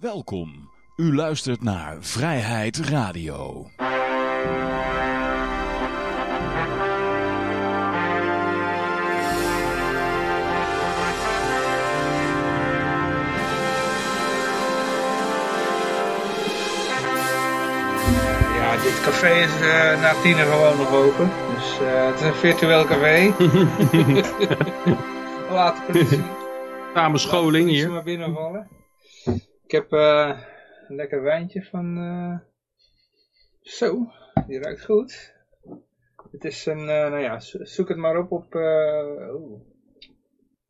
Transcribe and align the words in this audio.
Welkom. 0.00 0.70
U 0.96 1.14
luistert 1.14 1.62
naar 1.62 1.96
Vrijheid 2.00 2.76
Radio. 2.78 3.66
Ja, 18.56 18.76
dit 18.82 19.00
café 19.00 19.28
is 19.28 19.60
uh, 19.60 20.00
na 20.00 20.12
tienen 20.22 20.46
gewoon 20.46 20.76
nog 20.76 20.92
open. 20.92 21.30
Dus 21.54 21.78
uh, 21.80 22.06
het 22.06 22.20
is 22.20 22.26
een 22.26 22.34
virtueel 22.34 22.84
café. 22.84 23.34
Later 25.54 25.84
politie. 25.86 26.22
Samenscholing 26.94 27.68
hier. 27.68 27.90
maar 27.90 28.02
binnenvallen. 28.02 28.68
Ik 29.64 29.70
heb 29.70 29.92
uh, 29.92 30.40
een 30.88 30.96
lekker 30.96 31.22
wijntje 31.22 31.62
van... 31.62 32.42
Zo, 33.60 34.12
die 34.46 34.60
ruikt 34.60 34.84
goed. 34.84 35.34
Het 36.30 36.44
is 36.44 36.66
een, 36.66 36.84
nou 36.84 37.20
ja, 37.20 37.40
zoek 37.40 37.88
het 37.88 37.96
maar 37.96 38.18
op 38.18 38.32
op... 38.32 38.54
Oh. 38.54 39.60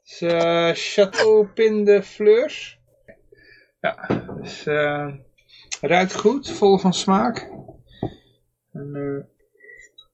Het 0.03 0.23
is 0.77 0.95
Chateau 0.95 1.47
Pin 1.47 1.85
de 1.85 2.03
Fleurs. 2.03 2.81
Ja, 3.81 4.25
dus... 4.41 4.65
ruikt 5.81 6.15
goed, 6.15 6.51
vol 6.51 6.79
van 6.79 6.93
smaak. 6.93 7.51
En, 8.73 8.91
uh, 8.95 9.25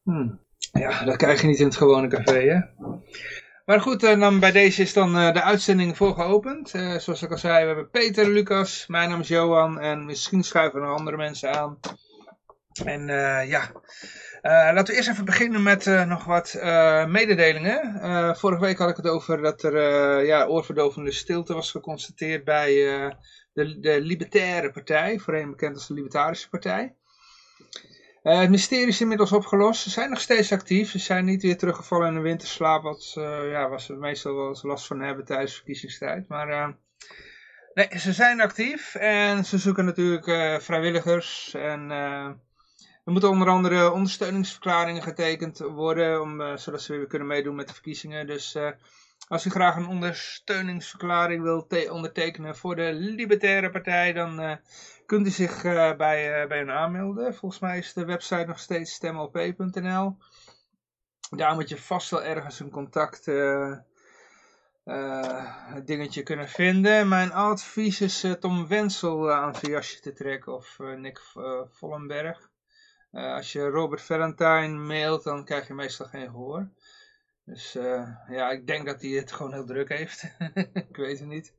hmm. 0.03 0.41
Ja, 0.73 1.05
dat 1.05 1.17
krijg 1.17 1.41
je 1.41 1.47
niet 1.47 1.59
in 1.59 1.65
het 1.65 1.77
gewone 1.77 2.09
café, 2.09 2.41
hè. 2.41 2.61
Maar 3.71 3.81
goed, 3.81 4.03
uh, 4.03 4.21
dan 4.21 4.41
bij 4.41 4.53
deze 4.53 4.83
is 4.83 4.93
dan 4.93 5.17
uh, 5.17 5.33
de 5.33 5.43
uitzending 5.43 5.97
voor 5.97 6.15
geopend. 6.15 6.71
zoals 6.71 7.23
ik 7.23 7.31
al 7.31 7.39
zei, 7.39 7.61
we 7.61 7.67
hebben 7.67 7.91
Peter, 7.91 8.29
Lucas, 8.29 8.87
mijn 8.87 9.09
naam 9.09 9.21
is 9.21 9.29
Johan 9.29 9.81
en 9.81 10.05
misschien 10.05 10.43
schuiven 10.43 10.81
er 10.81 10.95
andere 10.95 11.17
mensen 11.17 11.55
aan. 11.55 11.79
En 12.85 13.07
ja, 13.47 13.73
laten 14.43 14.87
we 14.87 14.95
eerst 14.95 15.09
even 15.09 15.25
beginnen 15.25 15.63
met 15.63 15.85
nog 16.07 16.25
wat 16.25 16.59
mededelingen. 17.09 18.37
vorige 18.37 18.61
week 18.61 18.79
had 18.79 18.91
ik 18.91 18.97
het 18.97 19.09
over 19.09 19.43
dat 19.43 19.63
er 19.63 19.77
ja, 20.25 20.47
oorverdovende 20.47 21.13
stilte 21.13 21.55
was 21.55 21.71
geconstateerd 21.71 22.45
bij 22.45 22.75
de, 23.53 23.81
de 23.81 24.01
Libertaire 24.01 24.71
Partij, 24.71 25.19
voorheen 25.19 25.51
bekend 25.51 25.75
als 25.75 25.87
de 25.87 25.95
Libertarische 25.95 26.49
Partij. 26.49 26.95
Uh, 28.23 28.39
het 28.39 28.51
mysterie 28.51 28.87
is 28.87 29.01
inmiddels 29.01 29.33
opgelost. 29.33 29.83
Ze 29.83 29.91
zijn 29.91 30.11
nog 30.11 30.21
steeds 30.21 30.53
actief. 30.53 30.91
Ze 30.91 30.99
zijn 30.99 31.25
niet 31.25 31.43
weer 31.43 31.57
teruggevallen 31.57 32.09
in 32.09 32.17
een 32.17 32.23
winterslaap. 32.23 32.83
Wat 32.83 33.15
uh, 33.19 33.51
ja, 33.51 33.69
was 33.69 33.89
er 33.89 33.99
meestal 33.99 34.35
wel 34.35 34.49
eens 34.49 34.63
last 34.63 34.87
van 34.87 35.01
hebben 35.01 35.25
tijdens 35.25 35.55
verkiezingstijd. 35.55 36.29
Maar 36.29 36.49
uh, 36.49 36.69
nee, 37.75 37.99
ze 37.99 38.13
zijn 38.13 38.41
actief. 38.41 38.95
En 38.95 39.45
ze 39.45 39.59
zoeken 39.59 39.85
natuurlijk 39.85 40.25
vrijwilligers. 40.63 41.55
En 41.55 41.91
er 41.91 43.13
moeten 43.13 43.31
onder 43.31 43.49
andere 43.49 43.93
ondersteuningsverklaringen 43.93 45.03
getekend 45.03 45.59
worden. 45.59 46.21
Om, 46.21 46.59
zodat 46.59 46.83
ze 46.83 46.97
weer 46.97 47.07
kunnen 47.07 47.29
meedoen 47.29 47.55
met 47.55 47.69
de 47.69 47.75
verkiezingen. 47.75 48.27
Dus 48.27 48.57
als 49.29 49.45
u 49.45 49.51
graag 49.51 49.77
een 49.77 49.89
ondersteuningsverklaring 49.89 51.43
wilt 51.43 51.91
ondertekenen 51.91 52.57
voor 52.57 52.77
de 52.77 52.93
Libertaire 52.93 53.71
Partij. 53.71 54.13
Dan 54.13 54.59
kunt 55.11 55.27
u 55.27 55.31
zich 55.31 55.65
uh, 55.65 55.97
bij, 55.97 56.43
uh, 56.43 56.49
bij 56.49 56.59
hen 56.59 56.71
aanmelden. 56.71 57.35
Volgens 57.35 57.61
mij 57.61 57.79
is 57.79 57.93
de 57.93 58.05
website 58.05 58.45
nog 58.47 58.59
steeds 58.59 58.93
stemop.nl. 58.93 60.17
Daar 61.31 61.55
moet 61.55 61.69
je 61.69 61.79
vast 61.79 62.11
wel 62.11 62.23
ergens 62.23 62.61
een 62.61 62.71
contact 62.71 63.27
uh, 63.27 63.79
dingetje 65.85 66.23
kunnen 66.23 66.49
vinden. 66.49 67.09
Mijn 67.09 67.33
advies 67.33 68.01
is 68.01 68.27
Tom 68.41 68.69
Wensel 68.69 69.33
aan 69.33 69.55
zijn 69.55 69.73
jasje 69.73 70.01
te 70.01 70.13
trekken 70.13 70.55
of 70.55 70.79
Nick 70.79 71.21
Vollenberg. 71.71 72.51
als 73.11 73.53
je 73.53 73.69
Robert 73.69 74.03
Valentine 74.03 74.69
mailt, 74.69 75.25
dan 75.25 75.45
krijg 75.45 75.67
je 75.67 75.75
meestal 75.75 76.07
geen 76.07 76.31
gehoor. 76.31 76.69
Dus 77.45 77.73
ja, 78.29 78.51
ik 78.51 78.67
denk 78.67 78.87
dat 78.87 79.01
hij 79.03 79.11
het 79.11 79.33
gewoon 79.33 79.53
heel 79.53 79.67
druk 79.67 79.89
heeft. 79.89 80.37
ik 80.89 80.97
weet 80.97 81.19
het 81.19 81.29
niet. 81.29 81.55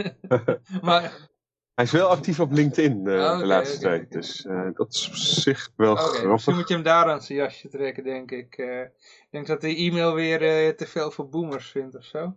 maar 0.82 1.28
hij 1.78 1.86
is 1.86 1.92
wel 1.92 2.08
actief 2.08 2.40
op 2.40 2.52
LinkedIn 2.52 3.06
uh, 3.06 3.38
de 3.38 3.46
laatste 3.46 3.76
okay, 3.76 3.98
tijd, 3.98 4.12
dus 4.12 4.44
uh, 4.44 4.68
dat 4.72 4.94
is 4.94 5.08
op 5.08 5.14
zich 5.14 5.70
wel 5.76 5.96
grappig. 5.96 6.30
Misschien 6.30 6.54
moet 6.54 6.68
je 6.68 6.74
hem 6.74 6.82
daar 6.82 7.10
aan 7.10 7.22
zijn 7.22 7.38
jasje 7.38 7.68
trekken, 7.68 8.04
denk 8.04 8.30
ik. 8.30 8.58
Uh, 8.58 8.80
ik 8.80 9.28
denk 9.30 9.46
dat 9.46 9.60
de 9.60 9.76
e-mail 9.76 10.14
weer 10.14 10.76
te 10.76 10.86
veel 10.86 11.10
voor 11.10 11.28
boomers 11.28 11.70
vindt 11.70 11.96
of 11.96 12.04
zo. 12.04 12.36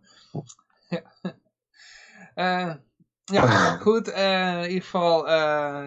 ja, 0.89 1.03
ja 3.23 3.77
goed. 3.85 4.07
in 4.07 4.63
ieder 4.67 4.81
geval, 4.81 5.29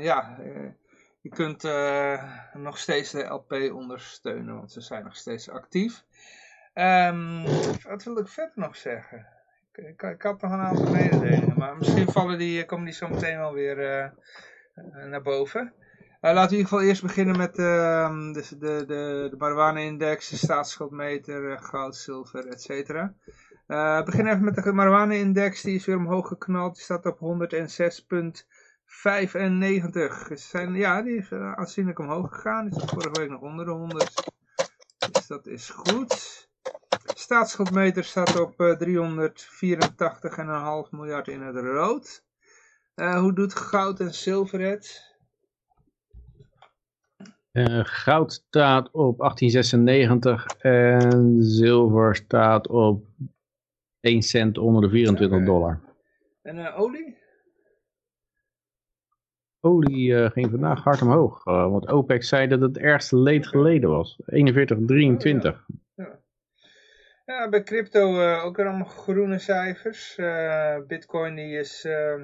ja, 0.00 0.38
je 1.21 1.28
kunt 1.28 1.62
nog 2.53 2.78
steeds 2.78 3.10
de 3.10 3.25
LP 3.25 3.53
ondersteunen, 3.72 4.54
want 4.54 4.72
ze 4.72 4.81
zijn 4.81 5.04
nog 5.04 5.16
steeds 5.16 5.48
actief. 5.48 6.04
Um, 6.75 7.42
wat 7.82 8.03
wil 8.04 8.19
ik 8.19 8.28
verder 8.28 8.53
nog 8.54 8.76
zeggen? 8.76 9.34
Ik, 9.77 10.03
ik 10.03 10.23
had 10.23 10.41
nog 10.41 10.53
een 10.53 10.61
aantal 10.61 10.93
mededelingen, 10.93 11.59
maar 11.59 11.77
misschien 11.77 12.09
vallen 12.09 12.39
die, 12.39 12.65
komen 12.65 12.85
die 12.85 12.95
zo 12.95 13.09
meteen 13.09 13.39
wel 13.39 13.53
weer 13.53 13.79
uh, 13.79 14.09
naar 15.11 15.23
boven. 15.23 15.73
Uh, 16.21 16.33
laten 16.33 16.35
we 16.35 16.41
in 16.41 16.51
ieder 16.57 16.69
geval 16.69 16.83
eerst 16.83 17.03
beginnen 17.03 17.37
met 17.37 17.59
uh, 17.59 18.33
de, 18.33 18.45
de, 18.59 18.84
de, 18.87 19.27
de 19.31 19.37
marijuana-index, 19.39 20.29
de 20.29 20.37
staatsschuldmeter, 20.37 21.59
goud, 21.59 21.97
zilver, 21.97 22.47
etc. 22.47 22.91
Uh, 23.69 24.03
begin 24.03 24.27
even 24.27 24.45
met 24.45 24.55
de 24.55 24.73
marijuana-index, 24.73 25.63
die 25.63 25.75
is 25.75 25.87
weer 25.87 25.97
omhoog 25.97 26.29
geknald, 26.29 26.75
die 26.75 26.84
staat 26.84 27.07
op 27.07 27.19
106,95. 27.19 27.27
Zijn, 30.33 30.75
ja, 30.75 31.03
die 31.03 31.17
is 31.17 31.33
aanzienlijk 31.33 31.99
omhoog 31.99 32.34
gegaan, 32.34 32.69
die 32.69 32.83
is 32.83 32.91
vorige 32.91 33.21
week 33.21 33.31
nog 33.31 33.41
onder 33.41 33.65
de 33.65 33.71
100. 33.71 34.33
Dus 35.13 35.27
dat 35.27 35.47
is 35.47 35.71
goed. 35.71 36.49
Staatsschuldmeter 37.25 38.05
staat 38.05 38.41
op 38.41 38.61
uh, 38.61 38.77
384,5 40.85 40.91
miljard 40.91 41.29
in 41.29 41.43
het 41.43 41.57
rood. 41.57 42.25
Uh, 42.97 43.19
hoe 43.21 43.33
doet 43.33 43.55
goud 43.55 44.01
en 44.01 44.15
zilver 44.15 44.61
het? 44.61 45.15
Uh, 47.53 47.81
goud 47.84 48.33
staat 48.33 48.91
op 48.91 49.19
1896 49.19 50.47
en 50.59 51.43
zilver 51.43 52.17
staat 52.17 52.69
op 52.69 53.07
1 54.01 54.23
cent 54.23 54.59
onder 54.59 54.83
de 54.83 54.89
24 54.89 55.37
okay. 55.37 55.47
dollar. 55.47 55.81
En 56.43 56.73
olie? 56.73 57.17
Olie 59.61 60.31
ging 60.31 60.51
vandaag 60.51 60.83
hard 60.83 61.03
omhoog, 61.03 61.45
want 61.45 61.89
OPEC 61.89 62.23
zei 62.23 62.47
dat 62.47 62.61
het 62.61 62.79
ergste 62.79 63.17
leed 63.17 63.47
geleden 63.47 63.91
was. 63.91 64.23
41,23. 64.33 65.84
Ja. 67.34 67.41
Ja, 67.41 67.49
bij 67.49 67.62
crypto 67.62 68.21
uh, 68.21 68.45
ook 68.45 68.56
weer 68.56 68.67
allemaal 68.67 68.87
groene 68.87 69.39
cijfers. 69.39 70.19
Uh, 70.19 70.78
Bitcoin 70.87 71.34
die 71.34 71.59
is 71.59 71.84
uh, 71.84 72.21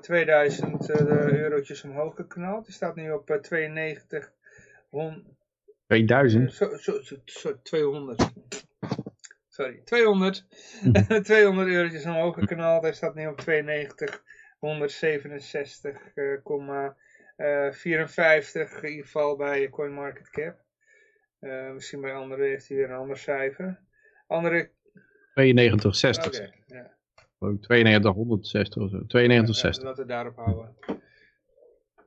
2000 0.00 0.90
eurotjes 0.90 1.82
omhoog 1.82 2.14
geknald. 2.14 2.64
Die 2.64 2.74
staat 2.74 2.94
nu 2.94 3.12
op 3.12 3.38
92. 3.40 4.32
2000? 5.86 6.52
Zo, 6.52 6.76
zo, 6.76 7.00
zo, 7.24 7.60
200. 7.62 8.32
Sorry, 9.48 9.80
200. 9.84 10.46
200 11.22 11.68
eurotjes 11.76 12.04
omhoog 12.04 12.34
geknald. 12.34 12.82
Hij 12.82 12.92
staat 12.92 13.14
nu 13.14 13.26
op 13.26 13.40
92. 13.40 14.22
167,54 14.56 14.62
in 18.82 18.88
ieder 18.88 19.04
geval 19.04 19.36
bij 19.36 19.68
CoinMarketCap. 19.68 20.64
misschien 21.72 22.00
bij 22.00 22.14
anderen 22.14 22.46
heeft 22.46 22.68
hij 22.68 22.76
weer 22.76 22.90
een 22.90 22.96
ander 22.96 23.18
cijfer. 23.18 23.84
Andere... 24.26 24.70
92, 25.34 25.96
60. 25.96 26.26
Okay, 26.26 26.52
ja. 26.66 26.94
92, 27.60 28.12
160 28.12 28.82
of 28.82 28.90
zo. 28.90 29.06
92, 29.06 29.56
60. 29.56 29.82
Ja, 29.82 29.88
laten 29.88 30.06
we 30.06 30.12
daarop 30.12 30.36
houden. 30.36 30.76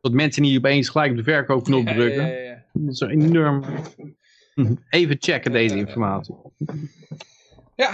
Dat 0.02 0.12
mensen 0.12 0.42
niet 0.42 0.58
opeens 0.58 0.90
gelijk 0.90 1.12
op 1.12 1.18
de 1.18 1.24
verkoopknop 1.24 1.88
drukken. 1.88 2.28
Ja, 2.28 2.34
ja, 2.34 2.66
dat 2.74 2.94
is 2.94 3.00
enorm... 3.00 3.64
Even 4.90 5.16
checken 5.20 5.52
deze 5.52 5.76
informatie. 5.76 6.36
Ja, 7.76 7.92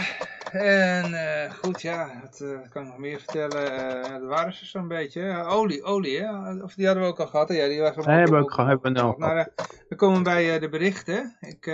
en 0.51 1.11
uh, 1.11 1.51
goed, 1.51 1.81
ja, 1.81 2.21
dat 2.21 2.39
uh, 2.39 2.59
kan 2.69 2.83
ik 2.83 2.87
nog 2.87 2.97
meer 2.97 3.19
vertellen. 3.19 3.71
Uh, 3.71 4.09
dat 4.09 4.27
waren 4.27 4.53
ze 4.53 4.65
zo'n 4.65 4.87
beetje. 4.87 5.43
olie, 5.43 5.83
olie, 5.83 6.19
hè? 6.19 6.53
Of 6.63 6.73
die 6.73 6.85
hadden 6.85 7.03
we 7.03 7.09
ook 7.09 7.19
al 7.19 7.27
gehad. 7.27 7.49
Ja, 7.49 7.67
die 7.67 7.81
was 7.81 7.95
nee, 7.95 8.15
hebben 8.15 8.37
we 8.37 8.43
ook 8.43 8.53
gehad. 8.53 8.69
Hebben 8.69 8.93
we 8.93 8.99
nou 8.99 9.17
maar, 9.17 9.49
we 9.89 9.95
komen 9.95 10.23
bij 10.23 10.59
de 10.59 10.69
berichten. 10.69 11.37
Ik, 11.39 11.65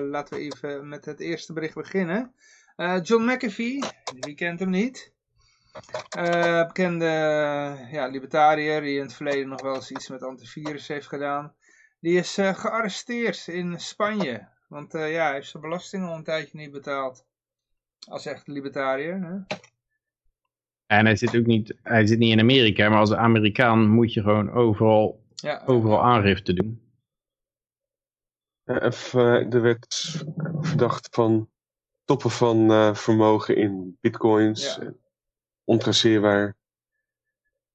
laten 0.00 0.36
we 0.36 0.42
even 0.42 0.88
met 0.88 1.04
het 1.04 1.20
eerste 1.20 1.52
bericht 1.52 1.74
beginnen. 1.74 2.34
John 3.02 3.24
McAfee, 3.24 3.82
wie 4.20 4.34
kent 4.34 4.60
hem 4.60 4.70
niet? 4.70 5.12
bekende 6.66 7.06
ja, 7.90 8.06
libertariër 8.06 8.80
die 8.80 8.96
in 8.96 9.02
het 9.02 9.14
verleden 9.14 9.48
nog 9.48 9.62
wel 9.62 9.74
eens 9.74 9.90
iets 9.90 10.08
met 10.08 10.22
antivirus 10.22 10.88
heeft 10.88 11.08
gedaan. 11.08 11.54
Die 12.00 12.18
is 12.18 12.34
gearresteerd 12.34 13.46
in 13.46 13.80
Spanje. 13.80 14.48
Want 14.68 14.92
ja, 14.92 14.98
hij 14.98 15.32
heeft 15.32 15.48
zijn 15.48 15.62
belasting 15.62 16.04
al 16.04 16.14
een 16.14 16.24
tijdje 16.24 16.58
niet 16.58 16.72
betaald. 16.72 17.24
Als 18.08 18.26
echt 18.26 18.46
libertariër, 18.46 19.20
hè? 19.22 19.56
En 20.86 21.04
hij 21.06 21.16
zit 21.16 21.36
ook 21.36 21.46
niet, 21.46 21.74
hij 21.82 22.06
zit 22.06 22.18
niet 22.18 22.32
in 22.32 22.40
Amerika, 22.40 22.88
maar 22.88 22.98
als 22.98 23.12
Amerikaan 23.12 23.88
moet 23.88 24.12
je 24.12 24.22
gewoon 24.22 24.50
overal, 24.50 25.24
Ja, 25.34 25.62
overal 25.66 26.02
aangifte 26.02 26.52
doen. 26.52 26.80
Eh, 28.62 28.82
even, 28.82 29.50
er 29.50 29.62
werd 29.62 29.86
verdacht 30.60 31.08
van 31.10 31.50
toppen 32.04 32.30
van 32.30 32.70
eh, 32.70 32.94
vermogen 32.94 33.56
in 33.56 33.98
bitcoins. 34.00 34.74
Ja. 34.76 34.82
eh, 34.82 34.90
Ontraceerbaar. 35.64 36.56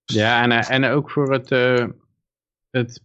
Ja, 0.05 0.43
en, 0.43 0.51
eh, 0.51 0.69
en 0.69 0.85
ook 0.85 1.11
voor 1.11 1.31
het, 1.33 1.51
eh, 1.51 1.87
het 2.69 3.03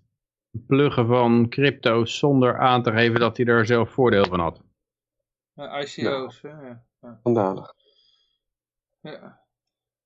pluggen 0.67 1.07
van 1.07 1.49
crypto's 1.49 2.19
zonder 2.19 2.59
aan 2.59 2.83
te 2.83 2.93
geven 2.93 3.21
dat 3.21 3.37
hij 3.37 3.47
er 3.47 3.67
zelf 3.67 3.91
voordeel 3.91 4.25
van 4.25 4.41
had. 4.41 4.63
ja, 5.53 5.81
ICO's. 5.81 6.41
Ja. 6.41 6.85
Schandalig. 7.03 7.75
Ja. 9.01 9.41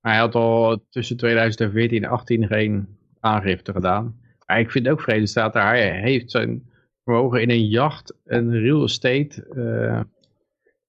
Maar 0.00 0.12
hij 0.12 0.20
had 0.20 0.34
al 0.34 0.86
tussen 0.90 1.16
2014 1.16 2.02
en 2.02 2.08
2018 2.08 2.46
geen 2.46 2.98
aangifte 3.20 3.72
gedaan. 3.72 4.20
Maar 4.46 4.58
ik 4.58 4.70
vind 4.70 4.88
ook 4.88 5.00
vrede 5.00 5.26
staat 5.26 5.52
daar. 5.52 5.74
Hij 5.74 6.00
heeft 6.00 6.30
zijn 6.30 6.70
vermogen 7.04 7.42
in 7.42 7.50
een 7.50 7.66
jacht 7.66 8.14
en 8.24 8.50
real 8.50 8.82
estate 8.82 9.46
eh, 9.46 10.00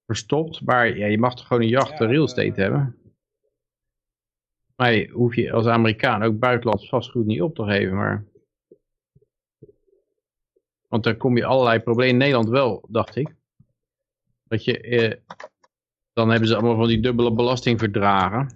verstopt. 0.06 0.60
Maar 0.60 0.96
ja, 0.96 1.06
je 1.06 1.18
mag 1.18 1.34
toch 1.34 1.46
gewoon 1.46 1.62
een 1.62 1.68
jacht 1.68 2.00
en 2.00 2.06
Ja, 2.06 2.12
real 2.12 2.26
eh, 2.26 2.28
estate 2.28 2.60
hebben? 2.60 2.96
Maar 4.76 4.92
je 4.92 5.08
hoef 5.08 5.34
je 5.34 5.52
als 5.52 5.66
Amerikaan 5.66 6.22
ook 6.22 6.38
buitenlands 6.38 6.88
vastgoed 6.88 7.26
niet 7.26 7.42
op 7.42 7.54
te 7.54 7.64
geven. 7.64 7.96
Maar... 7.96 8.24
Want 10.88 11.04
dan 11.04 11.16
kom 11.16 11.36
je 11.36 11.44
allerlei 11.44 11.80
problemen. 11.80 12.12
In 12.12 12.18
Nederland 12.18 12.48
wel, 12.48 12.86
dacht 12.88 13.16
ik. 13.16 13.34
Dat 14.44 14.64
je... 14.64 14.80
eh, 14.80 15.36
dan 16.18 16.30
hebben 16.30 16.48
ze 16.48 16.54
allemaal 16.54 16.76
van 16.76 16.86
die 16.86 17.00
dubbele 17.00 17.32
belastingverdragen. 17.32 18.46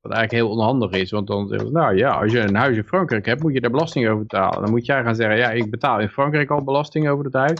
Wat 0.00 0.12
eigenlijk 0.12 0.32
heel 0.32 0.50
onhandig 0.50 0.90
is, 0.90 1.10
want 1.10 1.26
dan 1.26 1.48
zeggen 1.48 1.66
ze, 1.66 1.72
nou 1.72 1.96
ja, 1.96 2.10
als 2.10 2.32
je 2.32 2.38
een 2.38 2.54
huis 2.54 2.76
in 2.76 2.84
Frankrijk 2.84 3.26
hebt, 3.26 3.42
moet 3.42 3.52
je 3.52 3.60
daar 3.60 3.70
belasting 3.70 4.08
over 4.08 4.22
betalen. 4.22 4.62
Dan 4.62 4.70
moet 4.70 4.86
jij 4.86 5.02
gaan 5.02 5.14
zeggen, 5.14 5.36
ja, 5.36 5.50
ik 5.50 5.70
betaal 5.70 6.00
in 6.00 6.08
Frankrijk 6.08 6.50
al 6.50 6.64
belasting 6.64 7.08
over 7.08 7.24
het 7.24 7.34
huis. 7.34 7.58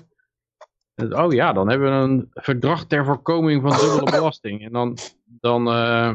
En 0.95 1.19
oh 1.19 1.33
ja, 1.33 1.53
dan 1.53 1.69
hebben 1.69 1.91
we 1.91 2.13
een 2.13 2.31
verdrag 2.33 2.87
ter 2.87 3.05
voorkoming 3.05 3.63
van 3.63 3.71
dubbele 3.71 4.11
belasting. 4.11 4.65
En 4.65 4.73
dan, 4.73 4.97
dan 5.25 5.69
uh, 5.69 6.15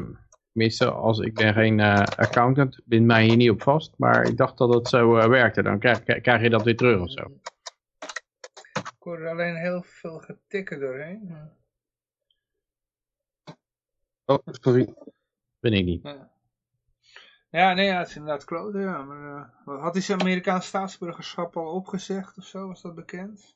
als 0.94 1.20
ik 1.20 1.34
ben 1.34 1.54
geen 1.54 1.80
uh, 1.80 2.04
accountant, 2.04 2.82
bind 2.86 3.06
mij 3.06 3.24
hier 3.24 3.38
niet 3.38 3.50
op 3.50 3.62
vast, 3.62 3.94
maar 3.98 4.24
ik 4.24 4.38
dacht 4.38 4.58
dat 4.58 4.74
het 4.74 4.88
zo 4.88 5.18
uh, 5.18 5.26
werkte. 5.26 5.62
Dan 5.62 5.80
krijg, 5.80 6.04
krijg, 6.04 6.42
je 6.42 6.50
dat 6.50 6.64
weer 6.64 6.78
terug 6.78 7.02
of 7.02 7.12
zo. 7.12 7.24
Ik 8.72 9.08
hoor 9.08 9.28
alleen 9.28 9.56
heel 9.56 9.84
veel 9.86 10.20
getikken 10.20 10.80
doorheen. 10.80 11.52
Oh, 14.32 14.54
sorry. 14.62 14.94
Ben 15.60 15.74
ik 15.74 15.86
niet. 15.86 16.04
Ja. 16.04 16.32
Ja, 17.52 17.74
nee, 17.74 17.86
ja, 17.86 17.98
het 17.98 18.08
is 18.08 18.16
inderdaad 18.16 18.44
klote, 18.44 18.80
ja. 18.80 19.04
Maar 19.04 19.52
uh, 19.66 19.82
had 19.82 19.94
hij 19.94 20.02
zijn 20.02 20.22
Amerikaans 20.22 20.66
staatsburgerschap 20.66 21.58
al 21.58 21.74
opgezegd 21.74 22.38
of 22.38 22.46
zo? 22.46 22.68
Was 22.68 22.82
dat 22.82 22.96
bekend? 22.96 23.56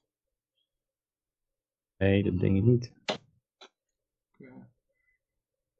Nee, 1.98 2.24
dat 2.24 2.40
denk 2.40 2.58
ik 2.58 2.64
niet. 2.64 2.94
Ja. 4.38 4.68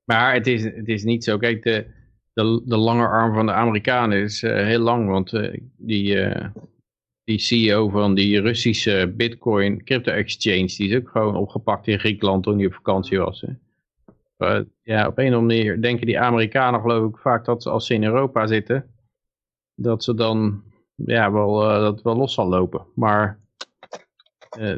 Maar 0.04 0.34
het 0.34 0.48
is, 0.48 0.64
het 0.64 0.88
is 0.88 1.04
niet 1.04 1.24
zo. 1.24 1.38
Kijk, 1.38 1.64
de, 1.64 1.94
de, 2.34 2.62
de 2.66 2.78
lange 2.78 3.08
arm 3.08 3.34
van 3.34 3.46
de 3.46 3.52
Amerikanen 3.52 4.22
is 4.22 4.44
uh, 4.44 4.52
heel 4.52 4.80
lang. 4.80 5.10
Want 5.10 5.34
uh, 5.34 5.58
die, 5.78 6.34
die 7.24 7.40
CEO 7.40 7.90
van 7.90 8.14
die 8.16 8.42
Russische 8.42 9.14
Bitcoin 9.16 9.84
crypto 9.84 10.12
exchange, 10.12 10.66
die 10.66 10.90
is 10.90 10.96
ook 10.96 11.10
gewoon 11.10 11.36
opgepakt 11.36 11.88
in 11.88 12.00
Griekenland 12.00 12.44
toen 12.44 12.58
hij 12.58 12.66
op 12.66 12.74
vakantie 12.74 13.20
was. 13.20 13.42
Hè. 13.42 13.54
Uh, 14.38 14.60
ja, 14.82 15.08
op 15.08 15.18
een 15.18 15.28
of 15.28 15.34
andere 15.34 15.42
manier 15.42 15.82
denken 15.82 16.06
die 16.06 16.20
Amerikanen 16.20 16.82
geloof 16.82 17.10
ik 17.10 17.18
vaak 17.18 17.46
dat 17.46 17.64
ze 17.64 17.70
als 17.70 17.86
ze 17.86 17.94
in 17.94 18.04
Europa 18.04 18.48
zitten, 18.48 18.94
dat 19.76 20.04
ze 20.04 20.14
dan 20.14 20.64
ja, 20.96 21.32
wel, 21.32 21.72
uh, 21.72 21.80
dat 21.80 22.02
wel 22.02 22.16
los 22.16 22.34
zal 22.34 22.48
lopen. 22.48 22.86
Maar 22.96 23.40
uh, 24.60 24.78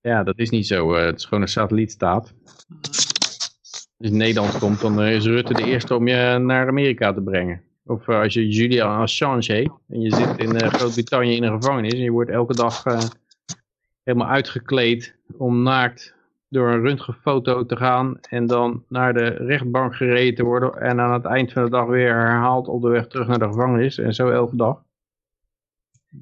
ja, 0.00 0.22
dat 0.22 0.38
is 0.38 0.50
niet 0.50 0.66
zo. 0.66 0.94
het 0.94 1.16
is 1.16 1.24
gewoon 1.24 1.42
een 1.42 1.48
satellietstaat. 1.48 2.34
Als 2.80 3.88
je 3.96 4.10
Nederland 4.10 4.58
komt, 4.58 4.80
dan 4.80 5.02
is 5.02 5.24
Rutte 5.24 5.54
de 5.54 5.64
eerste 5.64 5.94
om 5.94 6.08
je 6.08 6.38
naar 6.38 6.68
Amerika 6.68 7.12
te 7.12 7.22
brengen. 7.22 7.62
Of 7.84 8.08
als 8.08 8.34
je 8.34 8.48
Julian 8.48 9.00
Assange 9.00 9.52
heet 9.52 9.72
en 9.88 10.00
je 10.00 10.14
zit 10.14 10.38
in 10.38 10.60
Groot-Brittannië 10.60 11.36
in 11.36 11.42
een 11.42 11.62
gevangenis 11.62 11.92
en 11.92 11.98
je 11.98 12.10
wordt 12.10 12.30
elke 12.30 12.54
dag 12.54 12.84
helemaal 14.02 14.28
uitgekleed 14.28 15.16
om 15.36 15.62
naakt 15.62 16.17
door 16.48 16.72
een 16.72 16.80
röntgenfoto 16.80 17.66
te 17.66 17.76
gaan 17.76 18.20
en 18.20 18.46
dan 18.46 18.84
naar 18.88 19.12
de 19.12 19.26
rechtbank 19.26 19.94
gereden 19.94 20.34
te 20.34 20.44
worden 20.44 20.74
en 20.74 21.00
aan 21.00 21.12
het 21.12 21.24
eind 21.24 21.52
van 21.52 21.64
de 21.64 21.70
dag 21.70 21.86
weer 21.86 22.14
herhaald 22.14 22.68
op 22.68 22.82
de 22.82 22.88
weg 22.88 23.06
terug 23.06 23.26
naar 23.26 23.38
de 23.38 23.46
gevangenis 23.46 23.98
en 23.98 24.14
zo 24.14 24.30
elke 24.30 24.56
dag. 24.56 24.84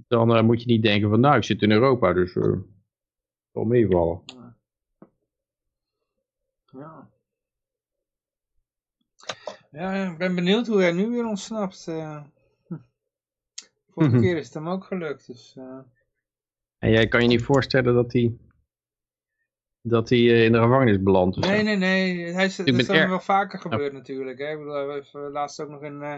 Dan 0.08 0.36
uh, 0.36 0.42
moet 0.42 0.60
je 0.60 0.66
niet 0.66 0.82
denken 0.82 1.10
van 1.10 1.20
nou 1.20 1.36
ik 1.36 1.44
zit 1.44 1.62
in 1.62 1.70
Europa 1.70 2.12
dus 2.12 2.34
uh, 2.34 2.58
zal 3.52 3.64
meevallen. 3.64 4.22
Ja. 6.72 7.08
ja, 9.70 10.10
ik 10.10 10.18
ben 10.18 10.34
benieuwd 10.34 10.66
hoe 10.66 10.80
hij 10.80 10.92
nu 10.92 11.08
weer 11.08 11.26
ontsnapt. 11.26 11.86
Uh, 11.88 12.22
vorige 13.88 14.18
keer 14.18 14.36
is 14.36 14.44
het 14.44 14.54
hem 14.54 14.68
ook 14.68 14.84
gelukt. 14.84 15.26
Dus, 15.26 15.56
en 16.78 16.90
jij 16.90 17.08
kan 17.08 17.22
je 17.22 17.28
niet 17.28 17.42
voorstellen 17.42 17.94
dat 17.94 18.12
hij 18.12 18.36
dat 19.88 20.08
hij 20.08 20.18
in 20.18 20.52
de 20.52 20.58
gevangenis 20.58 21.02
belandt. 21.02 21.36
Nee, 21.36 21.62
nee, 21.62 21.76
nee. 21.76 22.32
Hij 22.32 22.44
is, 22.44 22.56
dat 22.56 22.66
is 22.66 22.88
er... 22.88 23.08
wel 23.08 23.20
vaker 23.20 23.58
gebeurd 23.58 23.92
ja. 23.92 23.98
natuurlijk. 23.98 24.38
Hè? 24.38 24.50
Ik 24.50 24.58
bedoel, 24.58 24.86
we 24.86 24.92
hebben 25.12 25.30
laatst 25.30 25.60
ook 25.60 25.68
nog 25.68 25.82
in 25.82 26.00
uh, 26.02 26.14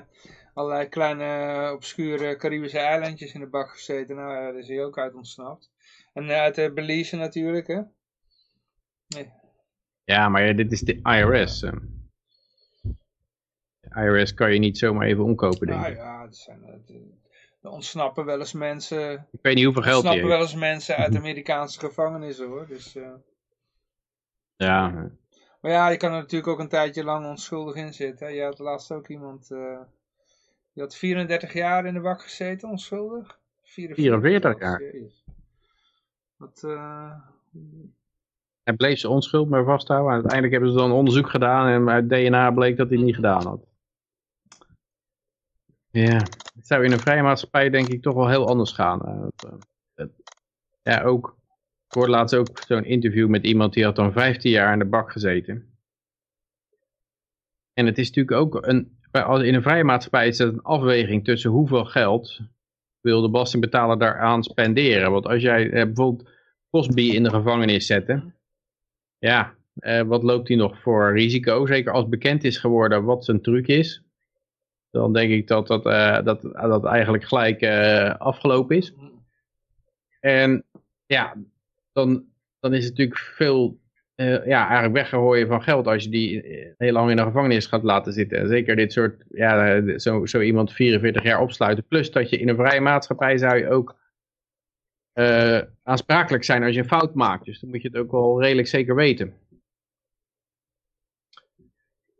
allerlei 0.54 0.88
kleine, 0.88 1.24
uh, 1.64 1.72
obscure 1.72 2.36
Caribische 2.36 2.78
eilandjes 2.78 3.34
in 3.34 3.40
de 3.40 3.46
bak 3.46 3.70
gezeten. 3.70 4.16
Nou, 4.16 4.32
ja, 4.32 4.40
daar 4.40 4.58
is 4.58 4.68
hij 4.68 4.84
ook 4.84 4.98
uit 4.98 5.14
ontsnapt. 5.14 5.70
En 6.12 6.30
uit 6.30 6.58
uh, 6.58 6.72
Belize 6.72 7.16
natuurlijk, 7.16 7.66
hè. 7.66 7.80
Nee. 9.06 9.32
Ja, 10.04 10.28
maar 10.28 10.46
ja, 10.46 10.52
dit 10.52 10.72
is 10.72 10.80
de 10.80 11.00
IRS. 11.02 11.60
De 13.80 13.94
IRS 13.94 14.34
kan 14.34 14.52
je 14.52 14.58
niet 14.58 14.78
zomaar 14.78 15.06
even 15.06 15.24
omkopen, 15.24 15.66
denk 15.66 15.86
ik. 15.86 15.96
Nou 15.96 16.06
ja, 16.06 16.22
het 16.22 16.36
zijn... 16.36 16.60
Er 17.62 17.70
ontsnappen 17.70 18.24
wel 18.24 18.38
eens 18.38 18.52
mensen... 18.52 19.28
Ik 19.30 19.42
weet 19.42 19.54
niet 19.54 19.64
hoeveel 19.64 19.82
geld 19.82 20.02
die 20.02 20.10
ontsnappen 20.10 20.38
wel 20.38 20.46
eens 20.46 20.54
mensen 20.54 20.96
uit 20.96 21.16
Amerikaanse 21.16 21.78
gevangenissen, 21.78 22.46
hoor. 22.46 22.66
Dus... 22.66 22.96
Ja. 24.58 25.10
Maar 25.60 25.70
ja, 25.70 25.88
je 25.88 25.96
kan 25.96 26.12
er 26.12 26.20
natuurlijk 26.20 26.52
ook 26.52 26.58
een 26.58 26.68
tijdje 26.68 27.04
lang 27.04 27.26
onschuldig 27.26 27.74
in 27.74 27.92
zitten. 27.92 28.34
Je 28.34 28.42
had 28.42 28.58
laatst 28.58 28.92
ook 28.92 29.08
iemand, 29.08 29.50
uh, 29.50 29.80
die 30.72 30.82
had 30.82 30.96
34 30.96 31.52
jaar 31.52 31.86
in 31.86 31.94
de 31.94 32.00
bak 32.00 32.22
gezeten, 32.22 32.68
onschuldig. 32.68 33.38
44, 33.62 34.20
44 34.20 34.60
jaar. 34.60 34.82
Wat, 36.36 36.62
uh... 36.64 37.14
Hij 38.62 38.76
bleef 38.76 38.98
ze 38.98 39.08
onschuld 39.08 39.48
maar 39.48 39.64
vasthouden. 39.64 40.08
En 40.08 40.14
uiteindelijk 40.14 40.52
hebben 40.52 40.70
ze 40.70 40.78
dan 40.78 40.92
onderzoek 40.92 41.30
gedaan 41.30 41.66
en 41.66 41.88
uit 41.90 42.08
DNA 42.08 42.50
bleek 42.50 42.76
dat 42.76 42.88
hij 42.88 42.98
niet 42.98 43.14
gedaan 43.14 43.46
had. 43.46 43.66
Ja, 45.90 46.16
het 46.54 46.66
zou 46.66 46.84
in 46.84 46.92
een 46.92 46.98
vrije 46.98 47.22
maatschappij 47.22 47.70
denk 47.70 47.88
ik 47.88 48.02
toch 48.02 48.14
wel 48.14 48.28
heel 48.28 48.48
anders 48.48 48.72
gaan. 48.72 49.30
Uh, 49.94 50.06
ja, 50.82 51.02
ook 51.02 51.37
ik 51.88 51.94
hoorde 51.94 52.10
laatst 52.10 52.34
ook 52.34 52.62
zo'n 52.66 52.84
interview 52.84 53.28
met 53.28 53.44
iemand 53.44 53.72
die 53.72 53.84
had 53.84 53.96
dan 53.96 54.12
15 54.12 54.50
jaar 54.50 54.72
in 54.72 54.78
de 54.78 54.84
bak 54.84 55.12
gezeten. 55.12 55.78
En 57.72 57.86
het 57.86 57.98
is 57.98 58.06
natuurlijk 58.06 58.36
ook 58.36 58.66
een, 58.66 58.98
in 59.46 59.54
een 59.54 59.62
vrije 59.62 59.84
maatschappij 59.84 60.28
is 60.28 60.38
het 60.38 60.52
een 60.52 60.62
afweging 60.62 61.24
tussen 61.24 61.50
hoeveel 61.50 61.84
geld 61.84 62.40
wil 63.00 63.20
de 63.20 63.30
belastingbetaler 63.30 63.98
daaraan 63.98 64.42
spenderen. 64.42 65.10
Want 65.10 65.26
als 65.26 65.42
jij 65.42 65.70
eh, 65.70 65.84
bijvoorbeeld 65.84 66.28
Cosby 66.70 67.02
in 67.02 67.22
de 67.22 67.30
gevangenis 67.30 67.86
zetten, 67.86 68.34
ja, 69.18 69.54
eh, 69.74 70.02
wat 70.02 70.22
loopt 70.22 70.48
hij 70.48 70.56
nog 70.56 70.80
voor 70.80 71.12
risico? 71.12 71.66
Zeker 71.66 71.92
als 71.92 72.08
bekend 72.08 72.44
is 72.44 72.58
geworden 72.58 73.04
wat 73.04 73.24
zijn 73.24 73.42
truc 73.42 73.66
is, 73.66 74.02
dan 74.90 75.12
denk 75.12 75.30
ik 75.30 75.46
dat 75.46 75.66
dat, 75.66 75.86
uh, 75.86 76.22
dat, 76.22 76.42
dat 76.42 76.84
eigenlijk 76.84 77.24
gelijk 77.24 77.64
afgelopen 78.18 78.76
is. 78.76 78.94
En 80.20 80.64
ja, 81.06 81.36
dan, 81.98 82.24
dan 82.60 82.74
is 82.74 82.84
het 82.84 82.92
natuurlijk 82.92 83.20
veel, 83.20 83.80
uh, 84.16 84.46
ja, 84.46 84.68
eigenlijk 84.68 85.48
van 85.48 85.62
geld 85.62 85.86
als 85.86 86.04
je 86.04 86.10
die 86.10 86.42
heel 86.76 86.92
lang 86.92 87.10
in 87.10 87.16
de 87.16 87.22
gevangenis 87.22 87.66
gaat 87.66 87.82
laten 87.82 88.12
zitten. 88.12 88.38
En 88.38 88.48
zeker 88.48 88.76
dit 88.76 88.92
soort, 88.92 89.24
ja, 89.28 89.98
zo, 89.98 90.26
zo 90.26 90.40
iemand 90.40 90.72
44 90.72 91.22
jaar 91.22 91.40
opsluiten. 91.40 91.86
Plus 91.86 92.10
dat 92.10 92.30
je 92.30 92.38
in 92.38 92.48
een 92.48 92.56
vrije 92.56 92.80
maatschappij 92.80 93.38
zou 93.38 93.56
je 93.58 93.68
ook 93.68 93.96
uh, 95.14 95.60
aansprakelijk 95.82 96.44
zijn 96.44 96.62
als 96.62 96.74
je 96.74 96.80
een 96.80 96.88
fout 96.88 97.14
maakt. 97.14 97.44
Dus 97.44 97.60
dan 97.60 97.70
moet 97.70 97.82
je 97.82 97.88
het 97.88 97.96
ook 97.96 98.10
wel 98.10 98.42
redelijk 98.42 98.68
zeker 98.68 98.94
weten. 98.94 99.34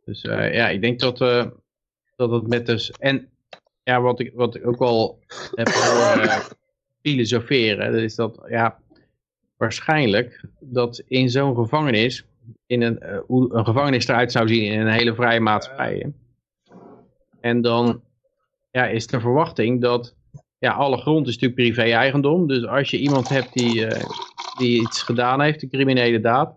Dus 0.04 0.22
ja, 0.22 0.68
ik 0.68 0.80
denk 0.80 1.00
dat, 1.00 1.18
dat 2.16 2.30
het 2.30 2.46
met 2.46 2.66
dus, 2.66 2.90
en 2.90 3.30
ja, 3.82 4.00
wat 4.00 4.20
ik, 4.20 4.32
wat 4.34 4.54
ik 4.54 4.66
ook 4.66 4.78
wel 4.78 5.18
heb 5.54 5.68
filosoferen, 7.02 7.92
dat 7.92 8.00
is 8.00 8.14
dat, 8.14 8.44
ja, 8.48 8.78
waarschijnlijk 9.58 10.44
dat 10.60 11.02
in 11.06 11.30
zo'n 11.30 11.54
gevangenis, 11.54 12.24
in 12.66 12.82
een, 12.82 12.98
uh, 13.02 13.18
hoe 13.26 13.54
een 13.54 13.64
gevangenis 13.64 14.08
eruit 14.08 14.32
zou 14.32 14.48
zien 14.48 14.72
in 14.72 14.80
een 14.80 14.92
hele 14.92 15.14
vrije 15.14 15.40
maatschappij. 15.40 16.12
En 17.40 17.60
dan 17.60 18.02
ja, 18.70 18.86
is 18.86 19.06
de 19.06 19.20
verwachting 19.20 19.80
dat 19.80 20.16
ja, 20.58 20.72
alle 20.72 20.96
grond 20.96 21.26
is 21.26 21.38
natuurlijk 21.38 21.60
privé-eigendom. 21.60 22.46
Dus 22.46 22.66
als 22.66 22.90
je 22.90 22.98
iemand 22.98 23.28
hebt 23.28 23.52
die, 23.52 23.86
eh, 23.86 24.04
die 24.58 24.80
iets 24.80 25.02
gedaan 25.02 25.40
heeft, 25.40 25.62
een 25.62 25.68
criminele 25.68 26.20
daad, 26.20 26.56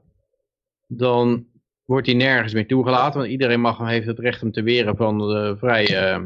dan 0.87 1.45
wordt 1.85 2.07
hij 2.07 2.15
nergens 2.15 2.53
meer 2.53 2.67
toegelaten. 2.67 3.19
Want 3.19 3.31
iedereen 3.31 3.61
mag, 3.61 3.77
heeft 3.87 4.07
het 4.07 4.19
recht 4.19 4.43
om 4.43 4.51
te 4.51 4.63
weren 4.63 4.95
van, 4.95 5.17
de 5.17 5.55
vrij, 5.57 6.13
uh, 6.13 6.23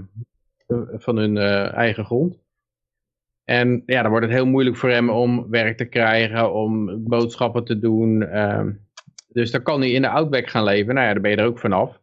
van 0.98 1.18
hun 1.18 1.38
eigen 1.68 2.06
grond. 2.06 2.45
En 3.46 3.84
ja, 3.86 4.02
dan 4.02 4.12
wordt 4.12 4.26
het 4.26 4.36
heel 4.36 4.46
moeilijk 4.46 4.76
voor 4.76 4.90
hem 4.90 5.10
om 5.10 5.50
werk 5.50 5.78
te 5.78 5.86
krijgen, 5.86 6.54
om 6.54 7.04
boodschappen 7.04 7.66
te 7.66 7.80
doen. 7.80 8.22
Uh, 8.22 8.66
dus 9.28 9.52
dan 9.52 9.64
kan 9.64 9.80
hij 9.80 9.92
in 9.92 10.02
de 10.02 10.10
outback 10.10 10.50
gaan 10.50 10.64
leven. 10.64 10.94
Nou 10.94 11.08
ja, 11.08 11.14
daar 11.14 11.22
ben 11.22 11.32
je 11.32 11.38
er 11.38 11.46
ook 11.46 11.60
vanaf. 11.60 12.02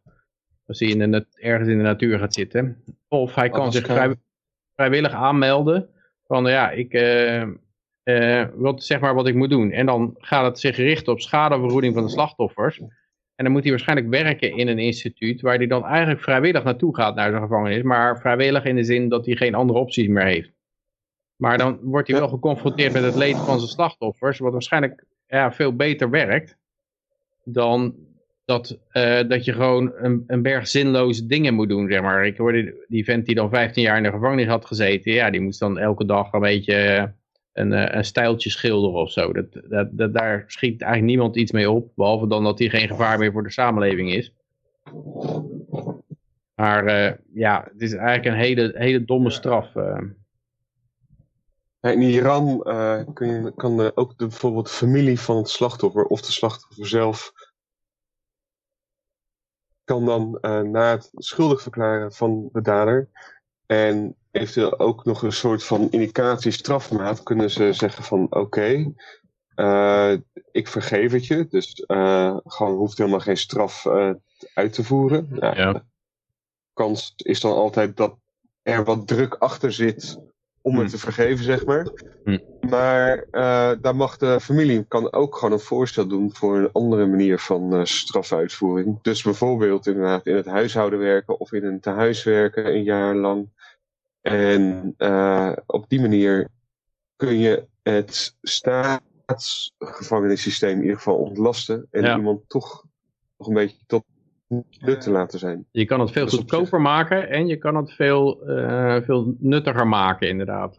Als 0.67 0.79
hij 0.79 0.89
in 0.89 1.11
de, 1.11 1.27
ergens 1.33 1.69
in 1.69 1.77
de 1.77 1.83
natuur 1.83 2.19
gaat 2.19 2.35
zitten. 2.35 2.85
Of 3.09 3.35
hij 3.35 3.51
kan 3.51 3.73
zich 3.73 3.87
vrij, 3.87 4.15
vrijwillig 4.75 5.13
aanmelden. 5.13 5.89
Van 6.27 6.45
ja, 6.47 6.71
ik, 6.71 6.93
uh, 8.05 8.45
wat, 8.55 8.85
zeg 8.85 9.01
maar 9.01 9.15
wat 9.15 9.27
ik 9.27 9.35
moet 9.35 9.51
doen. 9.51 9.71
En 9.71 9.87
dan 9.87 10.15
gaat 10.19 10.45
het 10.45 10.61
zich 10.61 10.77
richten 10.77 11.13
op 11.13 11.21
schadevergoeding 11.21 11.95
van 11.95 12.03
de 12.03 12.11
slachtoffers. 12.11 12.79
En 13.35 13.45
dan 13.45 13.53
moet 13.53 13.63
hij 13.63 13.71
waarschijnlijk 13.71 14.09
werken 14.09 14.57
in 14.57 14.69
een 14.69 14.79
instituut 14.79 15.41
waar 15.41 15.57
hij 15.57 15.67
dan 15.67 15.85
eigenlijk 15.85 16.21
vrijwillig 16.21 16.65
naartoe 16.65 16.97
gaat 16.97 17.15
naar 17.15 17.31
zijn 17.31 17.43
gevangenis. 17.43 17.83
Maar 17.83 18.21
vrijwillig 18.21 18.65
in 18.65 18.77
de 18.77 18.85
zin 18.85 19.09
dat 19.09 19.27
hij 19.27 19.37
geen 19.37 19.55
andere 19.55 19.79
opties 19.79 20.09
meer 20.09 20.25
heeft. 20.25 20.51
Maar 21.43 21.59
dan 21.59 21.79
wordt 21.83 22.09
hij 22.09 22.19
wel 22.19 22.29
geconfronteerd 22.29 22.93
met 22.93 23.03
het 23.03 23.15
leed 23.15 23.37
van 23.37 23.59
zijn 23.59 23.71
slachtoffers. 23.71 24.39
Wat 24.39 24.53
waarschijnlijk 24.53 25.05
ja, 25.27 25.53
veel 25.53 25.77
beter 25.77 26.11
werkt 26.11 26.57
dan 27.45 27.95
dat, 28.45 28.79
uh, 28.93 29.29
dat 29.29 29.45
je 29.45 29.53
gewoon 29.53 29.93
een, 29.97 30.25
een, 30.27 30.43
berg 30.43 30.69
zinloze 30.69 31.27
dingen 31.27 31.55
moet 31.55 31.69
doen, 31.69 31.91
zeg 31.91 32.03
maar. 32.03 32.27
Ik 32.27 32.37
hoorde 32.37 32.85
die 32.89 33.05
vent 33.05 33.27
die 33.27 33.35
dan 33.35 33.51
15 33.51 33.83
jaar 33.83 33.97
in 33.97 34.03
de 34.03 34.11
gevangenis 34.11 34.47
had 34.47 34.65
gezeten, 34.67 35.13
ja, 35.13 35.31
die 35.31 35.41
moest 35.41 35.59
dan 35.61 35.79
elke 35.79 36.05
dag 36.05 36.33
een 36.33 36.41
beetje 36.41 37.13
een, 37.53 37.73
eh, 37.73 37.97
een 37.97 38.05
stijltje 38.05 38.51
schilderen 38.51 39.01
of 39.01 39.11
zo. 39.11 39.33
Dat, 39.33 39.47
dat, 39.69 39.89
dat, 39.93 40.15
daar 40.15 40.45
schiet 40.47 40.83
eigenlijk 40.83 41.13
niemand 41.13 41.37
iets 41.37 41.53
mee 41.53 41.71
op, 41.71 41.93
behalve 41.95 42.27
dan 42.27 42.45
dat 42.45 42.59
hij 42.59 42.69
geen 42.69 42.89
gevaar 42.89 43.19
meer 43.19 43.33
voor 43.33 43.43
de 43.43 43.53
samenleving 43.53 44.15
is. 44.15 44.33
Maar 46.55 46.85
uh, 46.85 47.13
ja, 47.35 47.69
het 47.73 47.83
is 47.83 47.93
eigenlijk 47.93 48.27
een 48.27 48.43
hele, 48.43 48.73
hele 48.75 49.05
domme 49.05 49.31
straf. 49.31 49.75
Uh. 49.75 49.99
In 51.83 52.03
Iran 52.03 52.63
kun 53.15 53.29
je, 53.29 53.53
kan 53.57 53.97
ook 53.97 54.19
de, 54.19 54.27
bijvoorbeeld 54.27 54.67
de 54.67 54.73
familie 54.73 55.21
van 55.21 55.37
het 55.37 55.49
slachtoffer 55.49 56.05
of 56.05 56.21
de 56.21 56.33
slachtoffer 56.33 56.87
zelf 56.87 57.33
kan 59.85 60.07
dan 60.07 60.39
na 60.71 60.91
het 60.91 61.11
schuldig 61.13 61.63
verklaren 61.63 62.13
van 62.13 62.49
de 62.53 62.61
dader 62.61 63.09
en 63.67 64.17
eventueel 64.31 64.79
ook 64.79 65.05
nog 65.05 65.23
een 65.23 65.33
soort 65.33 65.65
van 65.65 65.91
indicatie 65.91 66.51
strafmaat 66.51 67.23
kunnen 67.23 67.51
ze 67.51 67.73
zeggen 67.73 68.05
van 68.05 68.25
oké, 68.25 68.39
okay, 68.39 68.95
uh, 69.57 70.21
ik 70.53 70.69
vergeef 70.69 71.13
het 71.13 71.27
je. 71.27 71.47
Dus 71.49 71.85
uh, 71.87 72.37
gewoon 72.45 72.77
hoeft 72.77 72.99
helemaal 72.99 73.21
geen 73.21 73.37
straf 73.37 73.85
uh, 73.85 74.11
uit 74.55 74.73
te 74.73 74.85
voeren. 74.85 75.27
Nou, 75.31 75.57
ja. 75.57 75.73
De 75.73 75.83
kans 76.73 77.13
is 77.17 77.41
dan 77.41 77.53
altijd 77.53 77.97
dat 77.97 78.17
er 78.63 78.85
wat 78.85 79.07
druk 79.07 79.35
achter 79.35 79.73
zit 79.73 80.19
om 80.63 80.79
het 80.79 80.87
hm. 80.87 80.91
te 80.91 80.99
vergeven, 80.99 81.45
zeg 81.45 81.65
maar. 81.65 81.87
Hm. 82.25 82.39
Maar 82.69 83.27
daar 83.81 83.97
mag 83.97 84.17
de 84.17 84.41
familie 84.41 84.85
kan 84.85 85.13
ook 85.13 85.37
gewoon 85.37 85.53
een 85.53 85.61
voorstel 85.61 86.07
doen 86.07 86.35
voor 86.35 86.57
een 86.57 86.73
andere 86.73 87.07
manier 87.07 87.39
van 87.39 87.87
strafuitvoering. 87.87 88.99
Dus 89.03 89.23
bijvoorbeeld 89.23 89.87
inderdaad 89.87 90.27
in 90.27 90.37
het 90.37 90.47
huishouden 90.47 90.99
werken 90.99 91.41
of 91.41 91.53
in 91.53 91.65
een 91.65 91.81
tehuis 91.81 92.25
werken 92.25 92.67
een 92.67 92.83
jaar 92.83 93.15
lang. 93.15 93.49
En 94.23 94.95
uh, 94.99 95.53
op 95.67 95.89
die 95.89 96.01
manier 96.01 96.49
kun 97.17 97.39
je 97.39 97.67
het 97.83 98.37
staatsgevangenissysteem 98.43 100.77
in 100.77 100.83
ieder 100.83 100.97
geval 100.97 101.17
ontlasten. 101.17 101.87
En 101.91 102.17
iemand 102.17 102.49
toch 102.49 102.85
nog 103.37 103.49
een 103.49 103.55
beetje 103.55 103.79
tot 103.87 104.05
nut 104.79 105.01
te 105.01 105.11
laten 105.11 105.39
zijn. 105.39 105.67
Je 105.71 105.85
kan 105.85 106.01
het 106.01 106.11
veel 106.11 106.25
dus 106.25 106.35
goedkoper 106.35 106.81
maken 106.81 107.29
en 107.29 107.47
je 107.47 107.57
kan 107.57 107.77
het 107.77 107.93
veel, 107.93 108.51
uh, 108.51 109.03
veel 109.03 109.37
nuttiger 109.39 109.89
maken 109.89 110.29
inderdaad. 110.29 110.77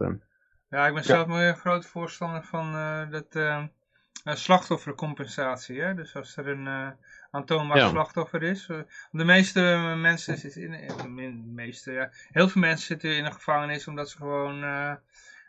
Ja, 0.68 0.86
ik 0.86 0.94
ben 0.94 1.04
zelf 1.04 1.28
ja. 1.28 1.48
een 1.48 1.56
groot 1.56 1.86
voorstander 1.86 2.42
van 2.42 2.74
uh, 2.74 3.10
dat 3.10 4.38
slachtoffercompensatie. 4.38 5.80
Hè? 5.80 5.94
Dus 5.94 6.16
als 6.16 6.36
er 6.36 6.48
een 6.48 6.96
aantoonbaar 7.34 7.76
ja. 7.76 7.88
slachtoffer 7.88 8.42
is. 8.42 8.66
Eh, 8.68 8.78
de 9.10 9.24
meeste 9.24 9.60
mensen, 9.96 10.38
zitten 10.38 10.62
in, 10.62 10.96
de 10.96 11.52
meeste, 11.52 11.92
ja, 11.92 12.10
heel 12.30 12.48
veel 12.48 12.60
mensen 12.60 12.86
zitten 12.86 13.16
in 13.16 13.24
de 13.24 13.32
gevangenis 13.32 13.88
omdat 13.88 14.10
ze 14.10 14.16
gewoon, 14.16 14.64
uh, 14.64 14.94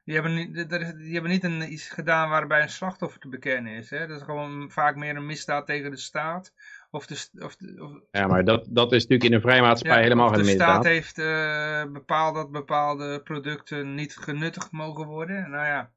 die, 0.03 0.13
hebben 0.13 0.35
niet, 0.35 0.53
die 0.97 1.13
hebben 1.13 1.31
niet 1.31 1.43
een, 1.43 1.73
iets 1.73 1.89
gedaan 1.89 2.29
waarbij 2.29 2.61
een 2.61 2.69
slachtoffer 2.69 3.19
te 3.19 3.27
bekennen 3.27 3.73
is. 3.73 3.89
Hè? 3.89 4.07
Dat 4.07 4.17
is 4.17 4.23
gewoon 4.25 4.71
vaak 4.71 4.95
meer 4.95 5.15
een 5.15 5.25
misdaad 5.25 5.65
tegen 5.65 5.91
de 5.91 5.97
staat. 5.97 6.53
Of 6.95 7.05
de, 7.05 7.29
of 7.39 7.55
de, 7.55 7.83
of, 7.83 7.91
ja, 8.11 8.27
maar 8.27 8.43
dat, 8.43 8.65
dat 8.69 8.91
is 8.91 9.01
natuurlijk 9.01 9.29
in 9.29 9.33
een 9.33 9.41
vrijmaatschappij 9.41 9.97
ja, 9.97 10.03
helemaal 10.03 10.29
geen 10.29 10.45
misdaad. 10.45 10.83
De 10.83 10.89
staat 10.89 10.93
heeft 10.93 11.17
uh, 11.17 11.93
bepaald 11.93 12.35
dat 12.35 12.51
bepaalde 12.51 13.21
producten 13.21 13.95
niet 13.95 14.17
genuttigd 14.17 14.71
mogen 14.71 15.05
worden. 15.05 15.49
Nou 15.49 15.65
ja, 15.65 15.91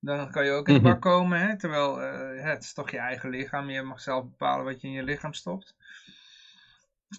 dan 0.00 0.30
kan 0.30 0.44
je 0.44 0.50
ook 0.50 0.68
in 0.68 0.74
de 0.74 0.80
mhm. 0.80 0.90
bak 0.90 1.00
komen. 1.00 1.40
Hè? 1.40 1.58
Terwijl 1.58 2.02
uh, 2.02 2.44
het 2.44 2.62
is 2.62 2.72
toch 2.72 2.90
je 2.90 2.98
eigen 2.98 3.30
lichaam. 3.30 3.70
Je 3.70 3.82
mag 3.82 4.00
zelf 4.00 4.24
bepalen 4.24 4.64
wat 4.64 4.80
je 4.80 4.86
in 4.86 4.92
je 4.92 5.02
lichaam 5.02 5.32
stopt. 5.32 5.76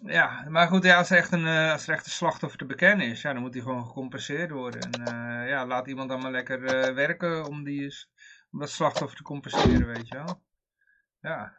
Ja, 0.05 0.45
maar 0.47 0.67
goed, 0.67 0.83
ja, 0.83 0.97
als, 0.97 1.09
er 1.09 1.17
echt 1.17 1.31
een, 1.31 1.45
uh, 1.45 1.71
als 1.71 1.87
er 1.87 1.93
echt 1.93 2.05
een 2.05 2.11
slachtoffer 2.11 2.59
te 2.59 2.65
bekennen 2.65 3.07
is, 3.07 3.21
ja, 3.21 3.33
dan 3.33 3.41
moet 3.41 3.53
hij 3.53 3.63
gewoon 3.63 3.85
gecompenseerd 3.85 4.51
worden. 4.51 4.81
En 4.81 5.01
uh, 5.01 5.49
ja, 5.49 5.65
laat 5.65 5.87
iemand 5.87 6.09
dan 6.09 6.21
maar 6.21 6.31
lekker 6.31 6.61
werken 6.95 7.45
om, 7.45 7.63
die, 7.63 7.95
om 8.51 8.59
dat 8.59 8.69
slachtoffer 8.69 9.17
te 9.17 9.23
compenseren, 9.23 9.87
weet 9.87 10.07
je 10.07 10.15
wel. 10.15 10.41
Ja. 11.21 11.55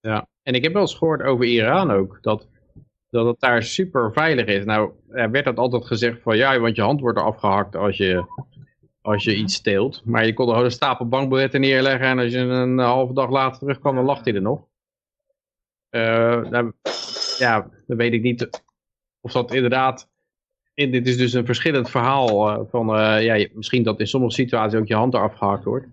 Ja, 0.00 0.28
en 0.42 0.54
ik 0.54 0.62
heb 0.62 0.72
wel 0.72 0.82
eens 0.82 0.94
gehoord 0.94 1.22
over 1.22 1.44
Iran 1.44 1.90
ook, 1.90 2.18
dat, 2.22 2.48
dat 3.10 3.26
het 3.26 3.40
daar 3.40 3.62
super 3.62 4.12
veilig 4.12 4.46
is. 4.46 4.64
Nou, 4.64 4.92
er 5.08 5.30
werd 5.30 5.44
dat 5.44 5.56
altijd 5.56 5.86
gezegd 5.86 6.22
van, 6.22 6.36
ja, 6.36 6.58
want 6.58 6.76
je 6.76 6.82
hand 6.82 7.00
wordt 7.00 7.18
afgehakt 7.18 7.76
als 7.76 7.96
je 7.96 8.24
als 9.02 9.24
je 9.24 9.36
iets 9.36 9.54
steelt. 9.54 10.04
Maar 10.04 10.26
je 10.26 10.32
kon 10.32 10.44
er 10.44 10.50
gewoon 10.50 10.66
een 10.66 10.72
stapel 10.72 11.08
bankbiljetten 11.08 11.60
neerleggen 11.60 12.06
en 12.06 12.18
als 12.18 12.32
je 12.32 12.38
een 12.38 12.78
halve 12.78 13.12
dag 13.12 13.30
later 13.30 13.58
terugkwam, 13.58 13.94
dan 13.94 14.04
lacht 14.04 14.24
hij 14.24 14.34
er 14.34 14.42
nog. 14.42 14.68
Uh, 15.90 16.50
nou, 16.50 16.72
ja, 17.38 17.70
dan 17.86 17.96
weet 17.96 18.12
ik 18.12 18.22
niet 18.22 18.62
of 19.20 19.32
dat 19.32 19.54
inderdaad... 19.54 20.08
In, 20.74 20.90
dit 20.90 21.06
is 21.06 21.16
dus 21.16 21.32
een 21.32 21.46
verschillend 21.46 21.90
verhaal 21.90 22.50
uh, 22.50 22.60
van, 22.70 22.96
uh, 22.96 23.24
ja, 23.24 23.48
misschien 23.52 23.82
dat 23.82 24.00
in 24.00 24.06
sommige 24.06 24.34
situaties 24.34 24.78
ook 24.78 24.86
je 24.86 24.94
hand 24.94 25.14
eraf 25.14 25.34
gehakt 25.34 25.64
wordt. 25.64 25.86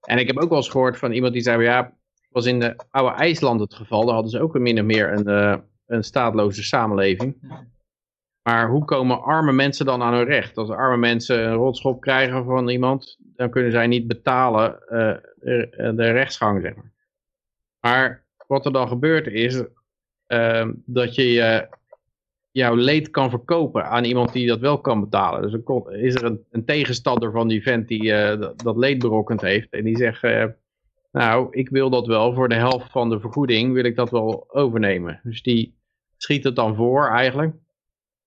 En 0.00 0.18
ik 0.18 0.26
heb 0.26 0.38
ook 0.38 0.48
wel 0.48 0.58
eens 0.58 0.68
gehoord 0.68 0.98
van 0.98 1.12
iemand 1.12 1.32
die 1.32 1.42
zei, 1.42 1.62
ja, 1.62 1.96
was 2.36 2.46
in 2.46 2.60
de 2.60 2.76
oude 2.90 3.14
IJsland 3.14 3.60
het 3.60 3.74
geval, 3.74 4.04
daar 4.04 4.14
hadden 4.14 4.30
ze 4.30 4.40
ook 4.40 4.58
min 4.58 4.78
of 4.78 4.84
meer 4.84 5.12
een, 5.12 5.62
een 5.86 6.04
staatloze 6.04 6.62
samenleving. 6.62 7.36
Maar 8.42 8.68
hoe 8.68 8.84
komen 8.84 9.22
arme 9.22 9.52
mensen 9.52 9.86
dan 9.86 10.02
aan 10.02 10.14
hun 10.14 10.24
recht? 10.24 10.56
Als 10.56 10.70
arme 10.70 10.96
mensen 10.96 11.46
een 11.46 11.54
rotschop 11.54 12.00
krijgen 12.00 12.44
van 12.44 12.68
iemand, 12.68 13.16
dan 13.18 13.50
kunnen 13.50 13.70
zij 13.70 13.86
niet 13.86 14.06
betalen 14.06 14.78
uh, 14.88 15.16
de, 15.96 16.10
rechtsgang, 16.10 16.62
zeg 16.62 16.74
maar. 16.74 16.92
Maar 17.80 18.24
wat 18.46 18.66
er 18.66 18.72
dan 18.72 18.88
gebeurt 18.88 19.26
is 19.26 19.62
uh, 20.28 20.68
dat 20.84 21.14
je 21.14 21.68
jouw 22.50 22.74
leed 22.74 23.10
kan 23.10 23.30
verkopen 23.30 23.86
aan 23.86 24.04
iemand 24.04 24.32
die 24.32 24.46
dat 24.46 24.60
wel 24.60 24.80
kan 24.80 25.00
betalen. 25.00 25.42
Dus 25.42 25.60
is 25.88 26.14
er 26.14 26.24
een, 26.24 26.44
een 26.50 26.64
tegenstander 26.64 27.30
van 27.32 27.48
die 27.48 27.62
vent 27.62 27.88
die 27.88 28.10
dat, 28.12 28.62
dat, 28.62 28.76
leed 28.76 28.98
berokkend 28.98 29.40
heeft. 29.40 29.70
En 29.70 29.84
die 29.84 29.96
zegt, 29.96 30.22
nou, 31.16 31.48
ik 31.50 31.68
wil 31.68 31.90
dat 31.90 32.06
wel 32.06 32.34
voor 32.34 32.48
de 32.48 32.54
helft 32.54 32.90
van 32.90 33.08
de 33.08 33.20
vergoeding, 33.20 33.72
wil 33.72 33.84
ik 33.84 33.96
dat 33.96 34.10
wel 34.10 34.44
overnemen. 34.48 35.20
Dus 35.22 35.42
die 35.42 35.78
schiet 36.16 36.44
het 36.44 36.56
dan 36.56 36.74
voor 36.74 37.08
eigenlijk 37.08 37.54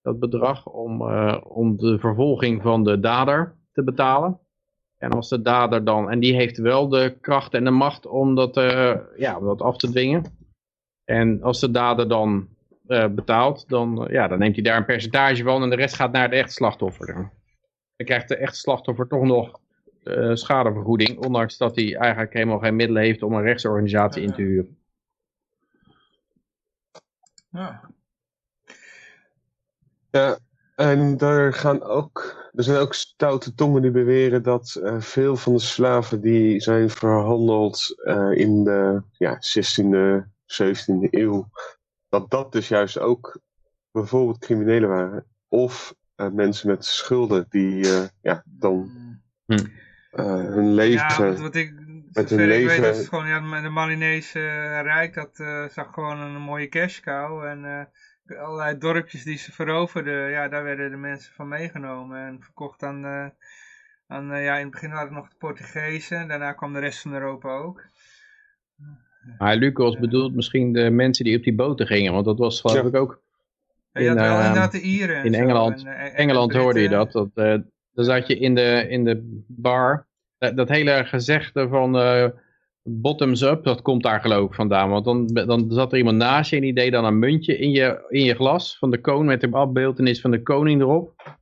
dat 0.02 0.20
bedrag, 0.20 0.66
om, 0.66 1.02
uh, 1.02 1.38
om 1.44 1.78
de 1.78 2.00
vervolging 2.00 2.62
van 2.62 2.84
de 2.84 3.00
dader 3.00 3.56
te 3.72 3.84
betalen. 3.84 4.40
En 4.98 5.12
als 5.12 5.30
de 5.30 5.42
dader 5.42 5.84
dan, 5.84 6.10
en 6.10 6.20
die 6.20 6.36
heeft 6.36 6.58
wel 6.58 6.90
de 6.90 7.18
kracht 7.22 7.54
en 7.54 7.64
de 7.64 7.70
macht 7.70 8.06
om 8.06 8.36
dat, 8.36 8.58
uh, 8.58 8.96
ja, 9.18 9.38
om 9.38 9.46
dat 9.46 9.62
af 9.62 9.78
te 9.78 9.90
dwingen. 9.90 10.24
En 11.06 11.42
als 11.42 11.60
de 11.60 11.72
dader 11.72 12.08
dan 12.08 12.48
uh, 12.88 13.08
betaalt, 13.08 13.70
dan, 13.70 14.08
ja, 14.12 14.28
dan 14.28 14.40
neemt 14.40 14.56
hij 14.56 14.64
daar 14.64 14.78
een 14.78 14.86
percentage 14.86 15.44
van 15.44 15.64
en 15.64 15.70
de 15.70 15.76
rest 15.76 15.96
gaat 15.96 16.12
naar 16.12 16.30
de 16.30 16.36
echte 16.36 16.54
slachtoffer. 16.54 17.32
Dan 17.96 18.06
krijgt 18.08 18.28
de 18.28 18.38
echte 18.38 18.58
slachtoffer 18.58 19.08
toch 19.08 19.24
nog 19.24 19.60
schadevergoeding, 20.34 21.18
ondanks 21.18 21.58
dat 21.58 21.76
hij 21.76 21.96
eigenlijk 21.96 22.34
helemaal 22.34 22.60
geen 22.60 22.76
middelen 22.76 23.04
heeft 23.04 23.24
om 23.24 23.34
een 23.34 23.42
rechtsorganisatie 23.42 24.24
in 24.24 24.34
te 24.34 24.42
huren. 24.42 24.78
Ja, 27.50 27.82
ja, 30.12 30.38
en 30.76 31.18
daar 31.18 31.54
gaan 31.54 31.84
ook, 31.84 32.50
er 32.54 32.64
zijn 32.64 32.78
ook 32.78 32.94
stoute 32.94 33.54
tongen 33.54 33.82
die 33.82 33.92
beweren 33.92 34.44
dat 34.44 34.80
uh, 34.84 35.02
veel 35.02 35.36
van 35.36 35.54
de 35.54 35.60
slaven 35.60 36.22
die 36.22 36.60
zijn 36.60 36.90
verhandeld 36.90 38.02
uh, 38.04 38.32
in 38.32 38.64
de 38.64 39.02
ja, 39.12 39.36
16e, 39.36 40.28
17e 40.46 41.10
eeuw, 41.10 41.50
dat 42.10 42.30
dat 42.30 42.52
dus 42.52 42.68
juist 42.68 43.00
ook 43.00 43.40
bijvoorbeeld 43.92 44.38
criminelen 44.38 44.90
waren. 44.90 45.26
Of 45.48 45.96
eh, 46.16 46.30
mensen 46.30 46.70
met 46.70 46.86
schulden 46.86 47.46
die 47.50 47.94
eh, 47.94 48.08
ja, 48.22 48.44
dan 48.46 48.92
Mm. 49.50 49.72
Eh, 50.12 50.26
hun 50.26 50.74
leven... 50.74 51.26
Ja, 51.26 51.34
wat, 51.42 51.56
ik, 51.56 51.74
met 52.12 52.30
zover 52.30 52.46
hun 52.46 52.56
ik 52.60 52.68
weet, 52.68 52.68
leven- 52.68 52.82
dat 52.84 52.96
is 53.02 53.08
gewoon, 53.08 53.28
ja, 53.28 53.62
de 53.62 53.70
Malinese 53.70 54.40
eh, 54.40 54.82
Rijk, 54.82 55.14
dat 55.14 55.40
eh, 55.40 55.66
zag 55.68 55.94
gewoon 55.94 56.20
een 56.20 56.42
mooie 56.42 56.68
cash 56.68 57.00
cow. 57.00 57.44
En 57.44 57.66
eh, 57.66 58.42
allerlei 58.42 58.78
dorpjes 58.78 59.24
die 59.24 59.38
ze 59.38 59.52
veroverden, 59.52 60.30
ja, 60.30 60.48
daar 60.48 60.64
werden 60.64 60.90
de 60.92 60.98
mensen 60.98 61.34
van 61.34 61.48
meegenomen 61.48 62.26
en 62.28 62.42
verkocht 62.42 62.84
aan, 62.84 63.06
eh, 63.06 63.26
aan 64.08 64.42
ja, 64.42 64.56
in 64.56 64.62
het 64.64 64.72
begin 64.72 64.90
waren 64.90 65.06
het 65.06 65.16
nog 65.16 65.30
de 65.30 65.36
Portugezen, 65.38 66.28
daarna 66.28 66.54
kwam 66.54 66.74
de 66.74 66.80
rest 66.80 67.02
van 67.02 67.14
Europa 67.14 67.50
ook. 67.50 67.84
Maar 69.38 69.56
Lucas 69.56 70.00
bedoelt 70.00 70.36
misschien 70.36 70.74
de 70.74 70.90
mensen 70.90 71.26
die 71.26 71.38
op 71.38 71.44
die 71.44 71.56
boten 71.56 71.88
gingen, 71.88 72.14
want 72.14 72.26
dat 72.26 72.38
was 72.38 72.62
geloof 72.62 72.78
Ja. 72.82 72.88
ik 72.88 72.96
ook 72.96 73.22
In, 73.94 74.08
had 74.08 74.16
wel 74.18 74.26
eh, 74.40 74.46
inderdaad 74.46 74.72
de 74.72 74.82
Ieren. 74.82 75.16
en 75.16 75.26
in 75.26 75.34
Engeland- 75.34 75.84
en, 75.86 75.88
en- 75.88 76.12
en 76.12 76.16
Engeland 76.16 76.54
hoorde 76.54 76.80
je 76.80 76.90
dat. 76.90 77.12
dat 77.12 77.30
eh, 77.34 77.56
dan 78.00 78.16
zat 78.16 78.28
je 78.28 78.40
in 78.40 78.56
de, 78.56 78.86
in 78.90 79.04
de 79.04 79.44
bar. 79.48 80.08
Dat, 80.38 80.58
dat 80.58 80.70
hele 80.70 81.06
gezegde 81.06 81.68
van 81.68 81.98
eh, 81.98 82.28
bottoms 82.84 83.42
up, 83.42 83.64
dat 83.64 83.82
komt 83.82 84.04
daar 84.04 84.22
geloof 84.22 84.50
ik 84.50 84.56
vandaan. 84.56 84.90
Want 84.90 85.06
dan, 85.06 85.28
dan 85.28 85.72
zat 85.72 85.92
er 85.92 85.98
iemand 85.98 86.18
naast 86.18 86.50
je 86.50 86.56
en 86.56 86.62
die 86.62 86.74
deed 86.74 86.92
dan 86.92 87.06
een 87.06 87.20
muntje 87.20 87.58
in 87.58 87.72
je, 87.72 88.06
in 88.10 88.24
je 88.24 88.36
glas 88.36 88.78
van 88.78 88.92
de 88.92 89.02
koning 89.02 89.28
met 89.28 89.42
de 89.42 89.52
afbeeldenis 89.52 90.22
van 90.22 90.32
de 90.32 90.42
koning 90.42 90.82
erop. 90.82 91.38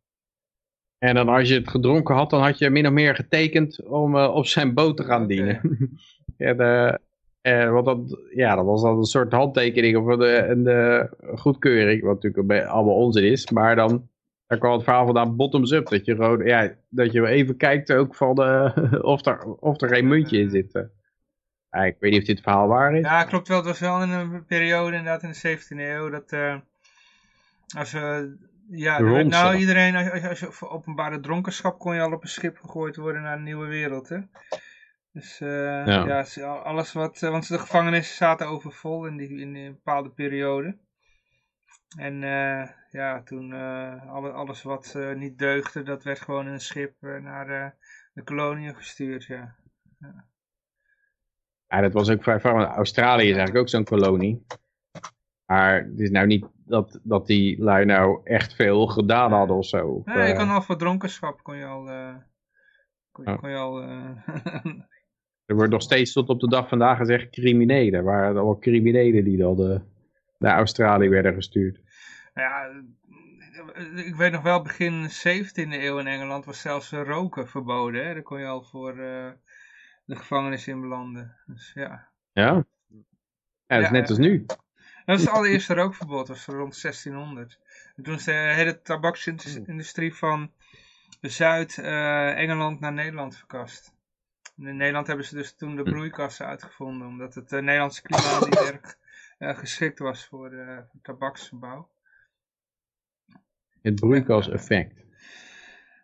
En 0.97 1.15
dan 1.15 1.29
als 1.29 1.49
je 1.49 1.55
het 1.55 1.69
gedronken 1.69 2.15
had, 2.15 2.29
dan 2.29 2.41
had 2.41 2.57
je 2.57 2.69
min 2.69 2.87
of 2.87 2.93
meer 2.93 3.15
getekend 3.15 3.83
om 3.83 4.15
eh, 4.15 4.35
op 4.35 4.45
zijn 4.45 4.73
boot 4.73 4.97
te 4.97 5.03
gaan 5.03 5.27
dienen. 5.27 5.61
en, 6.37 6.59
eh, 6.59 6.93
eh, 7.41 7.71
want 7.71 7.85
dat, 7.85 8.21
ja, 8.35 8.55
dat 8.55 8.65
was 8.65 8.81
dan 8.81 8.97
een 8.97 9.03
soort 9.03 9.31
handtekening 9.31 9.97
of 9.97 10.05
een, 10.05 10.51
een, 10.51 10.67
eh, 10.67 11.03
goedkeuring, 11.39 12.03
wat 12.03 12.23
natuurlijk 12.23 12.67
allemaal 12.67 12.95
onzin 12.95 13.23
is. 13.23 13.51
Maar 13.51 13.75
dan, 13.75 14.09
daar 14.47 14.57
kwam 14.57 14.73
het 14.73 14.83
verhaal 14.83 15.05
vandaan 15.05 15.35
bottoms 15.35 15.71
up. 15.71 15.87
Dat 15.87 16.05
je 16.05 16.41
ja, 16.45 16.73
dat 16.89 17.11
je 17.11 17.27
even 17.27 17.57
kijkt 17.57 17.91
ook 17.91 18.15
van 18.15 18.43
eh, 18.43 18.77
of, 19.13 19.25
er, 19.25 19.43
of 19.45 19.81
er 19.81 19.89
geen 19.89 20.07
muntje 20.07 20.37
in 20.39 20.49
zit. 20.49 20.73
eh. 20.75 20.83
Ja, 21.71 21.83
ik 21.83 21.95
weet 21.99 22.11
niet 22.11 22.21
of 22.21 22.27
dit 22.27 22.41
verhaal 22.41 22.67
waar 22.67 22.95
is. 22.95 23.03
Ja, 23.05 23.23
klopt 23.23 23.47
wel. 23.47 23.57
Het 23.57 23.65
was 23.65 23.79
wel 23.79 24.01
in 24.01 24.09
een 24.09 24.45
periode 24.45 24.95
inderdaad 24.97 25.23
in 25.23 25.31
de 25.31 25.57
17e 25.57 25.77
eeuw 25.77 26.09
dat 26.09 26.31
eh, 26.31 26.55
als 27.77 27.91
we 27.91 28.35
ja, 28.69 29.03
werd- 29.03 29.27
nou 29.27 29.51
zat. 29.51 29.59
iedereen 29.59 29.95
als, 29.95 30.11
als, 30.11 30.23
als 30.23 30.39
je 30.39 30.51
voor 30.51 30.69
openbare 30.69 31.19
dronkenschap 31.19 31.79
kon 31.79 31.95
je 31.95 32.01
al 32.01 32.11
op 32.11 32.23
een 32.23 32.29
schip 32.29 32.57
gegooid 32.57 32.95
worden 32.95 33.21
naar 33.21 33.37
een 33.37 33.43
nieuwe 33.43 33.67
wereld, 33.67 34.09
hè. 34.09 34.17
Dus 35.11 35.37
ja, 35.37 36.25
alles 36.63 36.93
wat, 36.93 37.19
want 37.19 37.47
de 37.47 37.59
gevangenissen 37.59 38.15
zaten 38.15 38.47
overvol 38.47 39.05
in 39.05 39.17
die, 39.17 39.39
in 39.39 39.53
die 39.53 39.69
bepaalde 39.71 40.09
periode. 40.09 40.77
En 41.97 42.23
eh, 42.23 42.69
ja, 42.97 43.23
toen 43.23 43.53
eh, 43.53 44.09
alle, 44.13 44.31
alles 44.31 44.63
wat 44.63 44.93
eh, 44.95 45.15
niet 45.15 45.37
deugde, 45.37 45.83
dat 45.83 46.03
werd 46.03 46.19
gewoon 46.21 46.45
in 46.45 46.51
een 46.53 46.59
schip 46.59 46.93
eh, 46.99 47.15
naar 47.21 47.75
de 48.13 48.23
koloniën 48.23 48.75
gestuurd, 48.75 49.23
ja. 49.25 49.55
Ja, 51.67 51.81
dat 51.81 51.93
was 51.93 52.09
ook 52.09 52.23
vrij 52.23 52.39
van 52.39 52.63
Australië 52.65 53.23
is 53.29 53.35
eigenlijk 53.35 53.57
ook 53.57 53.69
zo'n 53.69 53.83
kolonie. 53.83 54.45
Maar 55.45 55.83
het 55.83 55.99
is 55.99 56.09
nou 56.09 56.27
niet 56.27 56.45
dat, 56.65 56.99
dat 57.03 57.27
die 57.27 57.63
lui 57.63 57.85
nou 57.85 58.21
echt 58.23 58.55
veel 58.55 58.87
gedaan 58.87 59.31
hadden 59.31 59.55
of 59.55 59.65
zo. 59.65 60.01
Nee, 60.05 60.27
je 60.27 60.35
kon 60.35 60.49
al 60.49 60.61
voor 60.61 60.77
dronkenschap 60.77 61.43
kon 61.43 61.57
je 61.57 61.65
al, 61.65 61.83
kon, 63.11 63.23
je- 63.23 63.29
Ja. 63.31 63.35
kon 63.37 63.49
je 63.49 63.55
al 63.55 63.81
Er 65.45 65.55
wordt 65.55 65.71
nog 65.71 65.81
steeds 65.81 66.13
tot 66.13 66.29
op 66.29 66.39
de 66.39 66.49
dag 66.49 66.67
vandaag 66.69 66.97
gezegd 66.97 67.29
criminelen. 67.29 67.93
Er 67.99 68.03
waren 68.05 68.35
allemaal 68.35 68.57
criminelen 68.59 69.23
die 69.23 69.37
dan 69.37 69.83
naar 70.37 70.57
Australië 70.57 71.09
werden 71.09 71.33
gestuurd. 71.33 71.79
Nou 72.37 72.49
ja, 72.49 72.83
eh, 73.73 74.05
ik 74.05 74.15
weet 74.15 74.31
nog 74.31 74.41
wel, 74.41 74.61
begin 74.61 75.09
17e 75.09 75.71
eeuw 75.71 75.99
in 75.99 76.07
Engeland 76.07 76.45
was 76.45 76.61
zelfs 76.61 76.91
eh, 76.91 77.03
roken 77.03 77.47
verboden. 77.47 78.05
Hè? 78.05 78.13
Daar 78.13 78.23
kon 78.23 78.39
je 78.39 78.45
al 78.45 78.63
voor 78.63 78.89
eh, 78.89 79.31
de 80.05 80.15
gevangenis 80.15 80.67
in 80.67 80.81
belanden. 80.81 81.35
Dus 81.45 81.71
ja. 81.73 82.07
Ja? 82.31 82.43
Ja, 82.43 82.63
dat 83.67 83.79
is 83.79 83.85
Ja, 83.85 83.91
net 83.91 84.09
als 84.09 84.17
ja. 84.17 84.23
nu. 84.23 84.45
Dat 85.05 85.19
is 85.19 85.25
het 85.25 85.33
allereerste 85.33 85.73
rookverbod, 85.73 86.27
dat 86.27 86.27
was 86.27 86.45
rond 86.45 86.81
1600. 86.81 87.59
En 87.95 88.03
toen 88.03 88.13
is 88.13 88.23
de 88.23 88.31
hele 88.31 88.81
tabaksindustrie 88.81 90.15
van 90.15 90.51
Zuid-Engeland 91.21 92.79
naar 92.79 92.93
Nederland 92.93 93.37
verkast. 93.37 93.95
En 94.57 94.67
in 94.67 94.77
Nederland 94.77 95.07
hebben 95.07 95.25
ze 95.25 95.35
dus 95.35 95.55
toen 95.55 95.75
de 95.75 95.83
broeikassen 95.83 96.45
uitgevonden, 96.45 97.07
omdat 97.07 97.35
het 97.35 97.51
eh, 97.51 97.59
Nederlandse 97.61 98.01
klimaat 98.01 98.45
niet 98.45 98.71
erg 98.71 98.97
eh, 99.37 99.57
geschikt 99.57 99.99
was 99.99 100.25
voor, 100.25 100.51
eh, 100.51 100.77
voor 100.77 101.01
tabaksverbouw. 101.01 101.89
Het 103.81 103.95
broeikaseffect. 103.95 105.05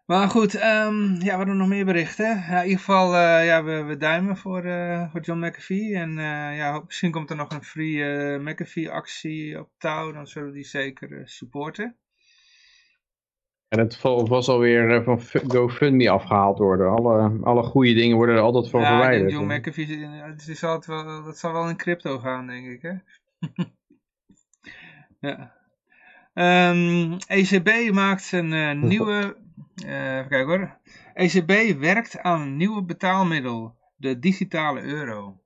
Maar 0.06 0.30
goed, 0.30 0.56
ehm, 0.56 1.22
ja, 1.22 1.38
wat 1.38 1.46
doen 1.46 1.56
we 1.56 1.60
nog 1.62 1.68
meer 1.68 1.86
berichten? 1.86 2.26
Ja, 2.26 2.58
in 2.58 2.64
ieder 2.64 2.80
geval, 2.80 3.16
eh, 3.16 3.46
ja, 3.46 3.64
we, 3.64 3.84
we 3.84 3.98
duimen 3.98 4.38
voor, 4.38 4.64
eh, 4.64 5.12
voor 5.12 5.22
John 5.22 5.46
McAfee. 5.46 5.96
En 5.96 6.10
eh, 6.18 6.58
ja, 6.58 6.82
misschien 6.86 7.12
komt 7.12 7.30
er 7.30 7.36
nog 7.36 7.52
een 7.52 7.64
free 7.64 8.04
eh, 8.04 8.40
McAfee 8.40 8.92
actie 8.92 9.60
op 9.60 9.70
touw. 9.78 10.12
Dan 10.12 10.28
zullen 10.28 10.48
we 10.48 10.54
die 10.54 10.66
zeker 10.66 11.22
supporten. 11.26 11.98
En 13.68 13.80
het 13.80 14.02
was 14.02 14.50
alweer 14.50 15.04
van 15.04 15.22
Fu- 15.22 15.44
GoFundMe 15.48 16.10
afgehaald 16.10 16.58
worden. 16.58 16.90
Alle, 16.90 17.40
alle 17.44 17.64
goede 17.64 17.94
dingen 17.94 18.16
worden 18.16 18.36
er 18.36 18.42
altijd 18.42 18.70
van 18.70 18.82
ja, 18.82 18.88
verwijderd. 18.88 19.32
John 19.32 19.54
McAfee, 19.54 20.06
het 20.06 20.48
is 20.48 20.64
altijd 20.64 21.04
wel, 21.04 21.24
dat 21.24 21.38
zal 21.38 21.54
wel 21.54 21.70
in 21.70 21.78
crypto 21.78 22.20
gaan, 22.20 22.48
denk 22.48 22.68
ik, 22.68 22.82
hè? 22.82 22.94
ja. 25.30 25.63
Ehm, 26.34 27.18
ECB 27.28 27.92
maakt 27.92 28.32
een 28.32 28.54
eh, 28.54 28.74
nieuwe, 28.92 29.36
even 29.76 30.28
kijken 30.30 30.48
hoor. 30.48 30.78
ECB 31.14 31.80
werkt 31.80 32.20
aan 32.20 32.42
een 32.42 32.58
nieuwe 32.58 32.84
betaalmiddel, 32.84 33.76
de 33.96 34.20
digitale 34.20 34.82
euro. 34.82 35.42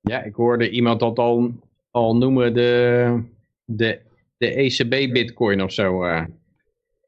Ja, 0.00 0.22
ik 0.22 0.34
hoorde 0.34 0.70
iemand 0.70 1.00
dat 1.00 1.18
al, 1.18 1.52
al 1.90 2.16
noemen 2.16 2.54
de, 2.54 3.22
de, 3.64 4.00
de 4.36 4.54
ECB 4.54 5.12
bitcoin 5.12 5.62
of 5.62 5.72
zo. 5.72 6.04
eh. 6.04 6.24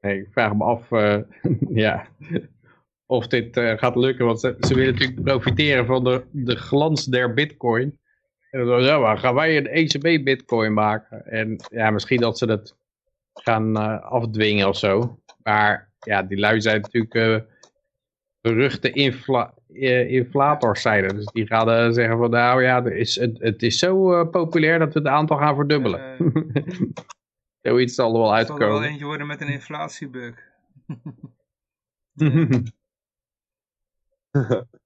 ik 0.00 0.28
vraag 0.30 0.54
me 0.54 0.64
af 0.64 0.88
ja, 1.84 2.06
of 3.06 3.26
dit 3.26 3.58
gaat 3.58 3.96
lukken, 3.96 4.26
want 4.26 4.40
ze, 4.40 4.56
ze 4.60 4.74
willen 4.74 4.92
natuurlijk 4.92 5.22
profiteren 5.22 5.86
van 5.86 6.04
de, 6.04 6.24
de 6.30 6.56
glans 6.56 7.04
der 7.04 7.34
bitcoin. 7.34 7.98
En 8.50 8.66
dan 8.66 8.82
ja, 8.82 8.98
maar 8.98 9.18
gaan 9.18 9.34
wij 9.34 9.56
een 9.56 9.66
ECB 9.66 10.24
bitcoin 10.24 10.72
maken? 10.72 11.26
En 11.26 11.56
ja, 11.70 11.90
misschien 11.90 12.20
dat 12.20 12.38
ze 12.38 12.46
dat 12.46 12.76
gaan 13.34 13.76
eh, 13.76 14.02
afdwingen 14.02 14.68
of 14.68 14.76
zo. 14.76 15.18
Maar 15.42 15.92
ja, 15.98 16.22
die 16.22 16.38
lui 16.38 16.60
zijn 16.60 16.80
natuurlijk 16.80 17.14
eh, 17.14 17.36
beruchte 18.40 18.90
infla 18.90 19.54
eh, 19.72 20.10
inflators 20.10 20.82
zijn. 20.82 21.08
Dus 21.08 21.26
die 21.26 21.46
gaan 21.46 21.94
zeggen 21.94 22.18
van 22.18 22.30
nou 22.30 22.62
ja, 22.62 22.84
er 22.84 22.96
is, 22.96 23.16
het, 23.16 23.38
het 23.38 23.62
is 23.62 23.78
zo 23.78 24.24
populair 24.24 24.78
dat 24.78 24.92
we 24.92 24.98
het 24.98 25.08
aantal 25.08 25.36
gaan 25.36 25.54
verdubbelen. 25.54 26.16
Zoiets 27.62 27.94
zal 27.94 28.14
er 28.14 28.20
wel 28.20 28.34
Het 28.34 28.46
zal 28.46 28.54
er 28.58 28.60
wel 28.60 28.68
uitkomen. 28.70 28.90
eentje 28.90 29.04
worden 29.04 29.26
met 29.26 29.40
een 29.40 29.48
inflatiebug. 29.48 30.34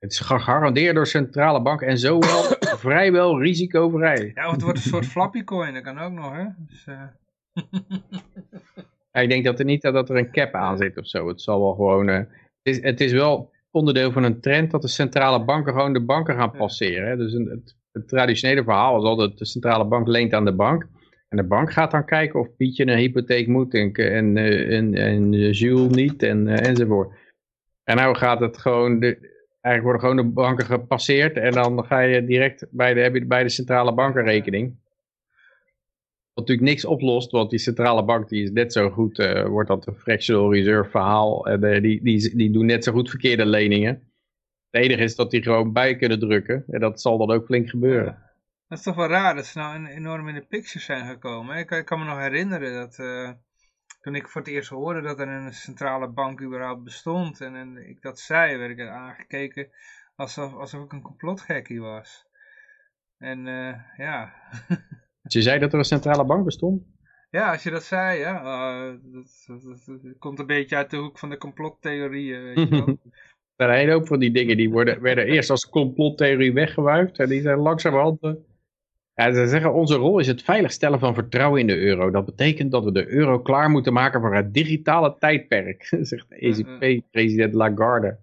het 0.00 0.12
is 0.12 0.18
gegarandeerd 0.20 0.94
door 0.94 1.06
centrale 1.06 1.62
banken 1.62 1.86
en 1.86 1.98
zo 1.98 2.18
wel 2.18 2.42
vrijwel 2.86 3.40
risicovrij. 3.42 4.32
Ja, 4.34 4.46
of 4.46 4.52
het 4.52 4.62
wordt 4.62 4.78
een 4.78 4.90
soort 4.90 5.06
flappy 5.14 5.44
coin, 5.44 5.74
dat 5.74 5.82
kan 5.82 5.98
ook 5.98 6.12
nog, 6.12 6.32
hè? 6.32 6.44
Dus, 6.58 6.86
eh, 6.86 7.02
Ja, 9.12 9.20
ik 9.20 9.28
denk 9.28 9.44
dat 9.44 9.58
er 9.58 9.64
niet 9.64 9.82
dat 9.82 10.10
er 10.10 10.16
een 10.16 10.30
cap 10.30 10.54
aan 10.54 10.76
zit 10.76 10.96
of 10.98 11.06
zo. 11.06 11.28
Het 11.28 11.40
zal 11.40 11.60
wel 11.60 11.74
gewoon. 11.74 12.08
eh, 12.08 12.16
het, 12.16 12.26
is, 12.62 12.82
het 12.82 13.00
is 13.00 13.12
wel 13.12 13.50
onderdeel 13.70 14.12
van 14.12 14.22
een 14.22 14.40
trend 14.40 14.70
dat 14.70 14.82
de 14.82 14.88
centrale 14.88 15.44
banken 15.44 15.72
gewoon 15.72 15.92
de 15.92 16.04
banken 16.04 16.34
gaan 16.34 16.50
passeren. 16.50 17.08
Hè? 17.08 17.16
Dus 17.16 17.32
een, 17.32 17.46
het, 17.46 17.76
het 17.92 18.08
traditionele 18.08 18.64
verhaal 18.64 18.98
is 18.98 19.04
altijd 19.04 19.38
de 19.38 19.44
centrale 19.44 19.84
bank 19.84 20.06
leent 20.06 20.32
aan 20.32 20.44
de 20.44 20.54
bank. 20.54 20.86
En 21.28 21.36
de 21.36 21.44
bank 21.46 21.72
gaat 21.72 21.90
dan 21.90 22.04
kijken 22.04 22.40
of 22.40 22.56
Pietje 22.56 22.86
een 22.86 22.98
hypotheek 22.98 23.46
moet 23.46 23.74
en, 23.74 23.92
en, 23.92 24.36
eh, 24.36 24.76
en, 24.76 24.94
en 24.94 25.30
Jules 25.50 25.94
niet 25.94 26.22
en, 26.22 26.48
enzovoort. 26.48 27.14
En 27.84 27.96
nou 27.96 28.16
gaat 28.16 28.40
het 28.40 28.58
gewoon, 28.58 29.00
de, 29.00 29.38
eigenlijk 29.60 29.82
worden 29.82 30.00
gewoon 30.00 30.16
de 30.16 30.32
banken 30.32 30.66
gepasseerd 30.66 31.36
en 31.36 31.52
dan 31.52 31.84
ga 31.84 32.00
je 32.00 32.24
direct 32.24 32.66
bij 32.70 32.94
de, 32.94 33.00
je 33.00 33.26
bij 33.26 33.42
de 33.42 33.48
centrale 33.48 33.94
bankenrekening. 33.94 34.78
Wat 36.32 36.48
natuurlijk 36.48 36.68
niks 36.68 36.84
oplost, 36.84 37.30
want 37.30 37.50
die 37.50 37.58
centrale 37.58 38.04
bank 38.04 38.28
die 38.28 38.42
is 38.42 38.50
net 38.50 38.72
zo 38.72 38.90
goed, 38.90 39.18
eh, 39.18 39.46
wordt 39.46 39.68
dat 39.68 39.86
een 39.86 39.94
fractional 39.94 40.54
reserve 40.54 40.90
verhaal. 40.90 41.46
En 41.46 41.64
eh, 41.64 41.82
die, 41.82 42.02
die, 42.02 42.36
die 42.36 42.50
doen 42.50 42.66
net 42.66 42.84
zo 42.84 42.92
goed 42.92 43.10
verkeerde 43.10 43.46
leningen. 43.46 44.10
Het 44.70 44.82
enige 44.82 45.02
is 45.02 45.16
dat 45.16 45.30
die 45.30 45.42
gewoon 45.42 45.72
bij 45.72 45.96
kunnen 45.96 46.18
drukken. 46.18 46.64
En 46.68 46.80
dat 46.80 47.00
zal 47.00 47.18
dan 47.18 47.30
ook 47.30 47.44
flink 47.44 47.68
gebeuren. 47.68 48.18
Dat 48.68 48.78
is 48.78 48.84
toch 48.84 48.94
wel 48.94 49.08
raar 49.08 49.34
dat 49.34 49.46
ze 49.46 49.58
nou 49.58 49.86
enorm 49.86 50.28
in 50.28 50.34
de 50.34 50.46
picture 50.48 50.84
zijn 50.84 51.06
gekomen. 51.06 51.56
ik 51.56 51.82
kan 51.84 51.98
me 51.98 52.04
nog 52.04 52.18
herinneren 52.18 52.74
dat 52.74 52.98
eh, 52.98 53.30
toen 54.00 54.14
ik 54.14 54.28
voor 54.28 54.40
het 54.40 54.50
eerst 54.50 54.68
hoorde 54.68 55.00
dat 55.00 55.20
er 55.20 55.28
een 55.28 55.52
centrale 55.52 56.08
bank 56.08 56.42
überhaupt 56.42 56.84
bestond 56.84 57.40
en, 57.40 57.54
en 57.54 57.88
ik 57.88 58.02
dat 58.02 58.18
zei, 58.18 58.56
werd 58.56 58.78
ik 58.78 58.88
aangekeken 58.88 59.68
alsof, 60.16 60.54
alsof 60.54 60.84
ik 60.84 60.92
een 60.92 61.02
complotgekkie 61.02 61.80
was. 61.80 62.26
En 63.18 63.46
eh, 63.46 63.74
ja, 63.96 64.34
Als 65.22 65.32
je 65.34 65.42
zei 65.42 65.58
dat 65.58 65.72
er 65.72 65.78
een 65.78 65.84
centrale 65.84 66.24
bank 66.24 66.44
bestond? 66.44 66.82
Ja, 67.30 67.50
als 67.52 67.62
je 67.62 67.70
dat 67.70 67.84
zei, 67.84 68.18
ja. 68.18 68.42
eh, 68.42 68.94
dat, 69.02 69.44
dat- 69.46 69.62
dat- 69.86 70.02
dat 70.02 70.18
komt 70.18 70.38
een 70.38 70.46
beetje 70.46 70.76
uit 70.76 70.90
de 70.90 70.96
hoek 70.96 71.18
van 71.18 71.30
de 71.30 71.36
complottheorieën, 71.36 72.42
weet 72.42 72.58
je 72.58 72.68
wel. 72.68 72.98
Er 73.56 73.66
zijn 73.66 73.78
een 73.78 73.84
hele 73.84 73.92
hoop 73.98 74.06
van 74.06 74.18
die 74.18 74.30
dingen 74.32 74.56
die 74.56 74.70
worden, 74.70 75.00
werden 75.02 75.26
eerst 75.26 75.50
als 75.50 75.68
complottheorie 75.68 76.52
weggewuifd. 76.52 77.18
En 77.18 77.28
die 77.28 77.40
zijn 77.40 77.58
langzamerhand... 77.58 78.20
Ja, 79.20 79.32
ze 79.32 79.46
zeggen 79.46 79.72
onze 79.74 79.94
rol 79.94 80.18
is 80.18 80.26
het 80.26 80.42
veiligstellen 80.42 80.98
van 80.98 81.14
vertrouwen 81.14 81.60
in 81.60 81.66
de 81.66 81.78
euro. 81.78 82.10
Dat 82.10 82.24
betekent 82.24 82.70
dat 82.70 82.84
we 82.84 82.92
de 82.92 83.08
euro 83.08 83.40
klaar 83.40 83.70
moeten 83.70 83.92
maken 83.92 84.20
voor 84.20 84.34
het 84.34 84.54
digitale 84.54 85.16
tijdperk. 85.18 85.84
Zegt 86.00 86.28
de 86.28 86.36
ECB-president 86.36 87.54
Lagarde. 87.54 88.18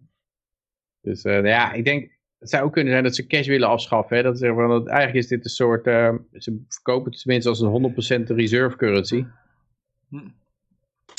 Dus 1.01 1.23
eh, 1.23 1.33
nou 1.33 1.47
ja, 1.47 1.73
ik 1.73 1.85
denk... 1.85 2.15
Het 2.39 2.49
zou 2.49 2.63
ook 2.63 2.73
kunnen 2.73 2.91
zijn 2.91 3.03
dat 3.03 3.15
ze 3.15 3.27
cash 3.27 3.47
willen 3.47 3.67
afschaffen. 3.67 4.17
Hè? 4.17 4.23
Dat 4.23 4.37
ze 4.37 4.45
zeggen 4.45 4.61
van, 4.61 4.69
dat 4.69 4.87
eigenlijk 4.87 5.17
is 5.17 5.27
dit 5.27 5.43
een 5.43 5.49
soort... 5.49 5.87
eh, 5.87 6.13
ze 6.33 6.65
verkopen 6.67 7.11
het 7.11 7.21
tenminste 7.21 7.49
als 7.49 7.59
een 7.59 8.23
100% 8.23 8.35
reserve 8.35 8.77
currency. 8.77 9.25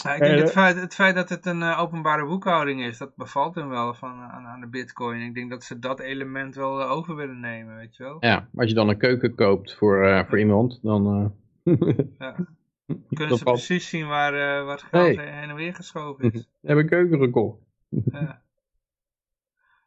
Ja, 0.05 0.14
ik 0.14 0.20
denk 0.20 0.35
Eh, 0.35 0.40
het, 0.40 0.51
feit, 0.51 0.77
het 0.77 0.94
feit 0.94 1.14
dat 1.14 1.29
het 1.29 1.46
een 1.46 1.62
eh, 1.62 1.81
openbare 1.81 2.27
boekhouding 2.27 2.83
is, 2.83 2.98
dat 2.98 3.16
bevalt 3.16 3.55
hem 3.55 3.68
wel 3.68 3.94
van, 3.94 4.11
eh, 4.12 4.29
aan, 4.35 4.46
aan 4.46 4.61
de 4.61 4.68
bitcoin. 4.68 5.20
Ik 5.20 5.35
denk 5.35 5.51
dat 5.51 5.64
ze 5.64 5.79
dat 5.79 6.01
element 6.01 6.55
wel 6.55 6.83
over 6.83 7.14
willen 7.14 7.40
nemen, 7.40 7.77
weet 7.77 7.96
je 7.96 8.03
wel. 8.03 8.16
Ja, 8.20 8.48
als 8.55 8.68
je 8.68 8.74
dan 8.74 8.88
een 8.88 8.98
keuken 8.98 9.35
koopt 9.35 9.74
voor, 9.74 10.05
eh, 10.07 10.24
voor 10.29 10.38
iemand, 10.38 10.79
dan... 10.83 11.33
eh, 11.64 11.74
Ja. 12.18 12.35
Kunnen 13.09 13.29
dat 13.29 13.38
ze 13.38 13.44
valt- 13.44 13.57
precies 13.57 13.88
zien 13.88 14.07
waar, 14.09 14.33
waar 14.64 14.77
het 14.77 14.83
geld 14.83 15.16
Hey. 15.16 15.33
heen 15.40 15.48
en 15.51 15.55
weer 15.57 15.74
geschoven 15.74 16.33
is. 16.33 16.48
heb 16.62 16.79
een 16.79 16.88
keuken 16.88 17.18
gekocht. 17.18 17.61
Ja. 17.88 18.42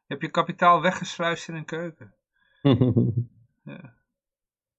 Je 0.06 0.18
hebt 0.18 0.22
je 0.22 0.30
kapitaal 0.32 0.82
weggesluist 0.82 1.48
in 1.48 1.56
een 1.56 1.66
keuken. 1.66 2.14
Ja. 3.64 3.94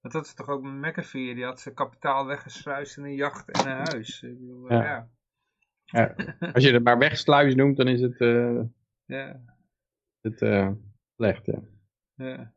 Want 0.03 0.15
dat 0.15 0.25
is 0.25 0.35
toch 0.35 0.49
ook 0.49 0.63
met 0.63 0.73
McAfee, 0.73 1.35
die 1.35 1.45
had 1.45 1.61
zijn 1.61 1.75
kapitaal 1.75 2.27
weggesluist 2.27 2.97
in 2.97 3.05
een 3.05 3.15
jacht 3.15 3.51
en 3.51 3.71
een 3.71 3.77
huis. 3.77 4.23
Ik 4.23 4.39
bedoel, 4.39 4.69
eh, 4.69 4.77
Ja. 4.77 4.85
ja. 4.85 5.09
Ja, 5.85 6.15
als 6.53 6.65
je 6.65 6.73
het 6.73 6.85
maar 6.85 6.99
wegsluis 6.99 7.55
noemt, 7.55 7.77
dan 7.77 7.89
is 7.89 8.01
het, 8.01 8.21
eh, 8.21 8.61
Ja. 9.05 9.41
het 10.21 10.43
eh, 10.43 10.71
slecht. 11.17 11.47
Ja. 11.47 11.59
Ja. 12.15 12.53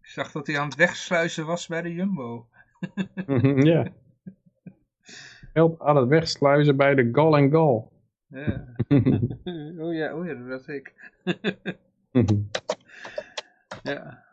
Ik 0.00 0.06
zag 0.06 0.32
dat 0.32 0.46
hij 0.46 0.58
aan 0.58 0.66
het 0.68 0.74
wegsluizen 0.76 1.46
was 1.46 1.66
bij 1.66 1.82
de 1.82 1.94
Jumbo. 1.94 2.48
ja. 3.72 3.86
Help 5.52 5.82
aan 5.82 5.96
het 5.96 6.08
wegsluizen 6.08 6.76
bij 6.76 6.94
de 6.94 7.08
Gal 7.12 7.36
en 7.36 7.50
Gal. 7.50 7.92
Ja. 8.26 8.74
oh 9.84 9.94
ja, 9.94 10.14
oh 10.14 10.26
ja, 10.26 10.34
dat 10.34 10.46
was 10.46 10.66
ik. 10.66 10.94
ja. 13.82 14.24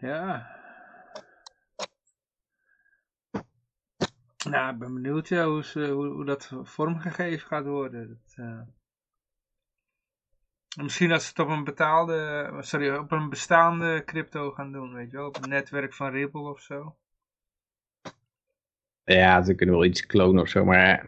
Ja. 0.00 0.56
Nou, 4.46 4.72
ik 4.72 4.78
ben 4.78 4.94
benieuwd 4.94 5.28
ja, 5.28 5.46
hoe, 5.46 5.64
ze, 5.64 5.88
hoe, 5.88 6.06
hoe 6.06 6.24
dat 6.24 6.52
vormgegeven 6.62 7.46
gaat 7.46 7.64
worden. 7.66 8.08
Dat, 8.08 8.34
eh, 8.36 8.60
Misschien 10.82 11.08
dat 11.08 11.22
ze 11.22 11.28
het 11.28 11.38
op 11.38 11.48
een 11.48 11.64
betaalde, 11.64 12.50
sorry, 12.60 12.94
op 12.96 13.12
een 13.12 13.28
bestaande 13.28 14.02
crypto 14.04 14.50
gaan 14.50 14.72
doen, 14.72 14.94
weet 14.94 15.10
je 15.10 15.16
wel, 15.16 15.26
op 15.26 15.42
een 15.42 15.48
netwerk 15.48 15.94
van 15.94 16.10
Ripple 16.10 16.50
of 16.50 16.60
zo. 16.60 16.96
ja, 19.04 19.42
ze 19.42 19.54
kunnen 19.54 19.74
wel 19.74 19.84
iets 19.84 20.06
klonen 20.06 20.42
of 20.42 20.48
zo, 20.48 20.64
maar 20.64 21.02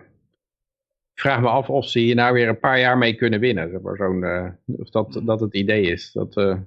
ik 1.14 1.20
vraag 1.20 1.40
me 1.40 1.48
af 1.48 1.70
of 1.70 1.88
ze 1.88 1.98
hier 1.98 2.14
nou 2.14 2.32
weer 2.32 2.48
een 2.48 2.58
paar 2.58 2.78
jaar 2.78 2.98
mee 2.98 3.14
kunnen 3.14 3.40
winnen. 3.40 3.70
zeg 3.70 3.80
maar, 3.80 3.96
zo'n, 3.96 4.24
eh, 4.24 4.50
of 4.64 4.90
dat, 4.90 5.20
dat 5.24 5.40
het 5.40 5.54
idee 5.54 5.82
is. 5.82 6.12
Dat, 6.12 6.36
eh, 6.36 6.58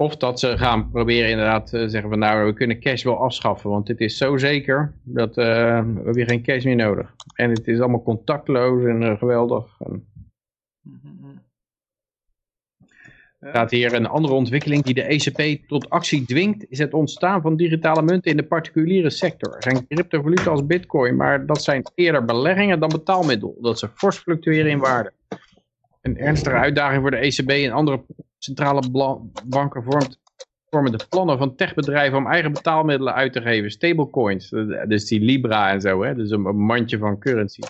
of 0.00 0.16
dat 0.16 0.40
ze 0.40 0.58
gaan 0.58 0.90
proberen 0.90 1.30
inderdaad 1.30 1.66
te 1.66 1.88
zeggen 1.88 2.10
van 2.10 2.18
nou, 2.18 2.46
we 2.46 2.52
kunnen 2.52 2.80
cash 2.80 3.02
wel 3.02 3.18
afschaffen, 3.18 3.70
want 3.70 3.86
dit 3.86 4.00
is 4.00 4.16
zo 4.16 4.36
zeker 4.36 4.94
dat 5.02 5.36
eh, 5.36 5.44
we 5.84 6.02
hebben 6.04 6.26
geen 6.26 6.42
cash 6.42 6.64
meer 6.64 6.76
nodig. 6.76 7.14
En 7.34 7.50
het 7.50 7.68
is 7.68 7.78
allemaal 7.80 8.02
contactloos 8.02 8.84
en 8.84 9.02
eh, 9.02 9.18
geweldig. 9.18 9.80
En, 9.80 10.06
Ja. 13.40 13.48
staat 13.48 13.70
hier 13.70 13.92
een 13.92 14.06
andere 14.06 14.34
ontwikkeling 14.34 14.82
die 14.84 14.94
de 14.94 15.02
ECB 15.02 15.68
tot 15.68 15.90
actie 15.90 16.24
dwingt, 16.24 16.66
is 16.68 16.78
het 16.78 16.94
ontstaan 16.94 17.42
van 17.42 17.56
digitale 17.56 18.02
munten 18.02 18.30
in 18.30 18.36
de 18.36 18.46
particuliere 18.46 19.10
sector. 19.10 19.56
Er 19.56 19.62
zijn 19.62 19.86
cryptovaluten 19.86 20.50
als 20.50 20.66
bitcoin, 20.66 21.16
maar 21.16 21.46
dat 21.46 21.62
zijn 21.62 21.82
eerder 21.94 22.24
beleggingen 22.24 22.80
dan 22.80 22.88
betaalmiddel, 22.90 23.48
omdat 23.48 23.78
ze 23.78 23.88
fors 23.88 24.18
fluctueren 24.18 24.70
in 24.70 24.78
waarde. 24.78 25.12
Een 26.02 26.18
ernstige 26.18 26.56
uitdaging 26.56 27.00
voor 27.00 27.10
de 27.10 27.16
ECB 27.16 27.50
en 27.50 27.70
andere 27.72 28.04
centrale 28.38 28.82
banken 29.44 29.82
vormt, 29.82 30.20
vormen 30.70 30.92
de 30.98 31.06
plannen 31.08 31.38
van 31.38 31.54
techbedrijven 31.54 32.18
om 32.18 32.26
eigen 32.26 32.52
betaalmiddelen 32.52 33.14
uit 33.14 33.32
te 33.32 33.40
geven, 33.42 33.70
stablecoins, 33.70 34.52
eh, 34.52 34.82
dus 34.86 35.04
die 35.04 35.20
Libra 35.20 35.70
en 35.70 35.80
zo, 35.80 36.02
hè? 36.02 36.14
dus 36.14 36.30
een, 36.30 36.44
een 36.44 36.56
mandje 36.60 36.98
van 36.98 37.18
currency. 37.18 37.60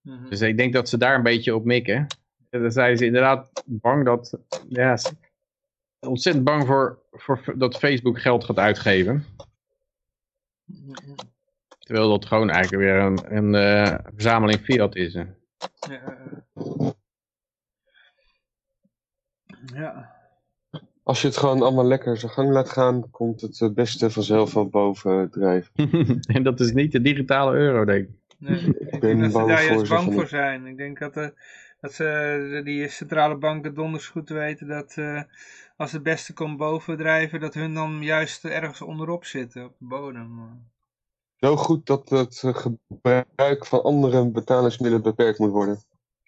Mhm. 0.00 0.28
Dus 0.28 0.40
ik 0.40 0.56
denk 0.56 0.72
dat 0.72 0.88
ze 0.88 0.98
daar 0.98 1.14
een 1.14 1.22
beetje 1.22 1.54
op 1.54 1.64
mikken. 1.64 2.06
En 2.50 2.60
dan 2.62 2.70
zijn 2.70 2.96
ze 2.96 3.06
inderdaad 3.06 3.62
bang 3.66 4.04
dat, 4.04 4.38
ja, 4.68 4.96
ze- 4.96 5.12
ontzettend 6.00 6.44
bang 6.44 6.66
voor, 6.66 6.98
voor 7.10 7.54
dat 7.56 7.76
Facebook 7.78 8.20
geld 8.20 8.44
gaat 8.44 8.58
uitgeven. 8.58 9.24
Terwijl 11.78 12.08
dat 12.08 12.26
gewoon 12.26 12.50
eigenlijk 12.50 12.82
weer 12.82 12.98
een, 12.98 13.36
een 13.36 13.54
eh, 13.54 13.98
verzameling 14.14 14.60
fiat 14.60 14.96
is. 14.96 15.14
hè. 15.14 15.24
Ja. 15.90 16.18
Ja. 19.74 20.20
Als 21.02 21.20
je 21.22 21.26
het 21.28 21.36
gewoon 21.36 21.62
allemaal 21.62 21.84
lekker 21.86 22.16
zijn 22.16 22.32
gang 22.32 22.50
laat 22.50 22.68
gaan, 22.68 23.10
komt 23.10 23.40
het 23.40 23.60
eh, 23.60 23.70
beste 23.70 24.10
vanzelf 24.10 24.54
wel 24.54 24.68
boven 24.68 25.30
drijven. 25.30 25.72
en 26.36 26.42
dat 26.42 26.60
is 26.60 26.72
niet 26.72 26.92
de 26.92 27.00
digitale 27.00 27.56
euro, 27.56 27.84
denk 27.84 28.08
ik. 28.08 28.14
Nee, 28.38 28.58
ik 28.64 28.90
ben 28.90 29.00
denk 29.00 29.20
dat 29.20 29.32
ze 29.32 29.38
daar 29.38 29.64
juist 29.64 29.88
bang 29.88 30.02
van 30.04 30.12
voor 30.12 30.22
de- 30.22 30.28
zijn. 30.28 30.66
Ik 30.66 30.76
denk 30.76 30.98
dat, 30.98 31.16
eh, 31.16 31.28
dat 31.80 31.92
ze 31.92 32.60
die 32.64 32.88
centrale 32.88 33.36
banken 33.36 33.74
donders 33.74 34.06
goed 34.06 34.28
weten 34.28 34.66
dat 34.68 34.94
eh, 34.96 35.22
als 35.76 35.92
het 35.92 36.02
beste 36.02 36.32
komt 36.32 36.56
bovendrijven, 36.56 37.40
dat 37.40 37.54
hun 37.54 37.74
dan 37.74 38.02
juist 38.02 38.44
ergens 38.44 38.82
onderop 38.82 39.24
zitten, 39.24 39.64
op 39.64 39.74
de 39.78 39.86
bodem. 39.86 40.60
Zo 41.36 41.56
goed 41.56 41.86
dat 41.86 42.08
het 42.08 42.42
gebruik 42.46 43.66
van 43.66 43.82
andere 43.82 44.30
betalingsmiddelen 44.30 45.04
beperkt 45.04 45.38
moet 45.38 45.50
worden. 45.50 45.78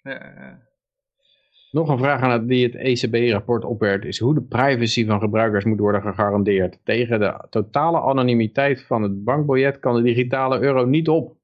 Ja, 0.01 0.11
ja. 0.11 0.59
Nog 1.75 1.89
een 1.89 1.97
vraag 1.97 2.21
aan 2.21 2.31
het, 2.31 2.47
die 2.47 2.63
het 2.63 2.75
ECB-rapport 2.75 3.65
opwerpt 3.65 4.05
is 4.05 4.19
hoe 4.19 4.33
de 4.33 4.41
privacy 4.41 5.05
van 5.05 5.19
gebruikers 5.19 5.65
moet 5.65 5.79
worden 5.79 6.01
gegarandeerd. 6.01 6.79
Tegen 6.83 7.19
de 7.19 7.45
totale 7.49 7.99
anonimiteit 7.99 8.83
van 8.83 9.01
het 9.01 9.23
bankbiljet 9.23 9.79
kan 9.79 9.95
de 9.95 10.01
digitale 10.01 10.59
euro 10.59 10.85
niet 10.85 11.09
op. 11.09 11.37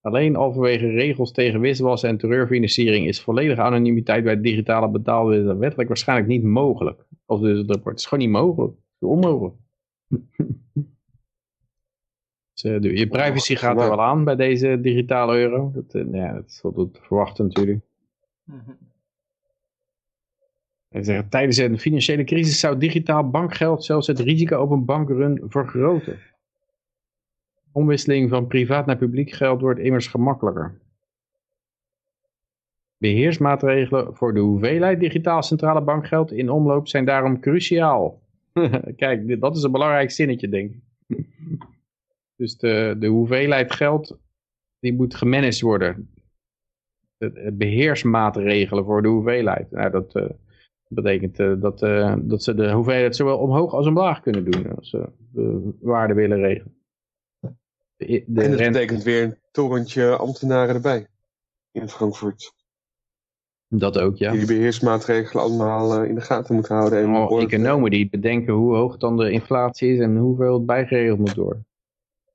Alleen 0.00 0.36
al 0.36 0.52
vanwege 0.52 0.86
regels 0.86 1.32
tegen 1.32 1.60
witwassen 1.60 2.08
en 2.08 2.16
terreurfinanciering 2.16 3.06
is 3.06 3.20
volledige 3.20 3.60
anonimiteit 3.60 4.24
bij 4.24 4.40
digitale 4.40 4.90
betaalmiddelen 4.90 5.58
wettelijk 5.58 5.88
waarschijnlijk 5.88 6.28
niet 6.28 6.42
mogelijk. 6.42 7.06
Of 7.26 7.40
dus 7.40 7.58
het 7.58 7.70
rapport 7.70 7.98
is 7.98 8.06
gewoon 8.06 8.24
niet 8.24 8.32
mogelijk. 8.32 8.72
Het 8.72 9.02
is 9.02 9.08
onmogelijk. 9.08 9.54
Dus, 12.52 12.64
eh, 12.64 12.96
je 12.96 13.08
privacy 13.08 13.54
gaat 13.54 13.80
er 13.80 13.88
wel 13.88 14.02
aan 14.02 14.24
bij 14.24 14.36
deze 14.36 14.80
digitale 14.80 15.36
euro. 15.36 15.70
Dat, 15.74 15.94
eh, 15.94 16.12
ja, 16.12 16.32
dat 16.34 16.46
is 16.46 16.62
wel 16.62 16.90
te 16.90 17.00
verwachten 17.00 17.46
natuurlijk. 17.46 17.80
Hij 18.44 18.60
zegt, 21.00 21.30
tijdens 21.30 21.56
een 21.56 21.78
financiële 21.78 22.24
crisis 22.24 22.60
zou 22.60 22.78
digitaal 22.78 23.30
bankgeld 23.30 23.84
zelfs 23.84 24.06
het 24.06 24.20
risico 24.20 24.60
op 24.60 24.70
een 24.70 24.84
bankrun 24.84 25.42
vergroten. 25.48 26.18
Omwisseling 27.72 28.28
van 28.28 28.46
privaat 28.46 28.86
naar 28.86 28.96
publiek 28.96 29.30
geld 29.30 29.60
wordt 29.60 29.80
immers 29.80 30.06
gemakkelijker. 30.06 30.80
Beheersmaatregelen 32.96 34.16
voor 34.16 34.34
de 34.34 34.40
hoeveelheid 34.40 35.00
digitaal 35.00 35.42
centrale 35.42 35.82
bankgeld 35.82 36.32
in 36.32 36.50
omloop 36.50 36.88
zijn 36.88 37.04
daarom 37.04 37.40
cruciaal. 37.40 38.20
Kijk, 38.96 39.40
dat 39.40 39.56
is 39.56 39.62
een 39.62 39.72
belangrijk 39.72 40.10
zinnetje, 40.10 40.48
denk 40.48 40.70
ik. 40.70 40.80
dus 42.36 42.56
de, 42.56 42.96
de 42.98 43.06
hoeveelheid 43.06 43.72
geld, 43.72 44.18
die 44.80 44.94
moet 44.94 45.14
gemanaged 45.14 45.60
worden. 45.60 46.10
De, 47.16 47.32
de 47.32 47.52
beheersmaatregelen 47.52 48.84
voor 48.84 49.02
de 49.02 49.08
hoeveelheid. 49.08 49.70
Nou, 49.70 49.90
dat 49.90 50.14
eh, 50.96 51.02
betekent 51.02 51.38
eh, 51.38 51.52
dat, 51.60 51.82
eh, 51.82 52.14
dat 52.18 52.42
ze 52.42 52.54
de 52.54 52.72
hoeveelheid 52.72 53.16
zowel 53.16 53.38
omhoog 53.38 53.72
als 53.74 53.86
omlaag 53.86 54.20
kunnen 54.20 54.50
doen. 54.50 54.76
Als 54.76 54.90
ze 54.90 55.08
de 55.32 55.72
waarde 55.80 56.14
willen 56.14 56.38
regelen. 56.40 56.76
De, 57.40 58.06
de 58.26 58.40
en 58.42 58.50
dat 58.50 58.58
rente- 58.58 58.72
betekent 58.78 59.02
weer 59.02 59.22
een 59.22 59.36
torentje 59.50 60.16
ambtenaren 60.16 60.74
erbij. 60.74 61.06
In 61.70 61.88
Frankfurt. 61.88 62.52
dat 63.68 63.98
ook, 63.98 64.16
ja. 64.16 64.30
Die 64.30 64.38
die 64.46 64.56
beheersmaatregelen 64.56 65.42
allemaal 65.42 65.94
eh, 66.02 66.08
in 66.08 66.14
de 66.14 66.20
gaten 66.20 66.54
moeten 66.54 66.74
houden. 66.76 66.98
En 67.02 67.08
orde- 67.14 67.46
economen 67.46 67.90
die 67.90 68.08
bedenken 68.10 68.52
hoe 68.54 68.74
hoog 68.74 68.96
dan 68.96 69.16
de 69.16 69.30
inflatie 69.30 69.92
is 69.92 69.98
en 69.98 70.16
hoeveel 70.16 70.54
het 70.54 70.66
bijgeregeld 70.66 71.18
moet 71.18 71.34
worden. 71.34 71.66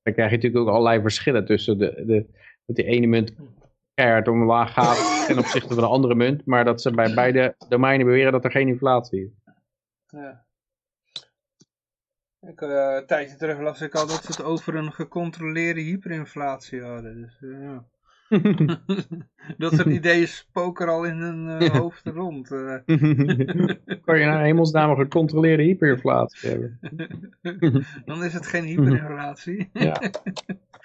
Dan 0.04 0.13
krijg 0.13 0.30
je 0.30 0.36
natuurlijk 0.36 0.63
ook 0.65 0.74
allerlei 0.74 1.02
verschillen 1.02 1.46
tussen 1.46 1.78
de, 1.78 2.04
de, 2.06 2.26
dat 2.65 2.76
die 2.76 2.86
ene 2.86 3.08
munt 3.08 3.34
keihard 3.97 4.27
omlaag 4.27 4.73
gaat 4.73 4.97
ten 5.27 5.38
opzichte 5.38 5.73
van 5.73 5.83
de 5.83 5.89
andere 5.89 6.15
munt, 6.15 6.45
maar 6.45 6.65
dat 6.65 6.81
ze 6.81 6.91
bij 6.91 7.13
beide 7.13 7.55
domeinen 7.69 8.05
beweren 8.05 8.31
dat 8.31 8.43
er 8.43 8.51
geen 8.51 8.67
inflatie 8.67 9.21
is. 9.21 9.53
Ja. 10.07 10.45
Ik, 12.39 12.62
eh, 12.62 12.95
een 12.99 13.05
tijdje 13.05 13.36
terug 13.36 13.60
las 13.60 13.81
ik 13.81 13.95
al 13.95 14.07
dat 14.07 14.23
ze 14.23 14.31
het 14.31 14.43
over 14.43 14.75
een 14.75 14.93
gecontroleerde 14.93 15.81
hyperinflatie 15.81 16.81
hadden. 16.81 17.21
Dus, 17.21 17.41
eh, 17.41 17.62
ja. 17.62 17.86
dat 19.58 19.74
soort 19.74 19.86
ideeën 19.86 20.28
spoken 20.28 20.86
er 20.86 20.92
al 20.92 21.04
in 21.04 21.18
hun 21.18 21.62
eh, 21.62 21.70
hoofd 21.70 22.08
rond. 22.08 22.52
eh. 22.52 22.76
kan 24.06 24.20
je 24.20 24.26
nou 24.26 24.42
hemelsnaam 24.42 24.90
een 24.90 24.98
gecontroleerde 24.98 25.63
hyperinflatie 25.63 26.50
hebben? 26.50 26.80
Dan 28.06 28.24
is 28.24 28.34
het 28.34 28.46
geen 28.46 28.63
hyperinflatie. 28.63 29.70
Ja. 29.74 30.02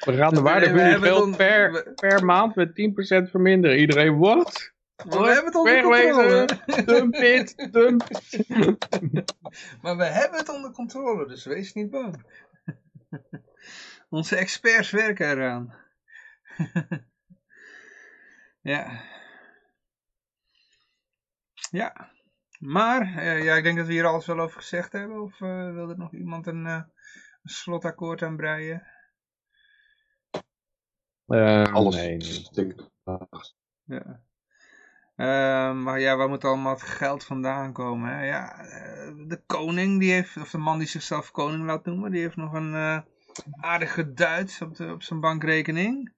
We 0.04 0.12
gaan 0.12 0.34
de 0.34 0.40
waarde 0.40 0.68
van 0.68 1.02
geld 1.02 1.36
per, 1.36 1.92
per 1.94 2.24
maand 2.24 2.54
met 2.54 2.68
10% 2.68 3.30
verminderen. 3.30 3.78
Iedereen, 3.78 4.18
wat? 4.18 4.72
Maar 5.08 5.20
we 5.20 5.26
hebben 5.32 5.44
het 5.44 5.54
onder 5.54 5.82
controle. 5.82 6.46
Dump 6.84 7.14
it, 7.14 7.68
dump 7.70 8.02
it. 8.08 8.44
Maar 9.82 9.96
we 9.96 10.04
hebben 10.04 10.38
het 10.38 10.48
onder 10.48 10.70
controle, 10.70 11.26
dus 11.26 11.44
wees 11.44 11.72
niet 11.72 11.90
bang. 11.90 12.24
Onze 14.08 14.36
experts 14.36 14.90
werken 14.90 15.30
eraan. 15.30 15.74
Ja. 18.62 19.00
Ja. 21.70 22.10
Maar, 22.58 23.16
eh, 23.16 23.44
ja, 23.44 23.54
ik 23.54 23.62
denk 23.62 23.76
dat 23.76 23.86
we 23.86 23.92
hier 23.92 24.06
alles 24.06 24.26
wel 24.26 24.40
over 24.40 24.60
gezegd 24.60 24.92
hebben. 24.92 25.22
Of 25.22 25.40
eh, 25.40 25.72
wil 25.72 25.90
er 25.90 25.98
nog 25.98 26.12
iemand 26.12 26.46
een, 26.46 26.66
eh, 26.66 26.82
een 27.42 27.50
slotakkoord 27.50 28.22
aan 28.22 28.36
breien? 28.36 28.86
Eh, 31.26 31.72
Alles. 31.72 31.94
nee, 31.94 32.16
nee. 32.16 32.48
denk 32.52 32.72
ik. 32.72 32.90
Ja. 33.84 34.20
Ehm, 35.16 35.82
maar 35.82 36.00
ja, 36.00 36.16
waar 36.16 36.28
moet 36.28 36.44
allemaal 36.44 36.72
het 36.72 36.82
geld 36.82 37.24
vandaan 37.24 37.72
komen? 37.72 38.08
Hè? 38.08 38.24
Ja, 38.24 38.56
de 39.26 39.42
koning, 39.46 40.00
die 40.00 40.12
heeft, 40.12 40.36
of 40.36 40.50
de 40.50 40.58
man 40.58 40.78
die 40.78 40.88
zichzelf 40.88 41.30
koning 41.30 41.64
laat 41.64 41.84
noemen, 41.84 42.10
die 42.10 42.20
heeft 42.20 42.36
nog 42.36 42.52
een 42.52 42.74
eh 42.74 43.00
aardige 43.60 44.12
Duits 44.12 44.60
op, 44.62 44.74
de, 44.76 44.92
op 44.92 45.02
zijn 45.02 45.20
bankrekening. 45.20 46.12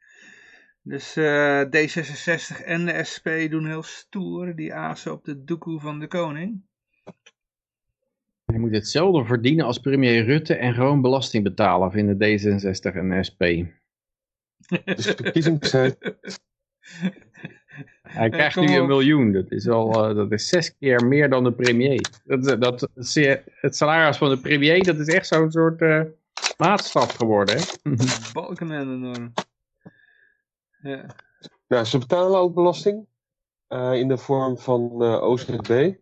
Dus 0.87 1.17
eh, 1.17 1.65
D66 1.65 2.65
en 2.65 2.87
de 2.87 3.05
SP 3.13 3.27
doen 3.51 3.67
heel 3.67 3.83
stoer, 3.83 4.57
die 4.57 4.75
azen 4.75 5.13
op 5.13 5.25
de 5.25 5.45
doekoe 5.45 5.81
van 5.81 6.01
de 6.01 6.07
koning. 6.07 6.63
Je 8.45 8.59
moet 8.59 8.75
hetzelfde 8.75 9.25
verdienen 9.25 9.67
als 9.67 9.79
premier 9.79 10.25
Rutte 10.25 10.55
en 10.55 10.75
gewoon 10.75 11.01
belasting 11.01 11.45
betalen, 11.45 11.91
vinden 11.91 12.15
D66 12.15 12.97
en 12.97 13.09
de 13.09 13.25
SP. 13.29 13.43
Dus 14.85 15.07
verkiezingstijd. 15.07 15.99
Hij 18.03 18.31
krijgt 18.31 18.57
nu 18.57 18.77
een 18.77 18.87
miljoen. 18.87 19.33
Dat 19.33 19.51
is, 19.51 19.69
al, 19.69 20.09
eh, 20.09 20.17
dat 20.17 20.33
is 20.33 20.49
zes 20.49 20.77
keer 20.77 21.07
meer 21.07 21.31
dan 21.31 21.45
de 21.45 21.53
premier. 21.53 22.01
Dat, 22.25 22.61
dat, 22.61 22.89
het 23.61 23.77
salaris 23.77 24.17
van 24.17 24.29
de 24.29 24.41
premier, 24.41 24.85
dat 24.85 24.99
is 24.99 25.09
echt 25.09 25.27
zo'n 25.27 25.51
soort 25.51 25.81
eh, 25.81 26.03
maatstaf 26.57 27.13
geworden. 27.13 27.57
Hè? 27.57 27.63
Balkenende 28.33 28.95
enorm. 28.95 29.33
Ja. 30.85 31.07
Nou, 31.69 31.85
ze 31.85 31.99
betalen 31.99 32.41
ook 32.41 32.55
belasting. 32.55 33.07
eh, 33.67 33.95
in 33.95 34.09
de 34.09 34.19
vorm 34.19 34.59
van 34.59 35.03
eh 35.03 35.23
OZB. 35.23 35.95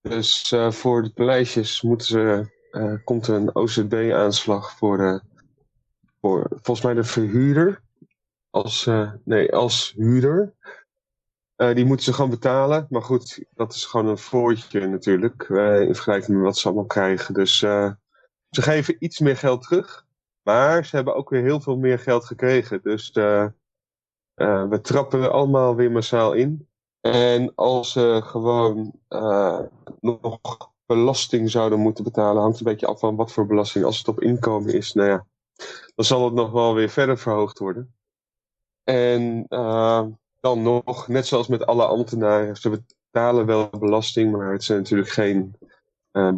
Dus 0.00 0.52
eh, 0.52 0.70
voor 0.70 1.02
de 1.02 1.12
paleisjes 1.12 1.82
moeten 1.82 2.06
ze, 2.06 2.52
komt 3.04 3.26
er 3.26 3.34
een 3.34 3.54
OZB-aanslag 3.54 4.76
voor, 4.76 5.22
voor 6.20 6.46
volgens 6.48 6.86
mij 6.86 6.94
de 6.94 7.04
verhuurder. 7.04 7.82
Als, 8.50 8.90
nee, 9.24 9.52
als 9.54 9.94
huurder. 9.96 10.54
Die 11.56 11.84
moeten 11.84 12.04
ze 12.04 12.12
gewoon 12.12 12.30
betalen. 12.30 12.86
Maar 12.90 13.02
goed, 13.02 13.44
dat 13.54 13.74
is 13.74 13.84
gewoon 13.84 14.06
een 14.06 14.18
voortje 14.18 14.86
natuurlijk. 14.86 15.42
in 15.48 15.94
vergelijking 15.94 16.36
met 16.36 16.46
wat 16.46 16.58
ze 16.58 16.66
allemaal 16.66 16.86
krijgen. 16.86 17.34
Dus 17.34 17.58
ze 17.58 17.96
geven 18.50 18.96
iets 18.98 19.18
meer 19.18 19.36
geld 19.36 19.62
terug. 19.62 20.06
Maar 20.42 20.84
ze 20.84 20.96
hebben 20.96 21.14
ook 21.14 21.30
weer 21.30 21.42
heel 21.42 21.60
veel 21.60 21.76
meer 21.76 21.98
geld 21.98 22.24
gekregen. 22.24 22.82
Dus 22.82 23.12
eh, 24.34 24.68
we 24.68 24.80
trappen 24.80 25.22
er 25.22 25.30
allemaal 25.30 25.74
weer 25.74 25.90
massaal 25.90 26.32
in. 26.32 26.68
En 27.00 27.54
als 27.54 27.92
ze 27.92 28.20
gewoon 28.24 28.92
eh, 29.08 29.60
nog 30.00 30.40
belasting 30.86 31.50
zouden 31.50 31.78
moeten 31.78 32.04
betalen, 32.04 32.42
hangt 32.42 32.58
een 32.58 32.64
beetje 32.64 32.86
af 32.86 32.98
van 32.98 33.16
wat 33.16 33.32
voor 33.32 33.46
belasting. 33.46 33.84
Als 33.84 33.98
het 33.98 34.08
op 34.08 34.20
inkomen 34.20 34.74
is, 34.74 34.92
nou 34.92 35.08
ja, 35.08 35.26
dan 35.94 36.04
zal 36.04 36.24
het 36.24 36.34
nog 36.34 36.50
wel 36.50 36.74
weer 36.74 36.88
verder 36.88 37.18
verhoogd 37.18 37.58
worden. 37.58 37.94
En 38.84 39.46
eh, 39.48 40.04
dan 40.40 40.62
nog, 40.62 41.08
net 41.08 41.26
zoals 41.26 41.48
met 41.48 41.66
alle 41.66 41.86
ambtenaren, 41.86 42.56
ze 42.56 42.70
betalen 43.10 43.46
wel 43.46 43.70
belasting, 43.78 44.32
maar 44.32 44.52
het 44.52 44.64
zijn 44.64 44.78
natuurlijk 44.78 45.10
geen 45.10 45.56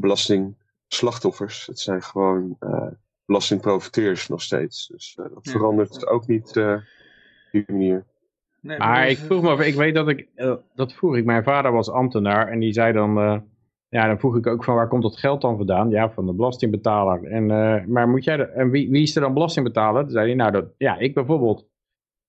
belastingslachtoffers. 0.01 1.67
Het 1.67 1.79
zijn 1.81 2.03
gewoon 2.03 2.59
belastingprofiteurs 3.25 4.29
nog 4.29 4.43
steeds. 4.43 4.87
Dus 4.87 5.15
dat 5.15 5.31
Ja. 5.43 5.51
verandert 5.51 6.07
ook 6.07 6.27
niet 6.27 6.53
die 7.67 7.77
manier. 7.77 8.05
Nee, 8.61 8.79
Maar 8.79 9.09
ik 9.09 9.19
vroeg 9.19 9.43
me 9.43 9.49
af, 9.51 9.61
ik 9.61 9.75
weet 9.75 9.95
dat 9.95 10.09
ik, 10.09 10.29
dat 10.75 10.93
vroeg 10.93 11.17
ik, 11.17 11.25
mijn 11.25 11.45
vader 11.45 11.73
was 11.73 11.91
ambtenaar 11.91 12.49
en 12.49 12.59
die 12.59 12.73
zei 12.73 12.93
dan, 12.93 13.19
eh, 13.19 13.39
ja 13.89 14.07
dan 14.07 14.19
vroeg 14.19 14.37
ik 14.37 14.47
ook 14.47 14.65
van 14.65 14.75
waar 14.75 14.89
komt 14.89 15.03
dat 15.03 15.19
geld 15.19 15.41
dan 15.41 15.57
vandaan? 15.57 15.91
Ja, 15.91 16.11
van 16.11 16.27
de 16.27 16.33
belastingbetaler. 16.35 17.25
En, 17.25 17.51
eh, 17.51 17.85
maar 17.85 18.09
moet 18.09 18.25
jij, 18.25 18.37
de- 18.37 18.43
en 18.45 18.71
wie, 18.71 18.91
wie 18.91 19.03
is 19.03 19.15
er 19.17 19.21
dan 19.23 19.35
belastingbetaler? 19.35 20.03
Toen 20.03 20.11
zei 20.11 20.27
hij, 20.27 20.35
nou 20.35 20.51
dat, 20.51 20.65
ja, 20.79 20.99
ik 20.99 21.15
bijvoorbeeld. 21.15 21.67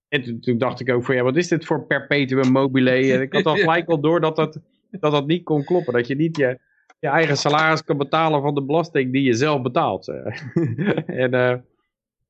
En 0.07 0.23
toen, 0.23 0.39
toen 0.39 0.57
dacht 0.57 0.79
ik 0.79 0.89
ook 0.91 1.03
van, 1.05 1.15
ja, 1.15 1.23
wat 1.23 1.35
is 1.35 1.47
dit 1.47 1.65
voor 1.65 1.85
perpetuum 1.85 2.51
mobile? 2.51 2.91
En 2.91 3.21
ik 3.21 3.33
had 3.33 3.45
al 3.45 3.55
gelijk 3.65 3.87
al 3.89 3.99
door 3.99 4.21
dat 4.21 4.35
dat, 4.35 4.59
dat 4.91 5.11
dat 5.11 5.27
niet 5.27 5.43
kon 5.43 5.63
kloppen. 5.63 5.93
Dat 5.93 6.07
je 6.07 6.15
niet 6.15 6.37
je, 6.37 6.59
je 6.99 7.07
eigen 7.07 7.37
salaris 7.37 7.83
kan 7.83 7.97
betalen 7.97 8.41
van 8.41 8.55
de 8.55 8.63
belasting 8.63 9.11
die 9.11 9.23
je 9.23 9.33
zelf 9.33 9.61
betaalt. 9.61 10.07
en 11.05 11.33
eh, 11.33 11.55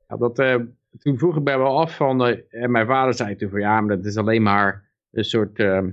ja, 0.08 0.18
dat, 0.18 0.40
eh, 0.40 0.56
toen 1.00 1.18
vroeg 1.18 1.38
ik 1.38 1.44
mij 1.44 1.58
wel 1.58 1.80
af 1.80 1.96
van, 1.96 2.26
eh, 2.26 2.38
en 2.50 2.72
mijn 2.72 2.88
vader 2.88 3.14
zei 3.14 3.36
toen 3.36 3.50
van 3.50 3.60
ja, 3.60 3.82
maar 3.82 3.96
dat 3.96 4.06
is 4.06 4.18
alleen 4.18 4.42
maar 4.44 4.90
een 5.12 5.24
soort 5.24 5.60
eh, 5.60 5.84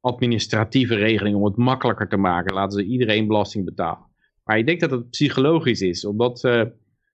administratieve 0.00 0.94
regeling 0.94 1.36
om 1.36 1.44
het 1.44 1.56
makkelijker 1.56 2.08
te 2.08 2.16
maken. 2.16 2.54
Laten 2.54 2.78
ze 2.78 2.84
iedereen 2.84 3.26
belasting 3.26 3.64
betalen. 3.64 4.06
Maar 4.44 4.58
ik 4.58 4.66
denk 4.66 4.80
dat 4.80 4.90
het 4.90 5.10
psychologisch 5.10 5.80
is, 5.80 6.04
omdat, 6.04 6.44
eh, 6.44 6.62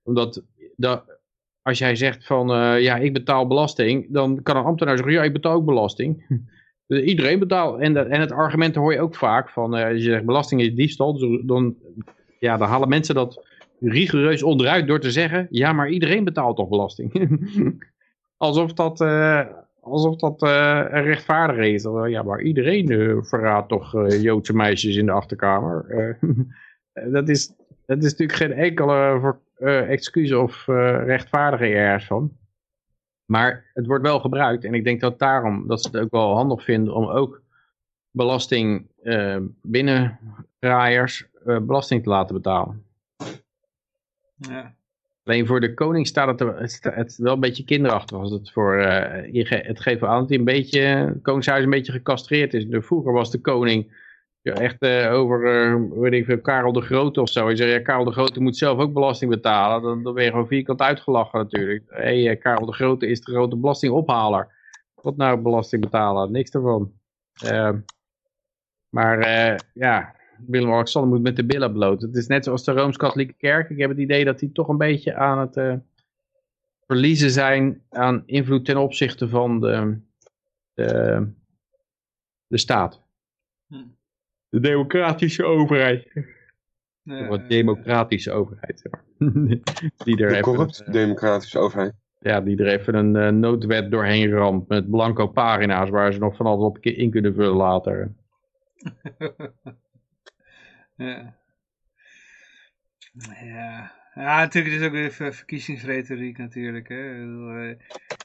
omdat 0.02 0.44
dat, 0.76 1.18
als 1.62 1.78
jij 1.78 1.96
zegt 1.96 2.26
van 2.26 2.50
eh, 2.52 2.80
ja, 2.80 2.96
ik 2.96 3.12
betaal 3.12 3.46
belasting, 3.46 4.06
dan 4.12 4.42
kan 4.42 4.56
een 4.56 4.64
ambtenaar 4.64 4.96
zeggen 4.96 5.14
ja, 5.14 5.22
ik 5.22 5.32
betaal 5.32 5.54
ook 5.54 5.64
belasting. 5.64 6.26
Dus 6.86 7.02
iedereen 7.02 7.38
betaalt. 7.38 7.80
En, 7.80 7.94
dat- 7.94 8.06
en 8.06 8.20
het 8.20 8.32
argument 8.32 8.74
hoor 8.74 8.92
je 8.92 9.00
ook 9.00 9.14
vaak 9.14 9.50
van 9.50 9.74
als 9.74 9.92
je 9.92 10.00
zegt 10.00 10.24
belasting 10.24 10.60
is 10.60 10.74
diefstal, 10.74 11.18
dus 11.18 11.40
dan, 11.44 11.76
ja, 12.38 12.56
dan 12.56 12.68
halen 12.68 12.88
mensen 12.88 13.14
dat 13.14 13.46
rigoureus 13.80 14.42
onderuit 14.42 14.86
door 14.86 15.00
te 15.00 15.10
zeggen, 15.10 15.46
ja, 15.50 15.72
maar 15.72 15.88
iedereen 15.88 16.24
betaalt 16.24 16.56
toch 16.56 16.68
belasting? 16.68 17.12
alsof 18.36 18.72
dat, 18.72 19.00
eh, 19.00 19.46
alsof 19.80 20.16
dat 20.16 20.42
rechtvaardig 20.92 21.66
is. 21.66 21.88
Ja, 22.06 22.22
maar 22.22 22.42
iedereen 22.42 22.88
eh, 22.88 23.22
verraadt 23.22 23.68
toch 23.68 23.92
Joodse 24.08 24.54
meisjes 24.54 24.96
in 24.96 25.06
de 25.06 25.12
achterkamer. 25.12 25.86
Dat, 26.92 27.28
is, 27.28 27.54
dat 27.86 28.04
is 28.04 28.10
natuurlijk 28.10 28.38
geen 28.38 28.52
enkele 28.52 29.36
excuus 29.88 30.32
of 30.32 30.66
rechtvaardiging 31.06 31.74
ergens 31.74 32.06
van. 32.06 32.32
Maar 33.24 33.70
het 33.74 33.86
wordt 33.86 34.04
wel 34.04 34.20
gebruikt 34.20 34.64
en 34.64 34.74
ik 34.74 34.84
denk 34.84 35.00
dat 35.00 35.18
daarom 35.18 35.66
dat 35.66 35.82
ze 35.82 35.88
het 35.88 36.00
ook 36.00 36.10
wel 36.10 36.34
handig 36.34 36.64
vinden 36.64 36.94
om 36.94 37.08
ook 37.08 37.42
belasting 38.10 38.86
binnenraaiers 39.62 41.28
belasting 41.44 42.02
te 42.02 42.08
laten 42.08 42.34
betalen. 42.34 42.84
Ja. 44.48 44.74
Alleen 45.24 45.46
voor 45.46 45.61
de 45.61 45.74
koning 45.74 46.07
staat 46.07 46.40
het, 46.40 46.81
het, 46.83 47.16
wel 47.16 47.33
een 47.35 47.40
beetje 47.40 47.64
kinderachtig. 47.64 48.18
Als 48.18 48.31
het, 48.31 48.50
voor, 48.50 48.83
ge- 49.33 49.64
het 49.66 49.81
geeft 49.81 50.03
aan 50.03 50.20
dat 50.20 50.29
hij 50.29 50.38
een 50.38 50.44
beetje, 50.44 50.81
het 50.81 51.22
koningshuis 51.22 51.64
een 51.64 51.70
beetje 51.70 51.92
gecastreerd 51.92 52.55
is. 52.55 52.66
De, 52.66 52.83
vroeger 52.83 53.12
was 53.12 53.31
de 53.31 53.40
koning 53.40 53.92
echt 54.42 54.83
eh, 54.83 55.12
over, 55.12 55.44
eh, 55.46 55.98
weet 55.98 56.12
ik 56.12 56.24
veel, 56.24 56.40
Karel 56.40 56.72
de 56.72 56.81
Grote 56.81 57.20
of 57.20 57.29
zo. 57.29 57.50
Je 57.50 57.57
zegt, 57.57 57.70
ja, 57.72 57.81
Karel 57.81 58.05
de 58.05 58.12
Grote 58.12 58.40
moet 58.40 58.57
zelf 58.57 58.79
ook 58.79 58.92
belasting 58.92 59.31
betalen. 59.31 59.83
Dan, 59.83 60.03
dan 60.03 60.14
ben 60.14 60.24
je 60.24 60.31
gewoon 60.31 60.46
vierkant 60.46 60.81
uitgelachen 60.81 61.38
natuurlijk. 61.38 61.83
Hé, 61.87 62.24
hey, 62.24 62.37
Karel 62.37 62.66
de 62.66 62.72
Grote 62.72 63.07
is 63.07 63.20
de 63.20 63.33
grote 63.33 63.57
belastingophaler. 63.57 64.48
Wat 64.94 65.16
nou 65.16 65.40
belasting 65.40 65.83
betalen? 65.83 66.33
Niks 66.33 66.50
ervan. 66.50 66.92
Eh, 67.42 67.72
maar 68.88 69.18
ja, 69.74 70.14
Willem-Alexander 70.46 71.11
moet 71.11 71.22
met 71.22 71.37
de 71.37 71.44
billen 71.46 71.72
bloot. 71.72 72.03
Het 72.03 72.16
is 72.16 72.26
net 72.26 72.44
zoals 72.44 72.64
de 72.64 72.72
Rooms-Katholieke 72.72 73.33
Kerk. 73.33 73.70
Ik 73.70 73.79
heb 73.79 73.90
het 73.90 73.98
idee 73.98 74.24
dat 74.24 74.38
die 74.38 74.53
toch 74.53 74.68
een 74.68 74.76
beetje 74.79 75.14
aan 75.14 75.38
het 75.38 75.57
eh, 75.57 75.74
verliezen 76.87 77.31
zijn 77.31 77.83
aan 77.90 78.22
invloed 78.26 78.64
ten 78.64 78.76
opzichte 78.76 79.29
van 79.29 79.61
de, 79.61 79.98
de, 80.74 81.26
de 82.46 82.59
staat. 82.59 83.03
Hm. 83.66 83.85
De 84.48 84.61
democratische 84.61 85.44
overheid. 85.44 86.12
Ja, 87.03 87.29
Wat 87.29 87.48
democratische 87.48 88.31
overheid. 88.33 88.83
die 90.05 90.16
er 90.16 90.16
De 90.16 90.26
even, 90.26 90.42
corrupt 90.42 90.81
eh, 90.81 90.92
democratische 90.92 91.59
overheid. 91.59 91.94
ja, 92.18 92.40
die 92.40 92.57
er 92.59 92.66
even 92.66 92.94
een 92.94 93.16
eh, 93.16 93.29
noodwet 93.29 93.90
doorheen 93.90 94.31
ramt 94.31 94.68
met 94.68 94.90
blanco 94.90 95.26
pagina's 95.26 95.90
waar 95.90 96.12
ze 96.12 96.18
nog 96.18 96.37
van 96.37 96.46
alles 96.46 96.64
op 96.64 96.79
in 96.79 97.11
kunnen 97.11 97.35
vullen 97.35 97.57
later. 97.57 98.12
ja. 101.06 101.34
Ja. 103.44 103.98
Ja, 104.14 104.38
natuurlijk 104.38 104.74
het 104.74 104.82
is 104.82 104.86
ook 104.88 104.92
weer 104.94 105.10
ver- 105.10 105.34
verkiezingsretoriek 105.34 106.38
natuurlijk. 106.38 106.88
Hè. 106.88 107.14
Ik 107.70 107.78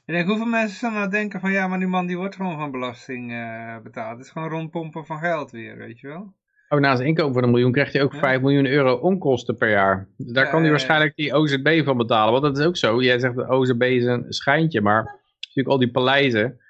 eh, 0.06 0.14
denk, 0.14 0.26
hoeveel 0.28 0.46
mensen 0.46 0.78
zullen 0.78 0.94
nou 0.94 1.10
denken 1.10 1.40
van 1.40 1.52
ja, 1.52 1.66
maar 1.66 1.78
die 1.78 1.88
man 1.88 2.06
die 2.06 2.16
wordt 2.16 2.34
gewoon 2.36 2.58
van 2.58 2.70
belasting 2.70 3.32
eh, 3.32 3.76
betaald. 3.82 4.16
Het 4.16 4.26
is 4.26 4.32
gewoon 4.32 4.48
rondpompen 4.48 5.06
van 5.06 5.18
geld 5.18 5.50
weer, 5.50 5.76
weet 5.76 6.00
je 6.00 6.08
wel. 6.08 6.34
Oh, 6.68 6.80
naast 6.80 7.00
een 7.00 7.06
inkomen 7.06 7.34
van 7.34 7.42
een 7.42 7.50
miljoen 7.50 7.72
krijgt 7.72 7.92
hij 7.92 8.02
ook 8.02 8.12
Ja. 8.12 8.18
5 8.18 8.40
miljoen 8.40 8.66
euro 8.66 8.94
onkosten 8.94 9.56
per 9.56 9.70
jaar. 9.70 10.08
Daar 10.16 10.44
Ja, 10.44 10.50
kan 10.50 10.60
hij 10.60 10.70
waarschijnlijk 10.70 11.16
die 11.16 11.34
OZB 11.34 11.84
van 11.84 11.96
betalen. 11.96 12.32
Want 12.32 12.44
dat 12.44 12.58
is 12.58 12.64
ook 12.64 12.76
zo. 12.76 13.02
Jij 13.02 13.18
zegt 13.18 13.34
de 13.34 13.48
OZB 13.48 13.82
is 13.82 14.04
een 14.04 14.24
schijntje, 14.32 14.80
maar 14.80 15.02
natuurlijk 15.40 15.68
al 15.68 15.78
die 15.78 15.90
paleizen. 15.90 16.60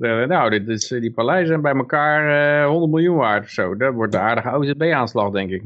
Nou, 0.00 0.50
dit 0.50 0.68
is, 0.68 0.88
die 0.88 1.12
paleizen 1.12 1.46
zijn 1.46 1.60
bij 1.60 1.74
elkaar 1.74 2.62
eh 2.62 2.68
100 2.68 2.92
miljoen 2.92 3.16
waard 3.16 3.44
of 3.44 3.50
zo. 3.50 3.76
Dat 3.76 3.94
wordt 3.94 4.14
een 4.14 4.20
aardige 4.20 4.50
OZB-aanslag, 4.50 5.30
denk 5.30 5.50
ik. 5.50 5.64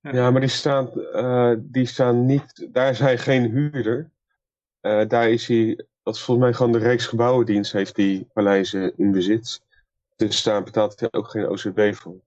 Ja, 0.00 0.30
maar 0.30 0.40
die 0.40 0.50
staan, 0.50 0.90
eh, 1.12 1.52
die 1.58 1.86
staan 1.86 2.26
niet, 2.26 2.68
daar 2.72 2.90
is 2.90 2.98
hij 2.98 3.18
geen 3.18 3.50
huurder. 3.50 4.10
Eh, 4.80 5.08
daar 5.08 5.30
is 5.30 5.46
hij, 5.48 5.86
dat 6.02 6.14
is 6.14 6.22
volgens 6.22 6.46
mij 6.46 6.56
gewoon 6.56 6.72
de 6.72 6.78
Rijksgebouwendienst 6.78 7.72
heeft 7.72 7.94
die 7.94 8.28
paleizen 8.32 8.92
in 8.96 9.12
bezit. 9.12 9.62
Dus 10.16 10.42
daar 10.42 10.62
betaalt 10.62 11.00
hij 11.00 11.08
ook 11.12 11.28
geen 11.28 11.46
OZB 11.46 11.94
voor. 11.94 12.20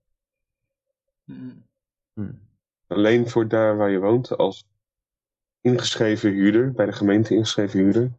Mm. 1.24 1.66
Hm. 2.14 2.32
Alleen 2.86 3.28
voor 3.28 3.48
daar 3.48 3.76
waar 3.76 3.90
je 3.90 3.98
woont 3.98 4.36
als 4.36 4.66
ingeschreven 5.60 6.30
huurder, 6.30 6.72
bij 6.72 6.86
de 6.86 6.92
gemeente 6.92 7.34
ingeschreven 7.34 7.78
huurder, 7.78 8.10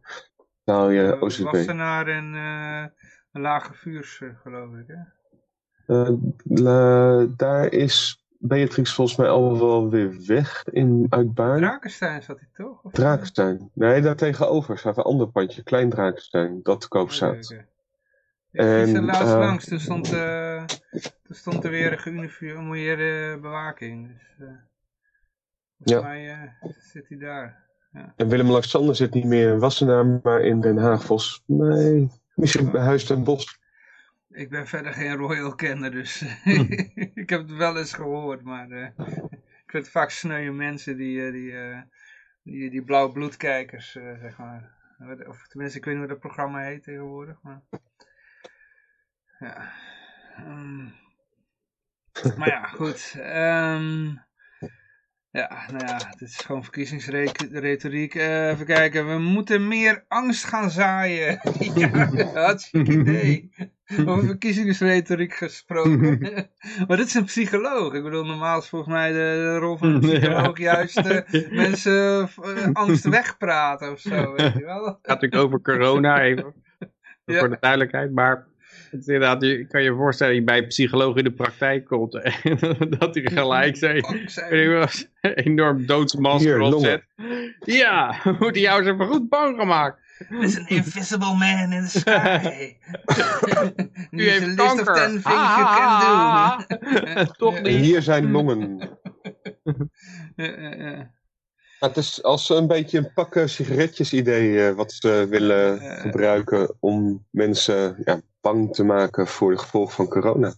betaal 0.64 0.90
je 0.90 1.12
Eh, 1.12 1.22
OZB. 1.22 1.42
Wassenaar 1.42 2.06
en 2.06 2.34
eh, 2.34 2.80
een 2.80 2.99
lage 3.32 3.74
vuurs, 3.74 4.20
eh, 4.20 4.28
geloof 4.42 4.74
ik. 4.74 4.84
Hè? 4.86 5.02
Eh, 6.02 6.12
la- 6.44 7.26
daar 7.36 7.72
is 7.72 8.24
Beatrix 8.38 8.94
volgens 8.94 9.16
mij 9.16 9.28
al 9.28 9.58
wel 9.58 9.90
weer 9.90 10.22
weg 10.26 10.64
in, 10.64 11.06
uit 11.08 11.34
Baarn. 11.34 11.58
Drakenstein 11.60 12.22
zat 12.22 12.38
hij 12.38 12.48
toch? 12.52 12.82
Of- 12.82 12.92
Drakenstein. 12.92 13.70
Nee, 13.74 14.00
daar 14.00 14.16
tegenover 14.16 14.78
staat 14.78 14.96
een 14.96 15.02
ander 15.02 15.28
pandje, 15.28 15.62
Klein 15.62 15.90
Drakenstein, 15.90 16.60
dat 16.62 16.80
te 16.80 16.88
koop 16.88 17.02
Oké, 17.04 17.12
staat. 17.12 17.48
Ja, 17.48 17.56
ik 18.62 18.78
fietste 18.78 18.96
En, 18.98 19.04
laatst 19.04 19.22
eh, 19.22 19.38
langs, 19.38 19.64
toen 19.68 19.80
stond, 19.80 20.12
eh, 20.12 20.64
toen 21.22 21.34
stond 21.36 21.64
er 21.64 21.70
weer 21.70 21.92
een 21.92 21.98
geuniformeerde 21.98 23.38
bewaking. 23.40 24.08
Dus, 24.08 24.48
eh, 24.48 24.54
volgens 25.76 25.92
Ja. 25.92 26.00
mij 26.00 26.30
eh, 26.30 26.70
zit 26.78 27.08
hij 27.08 27.18
daar. 27.18 27.68
En 28.16 28.28
Willem-Alexander 28.28 28.94
zit 28.96 29.14
niet 29.14 29.24
meer 29.24 29.52
in 29.52 29.58
Wassenaar, 29.58 30.20
maar 30.22 30.40
in 30.40 30.60
Den 30.60 30.76
Haag 30.78 31.04
volgens 31.04 31.42
mij. 31.46 32.08
Misschien 32.34 32.70
bij 32.70 32.82
Huis 32.82 33.04
ten 33.04 33.24
Bosch. 33.24 33.54
Ik 34.28 34.50
ben 34.50 34.66
verder 34.66 34.92
geen 34.92 35.16
royal 35.16 35.54
kenner, 35.54 35.90
dus 35.90 36.20
Hm. 36.42 36.72
ik 37.14 37.30
heb 37.30 37.40
het 37.40 37.56
wel 37.56 37.78
eens 37.78 37.92
gehoord, 37.92 38.42
maar 38.42 38.70
eh, 38.70 38.90
ik 39.64 39.70
vind 39.70 39.82
het 39.84 39.90
vaak 39.90 40.10
sneuwe 40.10 40.56
mensen 40.56 40.96
die, 40.96 41.26
eh, 41.26 41.32
die, 41.32 41.58
eh, 41.58 41.80
die, 42.42 42.70
die 42.70 42.84
blauw 42.84 43.12
bloedkijkers, 43.12 43.90
zeg 43.92 44.38
maar. 44.38 44.78
Of 45.26 45.46
tenminste, 45.48 45.78
ik 45.78 45.84
weet 45.84 45.94
niet 45.94 46.02
hoe 46.02 46.12
dat 46.12 46.20
programma 46.20 46.60
heet 46.60 46.82
tegenwoordig, 46.82 47.42
maar... 47.42 47.62
Ja. 49.38 49.72
Ehm, 50.36 50.84
maar 52.36 52.48
ja, 52.48 52.62
goed. 52.62 53.14
ehm, 53.18 54.14
ja, 55.30 55.66
nou 55.72 55.86
ja, 55.86 55.98
dit 56.18 56.28
is 56.28 56.36
gewoon 56.36 56.62
verkiezingsretoriek. 56.62 58.14
Eh, 58.14 58.48
even 58.48 58.66
kijken, 58.66 59.08
we 59.08 59.18
moeten 59.18 59.68
meer 59.68 60.04
angst 60.08 60.44
gaan 60.44 60.70
zaaien. 60.70 61.40
ja, 61.74 62.08
hartstikke 62.34 62.92
idee. 62.92 63.50
Over 64.06 64.26
verkiezingsretoriek 64.26 65.34
gesproken. 65.34 66.18
maar 66.86 66.96
dit 66.96 67.06
is 67.06 67.14
een 67.14 67.24
psycholoog. 67.24 67.94
Ik 67.94 68.02
bedoel, 68.02 68.24
normaal 68.24 68.58
is 68.58 68.68
volgens 68.68 68.92
mij 68.92 69.12
de, 69.12 69.18
de 69.18 69.56
rol 69.56 69.76
van 69.76 69.88
een 69.88 70.00
psycholoog 70.10 70.58
juist 70.58 70.98
eh, 70.98 71.50
mensen 71.50 72.28
eh, 72.42 72.68
angst 72.72 73.04
wegpraten 73.04 73.92
of 73.92 74.00
zo, 74.00 74.32
weet 74.32 74.52
je 74.52 74.64
wel. 74.64 74.84
Gaat 74.84 75.20
natuurlijk 75.20 75.42
over 75.42 75.60
corona 75.60 76.20
even. 76.22 76.54
Ja. 77.24 77.38
Voor 77.38 77.50
de 77.50 77.56
duidelijkheid. 77.60 78.12
Maar 78.12 78.46
het 78.96 79.00
is 79.00 79.06
inderdaad, 79.06 79.42
je 79.42 79.66
kan 79.66 79.82
je 79.82 79.94
voorstellen 79.94 80.32
dat 80.32 80.42
je 80.42 80.48
bij 80.50 80.58
een 80.58 80.68
psycholoog 80.68 81.16
in 81.16 81.24
de 81.24 81.32
praktijk 81.32 81.84
komt. 81.84 82.14
En 82.14 82.58
dat 82.98 83.14
hij 83.14 83.24
gelijk 83.24 83.76
zei. 83.76 84.00
Een 84.50 84.88
enorm 85.44 85.86
doodsmasker 85.86 86.60
opzet. 86.60 87.02
Ja, 87.60 88.20
we 88.24 88.36
moeten 88.38 88.60
jou 88.60 88.80
eens 88.80 88.90
even 88.90 89.06
goed 89.06 89.28
bang 89.28 89.58
gemaakt. 89.58 89.98
There's 90.28 90.56
an 90.56 90.66
invisible 90.68 91.34
man 91.34 91.72
in 91.72 91.82
the 91.82 91.98
sky. 91.98 92.76
U 94.10 94.22
Here's 94.22 94.42
a 94.42 94.46
heeft 94.46 94.56
list 94.56 94.88
of. 94.88 94.94
10 94.94 95.22
things 95.22 95.24
you 95.24 95.64
can 95.64 96.64
do. 97.14 97.32
Toch 97.36 97.56
En 97.56 97.62
niet. 97.62 97.80
hier 97.80 98.02
zijn 98.02 98.30
longen. 98.30 98.80
Eh, 100.36 100.46
eh, 100.46 100.92
eh. 100.92 100.98
Maar 100.98 101.08
het 101.80 101.96
is 101.96 102.22
als 102.22 102.48
een 102.48 102.66
beetje 102.66 102.98
een 102.98 103.12
pakken 103.12 103.48
sigaretjes 103.48 104.12
idee 104.12 104.66
eh, 104.68 104.74
wat 104.74 104.92
ze 104.92 105.26
willen 105.30 105.80
Eh. 105.80 106.00
gebruiken 106.00 106.76
om 106.80 107.26
mensen 107.30 108.02
ja, 108.04 108.20
bang 108.40 108.74
te 108.74 108.84
maken 108.84 109.26
voor 109.26 109.50
de 109.50 109.58
gevolgen 109.58 109.94
van 109.94 110.08
corona. 110.08 110.54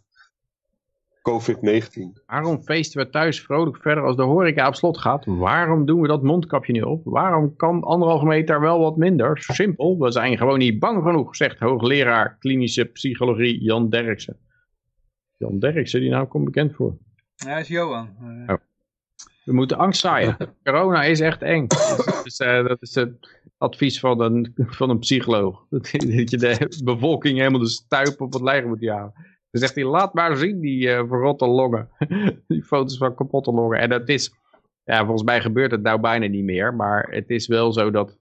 COVID-19. 1.30 2.22
Waarom 2.26 2.62
feesten 2.62 3.00
we 3.04 3.10
thuis 3.10 3.40
vrolijk 3.40 3.76
verder 3.76 4.04
als 4.04 4.16
de 4.16 4.22
horeca 4.22 4.66
op 4.68 4.74
slot 4.74 4.98
gaat? 4.98 5.24
Waarom 5.26 5.86
doen 5.86 6.00
we 6.00 6.08
dat 6.08 6.22
mondkapje 6.22 6.72
niet 6.72 6.84
op? 6.84 7.00
Waarom 7.04 7.56
kan 7.56 7.82
anderhalve 7.82 8.24
meter 8.26 8.60
wel 8.60 8.78
wat 8.78 8.96
minder? 8.96 9.38
Simpel, 9.38 9.98
we 9.98 10.10
zijn 10.10 10.36
gewoon 10.38 10.58
niet 10.58 10.78
bang 10.78 11.02
genoeg, 11.02 11.36
zegt 11.36 11.58
hoogleraar 11.58 12.36
klinische 12.38 12.84
psychologie 12.84 13.62
Jan 13.62 13.88
Derksen. 13.88 14.36
Jan 15.36 15.58
Derksen, 15.58 16.00
die 16.00 16.10
naam 16.10 16.28
komt 16.28 16.44
bekend 16.44 16.74
voor. 16.74 16.96
Ja, 17.34 17.48
dat 17.54 17.60
is 17.62 17.68
Johan. 17.68 18.08
Eh, 18.46 18.54
We 19.44 19.52
moeten 19.52 19.78
angst 19.78 20.00
zaaien. 20.00 20.36
Corona 20.64 21.04
is 21.04 21.20
echt 21.20 21.42
eng. 21.42 21.66
Dus, 21.66 22.22
dus, 22.22 22.36
eh, 22.36 22.66
dat 22.66 22.82
is 22.82 22.94
het 22.94 23.40
advies 23.58 24.00
van 24.00 24.20
een, 24.20 24.52
van 24.56 24.90
een 24.90 24.98
psycholoog. 24.98 25.64
Dat 25.70 25.90
je 25.90 26.36
de 26.36 26.80
bevolking 26.84 27.38
helemaal 27.38 27.60
de 27.60 27.68
stuip 27.68 28.20
op 28.20 28.32
het 28.32 28.42
lijf 28.42 28.64
moet 28.64 28.80
jagen. 28.80 29.12
Dan 29.50 29.60
zegt 29.60 29.74
hij, 29.74 29.84
laat 29.84 30.14
maar 30.14 30.36
zien 30.36 30.60
die 30.60 30.90
eh, 30.90 31.08
verrotte 31.08 31.46
longen. 31.46 31.88
die 32.48 32.62
foto's 32.62 32.96
van 32.96 33.14
kapotte 33.14 33.52
longen. 33.52 33.78
En 33.78 33.88
dat 33.88 34.08
is, 34.08 34.34
ja, 34.84 34.98
volgens 34.98 35.22
mij 35.22 35.40
gebeurt 35.40 35.70
het 35.70 35.82
nou 35.82 36.00
bijna 36.00 36.26
niet 36.26 36.44
meer. 36.44 36.74
Maar 36.74 37.08
het 37.10 37.30
is 37.30 37.46
wel 37.46 37.72
zo 37.72 37.90
dat 37.90 38.18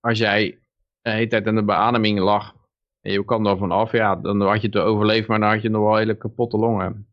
als 0.00 0.18
jij 0.18 0.58
de 1.02 1.10
hele 1.10 1.26
tijd 1.26 1.46
aan 1.46 1.54
de 1.54 1.64
beademing 1.64 2.18
lag. 2.18 2.54
En 3.00 3.12
je 3.12 3.24
kwam 3.24 3.46
er 3.46 3.58
vanaf, 3.58 3.92
ja, 3.92 4.16
dan 4.16 4.40
had 4.40 4.60
je 4.60 4.66
het 4.66 4.76
overleefd. 4.76 5.28
Maar 5.28 5.40
dan 5.40 5.48
had 5.48 5.62
je 5.62 5.68
nog 5.68 5.82
wel 5.82 5.96
hele 5.96 6.16
kapotte 6.16 6.56
longen. 6.56 7.06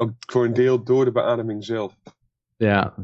Ook 0.00 0.12
voor 0.18 0.44
een 0.44 0.52
deel 0.52 0.84
door 0.84 1.04
de 1.04 1.12
beademing 1.12 1.64
zelf. 1.64 1.96
Ja. 2.56 2.94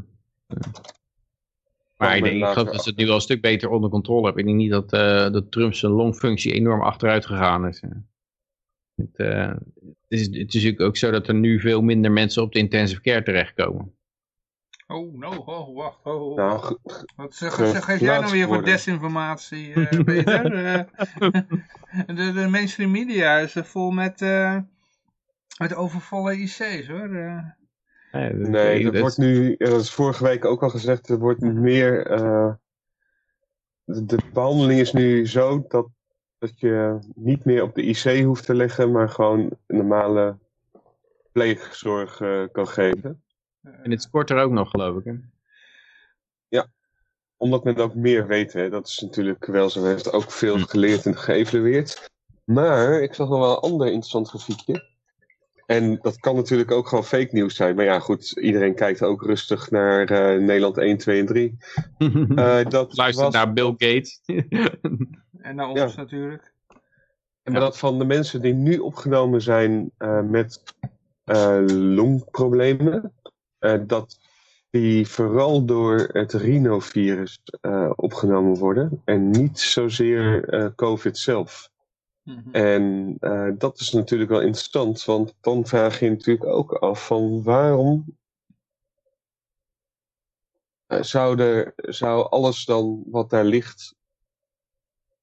Maar 1.96 2.16
ik, 2.16 2.22
denk, 2.22 2.36
ik 2.36 2.44
geloof 2.44 2.70
dat 2.70 2.82
ze 2.82 2.88
het 2.88 2.98
nu 2.98 3.06
wel 3.06 3.14
een 3.14 3.20
stuk 3.20 3.40
beter 3.40 3.68
onder 3.68 3.90
controle 3.90 4.24
hebben. 4.24 4.40
Ik 4.42 4.48
denk 4.48 4.58
niet 4.58 4.70
dat, 4.70 4.92
eh 4.92 5.32
dat 5.32 5.50
Trump's 5.50 5.82
longfunctie 5.82 6.52
enorm 6.52 6.82
achteruit 6.82 7.26
gegaan 7.26 7.66
is. 7.66 7.82
Het, 8.94 9.16
eh, 9.16 9.48
het, 9.48 9.94
is, 10.08 10.20
het 10.20 10.34
is 10.34 10.54
natuurlijk 10.54 10.80
ook 10.80 10.96
zo 10.96 11.10
dat 11.10 11.28
er 11.28 11.34
nu 11.34 11.60
veel 11.60 11.82
minder 11.82 12.12
mensen 12.12 12.42
op 12.42 12.52
de 12.52 12.58
intensive 12.58 13.00
care 13.00 13.22
terechtkomen. 13.22 13.94
Oh, 14.86 15.18
no, 15.18 15.30
oh, 15.30 15.76
wacht. 15.76 15.98
Oh, 16.04 16.22
oh. 16.22 16.36
Nou, 16.36 16.78
Wat 17.16 17.34
zeg, 17.34 17.54
zeg, 17.54 17.84
geef 17.84 18.00
jij 18.00 18.18
nou 18.18 18.32
weer 18.32 18.44
voor 18.44 18.54
worden. 18.54 18.72
desinformatie, 18.72 19.72
eh, 19.72 20.04
Peter? 20.04 20.54
Eh, 21.96 22.06
de, 22.16 22.32
de 22.32 22.46
mainstream 22.50 22.90
media 22.90 23.38
is 23.38 23.54
er 23.54 23.64
vol 23.64 23.90
met, 23.90 24.22
eh, 24.22 24.58
met 25.58 25.74
overvolle 25.74 26.36
IC's, 26.36 26.86
hoor. 26.88 27.14
Eh, 27.14 27.38
Eh, 28.12 28.38
dat- 28.38 28.48
nee, 28.48 28.84
dat 28.84 28.98
wordt 29.00 29.16
nu, 29.18 29.54
ja, 29.58 29.68
dat 29.68 29.80
is 29.80 29.90
vorige 29.90 30.24
week 30.24 30.44
ook 30.44 30.62
al 30.62 30.68
gezegd, 30.70 31.08
er 31.08 31.18
wordt 31.18 31.40
meer, 31.40 32.06
eh, 32.06 32.52
de, 33.84 34.04
de 34.04 34.18
behandeling 34.32 34.80
is 34.80 34.92
nu 34.92 35.26
zo 35.26 35.64
dat, 35.68 35.88
dat 36.38 36.60
je 36.60 36.98
niet 37.14 37.44
meer 37.44 37.62
op 37.62 37.74
de 37.74 37.82
IC 37.82 38.24
hoeft 38.24 38.44
te 38.44 38.54
leggen, 38.54 38.92
maar 38.92 39.08
gewoon 39.08 39.50
normale 39.66 40.38
pleegzorg 41.32 42.20
eh, 42.20 42.42
kan 42.52 42.68
geven. 42.68 43.22
En 43.62 43.90
het 43.90 44.02
scoort 44.02 44.30
er 44.30 44.38
ook 44.38 44.52
nog, 44.52 44.70
geloof 44.70 44.98
ik. 44.98 45.04
Hè? 45.04 45.14
Omdat 47.38 47.64
men 47.64 47.76
ook 47.76 47.94
meer 47.94 48.26
weet, 48.26 48.52
hè. 48.52 48.70
dat 48.70 48.86
is 48.86 48.98
natuurlijk 48.98 49.46
wel 49.46 49.70
zo, 49.70 49.84
heeft 49.84 50.12
ook 50.12 50.30
veel 50.30 50.58
geleerd 50.58 51.06
en 51.06 51.16
geëvalueerd. 51.16 52.10
Maar 52.44 53.00
ik 53.02 53.14
zag 53.14 53.28
nog 53.28 53.38
wel 53.38 53.50
een 53.50 53.70
ander 53.70 53.86
interessant 53.86 54.28
grafiekje. 54.28 54.94
En 55.66 55.98
dat 56.02 56.20
kan 56.20 56.34
natuurlijk 56.34 56.70
ook 56.70 56.88
gewoon 56.88 57.04
fake 57.04 57.28
nieuws 57.30 57.54
zijn. 57.54 57.76
Maar 57.76 57.84
ja, 57.84 57.98
goed, 57.98 58.30
iedereen 58.30 58.74
kijkt 58.74 59.02
ook 59.02 59.22
rustig 59.22 59.70
naar 59.70 60.10
eh, 60.10 60.40
Nederland 60.40 60.78
1, 60.78 60.96
2 60.96 61.20
en 61.20 61.26
3. 61.26 61.56
Eh, 62.36 62.64
dat 62.68 62.96
Luister 62.96 63.24
was, 63.24 63.34
naar 63.34 63.52
Bill 63.52 63.74
Gates. 63.76 64.20
en 65.40 65.56
naar 65.56 65.68
ons 65.68 65.96
natuurlijk. 65.96 66.54
Maar 67.42 67.60
dat 67.60 67.78
van 67.78 67.98
de 67.98 68.04
mensen 68.04 68.40
die 68.42 68.54
nu 68.54 68.78
opgenomen 68.78 69.42
zijn 69.42 69.90
eh, 69.98 70.20
met 70.20 70.62
eh, 71.24 71.60
longproblemen, 71.66 73.12
eh, 73.58 73.78
dat 73.86 74.18
die 74.70 75.08
vooral 75.08 75.64
door 75.64 76.08
het 76.12 76.32
rhinovirus 76.32 77.40
eh, 77.60 77.90
opgenomen 77.96 78.56
worden 78.56 79.02
en 79.04 79.30
niet 79.30 79.58
zozeer 79.58 80.48
eh, 80.48 80.66
COVID 80.76 81.18
zelf. 81.18 81.70
Mhm. 82.26 82.50
En 82.50 83.16
eh, 83.20 83.48
dat 83.58 83.80
is 83.80 83.92
natuurlijk 83.92 84.30
wel 84.30 84.40
interessant, 84.40 85.04
want 85.04 85.34
dan 85.40 85.66
vraag 85.66 86.00
je 86.00 86.10
natuurlijk 86.10 86.46
ook 86.46 86.72
af 86.72 87.06
van 87.06 87.42
waarom 87.42 88.04
eh, 90.86 91.02
zou, 91.02 91.64
zou 91.76 92.30
alles 92.30 92.64
dan 92.64 93.02
wat 93.06 93.30
daar 93.30 93.44
ligt 93.44 93.94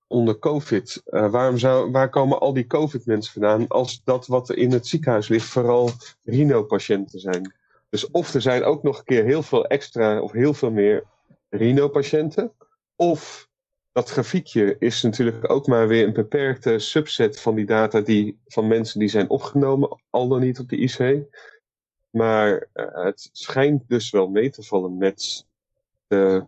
onder 0.08 0.40
COVID, 0.40 1.02
eh, 1.06 1.32
waarom 1.32 1.58
zou, 1.58 1.92
waar 1.92 2.10
komen 2.10 2.40
al 2.40 2.54
die 2.54 2.68
COVID-mensen 2.68 3.34
vandaan 3.34 3.68
als 3.68 4.04
dat 4.04 4.28
wat 4.28 4.50
er 4.50 4.58
in 4.58 4.72
het 4.72 4.88
ziekenhuis 4.88 5.28
ligt 5.28 5.50
vooral 5.50 5.90
Rhino-patiënten 6.24 7.20
zijn? 7.20 7.54
Dus 7.90 8.12
of 8.12 8.34
er 8.34 8.42
zijn 8.42 8.64
ook 8.64 8.84
nog 8.84 8.98
een 8.98 9.04
keer 9.04 9.24
heel 9.24 9.44
veel 9.44 9.66
extra 9.66 10.22
of 10.22 10.32
heel 10.32 10.54
veel 10.54 10.72
meer 10.72 11.04
Rhino-patiënten, 11.50 12.52
of 12.96 13.52
dat 13.94 14.10
grafiekje 14.10 14.76
is 14.80 15.02
natuurlijk 15.02 15.50
ook 15.50 15.68
maar 15.68 15.88
weer 15.88 16.08
een 16.08 16.14
beperkte 16.14 16.80
subset 16.80 17.42
van 17.42 17.56
die 17.56 17.66
data 17.66 18.02
die, 18.02 18.40
van 18.46 18.68
mensen 18.68 19.00
die 19.00 19.08
zijn 19.08 19.30
opgenomen, 19.30 20.02
al 20.10 20.28
dan 20.28 20.40
niet 20.40 20.60
op 20.60 20.70
de 20.70 20.78
IC. 20.78 21.24
Maar 22.10 22.68
uh, 22.74 23.04
het 23.04 23.30
schijnt 23.32 23.88
dus 23.88 24.10
wel 24.10 24.30
mee 24.30 24.50
te 24.50 24.64
vallen 24.64 24.98
met 24.98 25.48
de 26.08 26.46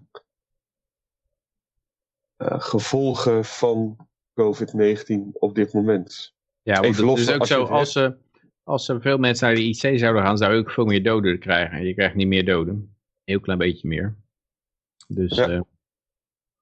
uh, 2.37 2.59
gevolgen 2.61 3.45
van 3.45 4.07
COVID-19 4.41 5.31
op 5.33 5.55
dit 5.55 5.73
moment. 5.73 6.33
Ja, 6.61 6.81
want 6.81 6.97
het 6.97 7.17
is 7.17 7.31
ook 7.31 7.45
zo, 7.45 7.63
als, 7.63 7.91
ze, 7.91 8.17
als 8.63 8.87
er 8.87 9.01
veel 9.01 9.17
mensen 9.17 9.47
naar 9.47 9.55
de 9.55 9.67
IC 9.67 9.99
zouden 9.99 10.23
gaan, 10.23 10.37
zou 10.37 10.53
je 10.53 10.59
ook 10.59 10.71
veel 10.71 10.85
meer 10.85 11.03
doden 11.03 11.39
krijgen. 11.39 11.85
Je 11.85 11.93
krijgt 11.93 12.15
niet 12.15 12.27
meer 12.27 12.45
doden. 12.45 12.73
Een 12.75 12.95
heel 13.23 13.39
klein 13.39 13.59
beetje 13.59 13.87
meer. 13.87 14.15
Dus, 15.07 15.35
ja. 15.35 15.49
uh, 15.49 15.61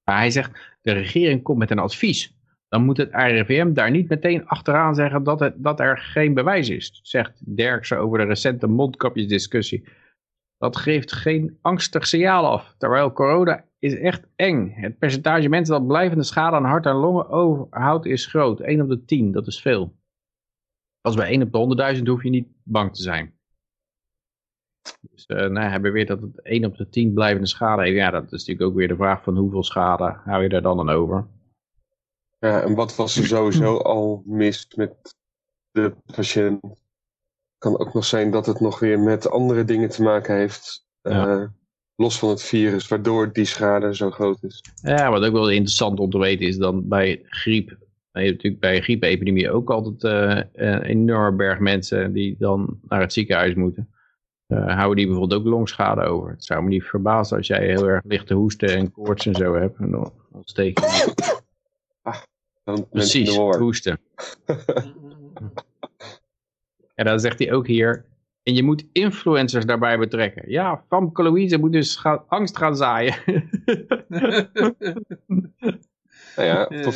maar 0.03 0.17
hij 0.17 0.31
zegt, 0.31 0.77
de 0.81 0.91
regering 0.91 1.43
komt 1.43 1.57
met 1.57 1.71
een 1.71 1.79
advies. 1.79 2.35
Dan 2.67 2.85
moet 2.85 2.97
het 2.97 3.09
RIVM 3.11 3.73
daar 3.73 3.91
niet 3.91 4.09
meteen 4.09 4.47
achteraan 4.47 4.95
zeggen 4.95 5.23
dat, 5.23 5.39
het, 5.39 5.53
dat 5.57 5.79
er 5.79 5.97
geen 5.97 6.33
bewijs 6.33 6.69
is. 6.69 6.99
Zegt 7.03 7.55
Derksen 7.55 7.97
over 7.97 8.17
de 8.17 8.23
recente 8.23 8.67
mondkapjesdiscussie. 8.67 9.87
Dat 10.57 10.77
geeft 10.77 11.11
geen 11.11 11.57
angstig 11.61 12.07
signaal 12.07 12.45
af. 12.45 12.75
Terwijl 12.77 13.11
corona 13.11 13.65
is 13.79 13.95
echt 13.95 14.27
eng. 14.35 14.73
Het 14.75 14.97
percentage 14.97 15.49
mensen 15.49 15.73
dat 15.73 15.87
blijvende 15.87 16.23
schade 16.23 16.55
aan 16.55 16.65
hart 16.65 16.85
en 16.85 16.95
longen 16.95 17.29
overhoudt 17.29 18.05
is 18.05 18.25
groot. 18.25 18.59
1 18.59 18.81
op 18.81 18.89
de 18.89 19.05
10, 19.05 19.31
dat 19.31 19.47
is 19.47 19.61
veel. 19.61 19.95
Als 21.01 21.15
bij 21.15 21.27
1 21.27 21.41
op 21.41 21.77
de 21.77 21.95
100.000 21.97 22.03
hoef 22.03 22.23
je 22.23 22.29
niet 22.29 22.47
bang 22.63 22.95
te 22.95 23.01
zijn. 23.01 23.32
Dus 25.11 25.25
uh, 25.27 25.37
nou, 25.37 25.69
hij 25.69 25.81
beweert 25.81 26.07
dat 26.07 26.21
het 26.21 26.41
1 26.41 26.65
op 26.65 26.77
de 26.77 26.89
10 26.89 27.13
blijvende 27.13 27.47
schade 27.47 27.81
heeft. 27.81 27.95
Ja, 27.95 28.11
dat 28.11 28.23
is 28.23 28.31
natuurlijk 28.31 28.61
ook 28.61 28.75
weer 28.75 28.87
de 28.87 28.95
vraag 28.95 29.23
van 29.23 29.37
hoeveel 29.37 29.63
schade 29.63 30.19
hou 30.25 30.43
je 30.43 30.49
daar 30.49 30.61
dan 30.61 30.79
aan 30.79 30.89
over. 30.89 31.27
Ja, 32.39 32.61
en 32.61 32.75
wat 32.75 32.95
was 32.95 33.17
er 33.17 33.25
sowieso 33.25 33.77
al 33.95 34.23
mis 34.25 34.67
met 34.75 35.15
de 35.71 35.95
patiënt? 36.15 36.61
Kan 37.57 37.79
ook 37.79 37.93
nog 37.93 38.05
zijn 38.05 38.31
dat 38.31 38.45
het 38.45 38.59
nog 38.59 38.79
weer 38.79 38.99
met 38.99 39.29
andere 39.29 39.63
dingen 39.63 39.89
te 39.89 40.03
maken 40.03 40.35
heeft. 40.35 40.87
Ja. 41.01 41.27
Uh, 41.27 41.47
los 41.95 42.19
van 42.19 42.29
het 42.29 42.43
virus, 42.43 42.87
waardoor 42.87 43.33
die 43.33 43.45
schade 43.45 43.95
zo 43.95 44.11
groot 44.11 44.43
is. 44.43 44.63
Ja, 44.81 45.11
wat 45.11 45.23
ook 45.23 45.33
wel 45.33 45.49
interessant 45.49 45.99
om 45.99 46.09
te 46.09 46.17
weten 46.17 46.47
is 46.47 46.57
dan 46.57 46.87
bij 46.87 47.21
griep. 47.25 47.69
Je 48.11 48.19
hebt 48.19 48.31
natuurlijk 48.31 48.61
bij 48.61 48.81
griepepidemie 48.81 49.51
ook 49.51 49.69
altijd 49.69 50.03
uh, 50.03 50.43
een 50.53 50.81
enorme 50.81 51.37
berg 51.37 51.59
mensen 51.59 52.13
die 52.13 52.35
dan 52.39 52.79
naar 52.87 52.99
het 53.01 53.13
ziekenhuis 53.13 53.53
moeten. 53.53 53.92
Uh, 54.47 54.75
houden 54.75 54.95
die 54.95 55.07
bijvoorbeeld 55.07 55.41
ook 55.41 55.47
longschade 55.47 56.01
over. 56.01 56.29
Het 56.29 56.43
zou 56.43 56.63
me 56.63 56.69
niet 56.69 56.83
verbazen 56.83 57.37
als 57.37 57.47
jij 57.47 57.65
heel 57.65 57.87
erg 57.87 58.01
lichte 58.05 58.33
hoesten 58.33 58.69
en 58.69 58.91
koorts 58.91 59.25
en 59.25 59.35
zo 59.35 59.55
hebt. 59.55 59.79
En 59.79 59.91
dan 59.91 60.13
ontsteek 60.31 60.79
je. 60.79 61.13
Ah, 62.01 62.21
dan 62.63 62.89
Precies, 62.89 63.35
hoesten. 63.35 63.99
en 66.95 67.05
dan 67.05 67.19
zegt 67.19 67.39
hij 67.39 67.53
ook 67.53 67.67
hier, 67.67 68.05
en 68.43 68.53
je 68.53 68.63
moet 68.63 68.85
influencers 68.91 69.65
daarbij 69.65 69.97
betrekken. 69.97 70.51
Ja, 70.51 70.83
Famke 70.87 71.23
Louise 71.23 71.57
moet 71.57 71.71
dus 71.71 71.95
gaan, 71.95 72.23
angst 72.27 72.57
gaan 72.57 72.75
zaaien. 72.75 73.15
nou 76.35 76.47
ja, 76.47 76.83
voor 76.83 76.93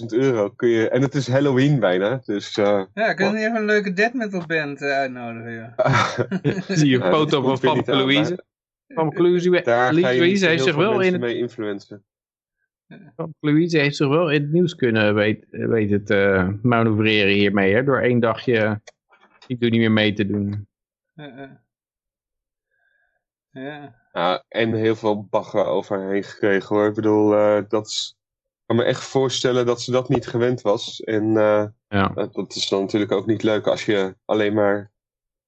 50.000 0.00 0.06
euro 0.06 0.50
kun 0.50 0.68
je... 0.68 0.88
En 0.88 1.02
het 1.02 1.14
is 1.14 1.28
Halloween 1.28 1.80
bijna, 1.80 2.20
dus... 2.24 2.56
Uh, 2.56 2.84
ja, 2.94 3.14
kun 3.14 3.32
je 3.32 3.38
even 3.38 3.56
een 3.56 3.64
leuke 3.64 3.92
death 3.92 4.14
metal 4.14 4.46
band 4.46 4.80
uh, 4.80 4.90
uitnodigen, 4.90 5.52
ja. 5.52 5.74
Zie 6.76 6.90
je 6.90 6.96
een 6.96 7.12
foto 7.12 7.42
van 7.42 7.58
Famke 7.58 7.96
Louise? 7.96 8.44
Famke 8.88 9.22
Louise, 9.22 9.50
Louise 9.92 10.46
heeft 10.46 10.62
zich 10.62 10.76
wel 10.76 11.00
in 11.00 11.12
het... 11.12 11.20
mee 11.20 11.38
influencen. 11.38 12.04
Louise 13.40 13.78
heeft 13.78 13.96
zich 13.96 14.08
wel 14.08 14.30
in 14.30 14.42
het 14.42 14.52
nieuws 14.52 14.74
kunnen 14.74 15.14
weten 15.14 15.68
weet 15.68 16.06
te 16.06 16.34
uh, 16.36 16.48
manoeuvreren 16.62 17.32
hiermee, 17.32 17.74
hè, 17.74 17.84
door 17.84 18.00
één 18.00 18.20
dagje 18.20 18.80
ik 19.46 19.60
doe 19.60 19.70
niet 19.70 19.80
meer 19.80 19.92
mee 19.92 20.12
te 20.12 20.26
doen. 20.26 20.68
Ja. 21.12 21.60
ja. 23.50 23.94
ja 24.12 24.44
en 24.48 24.74
heel 24.74 24.96
veel 24.96 25.24
bagger 25.24 25.64
overheen 25.64 26.24
gekregen 26.24 26.76
hoor. 26.76 26.88
Ik 26.88 26.94
bedoel, 26.94 27.34
uh, 27.34 27.62
dat 27.68 27.86
is, 27.86 28.16
kan 28.66 28.76
me 28.76 28.82
echt 28.82 29.04
voorstellen 29.04 29.66
dat 29.66 29.82
ze 29.82 29.90
dat 29.90 30.08
niet 30.08 30.26
gewend 30.26 30.60
was. 30.60 31.00
En 31.00 31.24
uh, 31.24 31.64
ja. 31.88 32.08
dat 32.08 32.54
is 32.54 32.68
dan 32.68 32.80
natuurlijk 32.80 33.12
ook 33.12 33.26
niet 33.26 33.42
leuk 33.42 33.66
als 33.66 33.84
je 33.84 34.16
alleen 34.24 34.54
maar 34.54 34.92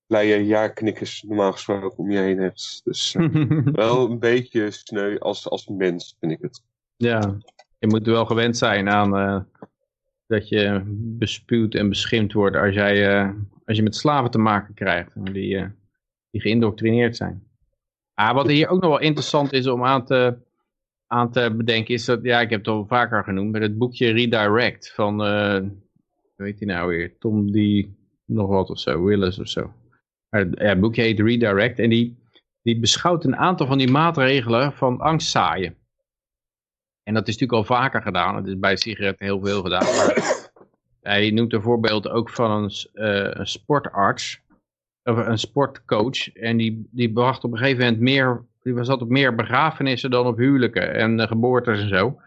blije 0.07 0.47
jaarknikkers 0.47 1.23
normaal 1.23 1.53
gesproken 1.53 1.99
om 1.99 2.11
je 2.11 2.19
heen 2.19 2.39
hebt. 2.39 2.81
Dus 2.85 3.14
uh, 3.14 3.62
wel 3.73 4.11
een 4.11 4.19
beetje 4.19 4.71
sneu 4.71 5.19
als, 5.19 5.49
als 5.49 5.67
mens, 5.67 6.17
vind 6.21 6.33
ik 6.33 6.39
het. 6.41 6.62
Ja, 6.97 7.37
je 7.79 7.87
moet 7.87 8.07
wel 8.07 8.27
gewend 8.27 8.57
zijn 8.57 8.89
aan 8.89 9.47
dat 10.27 10.49
je 10.49 10.83
bespuwd 11.19 11.75
en 11.75 11.89
beschimd 11.89 12.33
wordt 12.33 12.57
als 12.57 12.75
jij 12.75 13.35
als 13.67 13.77
je 13.77 13.83
met 13.83 13.97
slaven 13.97 14.31
te 14.31 14.39
maken 14.39 14.75
krijgt, 14.75 15.11
die, 15.14 15.67
die 16.31 16.41
geïndoctrineerd 16.41 17.17
zijn. 17.17 17.47
Ah, 18.14 18.35
wat 18.35 18.47
hier 18.47 18.69
ook 18.69 18.81
nog 18.81 18.91
wel 18.91 19.01
interessant 19.01 19.53
is 19.53 19.67
om 19.67 19.85
aan 19.85 20.05
te, 20.05 20.39
aan 21.07 21.31
te 21.31 21.55
bedenken, 21.57 21.95
is 21.95 22.05
dat, 22.05 22.23
ja, 22.23 22.41
ik 22.41 22.51
heb 22.51 22.59
het 22.59 22.69
al 22.69 22.87
vaker 22.87 23.25
genoemd, 23.25 23.53
met 23.53 23.63
het 23.63 23.79
boekje 23.79 24.11
Redirect 24.11 24.93
van, 24.95 25.27
uh, 25.27 25.59
hoe 26.37 26.47
heet 26.47 26.59
hij 26.59 26.69
nou 26.69 26.89
weer, 26.89 27.19
Tom 27.19 27.53
die 27.53 27.97
nog 28.25 28.49
wat 28.49 28.71
of 28.71 28.79
zo, 28.79 29.05
Willis 29.05 29.39
of 29.39 29.49
zo. 29.49 29.73
Maar 30.29 30.47
ja, 30.51 30.69
het 30.69 30.81
boekje 30.81 31.03
heet 31.03 31.21
Redirect 31.21 31.79
en 31.79 31.91
die, 31.91 32.17
die 32.63 32.81
beschouwt 32.81 33.25
een 33.25 33.37
aantal 33.37 33.67
van 33.67 33.79
die 33.79 33.91
maatregelen 33.91 34.73
van 34.73 35.01
angstzaaien. 35.01 35.77
En 37.03 37.15
dat 37.15 37.29
is 37.29 37.39
natuurlijk 37.39 37.69
al 37.69 37.77
vaker 37.77 38.03
gedaan, 38.03 38.37
het 38.37 38.47
is 38.47 38.59
bij 38.59 38.77
sigaretten 38.77 39.27
heel 39.27 39.41
veel 39.45 39.63
gedaan, 39.63 39.85
maar 39.97 40.51
hij 41.01 41.31
noemt 41.31 41.53
een 41.53 41.63
voorbeeld 41.63 42.09
ook 42.09 42.31
van 42.31 42.51
een, 42.51 42.71
uh, 42.95 43.31
een 43.31 43.47
sportarts, 43.47 44.45
of 45.07 45.17
een 45.17 45.39
sportcoach. 45.39 46.33
En 46.33 46.57
die, 46.57 46.89
die 46.91 47.13
bracht 47.13 47.45
op 47.45 47.53
een 47.53 47.59
gegeven 47.59 47.85
moment 47.85 48.01
meer, 48.01 48.45
die 48.67 48.75
was 48.75 48.89
op 48.89 49.09
meer 49.09 49.35
begrafenissen 49.35 50.11
dan 50.11 50.27
op 50.27 50.37
huwelijken 50.37 50.95
en 50.95 51.19
uh, 51.19 51.27
geboortes 51.27 51.81
en 51.81 51.89
zo. 51.89 52.21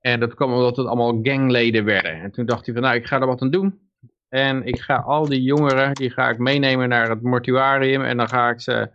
En 0.00 0.20
dat 0.20 0.34
kwam 0.34 0.52
omdat 0.52 0.76
het 0.76 0.86
allemaal 0.86 1.18
gangleden 1.22 1.84
werden. 1.84 2.20
En 2.20 2.30
toen 2.30 2.46
dacht 2.46 2.64
hij 2.64 2.74
van 2.74 2.82
nou, 2.82 2.94
ik 2.94 3.06
ga 3.06 3.20
er 3.20 3.26
wat 3.26 3.42
aan 3.42 3.50
doen. 3.50 3.78
En 4.28 4.66
ik 4.66 4.78
ga 4.80 4.96
al 4.96 5.28
die 5.28 5.42
jongeren, 5.42 5.94
die 5.94 6.10
ga 6.10 6.28
ik 6.28 6.38
meenemen 6.38 6.88
naar 6.88 7.08
het 7.08 7.22
mortuarium. 7.22 8.02
En 8.02 8.16
dan 8.16 8.28
ga 8.28 8.50
ik 8.50 8.60
ze 8.60 8.90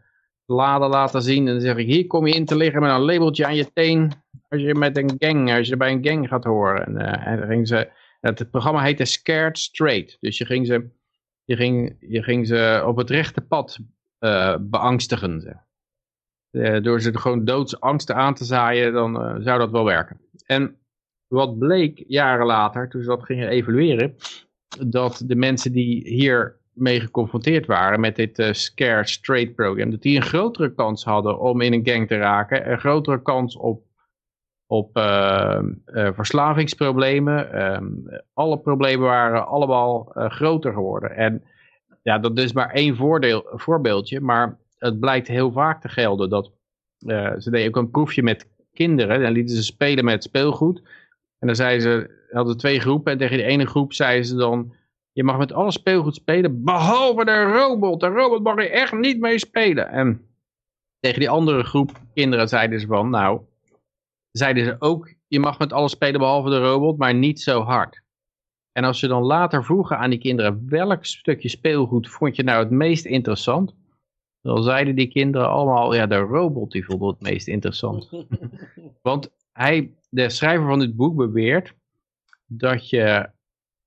laden 0.45 0.89
laten 0.89 1.21
zien. 1.21 1.47
En 1.47 1.53
dan 1.53 1.61
zeg 1.61 1.75
ik, 1.75 1.87
hier 1.87 2.07
kom 2.07 2.27
je 2.27 2.33
in 2.33 2.45
te 2.45 2.55
liggen 2.55 2.81
met 2.81 2.91
een 2.91 3.05
labeltje 3.05 3.45
aan 3.45 3.55
je 3.55 3.73
teen. 3.73 4.11
Als 4.49 4.61
je 4.61 4.75
met 4.75 4.97
een 4.97 5.15
gang, 5.17 5.53
als 5.53 5.67
je 5.67 5.77
bij 5.77 5.91
een 5.91 6.05
gang 6.05 6.27
gaat 6.27 6.43
horen. 6.43 6.85
En, 6.85 6.93
uh, 6.93 7.27
en 7.27 7.39
dan 7.39 7.47
ging 7.47 7.67
ze 7.67 7.89
het 8.21 8.49
programma 8.51 8.81
heette 8.81 9.05
Scared 9.05 9.57
Straight. 9.57 10.17
Dus 10.19 10.37
je 10.37 10.45
ging 10.45 10.67
ze, 10.67 10.89
je 11.43 11.55
ging, 11.55 11.97
je 11.99 12.23
ging 12.23 12.47
ze 12.47 12.83
op 12.85 12.97
het 12.97 13.09
rechte 13.09 13.41
pad 13.41 13.79
uh, 14.19 14.55
beangstigen. 14.59 15.65
Uh, 16.57 16.81
door 16.81 17.01
ze 17.01 17.17
gewoon 17.17 17.45
doodsangsten 17.45 18.15
aan 18.15 18.33
te 18.33 18.45
zaaien, 18.45 18.93
dan 18.93 19.15
uh, 19.15 19.35
zou 19.39 19.59
dat 19.59 19.71
wel 19.71 19.83
werken. 19.83 20.19
En 20.45 20.75
wat 21.27 21.59
bleek 21.59 22.03
jaren 22.07 22.45
later, 22.45 22.89
toen 22.89 23.01
ze 23.01 23.07
dat 23.07 23.23
gingen 23.23 23.49
evalueren, 23.49 24.15
dat 24.87 25.23
de 25.25 25.35
mensen 25.35 25.71
die 25.71 26.07
hier 26.07 26.55
mee 26.73 26.99
geconfronteerd 26.99 27.65
waren 27.65 27.99
met 27.99 28.15
dit 28.15 28.39
uh, 28.39 28.51
Scare 28.51 29.07
Straight 29.07 29.55
program, 29.55 29.91
dat 29.91 30.01
die 30.01 30.15
een 30.15 30.21
grotere 30.21 30.73
kans 30.73 31.03
hadden 31.03 31.39
om 31.39 31.61
in 31.61 31.73
een 31.73 31.87
gang 31.87 32.07
te 32.07 32.17
raken, 32.17 32.71
een 32.71 32.79
grotere 32.79 33.21
kans 33.21 33.57
op 33.57 33.85
op 34.69 34.97
uh, 34.97 35.59
verslavingsproblemen. 35.85 37.51
Ehm, 37.51 37.85
alle 38.33 38.59
problemen 38.59 39.07
waren 39.07 39.47
allemaal 39.47 40.11
groter 40.13 40.73
geworden. 40.73 41.15
En 41.15 41.43
ja, 42.03 42.19
dat 42.19 42.37
is 42.37 42.53
maar 42.53 42.71
één 42.71 42.95
voorbeeldje, 43.55 44.21
maar 44.21 44.57
het 44.77 44.99
blijkt 44.99 45.27
heel 45.27 45.51
vaak 45.51 45.81
te 45.81 45.89
gelden 45.89 46.29
dat 46.29 46.51
ze 47.39 47.47
deden 47.49 47.67
ook 47.67 47.75
een 47.75 47.91
proefje 47.91 48.23
met 48.23 48.47
kinderen. 48.73 49.21
Dan 49.21 49.31
lieten 49.31 49.55
ze 49.55 49.63
spelen 49.63 50.05
met 50.05 50.23
speelgoed. 50.23 50.81
En 51.39 51.47
dan 51.47 51.55
zeiden 51.55 51.81
ze, 51.81 52.25
hadden 52.31 52.57
twee 52.57 52.79
groepen 52.79 53.11
en 53.11 53.17
tegen 53.17 53.37
de 53.37 53.43
ene 53.43 53.65
groep 53.65 53.93
zeiden 53.93 54.25
ze 54.25 54.35
dan, 54.35 54.73
je 55.11 55.23
mag 55.23 55.37
met 55.37 55.53
alle 55.53 55.71
speelgoed 55.71 56.15
spelen, 56.15 56.63
behalve 56.63 57.25
de 57.25 57.43
robot. 57.43 57.99
De 57.99 58.07
robot 58.07 58.43
mag 58.43 58.55
je 58.55 58.69
echt 58.69 58.93
niet 58.93 59.19
mee 59.19 59.39
spelen. 59.39 59.89
En 59.89 60.27
tegen 60.99 61.19
die 61.19 61.29
andere 61.29 61.63
groep 61.63 61.91
kinderen 62.13 62.47
zeiden 62.47 62.79
ze 62.79 62.87
van, 62.87 63.09
nou, 63.09 63.41
zeiden 64.31 64.65
ze 64.65 64.75
ook, 64.79 65.13
je 65.27 65.39
mag 65.39 65.59
met 65.59 65.73
alles 65.73 65.91
spelen 65.91 66.19
behalve 66.19 66.49
de 66.49 66.59
robot, 66.59 66.97
maar 66.97 67.13
niet 67.13 67.41
zo 67.41 67.61
hard. 67.61 68.01
En 68.71 68.83
als 68.83 68.99
ze 68.99 69.07
dan 69.07 69.23
later 69.23 69.63
vroegen 69.63 69.97
aan 69.97 70.09
die 70.09 70.19
kinderen, 70.19 70.65
welk 70.69 71.05
stukje 71.05 71.49
speelgoed 71.49 72.09
vond 72.09 72.35
je 72.35 72.43
nou 72.43 72.59
het 72.59 72.71
meest 72.71 73.05
interessant? 73.05 73.75
Dan 74.41 74.63
zeiden 74.63 74.95
die 74.95 75.07
kinderen 75.07 75.49
allemaal, 75.49 75.95
ja, 75.95 76.07
de 76.07 76.17
robot 76.17 76.71
die 76.71 76.85
vond 76.85 77.01
het 77.01 77.21
meest 77.21 77.47
interessant. 77.47 78.09
Want 79.01 79.29
hij, 79.51 79.91
de 80.09 80.29
schrijver 80.29 80.67
van 80.67 80.79
dit 80.79 80.95
boek 80.95 81.15
beweert 81.15 81.73
dat, 82.45 82.89
je, 82.89 83.29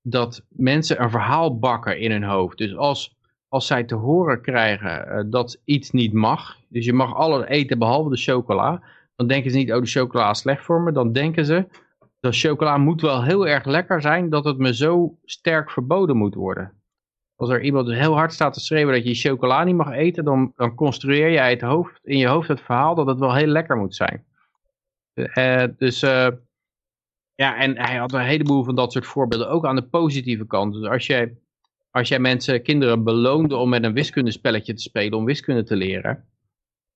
dat 0.01 0.45
mensen 0.49 1.01
een 1.01 1.09
verhaal 1.09 1.59
bakken 1.59 1.99
in 1.99 2.11
hun 2.11 2.23
hoofd. 2.23 2.57
Dus 2.57 2.75
als, 2.75 3.17
als 3.47 3.67
zij 3.67 3.83
te 3.83 3.95
horen 3.95 4.41
krijgen 4.41 5.07
eh, 5.07 5.23
dat 5.29 5.61
iets 5.65 5.91
niet 5.91 6.13
mag, 6.13 6.57
dus 6.67 6.85
je 6.85 6.93
mag 6.93 7.15
alles 7.15 7.47
eten 7.47 7.79
behalve 7.79 8.09
de 8.09 8.17
chocola, 8.17 8.83
dan 9.15 9.27
denken 9.27 9.51
ze 9.51 9.57
niet, 9.57 9.73
oh 9.73 9.79
de 9.79 9.87
chocola 9.87 10.29
is 10.29 10.39
slecht 10.39 10.63
voor 10.63 10.81
me. 10.81 10.91
Dan 10.91 11.11
denken 11.11 11.45
ze, 11.45 11.67
dat 12.19 12.37
chocola 12.37 12.77
moet 12.77 13.01
wel 13.01 13.23
heel 13.23 13.47
erg 13.47 13.65
lekker 13.65 14.01
zijn 14.01 14.29
dat 14.29 14.45
het 14.45 14.57
me 14.57 14.75
zo 14.75 15.17
sterk 15.25 15.71
verboden 15.71 16.17
moet 16.17 16.35
worden. 16.35 16.80
Als 17.41 17.49
er 17.49 17.61
iemand 17.61 17.87
heel 17.87 18.13
hard 18.13 18.33
staat 18.33 18.53
te 18.53 18.59
schreeuwen 18.59 18.93
dat 18.93 19.03
je 19.03 19.29
chocola 19.29 19.63
niet 19.63 19.75
mag 19.75 19.91
eten, 19.91 20.23
dan, 20.23 20.53
dan 20.55 20.75
construeer 20.75 21.31
jij 21.31 21.49
het 21.49 21.61
hoofd, 21.61 21.99
in 22.03 22.17
je 22.17 22.27
hoofd 22.27 22.47
het 22.47 22.61
verhaal 22.61 22.95
dat 22.95 23.07
het 23.07 23.19
wel 23.19 23.35
heel 23.35 23.47
lekker 23.47 23.77
moet 23.77 23.95
zijn. 23.95 24.25
Uh, 25.13 25.63
dus 25.77 26.03
uh, 26.03 26.27
ja, 27.35 27.57
en 27.57 27.77
hij 27.77 27.95
had 27.95 28.13
een 28.13 28.19
heleboel 28.19 28.63
van 28.63 28.75
dat 28.75 28.91
soort 28.91 29.05
voorbeelden, 29.05 29.49
ook 29.49 29.65
aan 29.65 29.75
de 29.75 29.87
positieve 29.87 30.45
kant. 30.45 30.73
Dus 30.73 30.87
als 30.87 31.05
jij, 31.05 31.37
als 31.91 32.07
jij 32.07 32.19
mensen, 32.19 32.63
kinderen 32.63 33.03
beloonde 33.03 33.55
om 33.55 33.69
met 33.69 33.83
een 33.83 33.93
wiskundespelletje 33.93 34.73
te 34.73 34.81
spelen, 34.81 35.17
om 35.17 35.25
wiskunde 35.25 35.63
te 35.63 35.75
leren, 35.75 36.25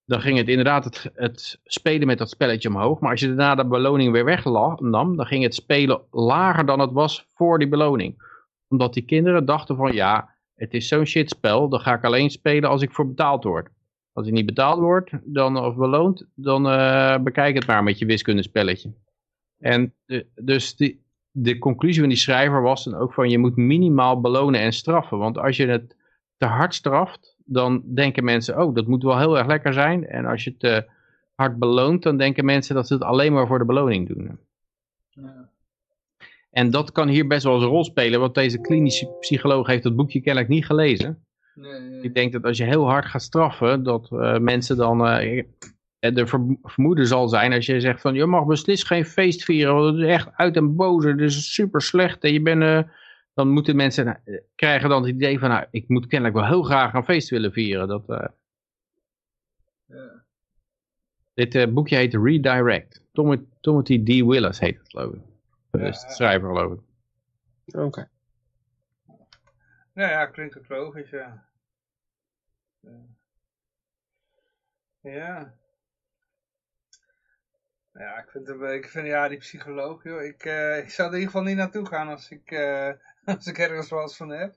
dan 0.06 0.22
ging 0.22 0.38
het 0.38 0.48
inderdaad 0.48 0.84
het, 0.84 1.12
het, 1.14 1.60
spelen 1.64 2.08
met 2.08 2.18
dat 2.18 2.30
spelletje 2.30 2.70
omhoog. 2.70 3.00
Maar 3.00 3.12
als 3.12 3.20
je 3.20 3.28
daarna 3.28 3.56
de 3.56 3.66
beloning 3.66 4.12
weer 4.12 4.26
wegnam, 4.26 5.16
dan 5.18 5.26
ging 5.26 5.44
het 5.44 5.56
spelen 5.56 6.02
lager 6.12 6.66
dan 6.66 6.80
het 6.80 6.92
was 6.92 7.28
voor 7.34 7.60
die 7.60 7.70
beloning. 7.70 8.34
Omdat 8.68 8.94
die 8.94 9.06
kinderen 9.06 9.46
dachten 9.46 9.76
van 9.76 9.94
ja, 9.94 10.34
het 10.56 10.74
is 10.74 10.88
zo'n 10.88 11.06
shit 11.06 11.30
spel, 11.30 11.70
dan 11.70 11.80
ga 11.80 11.94
ik 11.94 12.04
alleen 12.04 12.30
spelen 12.30 12.70
als 12.70 12.82
ik 12.82 12.92
voor 12.92 13.08
betaald 13.08 13.44
word. 13.44 13.70
Als 14.14 14.28
ik 14.28 14.34
niet 14.34 14.46
betaald 14.46 14.80
word 14.80 15.12
dan, 15.24 15.58
of 15.58 15.76
beloond, 15.76 16.28
dan 16.36 16.66
uh, 16.66 17.18
bekijk 17.18 17.56
het 17.56 17.68
maar 17.68 17.84
met 17.84 18.00
je 18.00 18.06
wiskundespelletje. 18.06 18.94
En 19.60 19.94
de, 20.06 20.26
dus 20.36 20.76
die, 20.76 21.04
de 21.32 21.58
conclusie 21.58 22.00
van 22.00 22.10
die 22.10 22.18
schrijver 22.18 22.62
was 22.62 22.84
dan 22.84 22.96
ook 22.96 23.14
van 23.14 23.30
je 23.30 23.38
moet 23.38 23.56
minimaal 23.56 24.22
belonen 24.22 24.60
en 24.60 24.74
straffen. 24.74 25.18
Want 25.18 25.38
als 25.38 25.58
je 25.58 25.68
het 25.68 25.96
te 26.38 26.46
hard 26.46 26.74
straft, 26.74 27.36
dan 27.46 27.84
denken 27.94 28.24
mensen, 28.24 28.62
oh, 28.62 28.76
dat 28.76 28.88
moet 28.88 29.04
wel 29.04 29.20
heel 29.20 29.38
erg 29.38 29.48
lekker 29.48 29.74
zijn. 29.74 30.08
En 30.08 30.26
als 30.26 30.44
je 30.44 30.50
het 30.50 30.60
te 30.60 30.90
hard 31.34 31.60
beloont, 31.60 32.04
dan 32.04 32.18
denken 32.18 32.46
mensen 32.46 32.76
dat 32.76 32.88
ze 32.88 32.94
het 32.94 33.04
alleen 33.04 33.34
maar 33.34 33.48
voor 33.48 33.60
de 33.60 33.66
beloning 33.66 34.08
doen. 34.08 34.40
Ja. 35.10 35.50
En 36.56 36.70
dat 36.70 36.92
kan 36.92 37.08
hier 37.08 37.28
best 37.28 37.44
wel 37.44 37.54
eens 37.54 37.64
een 37.64 37.70
rol 37.70 37.84
spelen, 37.84 38.20
want 38.20 38.34
deze 38.34 38.62
klinische 38.62 39.08
psycholoog 39.20 39.68
heeft 39.68 39.84
het 39.84 39.96
boekje 39.96 40.22
kennelijk 40.22 40.52
niet 40.52 40.66
gelezen. 40.66 41.26
Nee, 41.56 42.02
Ik 42.02 42.14
denk 42.14 42.32
dat 42.32 42.44
als 42.44 42.58
je 42.58 42.64
heel 42.64 42.88
hard 42.88 43.06
gaat 43.06 43.22
straffen, 43.22 43.84
dat 43.84 44.10
uh, 44.12 44.38
mensen 44.38 44.78
dan... 44.78 45.08
Uh, 45.08 45.44
de 46.00 46.28
vermoeden 46.64 47.08
zal 47.08 47.28
zijn 47.28 47.54
als 47.54 47.66
je 47.66 47.80
zegt 47.80 48.02
van 48.02 48.14
je 48.14 48.26
mag 48.26 48.46
beslist 48.46 48.86
geen 48.88 49.06
feest 49.06 49.44
vieren, 49.44 49.76
want 49.76 49.96
het 49.96 50.06
is 50.06 50.12
echt 50.12 50.30
uit 50.34 50.56
en 50.56 50.76
boze, 50.76 51.08
het 51.08 51.20
is 51.20 51.54
super 51.54 51.82
slecht 51.82 52.24
en 52.24 52.34
je 52.34 52.42
bent... 52.42 52.62
Uh, 52.62 52.82
dan 53.34 53.50
moeten 53.50 53.76
mensen 53.76 54.22
krijgen 54.56 54.90
dan 54.90 55.04
het 55.04 55.12
idee 55.12 55.40
van, 55.40 55.50
nou, 55.50 55.66
ik 55.72 55.88
moet 55.88 56.08
kennelijk 56.08 56.38
wel 56.38 56.48
heel 56.48 56.64
graag 56.64 56.94
een 56.94 57.04
feest 57.04 57.30
willen 57.30 57.52
vieren. 57.52 57.88
Dat, 57.88 58.04
ja. 59.86 60.24
Dit 61.34 61.74
boekje 61.74 61.96
heet 61.96 62.14
Redirect. 62.14 63.02
Tom 63.14 63.48
Timothy 63.62 64.04
D. 64.04 64.26
Willis 64.26 64.60
heet 64.60 64.78
het, 64.78 64.90
geloof 64.90 65.14
ik. 65.14 65.35
Is 65.80 66.02
de 66.02 66.10
schrijver, 66.10 66.48
geloof 66.48 66.72
ik. 66.72 66.80
Oké. 67.66 67.86
Okay. 67.86 68.08
Nou 69.94 70.12
ja, 70.12 70.26
klinkt 70.26 70.58
ook 70.58 70.68
logisch, 70.68 71.10
ja. 71.10 71.46
Ja. 75.02 75.54
Ja, 77.94 78.18
ik 78.18 78.30
vind, 78.30 78.50
ik 78.50 78.90
vind 78.90 79.08
ja, 79.08 79.28
die 79.28 79.38
psycholoog, 79.38 80.04
joh, 80.04 80.24
ik, 80.24 80.46
uh, 80.46 80.78
ik 80.78 80.90
zou 80.90 81.08
er 81.08 81.14
in 81.14 81.20
ieder 81.20 81.34
geval 81.34 81.48
niet 81.48 81.58
naartoe 81.58 81.86
gaan 81.86 82.08
als 82.08 82.30
ik, 82.30 82.52
uh, 82.52 82.94
als 83.36 83.48
ik 83.48 83.58
ergens 83.58 83.90
wat 83.90 84.16
van 84.16 84.30
heb. 84.30 84.56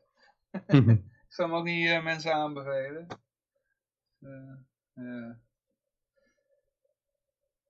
ik 0.67 1.35
zou 1.35 1.49
hem 1.49 1.59
ook 1.59 1.65
niet 1.65 1.89
uh, 1.89 2.03
mensen 2.03 2.33
aanbevelen. 2.35 3.07
ja. 4.95 5.39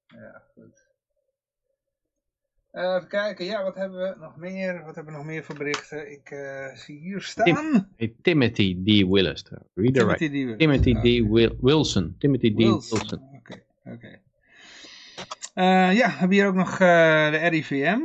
ja, 0.07 0.42
goed. 0.55 0.88
Uh, 2.72 2.94
even 2.94 3.08
kijken, 3.08 3.44
ja, 3.44 3.62
wat 3.62 3.74
hebben 3.74 3.98
we 3.98 4.14
nog 4.20 4.36
meer? 4.36 4.84
Wat 4.84 4.94
hebben 4.94 5.12
we 5.12 5.18
nog 5.18 5.28
meer 5.28 5.44
voor 5.44 5.56
berichten? 5.56 6.12
Ik 6.12 6.30
uh, 6.30 6.74
zie 6.74 6.98
hier 6.98 7.20
staan. 7.20 7.88
Tim, 7.96 8.14
Timothy 8.22 8.74
D. 8.74 9.08
Willis. 9.08 9.44
Redirect. 9.74 10.58
Timothy 10.58 10.94
D. 10.94 11.28
Wilson. 11.28 11.28
Timothy 11.28 11.54
D. 11.54 11.60
Wilson. 11.60 12.16
Timothy 12.18 12.54
D. 12.54 12.56
Wilson. 12.56 13.00
Oké, 13.00 13.12
oké. 13.34 13.62
Okay, 13.84 13.94
okay. 13.94 14.20
uh, 15.90 15.96
ja, 15.96 16.06
we 16.06 16.16
hebben 16.16 16.36
hier 16.36 16.46
ook 16.46 16.54
nog 16.54 16.76
de 16.76 17.48
RIVM. 17.48 18.00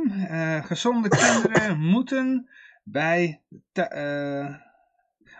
gezonde 0.62 1.08
kinderen 1.24 1.80
moeten 1.80 2.48
bij... 2.84 3.40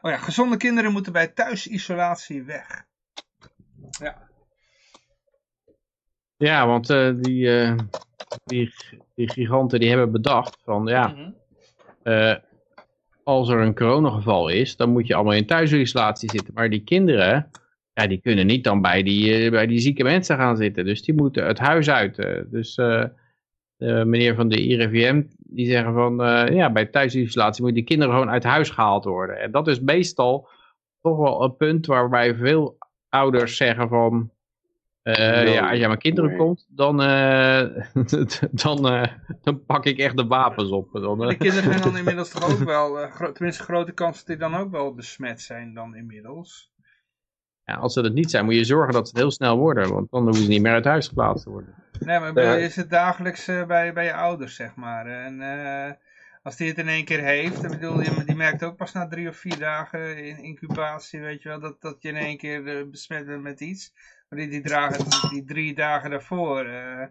oh 0.00 0.10
ja, 0.10 0.16
gezonde 0.16 0.56
kinderen 0.56 0.92
moeten 0.92 1.12
bij 1.12 1.28
thuisisolatie 1.28 2.42
weg. 2.42 2.84
Ja. 3.90 4.23
Ja, 6.45 6.66
want 6.66 6.86
die 7.22 7.74
die, 8.45 8.72
die 9.14 9.30
giganten 9.30 9.80
die 9.80 9.88
hebben 9.88 10.12
bedacht 10.12 10.59
van 10.64 10.86
ja, 10.86 11.09
mhm. 11.09 11.30
eh, 12.03 12.34
als 13.22 13.49
er 13.49 13.61
een 13.61 13.74
coronageval 13.74 14.49
is, 14.49 14.76
dan 14.76 14.90
moet 14.90 15.07
je 15.07 15.14
allemaal 15.14 15.34
in 15.34 15.47
thuisisolatie 15.47 16.30
zitten. 16.30 16.55
Maar 16.55 16.70
die 16.70 16.84
kinderen, 16.84 17.51
ja, 17.92 18.07
die 18.07 18.20
kunnen 18.20 18.47
niet 18.47 18.64
dan 18.64 18.80
bij 18.80 19.03
die, 19.03 19.51
bij 19.51 19.66
die 19.66 19.78
zieke 19.78 20.03
mensen 20.03 20.36
gaan 20.36 20.57
zitten. 20.57 20.84
Dus 20.84 21.03
die 21.03 21.14
moeten 21.14 21.47
het 21.47 21.59
huis 21.59 21.90
uit. 21.90 22.16
Dus 22.51 22.76
meneer 24.05 24.34
van 24.34 24.49
de 24.49 24.62
IRIVM, 24.62 25.22
die 25.38 25.66
zeggen 25.66 25.95
van 25.95 26.16
ja, 26.55 26.72
bij 26.72 26.86
thuisisolatie 26.86 27.62
moeten 27.62 27.80
die 27.80 27.88
kinderen 27.88 28.14
gewoon 28.14 28.30
uit 28.30 28.45
huis 28.45 28.70
gehaald 28.70 29.05
worden. 29.05 29.40
En 29.40 29.51
dat 29.51 29.68
is 29.68 29.80
meestal 29.80 30.49
toch 31.01 31.16
wel 31.16 31.42
een 31.42 31.57
punt 31.57 31.86
waarbij 31.86 32.34
veel 32.34 32.78
ouders 33.09 33.57
zeggen 33.57 33.88
van 33.88 34.30
uh, 35.05 35.55
ja, 35.55 35.68
als 35.68 35.78
jij 35.78 35.86
mijn 35.86 35.98
kinderen 35.98 36.36
komt, 36.36 36.66
dan, 36.68 37.02
uh, 37.02 37.62
dan, 38.64 38.92
uh, 38.92 39.05
dan 39.42 39.64
pak 39.64 39.84
ik 39.84 39.98
echt 39.98 40.16
de 40.16 40.26
wapens 40.26 40.70
op. 40.70 40.92
Dan, 40.92 41.18
de 41.18 41.36
kinderen 41.36 41.70
zijn 41.70 41.82
dan 41.82 41.96
inmiddels 42.02 42.28
toch 42.28 42.52
ook 42.52 42.59
wel, 42.59 42.94
gro 42.94 43.32
tenminste 43.32 43.62
grote 43.62 43.92
kans 43.92 44.16
dat 44.16 44.26
die 44.26 44.36
dan 44.36 44.55
ook 44.55 44.70
wel 44.70 44.94
besmet 44.94 45.40
zijn 45.40 45.74
dan 45.74 45.96
inmiddels. 45.96 46.72
Ja, 47.64 47.74
als 47.74 47.92
ze 47.92 48.02
dat 48.02 48.12
niet 48.12 48.30
zijn, 48.30 48.44
moet 48.44 48.55
je 48.55 48.64
zorgen 48.64 48.92
dat 48.92 49.09
ze 49.09 49.12
het 49.12 49.22
heel 49.22 49.30
snel 49.30 49.57
worden, 49.57 49.92
want 49.92 50.11
dan 50.11 50.22
hoeven 50.22 50.42
ze 50.42 50.48
niet 50.48 50.62
meer 50.62 50.72
uit 50.72 50.84
huis 50.84 51.09
geplaatst 51.09 51.44
te 51.44 51.50
worden. 51.50 51.74
Nee, 52.00 52.18
maar 52.18 52.42
ja. 52.42 52.55
is 52.55 52.76
het 52.76 52.90
dagelijks 52.90 53.46
bij, 53.46 53.92
bij 53.92 54.05
je 54.05 54.14
ouders, 54.14 54.55
zeg 54.55 54.74
maar. 54.74 55.07
En 55.07 55.40
als 56.42 56.57
die 56.57 56.68
het 56.68 56.78
in 56.78 56.88
één 56.88 57.05
keer 57.05 57.22
heeft, 57.22 57.62
dan 57.62 57.70
bedoel 57.70 58.00
je, 58.00 58.24
die 58.24 58.36
merkt 58.36 58.62
ook 58.62 58.76
pas 58.76 58.92
na 58.92 59.09
drie 59.09 59.28
of 59.28 59.36
vier 59.36 59.59
dagen 59.59 60.24
in 60.24 60.38
incubatie, 60.38 61.20
weet 61.20 61.42
je 61.42 61.48
wel, 61.48 61.61
dat, 61.61 61.80
dat 61.80 61.96
je 62.02 62.09
in 62.09 62.16
één 62.16 62.36
keer 62.36 62.88
besmet 62.90 63.26
bent 63.26 63.42
met 63.42 63.61
iets 63.61 63.92
die, 64.28 64.48
die, 64.48 64.60
dragen, 64.60 65.30
die, 65.30 65.44
drie 65.44 65.74
dagen 65.74 66.10
daarvoor 66.10 66.66
uh, 66.66 67.06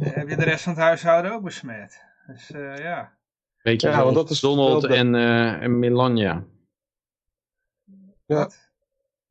heb 0.00 0.28
je 0.28 0.36
de 0.36 0.44
rest 0.44 0.62
van 0.62 0.72
het 0.72 0.82
huishouden 0.82 1.32
ook 1.32 1.42
besmet. 1.42 2.04
Dus 2.26 2.50
uh, 2.50 2.76
ja. 2.76 3.18
Weet 3.62 3.80
je, 3.80 3.88
ja, 3.88 4.02
want 4.04 4.14
dat 4.14 4.30
is 4.30 4.40
Donald 4.40 4.84
en, 4.84 5.14
uh, 5.14 5.62
en 5.62 5.78
Melania. 5.78 6.44
Ja. 8.26 8.50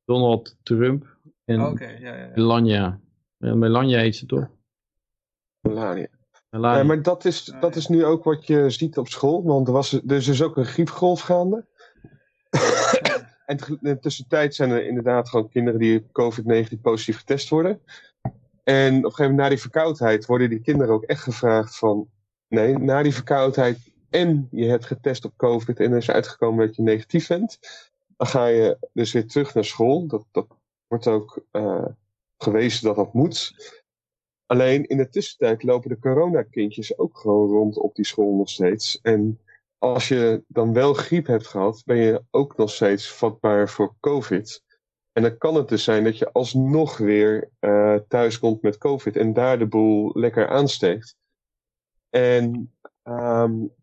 Donald 0.05 0.57
Trump 0.63 1.17
en 1.45 1.61
okay, 1.61 1.99
ja, 1.99 2.15
ja, 2.15 2.31
Melania. 2.35 2.99
Melania 3.37 3.99
heet 3.99 4.15
ze 4.15 4.25
toch? 4.25 4.49
Melania. 5.59 6.07
Melania. 6.49 6.83
maar 6.83 7.01
dat 7.01 7.25
is, 7.25 7.53
dat 7.59 7.75
is 7.75 7.87
nu 7.87 8.05
ook 8.05 8.23
wat 8.23 8.47
je 8.47 8.69
ziet 8.69 8.97
op 8.97 9.07
school, 9.07 9.43
want 9.43 9.67
er, 9.67 9.73
was, 9.73 9.93
er 9.93 10.11
is 10.11 10.25
dus 10.25 10.43
ook 10.43 10.57
een 10.57 10.65
griepgolf 10.65 11.21
gaande. 11.21 11.65
En 13.49 13.57
de 13.81 13.99
tussentijd 13.99 14.55
zijn 14.55 14.71
er 14.71 14.85
inderdaad 14.85 15.29
gewoon 15.29 15.49
kinderen 15.49 15.79
die 15.79 16.01
COVID-19 16.01 16.81
positief 16.81 17.17
getest 17.17 17.49
worden. 17.49 17.81
En 18.63 18.97
op 18.97 19.03
een 19.03 19.09
gegeven 19.09 19.23
moment 19.23 19.37
na 19.37 19.49
die 19.49 19.59
verkoudheid 19.59 20.25
worden 20.25 20.49
die 20.49 20.61
kinderen 20.61 20.93
ook 20.93 21.03
echt 21.03 21.21
gevraagd 21.21 21.77
van... 21.77 22.09
Nee, 22.47 22.77
na 22.77 23.03
die 23.03 23.13
verkoudheid 23.13 23.77
en 24.09 24.47
je 24.51 24.65
hebt 24.65 24.85
getest 24.85 25.25
op 25.25 25.33
COVID 25.37 25.79
en 25.79 25.91
er 25.91 25.97
is 25.97 26.09
uitgekomen 26.09 26.65
dat 26.65 26.75
je 26.75 26.81
negatief 26.81 27.27
bent... 27.27 27.59
dan 28.17 28.27
ga 28.27 28.45
je 28.45 28.77
dus 28.93 29.11
weer 29.11 29.27
terug 29.27 29.53
naar 29.53 29.65
school. 29.65 30.07
Dat, 30.07 30.25
dat 30.31 30.47
wordt 30.87 31.07
ook 31.07 31.43
uh, 31.51 31.85
gewezen 32.37 32.83
dat 32.83 32.95
dat 32.95 33.13
moet. 33.13 33.53
Alleen 34.45 34.87
in 34.87 34.97
de 34.97 35.09
tussentijd 35.09 35.63
lopen 35.63 35.89
de 35.89 35.99
coronakindjes 35.99 36.97
ook 36.97 37.17
gewoon 37.17 37.49
rond 37.49 37.77
op 37.77 37.95
die 37.95 38.05
school 38.05 38.35
nog 38.35 38.49
steeds. 38.49 38.99
En 39.01 39.39
als 39.79 40.07
je 40.07 40.43
dan 40.47 40.73
wel 40.73 40.93
griep 40.93 41.27
hebt 41.27 41.47
gehad, 41.47 41.81
ben 41.85 41.97
je 41.97 42.23
ook 42.29 42.57
nog 42.57 42.69
steeds 42.69 43.11
vatbaar 43.11 43.69
voor 43.69 43.95
COVID. 43.99 44.63
En 45.11 45.21
dan 45.21 45.37
kan 45.37 45.55
het 45.55 45.67
dus 45.67 45.83
zijn 45.83 46.03
dat 46.03 46.17
je 46.17 46.31
alsnog 46.31 46.97
weer 46.97 47.49
uh, 47.59 47.95
thuis 48.07 48.39
komt 48.39 48.61
met 48.61 48.77
COVID 48.77 49.15
en 49.15 49.33
daar 49.33 49.59
de 49.59 49.67
boel 49.67 50.11
lekker 50.13 50.47
aansteekt. 50.47 51.15
En 52.09 52.73
um, 53.03 53.73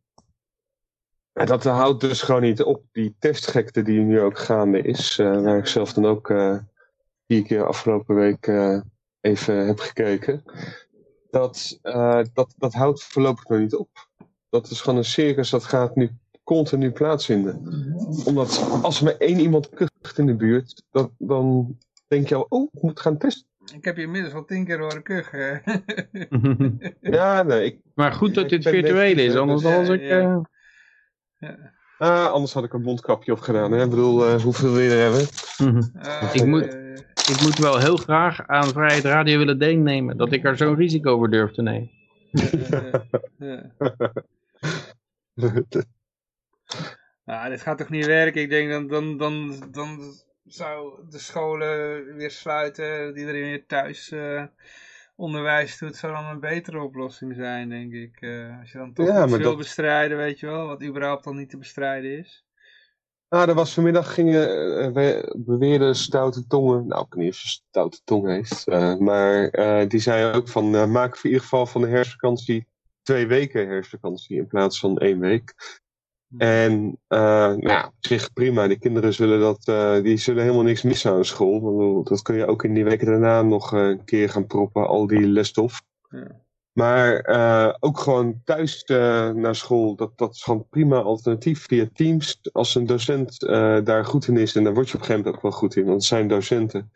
dat 1.32 1.64
houdt 1.64 2.00
dus 2.00 2.22
gewoon 2.22 2.42
niet 2.42 2.62
op 2.62 2.84
die 2.92 3.16
testgekte 3.18 3.82
die 3.82 4.00
nu 4.00 4.20
ook 4.20 4.38
gaande 4.38 4.82
is, 4.82 5.18
uh, 5.18 5.42
waar 5.42 5.58
ik 5.58 5.66
zelf 5.66 5.92
dan 5.92 6.06
ook 6.06 6.28
uh, 6.28 6.58
die 7.26 7.44
ik 7.44 7.60
afgelopen 7.60 8.14
week 8.14 8.46
eh, 8.46 8.80
even 9.20 9.66
heb 9.66 9.78
gekeken. 9.78 10.42
Dat, 11.30 11.78
eh, 11.82 12.22
dat, 12.32 12.54
dat 12.56 12.72
houdt 12.72 13.02
voorlopig 13.02 13.48
nog 13.48 13.58
niet 13.58 13.74
op. 13.74 14.05
Dat 14.62 14.70
is 14.70 14.80
gewoon 14.80 14.98
een 14.98 15.04
circus 15.04 15.50
dat 15.50 15.64
gaat 15.64 15.96
nu 15.96 16.10
continu 16.44 16.90
plaatsvinden. 16.90 17.60
Omdat 18.24 18.68
als 18.82 18.98
er 18.98 19.04
maar 19.04 19.16
één 19.16 19.38
iemand 19.38 19.68
kucht 19.68 20.18
in 20.18 20.26
de 20.26 20.34
buurt, 20.34 20.82
dat, 20.90 21.10
dan 21.18 21.76
denk 22.08 22.28
je 22.28 22.34
al, 22.34 22.46
oh, 22.48 22.68
ik 22.72 22.82
moet 22.82 23.00
gaan 23.00 23.18
testen. 23.18 23.46
Ik 23.74 23.84
heb 23.84 23.96
je 23.96 24.02
inmiddels 24.02 24.34
al 24.34 24.44
tien 24.44 24.64
keer 24.64 24.78
horen 24.78 25.02
kuchen. 25.02 25.62
Ja, 27.00 27.42
nee, 27.42 27.64
ik, 27.64 27.78
maar 27.94 28.12
goed 28.12 28.34
dat 28.34 28.48
dit 28.48 28.68
virtueel 28.68 29.18
is, 29.18 29.34
anders 29.34 29.62
dus- 29.62 29.76
was 29.76 29.86
Ja, 29.86 29.92
ik... 29.94 30.00
ja. 30.00 30.40
eh, 31.38 31.50
ah, 31.98 32.26
anders 32.30 32.52
had 32.52 32.64
ik 32.64 32.72
een 32.72 32.82
mondkapje 32.82 33.32
op 33.32 33.40
gedaan. 33.40 33.72
Hè? 33.72 33.84
Ik 33.84 33.90
bedoel, 33.90 34.26
eh, 34.26 34.42
hoeveel 34.42 34.72
wil 34.72 34.80
je 34.80 34.90
er 34.90 35.02
hebben? 35.02 35.26
Ah, 36.02 36.30
Ik 36.34 36.46
moet- 36.46 36.66
eh, 36.68 36.84
Ik 37.30 37.40
moet 37.42 37.58
wel 37.58 37.78
heel 37.78 37.96
graag 37.96 38.46
aan 38.46 38.68
Vrijheid 38.68 39.04
Radio 39.04 39.38
willen 39.38 39.58
deelnemen. 39.58 40.16
Dat 40.16 40.32
ik 40.32 40.44
er 40.44 40.56
zo'n 40.56 40.74
risico 40.74 41.10
over 41.12 41.30
durf 41.30 41.52
te 41.52 41.62
nemen. 41.62 41.90
eh, 45.36 45.44
eh, 45.56 45.62
eh. 45.68 45.82
Nou, 47.24 47.50
dit 47.50 47.60
gaat 47.60 47.78
toch 47.78 47.88
niet 47.88 48.06
werken? 48.06 48.42
Ik 48.42 48.50
denk 48.50 48.70
dan, 48.70 48.86
dan, 48.88 49.16
dan, 49.16 49.54
dan 49.70 50.14
zou 50.44 51.00
de 51.10 51.18
scholen 51.18 52.04
weer 52.16 52.30
sluiten, 52.30 53.06
dat 53.06 53.16
iedereen 53.18 53.42
weer 53.42 53.66
thuis 53.66 54.10
eh, 54.10 54.44
onderwijs 55.16 55.78
doet, 55.78 55.96
zou 55.96 56.12
dan 56.12 56.24
een 56.24 56.40
betere 56.40 56.82
oplossing 56.82 57.34
zijn, 57.34 57.68
denk 57.68 57.92
ik. 57.92 58.20
Eh, 58.20 58.58
als 58.60 58.72
je 58.72 58.78
dan 58.78 58.92
toch 58.92 59.06
Ja, 59.06 59.28
wil 59.28 59.38
dat- 59.38 59.56
bestrijden, 59.56 60.16
weet 60.16 60.40
je 60.40 60.46
wel, 60.46 60.66
wat 60.66 60.82
überhaupt 60.82 61.24
dan 61.24 61.36
niet 61.36 61.50
te 61.50 61.56
bestrijden 61.58 62.18
is. 62.18 62.44
Ah, 63.28 63.48
er 63.48 63.54
was 63.54 63.74
vanmiddag 63.74 64.14
gingen 64.14 64.48
eh, 64.80 64.90
we- 64.92 65.34
beweerde 65.38 65.94
stoute 65.94 66.46
tongen, 66.46 66.86
nou 66.86 67.04
ik 67.06 67.14
weet 67.14 67.24
niet 67.24 67.32
of 67.32 67.40
je 67.40 67.48
stoute 67.48 68.00
tong 68.04 68.26
heeft, 68.26 68.66
eh, 68.68 68.96
maar 68.96 69.48
eh, 69.48 69.88
die 69.88 70.00
zei 70.00 70.34
ook 70.36 70.48
van 70.48 70.74
eh, 70.74 70.86
maak 70.86 71.14
voor 71.16 71.24
in 71.24 71.30
ieder 71.30 71.42
geval 71.42 71.66
van 71.66 71.80
de 71.80 71.88
herfstvakantie 71.88 72.66
twee 73.06 73.26
weken 73.26 73.68
herfstvakantie 73.68 74.36
in 74.36 74.46
plaats 74.46 74.78
van 74.78 74.98
één 74.98 75.18
week. 75.18 75.54
En 76.38 76.98
eh, 77.06 77.18
nou, 77.18 77.68
ja, 77.68 77.86
op 77.86 78.06
zich 78.06 78.32
prima, 78.32 78.66
die 78.66 78.78
kinderen 78.78 79.14
zullen 79.14 79.40
dat, 79.40 79.68
eh, 79.68 80.02
die 80.02 80.16
zullen 80.16 80.42
helemaal 80.42 80.64
niks 80.64 80.82
missen 80.82 81.12
aan 81.12 81.24
school. 81.24 82.02
Dat 82.04 82.22
kun 82.22 82.36
je 82.36 82.46
ook 82.46 82.64
in 82.64 82.74
die 82.74 82.84
weken 82.84 83.06
daarna 83.06 83.42
nog 83.42 83.74
eh, 83.74 83.80
een 83.80 84.04
keer 84.04 84.28
gaan 84.28 84.46
proppen, 84.46 84.86
al 84.86 85.06
die 85.06 85.26
lesstof. 85.26 85.82
Ja. 86.08 86.44
Maar 86.72 87.26
ook 87.80 87.98
gewoon 87.98 88.40
thuis 88.44 88.84
naar 89.34 89.54
school, 89.54 89.96
dat, 89.96 90.18
dat 90.18 90.34
is 90.34 90.42
gewoon 90.42 90.66
prima 90.68 91.00
alternatief 91.00 91.66
via 91.66 91.88
Teams. 91.92 92.40
Als 92.52 92.74
een 92.74 92.86
docent 92.86 93.40
daar 93.84 94.04
goed 94.04 94.28
in 94.28 94.36
is, 94.36 94.54
en 94.56 94.64
daar 94.64 94.74
word 94.74 94.88
je 94.88 94.94
op 94.94 95.00
een 95.00 95.06
gegeven 95.06 95.24
moment 95.24 95.44
ook 95.44 95.50
wel 95.50 95.60
goed 95.60 95.76
in, 95.76 95.84
want 95.84 95.96
het 95.96 96.04
zijn 96.04 96.28
docenten. 96.28 96.90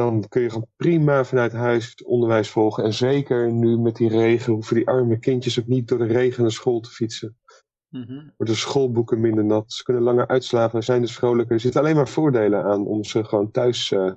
Dan 0.00 0.28
kun 0.28 0.42
je 0.42 0.48
gewoon 0.48 0.68
prima 0.76 1.24
vanuit 1.24 1.52
huis 1.52 2.02
onderwijs 2.04 2.50
volgen. 2.50 2.84
En 2.84 2.92
zeker 2.92 3.52
nu 3.52 3.78
met 3.78 3.96
die 3.96 4.08
regen, 4.08 4.52
hoeven 4.52 4.76
die 4.76 4.86
arme 4.86 5.18
kindjes 5.18 5.60
ook 5.60 5.66
niet 5.66 5.88
door 5.88 5.98
de 5.98 6.06
regen 6.06 6.42
naar 6.42 6.52
school 6.52 6.80
te 6.80 6.90
fietsen. 6.90 7.36
Mhm. 7.88 8.28
Worden 8.36 8.56
schoolboeken 8.56 9.20
minder 9.20 9.44
nat, 9.44 9.72
ze 9.72 9.82
kunnen 9.82 10.02
langer 10.02 10.28
uitslapen, 10.28 10.82
zijn 10.82 11.00
dus 11.00 11.14
vrolijker. 11.14 11.54
Er 11.54 11.60
zitten 11.60 11.80
alleen 11.80 11.96
maar 11.96 12.08
voordelen 12.08 12.64
aan 12.64 12.86
om 12.86 13.04
ze 13.04 13.24
gewoon 13.24 13.50
thuis 13.50 13.92
eh, 13.92 14.12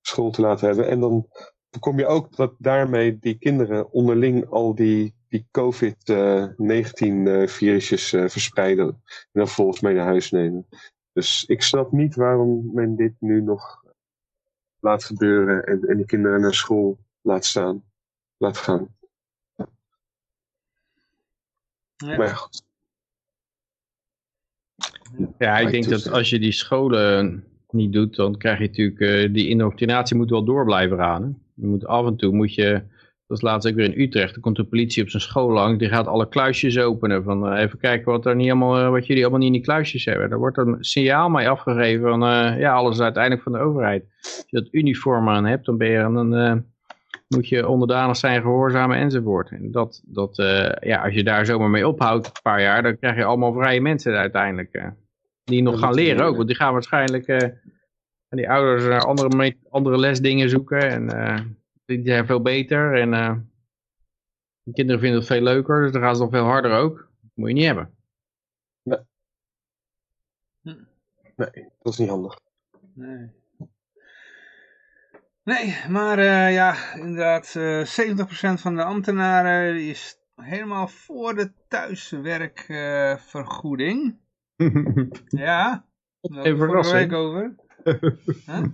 school 0.00 0.30
te 0.30 0.40
laten 0.40 0.66
hebben. 0.66 0.88
En 0.88 1.00
dan 1.00 1.26
voorkom 1.70 1.98
je 1.98 2.06
ook 2.06 2.36
dat 2.36 2.54
daarmee 2.58 3.18
die 3.18 3.38
kinderen 3.38 3.92
onderling 3.92 4.50
al 4.50 4.74
die, 4.74 5.14
die 5.28 5.46
COVID-19-virusjes 5.50 8.12
eh, 8.12 8.28
verspreiden. 8.28 8.86
En 8.86 9.02
dan 9.32 9.48
volgens 9.48 9.80
mee 9.80 9.94
naar 9.94 10.06
huis 10.06 10.30
nemen. 10.30 10.66
Dus 11.12 11.44
ik 11.44 11.62
snap 11.62 11.92
niet 11.92 12.14
waarom 12.14 12.70
men 12.74 12.96
dit 12.96 13.14
nu 13.18 13.42
nog 13.42 13.86
laat 14.80 15.04
gebeuren 15.04 15.64
en, 15.64 15.82
en 15.88 15.96
die 15.96 16.06
kinderen 16.06 16.40
naar 16.40 16.54
school 16.54 16.98
laat 17.20 17.44
staan. 17.44 17.84
Laat 18.36 18.58
gaan. 18.58 18.96
Ja. 21.96 22.16
Maar 22.16 22.26
ja, 22.26 22.34
goed. 22.34 22.66
Ja, 25.38 25.58
ik 25.58 25.70
denk 25.70 25.84
ik 25.84 25.90
dat 25.90 26.10
als 26.10 26.30
je 26.30 26.38
die 26.38 26.52
scholen 26.52 27.44
niet 27.70 27.92
doet, 27.92 28.16
dan 28.16 28.36
krijg 28.36 28.58
je 28.58 28.66
natuurlijk, 28.66 29.00
eh, 29.00 29.32
die 29.32 29.48
indoctrinatie 29.48 30.16
moet 30.16 30.30
wel 30.30 30.44
door 30.44 30.64
blijven 30.64 30.96
gaan. 30.96 31.22
Hè? 31.22 31.28
Je 31.54 31.66
moet 31.66 31.86
af 31.86 32.06
en 32.06 32.16
toe, 32.16 32.32
moet 32.32 32.54
je, 32.54 32.82
dat 33.28 33.36
is 33.36 33.42
laatst 33.42 33.68
ook 33.68 33.74
weer 33.74 33.94
in 33.94 34.00
Utrecht, 34.00 34.32
dan 34.32 34.42
komt 34.42 34.56
de 34.56 34.64
politie 34.64 35.02
op 35.02 35.08
zijn 35.08 35.22
school 35.22 35.50
langs, 35.50 35.78
die 35.78 35.88
gaat 35.88 36.06
alle 36.06 36.28
kluisjes 36.28 36.78
openen, 36.78 37.24
van 37.24 37.48
eh, 37.48 37.62
even 37.62 37.78
kijken 37.78 38.12
wat, 38.12 38.26
er 38.26 38.36
niet 38.36 38.50
allemaal, 38.50 38.78
eh, 38.78 38.90
wat 38.90 39.06
jullie 39.06 39.22
allemaal 39.22 39.40
niet 39.40 39.48
in 39.48 39.54
die 39.54 39.64
kluisjes 39.64 40.04
hebben. 40.04 40.30
Daar 40.30 40.38
wordt 40.38 40.58
een 40.58 40.76
signaal 40.80 41.28
mee 41.28 41.48
afgegeven 41.48 42.08
van, 42.08 42.22
eh, 42.22 42.58
ja, 42.58 42.72
alles 42.72 42.94
is 42.94 43.02
uiteindelijk 43.02 43.42
van 43.42 43.52
de 43.52 43.58
overheid. 43.58 44.04
Als 44.20 44.44
je 44.46 44.60
dat 44.60 44.68
uniform 44.70 45.28
aan 45.28 45.46
hebt, 45.46 45.66
dan 45.66 45.76
ben 45.76 45.88
je 45.88 45.98
dan, 45.98 46.36
eh, 46.36 46.54
moet 47.28 47.48
je 47.48 47.68
onderdanig 47.68 48.16
zijn, 48.16 48.42
gehoorzamen 48.42 48.96
enzovoort. 48.96 49.50
En 49.50 49.70
dat, 49.70 50.02
dat 50.04 50.36
ja, 50.80 51.02
als 51.02 51.14
je 51.14 51.24
daar 51.24 51.46
zomaar 51.46 51.70
mee 51.70 51.88
ophoudt 51.88 52.26
een 52.26 52.42
paar 52.42 52.60
jaar, 52.60 52.82
dan 52.82 52.98
krijg 52.98 53.16
je 53.16 53.24
allemaal 53.24 53.52
vrije 53.52 53.80
mensen 53.80 54.14
uiteindelijk. 54.14 54.92
die 55.44 55.62
nog 55.62 55.78
gaan 55.78 55.94
leren 55.94 56.24
ook, 56.24 56.36
want 56.36 56.48
die 56.48 56.56
gaan 56.56 56.72
waarschijnlijk, 56.72 57.26
en 57.26 58.36
die 58.36 58.50
ouders 58.50 58.84
naar 58.84 59.04
andere, 59.04 59.54
andere 59.70 59.98
lesdingen 59.98 60.48
zoeken 60.48 60.90
en 60.90 61.57
eh, 61.88 61.96
die 61.96 62.06
zijn 62.06 62.26
veel 62.26 62.42
beter 62.42 63.00
en 63.00 63.14
eh, 63.14 63.36
de 64.62 64.72
kinderen 64.72 65.00
vinden 65.00 65.18
het 65.18 65.28
veel 65.28 65.40
leuker, 65.40 65.82
dus 65.82 65.92
dan 65.92 66.02
gaan 66.02 66.16
ze 66.16 66.22
nog 66.22 66.30
veel 66.30 66.44
harder 66.44 66.72
ook. 66.72 66.96
Dat 66.96 67.30
moet 67.34 67.48
je 67.48 67.54
niet 67.54 67.64
hebben. 67.64 67.96
Nee, 71.36 71.68
dat 71.82 71.92
is 71.92 71.98
niet 71.98 72.08
handig. 72.08 72.40
Nee. 72.94 73.30
Nee, 75.42 75.76
maar 75.88 76.18
eh, 76.18 76.52
ja, 76.52 76.94
inderdaad, 76.94 77.54
eh 77.56 77.84
70% 78.56 78.60
van 78.60 78.76
de 78.76 78.84
ambtenaren 78.84 79.88
is 79.88 80.18
helemaal 80.34 80.88
voor 80.88 81.34
de 81.34 81.52
thuiswerkvergoeding. 81.68 84.18
ja, 85.26 85.86
daar 86.20 86.42
we 86.42 86.56
vorige 86.56 86.92
week 86.92 87.12
over. 87.12 87.54
Huh? 88.46 88.64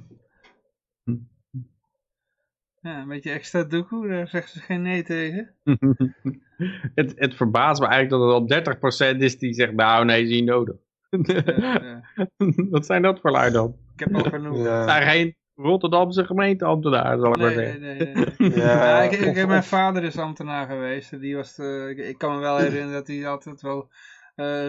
Ja, 2.85 3.01
een 3.01 3.09
beetje 3.09 3.31
extra 3.31 3.63
doekoe, 3.65 4.09
daar 4.09 4.29
zeggen 4.29 4.51
ze 4.51 4.61
geen 4.61 4.83
nee 4.83 5.03
tegen. 5.03 5.51
het, 6.95 7.13
het 7.17 7.35
verbaast 7.35 7.81
me 7.81 7.87
eigenlijk 7.87 8.23
dat 8.23 8.51
het 8.51 8.67
al 8.69 9.15
30% 9.15 9.17
is 9.19 9.39
die 9.39 9.53
zegt, 9.55 9.73
nou 9.73 10.05
nee, 10.05 10.23
is 10.23 10.29
niet 10.31 10.45
nodig. 10.45 10.75
Ja, 11.11 11.43
ja. 11.83 12.03
Wat 12.71 12.87
zijn 12.87 13.03
dat 13.03 13.21
voor 13.21 13.31
lui 13.31 13.51
dan? 13.53 13.77
Ik 13.95 14.01
heb 14.01 14.15
al 14.15 14.23
genoeg. 14.31 14.57
Het 14.67 14.89
zijn 14.91 15.03
geen 15.03 15.37
Rotterdamse 15.55 16.25
gemeenteambtenaren, 16.25 17.21
zal 17.21 17.31
ik 17.31 17.37
maar 17.41 17.53
zeggen. 17.53 17.81
nee, 17.81 17.97
nee, 17.97 18.15
nee. 18.39 18.51
Ja, 18.57 18.87
Ja, 18.87 19.03
ik, 19.03 19.13
ik, 19.13 19.37
of- 19.37 19.47
mijn 19.47 19.65
vader 19.65 20.03
is 20.03 20.19
ambtenaar 20.19 20.67
geweest. 20.67 21.21
Die 21.21 21.37
was, 21.37 21.59
eh, 21.59 21.89
ik, 21.89 21.99
ik 21.99 22.19
kan 22.19 22.35
me 22.35 22.41
wel 22.41 22.57
herinneren 22.65 22.93
dat 22.93 23.07
hij 23.07 23.29
altijd 23.29 23.61
wel 23.61 23.91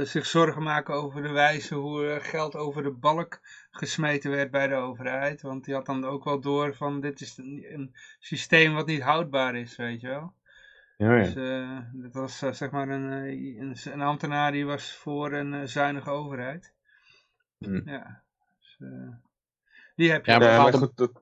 zich 0.03 0.25
zorgen 0.25 0.63
maken 0.63 0.93
over 0.93 1.21
de 1.21 1.29
wijze 1.29 1.75
hoe 1.75 2.07
eh, 2.07 2.23
geld 2.23 2.55
over 2.55 2.83
de 2.83 2.91
balk 2.91 3.39
gesmeten 3.71 4.31
werd 4.31 4.51
bij 4.51 4.67
de 4.67 4.75
overheid. 4.75 5.41
Want 5.41 5.65
die 5.65 5.73
had 5.73 5.85
dan 5.85 6.05
ook 6.05 6.23
wel 6.23 6.39
door 6.39 6.75
van 6.75 7.01
dit 7.01 7.21
is 7.21 7.37
een, 7.37 7.65
een 7.69 7.95
systeem 8.19 8.73
wat 8.73 8.85
niet 8.85 9.01
houdbaar 9.01 9.55
is, 9.55 9.75
weet 9.75 10.01
je 10.01 10.07
wel. 10.07 10.33
Ja, 10.97 11.17
Dus 11.17 11.35
eh, 11.35 11.79
dat 11.93 12.13
was 12.13 12.41
eh, 12.41 12.51
zeg 12.51 12.71
maar 12.71 12.89
een, 12.89 13.11
eh, 13.11 13.59
een, 13.59 13.75
een 13.83 14.01
ambtenaar 14.01 14.51
die 14.51 14.65
was 14.65 14.95
voor 14.95 15.33
een 15.33 15.53
eh, 15.53 15.67
zuinige 15.67 16.09
overheid. 16.09 16.73
Hm. 17.57 17.89
Ja. 17.89 18.23
Dus, 18.59 18.77
eh, 18.79 19.13
die 19.95 20.11
heb 20.11 20.25
je. 20.25 20.31
Ja. 20.31 20.39
Ja, 20.39 20.61
maar 20.61 20.73
goed, 20.73 20.97
dat, 20.97 21.21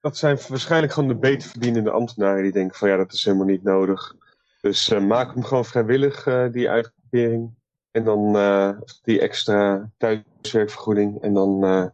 dat 0.00 0.16
zijn 0.16 0.38
waarschijnlijk 0.48 0.92
gewoon 0.92 1.08
de 1.08 1.16
beter 1.16 1.48
verdienende 1.50 1.90
ambtenaren 1.90 2.42
die 2.42 2.52
denken 2.52 2.76
van 2.76 2.88
ja, 2.88 2.96
dat 2.96 3.12
is 3.12 3.24
helemaal 3.24 3.46
niet 3.46 3.62
nodig. 3.62 4.14
Dus 4.60 4.90
eh, 4.90 5.00
maak 5.00 5.34
hem 5.34 5.44
gewoon 5.44 5.64
vrijwillig, 5.64 6.26
eh, 6.26 6.52
die 6.52 6.70
uitkering. 6.70 7.54
En 7.96 8.04
dan 8.04 8.36
eh, 8.36 8.70
die 9.02 9.20
extra 9.20 9.90
thuiswerkvergoeding. 9.96 11.22
En 11.22 11.34
dan 11.34 11.64
eh, 11.64 11.86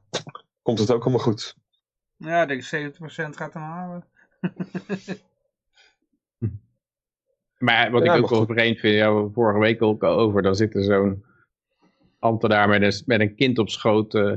komt 0.63 0.79
het 0.79 0.93
ook 0.93 1.03
allemaal 1.03 1.21
goed. 1.21 1.57
Ja, 2.17 2.43
ik 2.43 2.49
denk 2.49 2.95
70% 2.95 2.99
gaat 3.37 3.53
hem 3.53 3.63
halen. 3.63 4.05
Maar 7.59 7.91
wat 7.91 8.05
Ja, 8.05 8.15
ik 8.15 8.23
ook 8.23 8.31
wel 8.31 8.47
vreemd 8.47 8.79
vind, 8.79 8.95
ja, 8.95 9.29
vorige 9.33 9.59
week 9.59 9.83
ook 9.83 10.03
al 10.03 10.19
over, 10.19 10.43
dan 10.43 10.55
zit 10.55 10.75
er 10.75 10.83
zo'n 10.83 11.25
ambtenaar 12.19 12.69
met 12.69 12.83
een, 12.83 13.03
met 13.07 13.21
een 13.21 13.35
kind 13.35 13.59
op 13.59 13.69
schoot, 13.69 14.15
eh, 14.15 14.37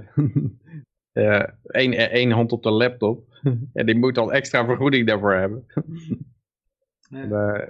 één, 1.67 1.93
één 1.93 2.31
hand 2.31 2.51
op 2.51 2.63
de 2.63 2.71
laptop. 2.71 3.39
en 3.73 3.85
die 3.85 3.97
moet 3.97 4.15
dan 4.15 4.31
extra 4.31 4.65
vergoeding 4.65 5.07
daarvoor 5.07 5.33
hebben. 5.33 5.65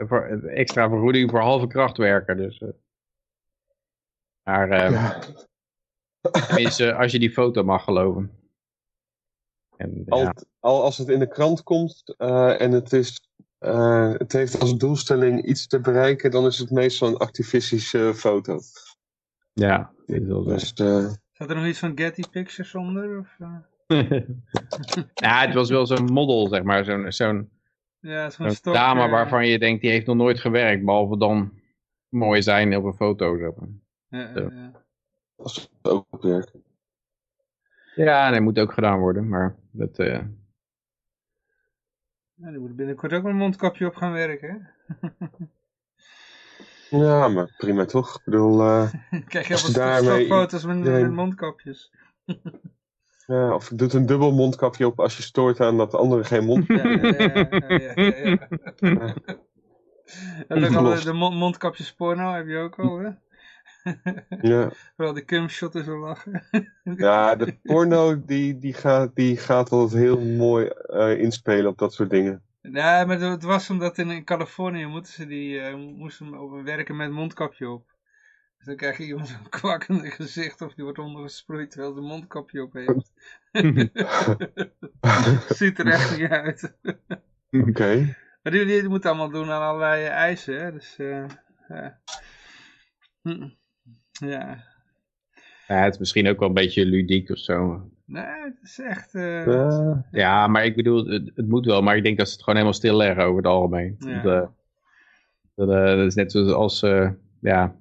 Voor, 0.07 0.21
extra 0.47 0.89
vergoeding 0.89 1.29
voor 1.29 1.39
halve 1.39 1.67
kracht 1.67 1.97
werken. 1.97 2.37
Dus. 2.37 2.61
Maar 4.45 4.69
eh, 4.69 4.91
Ja. 4.91 5.19
tenminste, 6.47 6.93
als 6.95 7.11
je 7.11 7.19
die 7.19 7.31
foto 7.31 7.63
mag 7.63 7.83
geloven. 7.83 8.31
En, 9.77 10.03
Al, 10.07 10.19
ja. 10.19 10.33
al 10.59 10.83
als 10.83 10.97
het 10.97 11.07
in 11.09 11.19
de 11.19 11.27
krant 11.27 11.63
komt 11.63 12.13
eh, 12.17 12.61
en 12.61 12.71
het, 12.71 12.93
is, 12.93 13.29
eh, 13.57 14.11
het 14.11 14.31
heeft 14.31 14.59
als 14.59 14.77
doelstelling 14.77 15.45
iets 15.45 15.67
te 15.67 15.79
bereiken, 15.79 16.31
dan 16.31 16.45
is 16.45 16.57
het 16.57 16.71
meestal 16.71 17.07
een 17.07 17.17
activistische 17.17 18.13
foto. 18.15 18.59
ja, 19.53 19.93
dit 20.05 20.21
is 20.21 20.27
wel 20.27 20.43
zo. 20.43 20.49
Dus 20.49 20.73
eh, 20.73 21.11
Staat 21.31 21.49
er 21.49 21.55
nog 21.55 21.65
iets 21.65 21.79
van 21.79 21.91
Getty 21.97 22.23
Pictures 22.31 22.75
onder? 22.75 23.19
Of, 23.19 23.35
eh? 23.39 23.57
ja, 25.13 25.45
het 25.45 25.53
was 25.53 25.69
wel 25.69 25.85
zo'n 25.85 26.05
model, 26.11 26.47
zeg 26.47 26.63
maar. 26.63 26.85
Zo'n 26.85 27.11
zo'n 27.11 27.49
Ja, 27.99 28.29
dame 28.61 29.03
eh, 29.03 29.11
waarvan 29.11 29.47
je 29.47 29.59
denkt, 29.59 29.81
die 29.81 29.91
heeft 29.91 30.05
nog 30.05 30.15
nooit 30.15 30.39
gewerkt. 30.39 30.85
Behalve 30.85 31.17
dan 31.17 31.53
mooi 32.09 32.41
zijn 32.41 32.75
op 32.75 32.83
een 32.83 32.93
foto. 32.93 33.37
Zo. 33.37 33.55
Ja, 34.09 34.31
ja. 34.35 34.71
Als 35.35 35.55
het 35.55 35.91
ook 35.91 36.21
werkt. 36.21 36.51
Ja, 37.95 38.31
dat 38.31 38.41
moet 38.41 38.59
ook 38.59 38.73
gedaan 38.73 38.99
worden. 38.99 39.29
Maar 39.29 39.55
dat, 39.71 39.99
eh, 39.99 40.21
Ja, 42.33 42.49
die 42.49 42.59
moet 42.59 42.75
binnenkort 42.75 43.13
ook 43.13 43.23
met 43.23 43.31
een 43.31 43.37
mondkapje 43.37 43.85
op 43.87 43.95
gaan 43.95 44.11
werken, 44.11 44.49
hè? 44.49 44.97
Ja, 46.89 47.27
maar 47.27 47.53
prima 47.57 47.85
toch? 47.85 48.15
Ik 48.15 48.21
bedoel, 48.23 48.61
eh, 48.61 48.93
Kijk, 49.27 49.73
daarmee 49.73 50.25
stokfoto's 50.25 50.65
met, 50.65 50.77
met 50.77 51.11
mondkapjes. 51.11 51.91
ja, 53.27 53.53
of 53.53 53.69
je 53.69 53.75
doet 53.75 53.93
een 53.93 54.05
dubbel 54.05 54.31
mondkapje 54.31 54.87
op 54.87 54.99
als 54.99 55.17
je 55.17 55.23
stoort 55.23 55.59
aan 55.59 55.77
dat 55.77 55.91
de 55.91 55.97
andere 55.97 56.23
geen 56.23 56.45
mond... 56.45 56.67
Ja, 56.67 56.87
ja, 56.87 56.89
ja, 56.89 57.47
ja, 57.47 57.77
ja, 57.77 57.93
ja, 57.95 58.47
ja. 58.79 59.15
En 60.47 60.65
ook 60.65 60.75
al 60.75 60.83
de, 60.83 61.03
de 61.03 61.13
mond- 61.13 61.35
mondkapjes 61.35 61.93
porno 61.93 62.33
heb 62.33 62.47
je 62.47 62.57
ook 62.57 62.79
al, 62.79 62.97
hè? 62.97 63.09
Ja, 64.41 64.71
Vooral 64.95 65.13
de 65.13 65.25
cumshot 65.25 65.75
is 65.75 65.85
wel 65.85 65.97
lachen. 65.97 66.43
ja 66.97 67.35
de 67.35 67.57
porno 67.63 68.25
die, 68.25 68.57
die, 68.57 68.73
gaat, 68.73 69.15
die 69.15 69.37
gaat 69.37 69.69
altijd 69.69 70.01
heel 70.01 70.19
mooi 70.19 70.67
eh, 70.67 71.19
inspelen 71.19 71.67
op 71.67 71.77
dat 71.77 71.93
soort 71.93 72.09
dingen. 72.09 72.43
Nee, 72.61 73.05
maar 73.05 73.19
het 73.19 73.43
was 73.43 73.69
omdat 73.69 73.97
in, 73.97 74.09
in 74.09 74.23
Californië 74.23 74.85
moeten 74.85 75.13
ze 75.13 75.25
die, 75.25 75.59
eh, 75.59 75.75
moesten 75.75 76.63
werken 76.63 76.95
met 76.95 77.11
mondkapje 77.11 77.69
op. 77.69 77.93
Dus 78.57 78.65
dan 78.65 78.75
krijg 78.75 78.97
je 78.97 79.05
iemand 79.05 79.27
zo'n 79.27 79.49
kwakkende 79.49 80.11
gezicht 80.11 80.61
of 80.61 80.73
die 80.73 80.83
wordt 80.83 80.99
ondergesproeid 80.99 81.71
terwijl 81.71 81.93
ze 81.93 81.99
een 81.99 82.05
mondkapje 82.05 82.63
op 82.63 82.73
heeft. 82.73 83.11
Ziet 85.57 85.79
er 85.79 85.87
echt 85.87 86.17
niet 86.17 86.29
uit. 86.29 86.77
Oké. 87.51 88.15
Maar 88.43 88.51
die, 88.51 88.65
die 88.65 88.89
moeten 88.89 89.09
allemaal 89.09 89.29
doen 89.29 89.51
aan 89.51 89.61
allerlei 89.61 90.05
eisen, 90.05 90.59
hè. 90.59 90.71
Dus, 90.71 90.97
eh, 90.97 91.25
ja. 91.67 91.99
Hm. 93.21 93.49
Ja. 94.19 94.63
ja, 95.67 95.83
het 95.83 95.93
is 95.93 95.99
misschien 95.99 96.27
ook 96.27 96.39
wel 96.39 96.47
een 96.47 96.53
beetje 96.53 96.85
ludiek 96.85 97.29
of 97.29 97.37
zo. 97.37 97.89
Nee, 98.05 98.23
het 98.23 98.57
is 98.61 98.79
echt... 98.79 99.15
eh, 99.15 99.45
Ja. 99.45 100.05
Ja, 100.11 100.47
maar 100.47 100.65
ik 100.65 100.75
bedoel, 100.75 101.05
het, 101.05 101.31
het 101.35 101.47
moet 101.47 101.65
wel. 101.65 101.81
Maar 101.81 101.97
ik 101.97 102.03
denk 102.03 102.17
dat 102.17 102.25
ze 102.27 102.33
het 102.33 102.41
gewoon 102.43 102.55
helemaal 102.59 102.79
stilleggen 102.79 103.23
over 103.23 103.37
het 103.37 103.45
algemeen. 103.45 103.95
Ja. 103.99 104.21
Dat, 104.21 104.43
eh, 104.43 104.49
dat, 105.55 105.69
eh, 105.69 105.95
dat 105.95 106.05
is 106.05 106.15
net 106.15 106.31
zoals 106.31 106.51
als, 106.53 106.83
eh, 106.83 107.09
ja, 107.41 107.75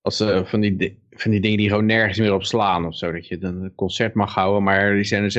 als 0.00 0.20
eh, 0.20 0.44
van, 0.44 0.60
die, 0.60 0.76
di- 0.76 0.98
van 1.10 1.30
die 1.30 1.40
dingen 1.40 1.58
die 1.58 1.68
gewoon 1.68 1.86
nergens 1.86 2.18
meer 2.18 2.34
op 2.34 2.44
slaan 2.44 2.86
of 2.86 2.96
zo. 2.96 3.12
Dat 3.12 3.26
je 3.28 3.38
dan 3.38 3.62
een 3.62 3.74
concert 3.74 4.14
mag 4.14 4.34
houden, 4.34 4.62
maar 4.62 4.94
die 4.94 5.04
zijn 5.04 5.22
er 5.22 5.30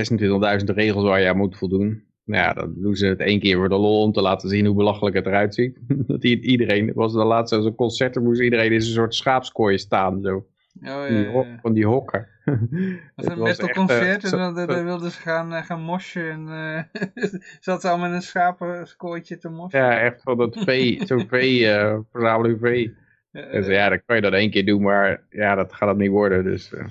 26.000 0.59 0.65
regels 0.75 1.03
waar 1.03 1.21
je 1.21 1.29
aan 1.29 1.38
moet 1.38 1.57
voldoen. 1.57 2.03
Nou 2.26 2.43
ja, 2.43 2.53
dan 2.53 2.73
doen 2.78 2.95
ze 2.95 3.05
het 3.05 3.19
één 3.19 3.39
keer 3.39 3.55
voor 3.55 3.69
de 3.69 3.76
lol 3.76 4.01
om 4.01 4.11
te 4.11 4.21
laten 4.21 4.49
zien 4.49 4.65
hoe 4.65 4.76
belachelijk 4.76 5.15
het 5.15 5.26
eruit 5.26 5.55
ziet. 5.55 5.80
dat 6.07 6.23
iedereen, 6.23 6.91
was 6.93 7.13
de 7.13 7.23
laatste 7.23 7.73
concert, 7.76 8.13
dan 8.13 8.23
moest 8.23 8.41
iedereen 8.41 8.65
in 8.65 8.73
een 8.73 8.82
soort 8.82 9.15
schaapskooi 9.15 9.78
staan. 9.78 10.21
Zo. 10.21 10.36
oh, 10.36 10.45
ja, 10.82 11.07
Die. 11.07 11.59
Van 11.61 11.73
die 11.73 11.86
hokken. 11.86 12.28
Was 13.15 13.26
een 13.26 13.32
echt, 13.32 13.38
eh, 13.38 13.43
metalconcert 13.43 14.23
en 14.23 14.38
dan, 14.38 14.67
dan, 14.67 14.84
wilden 14.84 15.11
ze 15.11 15.19
gaan, 15.19 15.53
eh, 15.53 15.63
gaan 15.63 15.82
moshen 15.82 16.32
en 16.32 16.47
eh 16.93 17.01
zat 17.59 17.82
ze 17.82 17.89
allemaal 17.89 18.07
in 18.07 18.13
een 18.13 18.21
schapenskooitje 18.21 19.38
te 19.38 19.49
moshen. 19.49 19.80
Ja, 19.80 19.99
echt 19.99 20.21
van 20.21 20.38
dat 20.38 20.57
vee, 20.63 21.01
zo'n 21.05 21.28
vee, 21.28 21.67
eh 21.67 21.97
verzameling 22.11 22.59
vee. 22.59 22.95
Eh, 23.36 23.67
ja, 23.67 23.89
dan 23.89 24.01
kan 24.05 24.15
je 24.15 24.21
dat 24.21 24.34
één 24.34 24.51
keer 24.51 24.65
doen, 24.65 24.82
maar 24.82 25.23
ja, 25.30 25.55
dat 25.55 25.73
gaat 25.73 25.89
het 25.89 25.97
niet 25.97 26.09
worden. 26.09 26.43
Dus, 26.43 26.73
eh, 26.73 26.88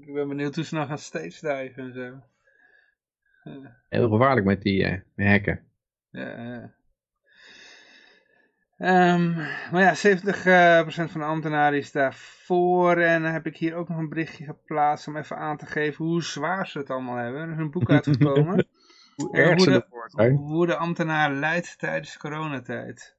ik 0.00 0.12
ben 0.12 0.28
benieuwd 0.28 0.54
hoe 0.54 0.64
ze 0.64 0.74
nou 0.74 0.86
gaan 0.86 0.98
stage 0.98 1.40
diven 1.40 1.84
en 1.84 1.92
zo. 1.92 2.22
Heel 3.88 4.08
gevaarlijk 4.08 4.46
met 4.46 4.62
die 4.62 4.84
eh, 4.84 5.00
hekken. 5.14 5.64
Ja, 6.10 6.42
ja. 6.42 6.74
Ehm, 8.76 9.34
maar 9.72 9.82
ja, 9.82 9.94
70% 9.94 11.10
van 11.10 11.20
de 11.20 11.26
ambtenaren 11.26 11.78
is 11.78 11.92
daarvoor. 11.92 12.96
En 12.96 13.22
dan 13.22 13.32
heb 13.32 13.46
ik 13.46 13.56
hier 13.56 13.74
ook 13.74 13.88
nog 13.88 13.98
een 13.98 14.08
berichtje 14.08 14.44
geplaatst 14.44 15.08
om 15.08 15.16
even 15.16 15.36
aan 15.36 15.56
te 15.56 15.66
geven 15.66 16.04
hoe 16.04 16.22
zwaar 16.22 16.66
ze 16.66 16.78
het 16.78 16.90
allemaal 16.90 17.16
hebben. 17.16 17.40
Er 17.42 17.50
is 17.50 17.58
een 17.58 17.70
boek 17.70 17.90
uitgekomen. 18.00 18.66
Hoe 19.14 19.36
erg 19.36 19.48
hoe 19.48 19.60
ze 19.60 19.70
de- 19.70 19.82
ervoor 19.82 20.10
zijn. 20.10 20.34
hoe 20.36 20.66
de 20.66 20.76
ambtenaar 20.76 21.32
leidt 21.32 21.78
tijdens 21.78 22.16
coronatijd. 22.16 23.16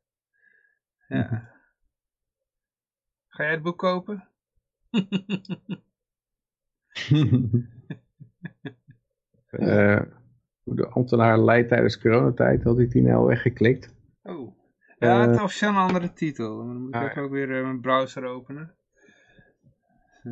Ja. 1.07 1.55
Ga 3.27 3.43
jij 3.43 3.51
het 3.51 3.63
boek 3.63 3.77
kopen? 3.77 4.27
Eh, 9.59 10.01
de 10.63 10.87
ambtenaar 10.87 11.39
leidt 11.39 11.69
tijdens 11.69 11.99
coronatijd, 11.99 12.63
had 12.63 12.79
ik 12.79 12.91
die 12.91 13.01
nou 13.01 13.27
weggeklikt. 13.27 13.95
Oh. 14.23 14.55
Ja, 14.99 15.19
het 15.19 15.29
Eh. 15.29 15.35
is 15.35 15.41
officieel 15.41 15.69
een 15.69 15.75
andere 15.77 16.13
titel. 16.13 16.57
Dan 16.57 16.81
moet 16.81 16.95
ik 16.95 17.15
Ah, 17.17 17.23
ook 17.23 17.31
weer 17.31 17.55
eh, 17.57 17.63
mijn 17.63 17.81
browser 17.81 18.25
openen. 18.25 18.75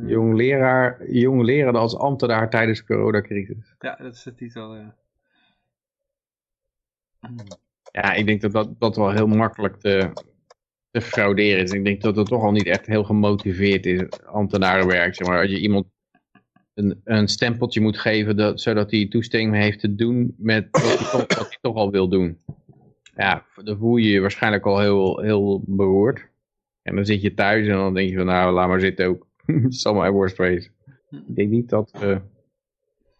Jong, 0.06 0.34
leraar, 0.34 1.10
jong 1.10 1.42
lerende 1.42 1.78
als 1.78 1.96
ambtenaar 1.96 2.50
tijdens 2.50 2.84
coronacrisis. 2.84 3.74
Ja, 3.78 3.94
dat 3.96 4.14
is 4.14 4.22
de 4.22 4.34
titel, 4.34 4.76
ja. 4.76 4.94
Ja, 7.92 8.12
ik 8.12 8.26
denk 8.26 8.40
dat 8.40 8.52
dat, 8.52 8.80
dat 8.80 8.96
wel 8.96 9.10
heel 9.10 9.26
makkelijk 9.26 9.76
te, 9.76 10.10
te 10.90 11.00
frauderen 11.00 11.62
is. 11.62 11.70
Ik 11.70 11.84
denk 11.84 12.02
dat 12.02 12.16
het 12.16 12.26
toch 12.26 12.42
al 12.42 12.52
niet 12.52 12.66
echt 12.66 12.86
heel 12.86 13.04
gemotiveerd 13.04 13.86
is, 13.86 14.02
ambtenarenwerk. 14.24 15.14
Zeg 15.14 15.26
maar. 15.26 15.40
Als 15.40 15.50
je 15.50 15.60
iemand 15.60 15.86
een, 16.76 17.00
een 17.04 17.28
stempeltje 17.28 17.80
moet 17.80 17.98
geven, 17.98 18.36
dat, 18.36 18.60
zodat 18.60 18.90
hij 18.90 19.08
toestemming 19.08 19.54
heeft 19.54 19.80
te 19.80 19.94
doen 19.94 20.34
met 20.38 20.68
wat 20.70 21.36
hij, 21.38 21.58
toch, 21.60 21.76
al 21.76 21.90
wil 21.90 22.08
doen. 22.08 22.40
Ja, 23.16 23.44
dan 23.64 23.78
voel 23.78 23.96
je 23.96 24.08
je 24.08 24.20
waarschijnlijk 24.20 24.66
al 24.66 24.80
heel, 24.80 25.20
heel 25.20 25.62
beroerd. 25.66 26.28
En 26.82 26.94
dan 26.94 27.04
zit 27.04 27.22
je 27.22 27.34
thuis 27.34 27.66
en 27.66 27.74
dan 27.74 27.94
denk 27.94 28.10
je 28.10 28.16
van 28.16 28.26
nou, 28.26 28.52
laat 28.52 28.68
maar 28.68 28.80
zitten 28.80 29.06
ook. 29.06 29.26
Zal 29.68 29.94
mijn 29.94 30.12
worst 30.12 30.36
wezen. 30.36 30.72
Ik 31.10 31.36
denk 31.36 31.50
niet 31.50 31.68
dat 31.68 31.90
eh, 31.90 32.18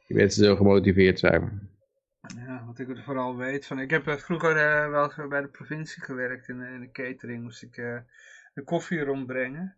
die 0.07 0.17
mensen 0.17 0.45
zo 0.45 0.57
gemotiveerd 0.57 1.19
zijn. 1.19 1.71
Ja, 2.37 2.65
wat 2.67 2.79
ik 2.79 2.89
er 2.89 3.03
vooral 3.03 3.37
weet 3.37 3.67
van. 3.67 3.81
Ik 3.81 3.91
heb 3.91 4.07
eh, 4.07 4.15
vroeger 4.15 4.57
eh, 4.57 4.91
wel 4.91 5.29
bij 5.29 5.41
de 5.41 5.49
provincie 5.49 6.03
gewerkt 6.03 6.49
in, 6.49 6.61
in 6.61 6.81
de 6.81 6.91
catering. 6.91 7.43
Moest 7.43 7.63
ik 7.63 7.75
de 8.55 8.63
koffie 8.65 9.01
rondbrengen. 9.01 9.77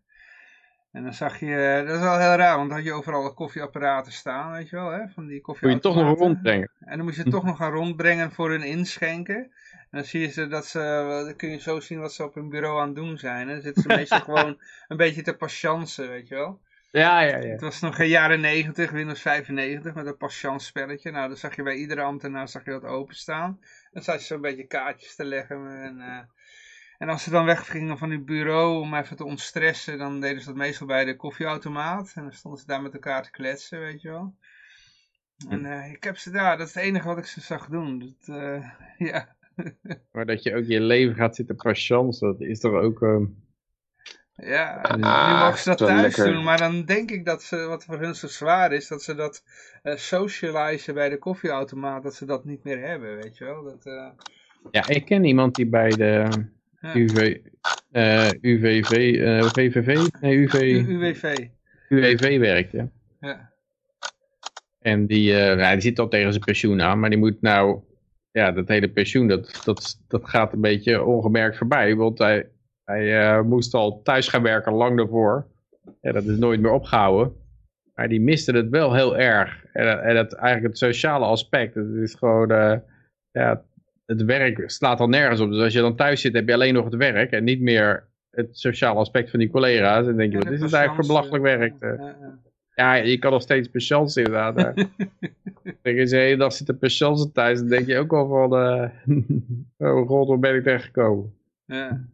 En 0.91 1.03
dan 1.03 1.13
zag 1.13 1.39
je, 1.39 1.55
eh, 1.55 1.87
dat 1.87 1.95
is 1.95 2.01
wel 2.01 2.19
heel 2.19 2.35
raar, 2.35 2.55
want 2.57 2.69
dan 2.69 2.77
had 2.77 2.87
je 2.87 2.93
overal 2.93 3.33
koffieapparaten 3.33 4.11
staan, 4.11 4.51
weet 4.51 4.69
je 4.69 4.75
wel, 4.75 4.91
hè? 4.91 4.99
Van 4.99 5.07
die 5.07 5.13
Wil 5.15 5.35
je 5.35 5.41
koffieautomaten. 5.41 5.91
toch 5.91 6.03
nog 6.03 6.17
rondbrengen? 6.17 6.69
En 6.79 6.95
dan 6.95 7.05
moest 7.05 7.15
je 7.15 7.21
het 7.21 7.31
toch 7.31 7.43
nog 7.43 7.57
gaan 7.57 7.71
rondbrengen 7.71 8.31
voor 8.31 8.49
hun 8.49 8.63
inschenken. 8.63 9.35
En 9.71 9.97
dan 9.97 10.03
zie 10.03 10.21
je 10.21 10.27
ze 10.27 10.47
dat 10.47 10.65
ze, 10.65 10.79
eh, 10.79 11.25
dan 11.25 11.35
kun 11.35 11.49
je 11.49 11.59
zo 11.59 11.79
zien 11.79 11.99
wat 11.99 12.13
ze 12.13 12.23
op 12.23 12.33
hun 12.33 12.49
bureau 12.49 12.79
aan 12.79 12.87
het 12.87 12.95
doen 12.95 13.17
zijn. 13.17 13.47
En 13.47 13.53
dan 13.53 13.61
zitten 13.61 13.81
ze 13.81 13.87
meestal 13.97 14.19
gewoon 14.19 14.59
een 14.87 14.97
beetje 14.97 15.21
te 15.21 15.33
patiënten, 15.33 16.09
weet 16.09 16.27
je 16.27 16.35
wel. 16.35 16.59
Ja, 16.91 17.19
ja, 17.21 17.37
ja. 17.37 17.49
Het 17.51 17.61
was 17.61 17.79
nog 17.79 17.99
in 17.99 18.07
jaren 18.07 18.39
90, 18.41 18.91
Windows 18.91 19.21
95, 19.21 19.93
met 19.93 20.05
een 20.05 20.17
patiëntspelletje. 20.17 21.11
Nou, 21.11 21.27
dan 21.27 21.37
zag 21.37 21.55
je 21.55 21.63
bij 21.63 21.75
iedere 21.75 22.01
ambtenaar 22.01 22.47
zag 22.47 22.65
je 22.65 22.71
dat 22.71 22.83
openstaan. 22.83 23.59
Dan 23.91 24.03
zat 24.03 24.19
je 24.19 24.25
zo'n 24.25 24.41
beetje 24.41 24.67
kaartjes 24.67 25.15
te 25.15 25.25
leggen. 25.25 25.81
En, 25.81 25.99
eh, 26.01 26.19
en 26.99 27.09
als 27.09 27.23
ze 27.23 27.29
dan 27.29 27.45
weggingen 27.45 27.97
van 27.97 28.09
hun 28.09 28.25
bureau 28.25 28.81
om 28.81 28.93
even 28.95 29.15
te 29.15 29.23
ontstressen, 29.25 29.97
dan 29.97 30.19
deden 30.19 30.39
ze 30.41 30.47
dat 30.47 30.55
meestal 30.55 30.87
bij 30.87 31.05
de 31.05 31.15
koffieautomaat. 31.15 32.11
En 32.15 32.21
dan 32.23 32.33
stonden 32.33 32.59
ze 32.59 32.65
daar 32.65 32.81
met 32.81 32.93
elkaar 32.93 33.23
te 33.23 33.31
kletsen, 33.31 33.79
weet 33.79 34.01
je 34.01 34.09
wel. 34.09 34.35
En 35.49 35.65
eh, 35.65 35.91
ik 35.91 36.03
heb 36.03 36.17
ze 36.17 36.31
daar, 36.31 36.57
dat 36.57 36.67
is 36.67 36.73
het 36.73 36.83
enige 36.83 37.07
wat 37.07 37.17
ik 37.17 37.25
ze 37.25 37.41
zag 37.41 37.67
doen. 37.67 37.99
Dat, 37.99 38.37
eh, 38.37 38.69
ja. 39.11 39.35
Maar 40.11 40.25
dat 40.25 40.43
je 40.43 40.55
ook 40.55 40.65
je 40.65 40.81
leven 40.81 41.15
gaat 41.15 41.35
zitten 41.35 41.55
patiënten, 41.55 42.27
dat 42.27 42.41
is 42.41 42.59
toch 42.59 42.73
ook... 42.73 43.01
ehm, 43.01 43.25
Ja, 44.35 44.81
Ah, 44.81 44.95
nu 45.31 45.43
mogen 45.45 45.57
ze 45.59 45.69
dat 45.69 45.77
thuis 45.77 46.01
lekker. 46.01 46.33
doen, 46.33 46.43
maar 46.43 46.57
dan 46.57 46.85
denk 46.85 47.11
ik 47.11 47.25
dat 47.25 47.43
ze, 47.43 47.57
wat 47.65 47.83
voor 47.83 47.99
hun 47.99 48.15
zo 48.15 48.27
zwaar 48.27 48.71
is, 48.71 48.87
dat 48.87 49.03
ze 49.03 49.15
dat 49.15 49.43
eh 49.83 49.95
socializen 49.95 50.93
bij 50.93 51.09
de 51.09 51.17
koffieautomaat, 51.17 52.03
dat 52.03 52.15
ze 52.15 52.25
dat 52.25 52.45
niet 52.45 52.63
meer 52.63 52.79
hebben, 52.87 53.15
weet 53.15 53.37
je 53.37 53.45
wel. 53.45 53.63
Dat, 53.63 53.83
Ja, 54.71 54.87
ik 54.87 55.05
ken 55.05 55.23
iemand 55.23 55.55
die 55.55 55.69
bij 55.69 55.89
de 55.89 56.27
ja. 56.81 56.95
UV, 56.95 57.37
eh, 57.91 58.31
UVV, 58.41 59.15
eh, 59.15 59.45
VVV, 59.51 60.07
nee, 60.21 60.37
UV, 60.37 60.53
U- 60.53 60.93
UWV. 60.93 61.47
UWV 61.89 62.39
werkt, 62.39 62.71
ja. 62.71 62.89
Ja. 63.19 63.53
En 64.79 65.05
die, 65.07 65.35
eh, 65.35 65.57
nou, 65.57 65.73
die 65.73 65.81
zit 65.81 65.99
al 65.99 66.07
tegen 66.07 66.31
zijn 66.31 66.43
pensioen 66.43 66.81
aan, 66.81 66.99
maar 66.99 67.09
die 67.09 67.19
moet 67.19 67.41
nou, 67.41 67.79
ja, 68.31 68.51
dat 68.51 68.67
hele 68.67 68.89
pensioen, 68.89 69.27
dat, 69.27 69.61
dat, 69.63 70.03
dat 70.07 70.29
gaat 70.29 70.53
een 70.53 70.61
beetje 70.61 71.03
ongemerkt 71.03 71.57
voorbij, 71.57 71.95
want 71.95 72.17
hij, 72.19 72.49
hij 72.83 73.19
eh, 73.19 73.41
moest 73.41 73.73
al 73.73 74.01
thuis 74.01 74.27
gaan 74.27 74.43
werken 74.43 74.73
lang 74.73 74.97
daarvoor. 74.97 75.47
Ja, 76.01 76.11
dat 76.11 76.25
is 76.25 76.37
nooit 76.37 76.59
meer 76.59 76.71
opgehouden. 76.71 77.33
Maar 77.93 78.09
die 78.09 78.21
miste 78.21 78.51
het 78.51 78.69
wel 78.69 78.93
heel 78.93 79.17
erg. 79.17 79.65
En, 79.73 80.03
en 80.03 80.15
het, 80.15 80.33
eigenlijk 80.33 80.67
het 80.67 80.77
sociale 80.77 81.25
aspect, 81.25 81.75
het 81.75 81.93
is 81.93 82.13
gewoon, 82.13 82.51
eh, 82.51 82.77
ja, 83.31 83.63
het 84.09 84.23
werk 84.23 84.69
slaat 84.69 84.99
al 84.99 85.07
nergens 85.09 85.39
op. 85.39 85.49
Dus 85.49 85.61
als 85.63 85.73
je 85.73 85.79
dan 85.79 85.95
thuis 85.95 86.21
zit, 86.21 86.33
heb 86.33 86.47
je 86.47 86.53
alleen 86.53 86.73
nog 86.73 86.85
het 86.85 86.95
werk 86.95 87.31
en 87.31 87.43
niet 87.43 87.61
meer 87.61 88.07
het 88.31 88.57
sociale 88.59 88.99
aspect 88.99 89.29
van 89.29 89.39
die 89.39 89.49
collega's. 89.49 89.99
En 89.99 90.05
dan 90.05 90.15
denk 90.17 90.31
je, 90.31 90.37
Ja, 90.37 90.43
wat 90.43 90.53
is 90.53 90.61
het 90.61 90.73
eigenlijk 90.73 91.05
voor 91.05 91.15
belachelijk 91.15 91.43
werk? 91.43 91.79
patiënten. 91.79 91.99
eh? 91.99 92.05
Ja, 92.21 92.27
ja. 92.27 92.37
Ja, 92.75 92.93
je 92.93 93.17
kan 93.17 93.31
nog 93.31 93.41
steeds 93.41 93.67
patiënt 93.67 94.15
inderdaad. 94.17 94.55
als 94.57 94.75
je 95.83 96.05
de 96.05 96.15
hele 96.17 96.37
dag 96.37 96.53
zit 96.53 96.65
te 96.67 96.73
patiënten 96.73 97.31
thuis, 97.31 97.59
dan 97.59 97.67
denk 97.67 97.87
je 97.87 97.97
ook 97.97 98.11
wel 98.11 98.27
van... 98.27 98.55
eh 98.55 98.89
oh 99.89 100.07
god, 100.07 100.27
waar 100.27 100.39
ben 100.39 100.55
ik 100.55 100.63
terechtgekomen? 100.63 101.33
Ja. 101.65 102.05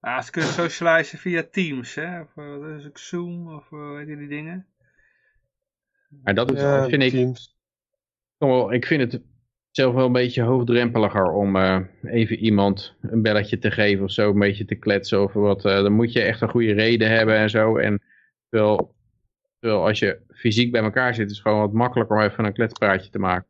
Ah, 0.00 0.22
ze 0.22 0.30
kunnen 0.30 0.50
socializen 0.50 1.18
via 1.18 1.42
Teams, 1.50 1.94
hè? 1.94 2.20
Of 2.20 2.36
eh, 2.36 2.56
wat 2.58 2.78
is 2.78 2.84
het, 2.84 2.98
Zoom, 3.00 3.54
of 3.54 3.68
weet 3.70 4.08
je 4.08 4.16
die 4.16 4.28
dingen? 4.28 4.66
Maar 6.24 6.34
dat 6.34 6.52
is, 6.52 6.60
Ja, 6.60 6.88
vind 6.88 7.02
ik, 7.02 7.10
Teams. 7.10 7.56
wel- 8.38 8.72
ik 8.72 8.86
vind 8.86 9.12
het 9.12 9.22
zelf 9.70 9.94
wel 9.94 10.06
een 10.06 10.12
beetje 10.12 10.42
hoogdrempeliger 10.42 11.32
om 11.32 11.56
eh, 11.56 11.78
even 12.02 12.36
iemand 12.36 12.94
een 13.00 13.22
belletje 13.22 13.58
te 13.58 13.70
geven 13.70 14.04
of 14.04 14.10
zo, 14.10 14.30
een 14.30 14.38
beetje 14.38 14.64
te 14.64 14.74
kletsen 14.74 15.18
over 15.18 15.40
wat. 15.40 15.64
eh, 15.64 15.82
dan 15.82 15.92
moet 15.92 16.12
je 16.12 16.22
echt 16.22 16.40
een 16.40 16.50
goede 16.50 16.72
reden 16.72 17.10
hebben 17.10 17.36
en 17.36 17.50
zo. 17.50 17.76
En 17.76 18.02
terwijl, 18.48 18.94
terwijl 19.58 19.86
als 19.86 19.98
je 19.98 20.18
fysiek 20.28 20.72
bij 20.72 20.82
elkaar 20.82 21.14
zit, 21.14 21.30
is 21.30 21.36
het 21.36 21.46
gewoon 21.46 21.60
wat 21.60 21.72
makkelijker 21.72 22.16
om 22.16 22.22
even 22.22 22.44
een 22.44 22.52
kletspraatje 22.52 23.10
te 23.10 23.18
maken. 23.18 23.46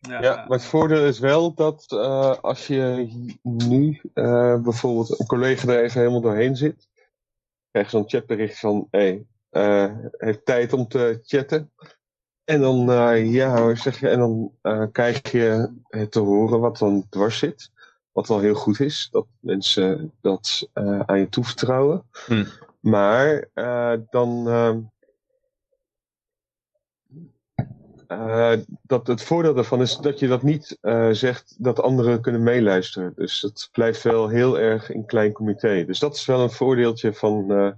Ja, 0.00 0.20
maar 0.20 0.58
het 0.58 0.64
voordeel 0.64 1.06
is 1.06 1.18
wel 1.18 1.54
dat 1.54 1.86
eh, 1.88 2.38
als 2.40 2.66
je 2.66 3.08
nu 3.42 4.00
eh, 4.14 4.62
bijvoorbeeld 4.62 5.20
een 5.20 5.26
collega 5.26 5.68
er 5.68 5.82
even 5.82 6.00
helemaal 6.00 6.20
doorheen 6.20 6.56
zit, 6.56 6.88
krijg 7.70 7.90
je 7.90 7.96
zo'n 7.96 8.08
chatbericht 8.08 8.58
van, 8.58 8.88
hé, 8.90 9.24
hey, 9.50 10.10
heeft 10.10 10.44
tijd 10.44 10.72
om 10.72 10.88
te 10.88 11.20
chatten. 11.22 11.72
En 12.50 12.60
dan, 12.60 12.90
eh, 12.90 13.32
ja 13.32 13.74
zeg 13.74 14.00
je, 14.00 14.08
en 14.08 14.18
dan 14.18 14.52
eh, 14.62 14.84
krijg 14.92 15.30
je 15.30 15.72
het 15.88 16.10
te 16.12 16.18
horen 16.20 16.60
wat 16.60 16.78
dan 16.78 17.06
dwars 17.08 17.38
zit. 17.38 17.70
Wat 18.12 18.28
wel 18.28 18.40
heel 18.40 18.54
goed 18.54 18.80
is, 18.80 19.08
dat 19.10 19.26
mensen 19.40 20.12
dat 20.20 20.68
eh, 20.72 21.00
aan 21.00 21.18
je 21.18 21.28
toevertrouwen. 21.28 22.04
Hm. 22.26 22.44
Maar 22.80 23.48
eh, 23.54 23.92
dan. 24.10 24.48
ehm, 24.48 24.78
eh, 28.06 28.58
dat 28.82 29.06
het 29.06 29.22
voordeel 29.22 29.54
daarvan 29.54 29.80
is 29.80 29.96
dat 29.96 30.18
je 30.18 30.28
dat 30.28 30.42
niet 30.42 30.78
eh, 30.80 31.10
zegt 31.10 31.54
dat 31.58 31.80
anderen 31.80 32.20
kunnen 32.20 32.42
meeluisteren. 32.42 33.12
Dus 33.16 33.40
het 33.40 33.68
blijft 33.72 34.02
wel 34.02 34.28
heel 34.28 34.58
erg 34.58 34.90
in 34.90 35.06
klein 35.06 35.32
comité. 35.32 35.84
Dus 35.84 35.98
dat 35.98 36.14
is 36.14 36.26
wel 36.26 36.40
een 36.40 36.50
voordeeltje 36.50 37.14
van 37.14 37.50
eh, 37.52 37.70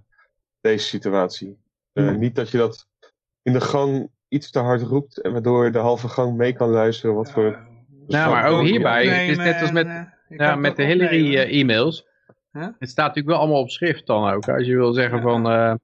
deze 0.61 0.87
situatie. 0.87 1.59
Eh, 1.93 2.09
Hmm. 2.09 2.19
Niet 2.19 2.35
dat 2.35 2.51
je 2.51 2.59
dat 2.59 2.87
in 3.43 3.53
de 3.53 3.61
gang 3.61 4.11
iets 4.33 4.51
te 4.51 4.59
hard 4.59 4.83
roept 4.83 5.21
en 5.21 5.33
waardoor 5.33 5.73
de 5.73 5.79
halve 5.79 6.09
gang 6.09 6.37
mee 6.37 6.53
kan 6.53 6.69
luisteren 6.69 7.15
wat 7.15 7.31
voor. 7.31 7.59
Nou, 8.07 8.31
maar 8.31 8.47
ook 8.49 8.63
hierbij, 8.63 9.07
het 9.07 9.31
is 9.31 9.37
net 9.37 9.61
als 9.61 9.73
met, 9.73 9.87
eh, 9.87 10.03
ja, 10.29 10.57
met 10.57 10.77
de 10.77 10.85
Hillary-e-mails. 10.85 12.07
Huh? 12.53 12.67
Het 12.79 12.91
staat 12.91 13.07
natuurlijk 13.07 13.35
wel 13.35 13.39
allemaal 13.39 13.61
op 13.61 13.71
schrift 13.71 14.07
dan 14.07 14.31
ook. 14.31 14.49
Als 14.49 14.67
je 14.67 14.77
wil 14.77 14.93
zeggen 14.93 15.17
Ja. 15.17 15.23
van, 15.23 15.51
eh, 15.51 15.75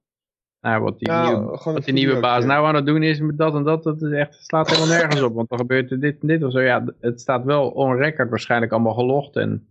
nou, 0.61 0.83
wat 0.83 0.99
die, 0.99 1.09
Ja, 1.09 1.29
nieuwe, 1.29 1.61
wat 1.65 1.85
die 1.85 1.95
nieuwe 1.95 2.21
baas 2.21 2.43
ja. 2.43 2.49
nou 2.49 2.67
aan 2.67 2.75
het 2.75 2.87
doen 2.87 3.03
is 3.03 3.21
met 3.21 3.39
dat 3.39 3.55
en 3.55 3.63
dat, 3.65 3.83
dat 3.83 4.03
is 4.03 4.13
echt, 4.13 4.35
slaat 4.35 4.71
helemaal 4.71 4.97
nergens 4.99 5.23
op. 5.23 5.35
Want 5.35 5.49
dan 5.49 5.59
gebeurt 5.59 5.91
er 5.91 6.01
dit 6.01 6.21
en 6.21 6.29
dit 6.29 6.43
of 6.43 6.53
zo. 6.53 6.61
Ja, 6.61 6.85
het 7.01 7.21
staat 7.21 7.45
wel 7.45 7.69
on 7.71 7.97
record 7.97 8.31
waarschijnlijk 8.31 8.73
allemaal 8.73 8.95
gelogd. 8.95 9.37
En, 9.37 9.69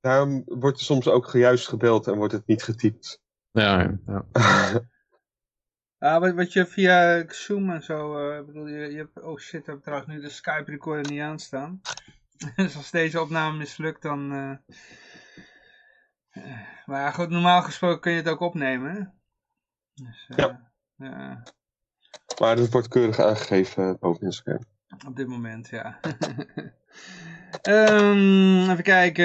Daarom 0.00 0.42
wordt 0.46 0.78
er 0.78 0.84
soms 0.84 1.08
ook 1.08 1.26
gejuist 1.28 1.68
gebeld 1.68 2.06
en 2.06 2.16
wordt 2.16 2.32
het 2.32 2.46
niet 2.46 2.62
getypt. 2.62 3.22
ja, 3.50 3.98
ja. 4.06 4.24
Ah, 6.04 6.20
wat, 6.20 6.34
wat 6.34 6.52
je 6.52 6.66
via 6.66 7.24
Zoom 7.28 7.70
en 7.70 7.82
zo, 7.82 8.28
eh, 8.30 8.44
bedoel 8.44 8.66
je, 8.66 8.90
je 8.90 8.96
hebt, 8.96 9.22
oh 9.22 9.38
shit, 9.38 9.60
ik 9.60 9.66
heb 9.66 9.82
trouwens 9.82 10.10
nu 10.10 10.20
de 10.20 10.28
Skype 10.28 10.70
recorder 10.70 11.10
niet 11.12 11.20
aanstaan. 11.20 11.80
dus 12.56 12.76
als 12.76 12.90
deze 12.90 13.20
opname 13.20 13.56
mislukt, 13.56 14.02
dan... 14.02 14.32
eh, 14.32 14.50
eh, 16.30 16.60
maar 16.86 17.12
goed, 17.12 17.28
normaal 17.28 17.62
gesproken 17.62 18.00
kun 18.00 18.10
je 18.12 18.16
het 18.16 18.28
ook 18.28 18.40
opnemen, 18.40 18.94
hè? 18.94 19.02
Dus, 20.04 20.26
Ja. 20.36 20.70
ja, 20.96 21.42
Maar 22.40 22.56
dat 22.56 22.70
wordt 22.70 22.88
keurig 22.88 23.18
aangegeven 23.18 23.98
boven 23.98 24.26
Instagram. 24.26 24.64
op 25.06 25.16
dit 25.16 25.26
moment, 25.26 25.68
ja. 25.68 26.00
Ehm, 27.62 28.70
even 28.70 28.82
kijken. 28.82 29.24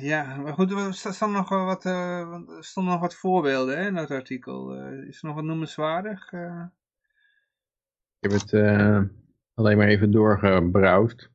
Ja, 0.00 0.36
maar 0.36 0.52
goed, 0.52 0.72
er 0.72 0.94
sta- 0.94 1.12
staan 1.12 1.32
nog 1.32 1.48
wat, 1.48 1.84
eh, 1.84 2.34
stonden 2.60 2.92
nog 2.92 3.00
wat 3.02 3.14
voorbeelden 3.14 3.78
hè, 3.78 3.86
in 3.86 3.94
dat 3.94 4.10
artikel. 4.10 4.74
Eh, 4.74 5.08
is 5.08 5.18
er 5.22 5.26
nog 5.26 5.34
wat 5.34 5.44
noemenswaardig? 5.44 6.32
Eh, 6.32 6.62
Ik 8.20 8.30
heb 8.30 8.40
het 8.40 8.52
eh, 8.52 9.00
alleen 9.54 9.76
maar 9.76 9.86
even 9.88 10.10
doorgebrowst. 10.10 11.30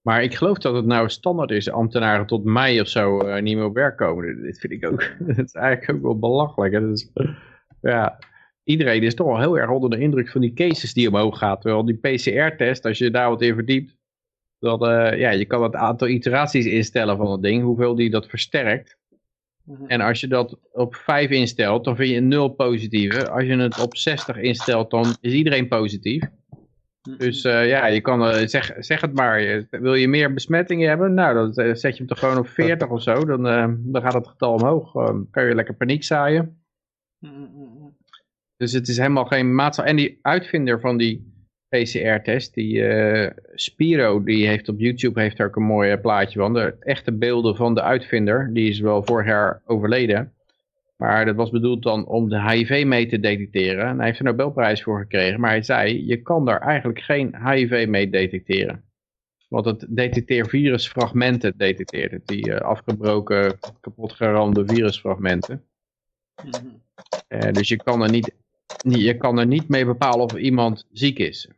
Maar 0.00 0.22
ik 0.22 0.34
geloof 0.34 0.58
dat 0.58 0.74
het 0.74 0.84
nou 0.86 1.08
standaard 1.08 1.50
is, 1.50 1.70
ambtenaren 1.70 2.26
tot 2.26 2.44
mei 2.44 2.80
of 2.80 2.88
zo 2.88 3.18
eh, 3.20 3.42
niet 3.42 3.56
meer 3.56 3.64
op 3.64 3.74
werk 3.74 3.96
komen. 3.96 4.42
Dit 4.42 4.58
vind 4.60 4.72
ik 4.72 4.86
ook, 4.86 5.00
dat 5.36 5.38
is 5.38 5.52
eigenlijk 5.54 5.92
ook 5.96 6.02
wel 6.02 6.18
belachelijk. 6.18 6.72
Dat 6.72 6.82
is, 6.98 7.10
ja, 7.80 8.18
iedereen 8.64 9.02
is 9.02 9.14
toch 9.14 9.26
wel 9.26 9.38
heel 9.40 9.58
erg 9.58 9.70
onder 9.70 9.90
de 9.90 9.98
indruk 9.98 10.30
van 10.30 10.40
die 10.40 10.52
cases 10.52 10.94
die 10.94 11.08
omhoog 11.08 11.38
gaan. 11.38 11.58
Terwijl 11.58 11.84
die 11.84 11.96
PCR-test, 11.98 12.84
als 12.84 12.98
je 12.98 13.10
daar 13.10 13.28
wat 13.28 13.42
in 13.42 13.54
verdiept, 13.54 13.96
dat, 14.58 14.82
eh, 14.82 15.18
ja, 15.18 15.30
je 15.30 15.44
kan 15.44 15.62
het 15.62 15.74
aantal 15.74 16.08
iteraties 16.08 16.66
instellen 16.66 17.16
van 17.16 17.30
het 17.30 17.42
ding, 17.42 17.62
hoeveel 17.62 17.94
die 17.94 18.10
dat 18.10 18.26
versterkt. 18.26 18.98
mhm. 19.64 19.84
En 19.86 20.00
als 20.00 20.20
je 20.20 20.26
dat 20.28 20.58
op 20.72 20.94
5 20.94 21.30
instelt, 21.30 21.84
dan 21.84 21.96
vind 21.96 22.10
je 22.10 22.20
0 22.20 22.48
positieve. 22.48 23.30
Als 23.30 23.44
je 23.44 23.56
het 23.56 23.80
op 23.80 23.96
60 23.96 24.36
instelt, 24.36 24.90
dan 24.90 25.16
is 25.20 25.32
iedereen 25.32 25.68
positief. 25.68 26.22
Dus 27.16 27.44
eh, 27.44 27.68
ja, 27.68 27.86
je 27.86 28.00
kan, 28.00 28.26
eh, 28.26 28.46
zeg, 28.46 28.72
zeg 28.78 29.00
het 29.00 29.14
maar. 29.14 29.66
Wil 29.70 29.94
je 29.94 30.08
meer 30.08 30.34
besmettingen 30.34 30.88
hebben? 30.88 31.14
Nou, 31.14 31.34
dan 31.34 31.76
zet 31.76 31.92
je 31.92 31.98
hem 31.98 32.06
toch 32.06 32.18
gewoon 32.18 32.38
op 32.38 32.48
40 32.48 32.88
of 32.88 33.02
zo. 33.02 33.24
Dan, 33.24 33.42
dan 33.92 34.02
gaat 34.02 34.14
het 34.14 34.28
getal 34.28 34.52
omhoog. 34.52 34.94
Eh, 34.94 35.16
kan 35.30 35.44
je 35.44 35.54
lekker 35.54 35.74
paniek 35.74 36.04
zaaien. 36.04 36.64
Mhm, 37.18 37.40
mhm. 37.40 37.88
Dus 38.56 38.72
het 38.72 38.88
is 38.88 38.96
helemaal 38.96 39.24
geen 39.24 39.54
maatschappij. 39.54 39.92
En 39.92 39.98
die 39.98 40.18
uitvinder 40.22 40.80
van 40.80 40.96
die 40.96 41.33
PCR-test, 41.82 42.54
die 42.54 42.86
eh, 42.86 43.30
Spiro, 43.54 44.22
die 44.24 44.46
heeft 44.46 44.68
op 44.68 44.80
YouTube 44.80 45.20
heeft 45.20 45.36
daar 45.36 45.46
ook 45.46 45.56
een 45.56 45.62
mooi 45.62 45.90
eh, 45.90 46.00
plaatje 46.00 46.38
van. 46.38 46.54
De 46.54 46.76
echte 46.80 47.12
beelden 47.12 47.56
van 47.56 47.74
de 47.74 47.82
uitvinder. 47.82 48.50
Die 48.52 48.68
is 48.68 48.80
wel 48.80 49.02
vorig 49.04 49.26
jaar 49.26 49.62
overleden. 49.66 50.32
Maar 50.96 51.24
dat 51.24 51.36
was 51.36 51.50
bedoeld 51.50 51.82
dan 51.82 52.06
om 52.06 52.28
de 52.28 52.50
HIV 52.50 52.84
mee 52.86 53.06
te 53.06 53.20
detecteren. 53.20 53.86
En 53.86 53.96
hij 53.96 54.06
heeft 54.06 54.18
er 54.18 54.26
een 54.26 54.36
Nobelprijs 54.36 54.82
voor 54.82 54.98
gekregen. 54.98 55.40
Maar 55.40 55.50
hij 55.50 55.62
zei, 55.62 56.06
je 56.06 56.22
kan 56.22 56.44
daar 56.44 56.60
eigenlijk 56.60 57.00
geen 57.00 57.48
HIV 57.48 57.86
mee 57.88 58.10
detecteren. 58.10 58.84
Want 59.48 59.64
het 59.64 59.86
detecteert 59.88 60.48
virusfragmenten, 60.48 61.54
detecteert 61.56 62.10
het. 62.10 62.26
Die 62.26 62.52
eh, 62.54 62.60
afgebroken, 62.60 63.58
kapotgeramde 63.80 64.62
virusfragmenten. 64.66 65.62
Mhm. 66.44 67.52
Dus 67.52 67.68
je 67.68 67.76
kan, 67.76 68.02
er 68.02 68.10
niet- 68.10 68.32
je 68.88 69.16
kan 69.16 69.38
er 69.38 69.46
niet 69.46 69.68
mee 69.68 69.84
bepalen 69.84 70.24
of 70.24 70.36
iemand 70.36 70.86
ziek 70.92 71.18
is. 71.18 71.48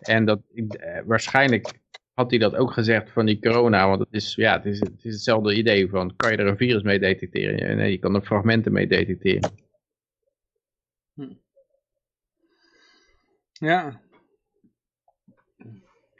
En 0.00 0.24
dat, 0.24 0.40
eh, 0.54 1.00
waarschijnlijk 1.04 1.82
had 2.14 2.30
hij 2.30 2.38
dat 2.38 2.54
ook 2.54 2.72
gezegd 2.72 3.10
van 3.10 3.26
die 3.26 3.40
corona. 3.40 3.88
Want 3.88 4.00
het 4.00 4.12
is, 4.12 4.34
ja, 4.34 4.56
het 4.56 4.64
is, 4.64 4.80
het 4.80 5.04
is 5.04 5.12
hetzelfde 5.12 5.54
idee 5.54 5.88
van, 5.88 6.16
kan 6.16 6.30
je 6.30 6.36
er 6.36 6.46
een 6.46 6.56
virus 6.56 6.82
mee 6.82 6.98
detecteren? 6.98 7.76
Nee, 7.76 7.90
je 7.90 7.98
kan 7.98 8.14
er 8.14 8.22
fragmenten 8.22 8.72
mee 8.72 8.86
detecteren. 8.86 9.52
Ja. 13.52 14.02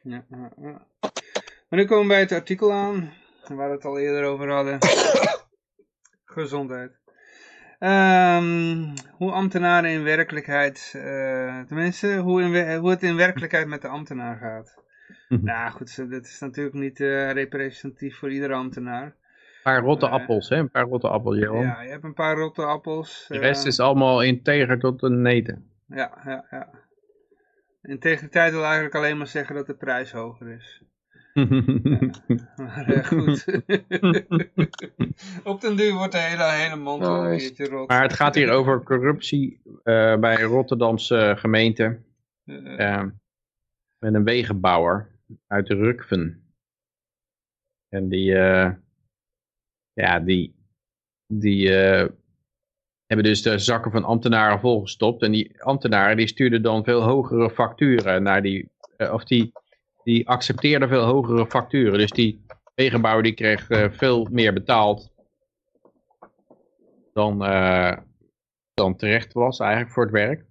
Ja, 0.03 0.27
ja, 0.29 0.53
ja. 0.57 0.87
Maar 1.69 1.79
nu 1.79 1.85
komen 1.85 2.03
we 2.03 2.09
bij 2.09 2.21
het 2.21 2.33
artikel 2.33 2.73
aan, 2.73 3.13
waar 3.49 3.69
we 3.69 3.75
het 3.75 3.85
al 3.85 3.99
eerder 3.99 4.25
over 4.25 4.51
hadden. 4.51 4.79
Gezondheid. 6.25 7.04
Ehm, 7.79 8.97
hoe 9.11 9.33
ambtenaren 9.33 9.91
in 9.91 10.03
werkelijkheid, 10.03 10.93
eh, 10.97 11.61
tenminste, 11.61 12.17
hoe, 12.17 12.43
in 12.43 12.77
hoe 12.77 12.91
het 12.91 13.03
in 13.03 13.17
werkelijkheid 13.17 13.67
met 13.67 13.83
de 13.83 13.89
ambtenaar 13.89 14.37
gaat. 14.37 14.83
Nou 15.29 15.71
goed, 15.71 16.11
dit 16.11 16.27
is 16.27 16.41
natuurlijk 16.41 16.77
niet 16.77 17.01
eh, 17.01 17.31
representatief 17.31 18.19
voor 18.19 18.31
iedere 18.31 18.55
ambtenaar. 18.55 19.05
Een 19.05 19.13
paar 19.63 19.81
rotte 19.81 20.07
Eh, 20.07 20.13
appels, 20.13 20.49
hè? 20.49 20.57
Een 20.57 20.71
paar 20.71 20.85
rotte 20.85 21.09
appels, 21.09 21.39
Johan. 21.39 21.63
Ja, 21.63 21.81
je 21.81 21.91
hebt 21.91 22.05
een 22.05 22.15
paar 22.15 22.37
rotte 22.37 22.65
appels. 22.65 23.25
De 23.29 23.39
rest 23.39 23.67
is 23.67 23.81
allemaal 23.81 24.23
integer 24.23 24.79
tot 24.79 25.03
een 25.03 25.23
neten. 25.23 25.71
Ja, 25.87 26.23
ja, 26.25 26.47
ja. 26.51 26.69
Integriteit 27.83 28.53
wil 28.53 28.65
eigenlijk 28.65 28.95
alleen 28.95 29.17
maar 29.17 29.27
zeggen 29.27 29.55
dat 29.55 29.67
de 29.67 29.75
prijs 29.75 30.13
hoger 30.13 30.49
is. 30.49 30.83
Maar 32.57 32.87
eh, 32.87 33.05
goed. 33.05 33.45
Op 35.45 35.61
den 35.61 35.77
duur 35.77 35.93
wordt 35.93 36.13
de 36.13 36.19
hele, 36.19 36.43
hele 36.45 36.77
mond 36.77 37.01
wel 37.01 37.25
een 37.25 37.31
Nice. 37.31 37.47
keertje 37.47 37.77
rot. 37.77 37.89
maar 37.89 38.03
het 38.03 38.13
gaat 38.13 38.35
hier 38.35 38.51
over 38.51 38.83
corruptie 38.83 39.61
eh, 39.83 40.17
bij 40.19 40.41
een 40.41 40.49
Rotterdamse 40.49 41.35
gemeente. 41.39 41.99
Eh, 42.45 43.03
met 43.99 44.15
een 44.15 44.25
wegenbouwer 44.25 45.11
uit 45.47 45.69
Rukven. 45.69 46.49
En 47.89 48.09
die, 48.09 48.25
ja, 49.93 50.21
die, 50.25 50.55
die 51.27 51.69
hebben 53.07 53.25
dus 53.25 53.43
de 53.43 53.59
zakken 53.59 53.91
van 53.91 54.05
ambtenaren 54.05 54.61
volgestopt. 54.61 55.23
En 55.23 55.33
die 55.33 55.63
ambtenaren 55.63 56.17
die 56.17 56.27
stuurden 56.27 56.63
dan 56.63 56.85
veel 56.85 57.03
hogere 57.03 57.51
facturen 57.51 58.23
naar 58.23 58.43
die, 58.43 58.71
of 58.97 59.25
die, 59.25 59.53
die 60.05 60.29
accepteerden 60.29 60.89
veel 60.89 61.05
hogere 61.05 61.47
facturen. 61.47 61.99
Dus 61.99 62.11
die 62.11 62.45
wegenbouwer 62.75 63.23
die 63.23 63.35
kreeg 63.35 63.71
eh, 63.71 63.91
veel 63.91 64.29
meer 64.31 64.53
betaald 64.53 65.13
dan, 67.13 67.45
eh, 67.45 67.97
dan 68.75 68.97
terecht 68.97 69.33
was 69.33 69.59
eigenlijk 69.59 69.93
voor 69.93 70.03
het 70.03 70.13
werk. 70.13 70.45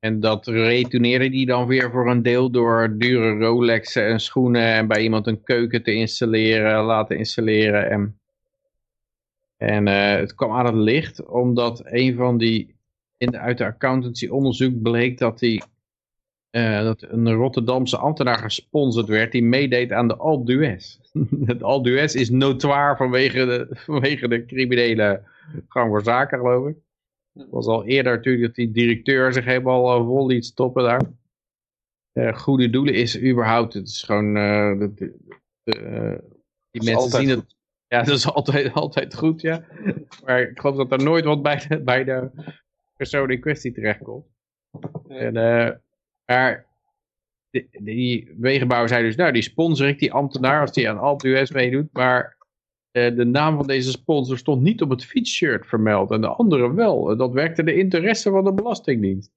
En 0.00 0.20
dat 0.20 0.46
retourneerde 0.46 1.30
die 1.30 1.46
dan 1.46 1.66
weer 1.66 1.90
voor 1.90 2.10
een 2.10 2.22
deel 2.22 2.50
door 2.50 2.94
dure 2.98 3.44
Rolexen 3.44 4.06
en 4.06 4.20
schoenen 4.20 4.62
en 4.62 4.88
bij 4.88 5.02
iemand 5.02 5.26
een 5.26 5.42
keuken 5.42 5.82
te 5.82 5.92
installeren, 5.92 6.84
laten 6.84 7.18
installeren. 7.18 7.90
En, 7.90 8.20
en 9.56 9.88
eh, 9.88 10.18
het 10.18 10.34
kwam 10.34 10.52
aan 10.52 10.66
het 10.66 10.74
licht 10.74 11.26
omdat 11.26 11.82
een 11.84 12.14
van 12.14 12.38
die, 12.38 12.76
in 13.16 13.30
de, 13.30 13.38
uit 13.38 13.58
de 13.58 13.64
accountancy 13.64 14.28
onderzoek 14.28 14.82
bleek 14.82 15.18
dat, 15.18 15.38
die, 15.38 15.62
eh, 16.50 16.82
dat 16.82 17.02
een 17.02 17.32
Rotterdamse 17.32 17.96
ambtenaar 17.96 18.38
gesponsord 18.38 19.08
werd 19.08 19.32
die 19.32 19.42
meedeed 19.42 19.92
aan 19.92 20.08
de 20.08 20.16
Alpe 20.16 20.44
d'Huez. 20.44 20.98
het 21.44 21.62
Alpe 21.62 21.88
d'Huez 21.88 22.14
is 22.14 22.30
notoir 22.30 22.96
vanwege 22.96 23.44
de, 23.44 23.66
vanwege 23.86 24.28
de 24.28 24.44
criminele 24.44 25.22
gang 25.68 25.88
voor 25.88 26.02
zaken 26.02 26.38
geloof 26.38 26.68
ik. 26.68 26.76
Het 27.32 27.50
was 27.50 27.66
al 27.66 27.84
eerder 27.84 28.12
natuurlijk 28.12 28.46
dat 28.46 28.54
die 28.54 28.70
directeur 28.70 29.32
zich 29.32 29.44
helemaal 29.44 30.04
vol 30.04 30.26
liet 30.26 30.44
stoppen 30.44 30.82
daar. 30.82 31.02
Uh, 32.12 32.36
goede 32.36 32.70
doelen 32.70 32.94
is 32.94 33.22
überhaupt, 33.22 33.74
het 33.74 33.88
is 33.88 34.02
gewoon, 34.02 34.36
uh, 34.36 34.78
de, 34.78 34.94
de, 34.94 35.14
de, 35.62 36.24
die 36.70 36.92
mensen 36.92 37.10
zien 37.10 37.28
het. 37.28 37.38
Goed. 37.38 37.56
Ja, 37.86 38.02
dat 38.02 38.16
is 38.16 38.32
altijd, 38.32 38.72
altijd 38.82 39.14
goed, 39.14 39.40
ja. 39.40 39.64
Maar 40.24 40.40
ik 40.40 40.60
geloof 40.60 40.76
dat 40.76 40.92
er 40.92 41.04
nooit 41.04 41.24
wat 41.24 41.42
bij 41.42 41.64
de, 41.68 41.82
bij 41.82 42.04
de 42.04 42.30
persoon 42.96 43.30
in 43.30 43.40
kwestie 43.40 43.72
terechtkomt. 43.72 44.26
En, 45.08 45.36
maar 46.30 46.66
die, 47.50 47.68
die 47.70 48.34
wegenbouwer 48.38 48.88
zei 48.88 49.02
dus, 49.04 49.16
nou 49.16 49.32
die 49.32 49.42
sponsor 49.42 49.88
ik, 49.88 49.98
die 49.98 50.12
ambtenaar, 50.12 50.60
als 50.60 50.72
die 50.72 50.88
aan 50.88 50.98
Alp 50.98 51.24
US 51.24 51.50
meedoet. 51.50 51.92
Maar 51.92 52.36
uh, 52.92 53.16
de 53.16 53.24
naam 53.24 53.56
van 53.56 53.66
deze 53.66 53.90
sponsor 53.90 54.38
stond 54.38 54.62
niet 54.62 54.82
op 54.82 54.90
het 54.90 55.04
fietsshirt 55.04 55.66
vermeld 55.66 56.10
en 56.10 56.20
de 56.20 56.28
andere 56.28 56.74
wel. 56.74 57.16
Dat 57.16 57.32
werkte 57.32 57.62
de 57.62 57.74
interesse 57.74 58.30
van 58.30 58.44
de 58.44 58.52
Belastingdienst. 58.52 59.32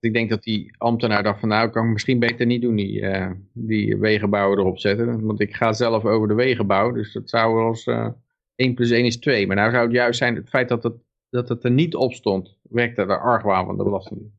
ik 0.00 0.12
denk 0.12 0.30
dat 0.30 0.42
die 0.42 0.74
ambtenaar 0.78 1.22
dacht 1.22 1.40
van 1.40 1.48
nou 1.48 1.70
kan 1.70 1.86
ik 1.86 1.92
misschien 1.92 2.18
beter 2.18 2.46
niet 2.46 2.62
doen 2.62 2.76
die, 2.76 3.00
uh, 3.00 3.30
die 3.52 3.96
wegenbouwer 3.96 4.58
erop 4.58 4.78
zetten. 4.78 5.26
Want 5.26 5.40
ik 5.40 5.54
ga 5.54 5.72
zelf 5.72 6.04
over 6.04 6.28
de 6.28 6.34
wegenbouw, 6.34 6.92
dus 6.92 7.12
dat 7.12 7.30
zou 7.30 7.54
wel 7.54 7.68
eens 7.68 7.86
uh, 7.86 8.08
1 8.54 8.74
plus 8.74 8.90
1 8.90 9.04
is 9.04 9.18
2. 9.18 9.46
Maar 9.46 9.56
nou 9.56 9.70
zou 9.70 9.84
het 9.84 9.92
juist 9.92 10.18
zijn 10.18 10.34
het 10.34 10.48
feit 10.48 10.68
dat 10.68 10.82
het, 10.82 10.96
dat 11.30 11.48
het 11.48 11.64
er 11.64 11.70
niet 11.70 11.94
op 11.94 12.12
stond, 12.12 12.58
werkte 12.62 13.06
de 13.06 13.18
argwaan 13.18 13.66
van 13.66 13.76
de 13.76 13.84
Belastingdienst. 13.84 14.36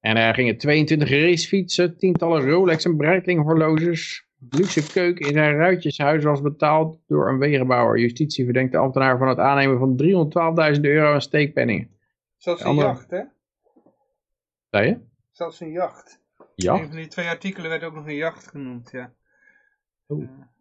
En 0.00 0.16
er 0.16 0.34
gingen 0.34 0.58
22 0.58 1.10
racefietsen, 1.10 1.96
tientallen 1.96 2.50
Rolex 2.50 2.84
en 2.84 2.96
Breitling 2.96 3.42
horloges. 3.42 4.26
Luxe 4.50 4.92
keuken 4.92 5.26
in 5.26 5.32
zijn 5.32 5.56
ruitjeshuis 5.56 6.24
was 6.24 6.40
betaald 6.40 7.00
door 7.06 7.28
een 7.28 7.38
wegenbouwer. 7.38 7.98
Justitie 7.98 8.44
verdenkt 8.44 8.72
de 8.72 8.78
ambtenaar 8.78 9.18
van 9.18 9.28
het 9.28 9.38
aannemen 9.38 9.78
van 9.78 9.96
312.000 10.74 10.80
euro 10.80 11.12
aan 11.12 11.22
steekpenningen. 11.22 11.90
Zelfs 12.36 12.60
een 12.60 12.66
andere... 12.66 12.86
jacht, 12.86 13.10
hè? 13.10 13.22
Zei 14.70 14.86
je? 14.86 15.00
Zelfs 15.30 15.60
een 15.60 15.70
jacht. 15.70 16.20
Jacht? 16.54 16.80
Een 16.80 16.88
van 16.88 16.96
die 16.96 17.06
twee 17.06 17.28
artikelen 17.28 17.70
werd 17.70 17.82
ook 17.82 17.94
nog 17.94 18.06
een 18.06 18.14
jacht 18.14 18.46
genoemd, 18.46 18.90
ja. 18.90 19.12
Uh, 20.08 20.18
ja. 20.18 20.51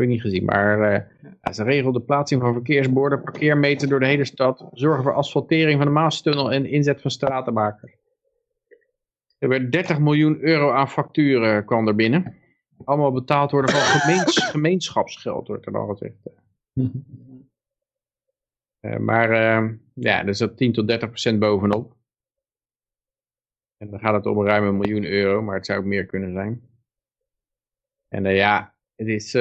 Heb 0.00 0.08
ik 0.08 0.14
niet 0.14 0.24
gezien, 0.24 0.44
maar 0.44 0.92
uh, 0.92 1.52
ze 1.52 1.62
regelen 1.62 1.92
de 1.92 2.00
plaatsing 2.00 2.40
van 2.40 2.52
verkeersborden, 2.52 3.22
parkeermeter 3.22 3.88
door 3.88 4.00
de 4.00 4.06
hele 4.06 4.24
stad, 4.24 4.68
zorgen 4.72 5.02
voor 5.02 5.14
asfaltering 5.14 5.76
van 5.76 5.86
de 5.86 5.92
Maastunnel 5.92 6.52
en 6.52 6.66
inzet 6.66 7.00
van 7.00 7.10
stratenmakers. 7.10 7.96
Er 9.38 9.48
werd 9.48 9.72
30 9.72 9.98
miljoen 9.98 10.40
euro 10.40 10.70
aan 10.70 10.88
facturen 10.88 11.64
kwam 11.64 11.88
er 11.88 11.94
binnen. 11.94 12.36
Allemaal 12.84 13.12
betaald 13.12 13.50
worden 13.50 13.70
van 13.70 13.80
gemeens, 13.80 14.44
gemeenschapsgeld, 14.50 15.48
wordt 15.48 15.66
er 15.66 15.72
dan 15.72 15.88
gezegd. 15.88 16.30
Uh, 18.80 18.96
maar 19.08 19.30
uh, 19.30 19.72
ja, 19.94 20.26
er 20.26 20.34
zat 20.34 20.56
10 20.56 20.72
tot 20.72 20.88
30 20.88 21.08
procent 21.08 21.38
bovenop. 21.38 21.96
En 23.76 23.90
dan 23.90 24.00
gaat 24.00 24.14
het 24.14 24.26
om 24.26 24.46
ruim 24.46 24.64
een 24.64 24.76
miljoen 24.76 25.04
euro, 25.04 25.42
maar 25.42 25.56
het 25.56 25.66
zou 25.66 25.78
ook 25.78 25.84
meer 25.84 26.06
kunnen 26.06 26.32
zijn. 26.32 26.68
En 28.08 28.24
uh, 28.24 28.36
ja, 28.36 28.74
het 28.94 29.08
is, 29.08 29.34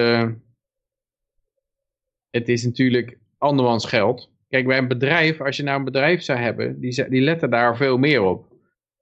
het 2.29 2.49
is 2.49 2.65
natuurlijk 2.65 3.17
andermans 3.37 3.85
geld. 3.85 4.29
Kijk, 4.49 4.67
bij 4.67 4.77
een 4.77 4.87
bedrijf, 4.87 5.41
als 5.41 5.57
je 5.57 5.63
nou 5.63 5.77
een 5.77 5.83
bedrijf 5.83 6.21
zou 6.21 6.39
hebben, 6.39 6.79
die, 6.79 7.09
die 7.09 7.21
letten 7.21 7.49
daar 7.49 7.77
veel 7.77 7.97
meer 7.97 8.21
op. 8.21 8.45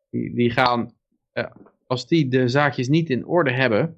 Die, 0.10 0.34
die 0.34 0.50
gaan, 0.50 0.94
uh, 1.34 1.46
als 1.88 2.08
die 2.08 2.28
de 2.28 2.48
zaakjes 2.48 2.88
niet 2.88 3.10
in 3.10 3.26
orde 3.26 3.52
hebben, 3.52 3.98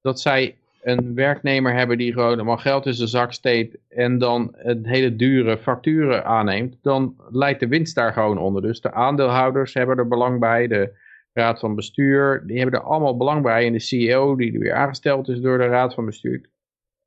dat 0.00 0.20
zij 0.20 0.56
een 0.82 1.14
werknemer 1.14 1.74
hebben 1.74 1.98
die 1.98 2.12
gewoon 2.12 2.34
allemaal 2.34 2.56
geld 2.56 2.86
in 2.86 2.94
zijn 2.94 3.08
zak 3.08 3.32
steekt 3.32 3.76
en 3.88 4.18
dan 4.18 4.54
het 4.56 4.86
hele 4.86 5.16
dure 5.16 5.58
facturen 5.58 6.24
aanneemt, 6.24 6.76
dan 6.82 7.16
leidt 7.30 7.60
de 7.60 7.68
winst 7.68 7.94
daar 7.94 8.12
gewoon 8.12 8.38
onder. 8.38 8.62
Dus 8.62 8.80
de 8.80 8.92
aandeelhouders 8.92 9.74
hebben 9.74 9.96
er 9.96 10.08
belang 10.08 10.40
bij, 10.40 10.66
de 10.66 10.92
raad 11.32 11.58
van 11.58 11.74
bestuur, 11.74 12.42
die 12.46 12.58
hebben 12.58 12.80
er 12.80 12.86
allemaal 12.86 13.16
belang 13.16 13.42
bij 13.42 13.66
en 13.66 13.72
de 13.72 13.80
CEO 13.80 14.36
die 14.36 14.58
weer 14.58 14.74
aangesteld 14.74 15.28
is 15.28 15.40
door 15.40 15.58
de 15.58 15.66
raad 15.66 15.94
van 15.94 16.04
bestuur, 16.04 16.50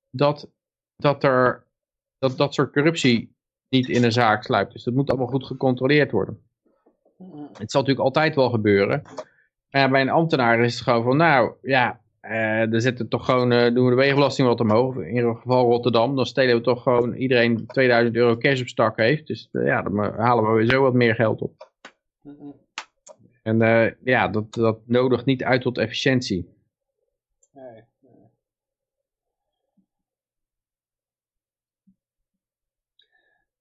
dat, 0.10 0.50
dat 1.02 1.24
er 1.24 1.66
dat, 2.20 2.38
dat 2.38 2.54
soort 2.54 2.72
corruptie 2.72 3.36
niet 3.70 3.90
in 3.90 4.04
een 4.04 4.12
zaak 4.12 4.44
sluipt. 4.44 4.72
Dus 4.74 4.84
dat 4.84 4.94
moet 4.94 5.10
allemaal 5.10 5.28
goed 5.28 5.46
gecontroleerd 5.46 6.12
worden. 6.12 6.40
Het 7.54 7.72
zal 7.72 7.82
natuurlijk 7.82 8.00
altijd 8.08 8.36
wel 8.36 8.50
gebeuren. 8.50 9.02
Maar 9.70 9.82
ja, 9.82 9.90
bij 9.90 10.02
een 10.02 10.10
ambtenaar 10.10 10.60
is 10.60 10.74
het 10.74 10.84
gewoon 10.84 11.04
van, 11.04 11.18
nou 11.18 11.54
ja, 11.62 12.02
uh, 12.22 12.72
dan 12.72 12.82
zetten 12.82 13.08
toch 13.08 13.26
gewoon, 13.26 13.52
uh, 13.52 13.74
doen 13.74 13.84
we 13.84 13.90
de 13.90 13.96
wegenbelasting 13.96 14.48
wat 14.48 14.60
omhoog. 14.60 14.96
In 14.96 15.16
ieder 15.16 15.36
geval 15.36 15.66
Rotterdam. 15.66 16.16
Dan 16.16 16.26
stelen 16.26 16.56
we 16.56 16.62
toch 16.62 16.84
gewoon 16.84 17.14
iedereen 17.14 17.66
2000 17.68 18.16
euro 18.16 18.38
cash 18.38 18.62
op 18.62 18.68
stak 18.68 18.98
heeft. 18.98 19.28
Dus 19.28 19.50
uh, 19.52 19.66
ja, 19.66 19.82
dan 19.82 20.00
halen 20.00 20.44
we 20.44 20.58
weer 20.58 20.70
zo 20.70 20.82
wat 20.82 20.94
meer 20.94 21.16
geld 21.16 21.42
op. 21.42 21.70
En 23.44 23.58
ja, 24.04 24.28
dat, 24.28 24.54
dat 24.54 24.80
nodigt 24.86 25.26
niet 25.26 25.44
uit 25.44 25.62
tot 25.62 25.78
efficiëntie. 25.78 26.50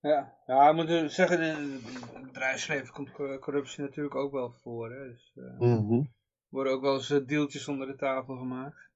Ja, 0.03 0.35
ja, 0.47 0.71
we 0.71 0.75
moeten 0.75 1.11
zeggen, 1.11 1.43
in 1.43 1.81
het 2.13 2.27
bedrijfsleven 2.27 2.93
komt 2.93 3.13
corruptie 3.41 3.83
natuurlijk 3.83 4.15
ook 4.15 4.33
wel 4.33 4.51
voor. 4.63 4.91
Hè? 4.91 5.09
Dus, 5.09 5.33
uh, 5.35 5.59
mm 5.59 5.87
-hmm. 5.89 6.11
worden 6.49 6.73
ook 6.73 6.83
wel 6.83 6.95
eens 6.95 7.21
deeltjes 7.27 7.69
onder 7.69 7.87
de 7.87 7.97
tafel 7.97 8.37
gemaakt. 8.37 8.89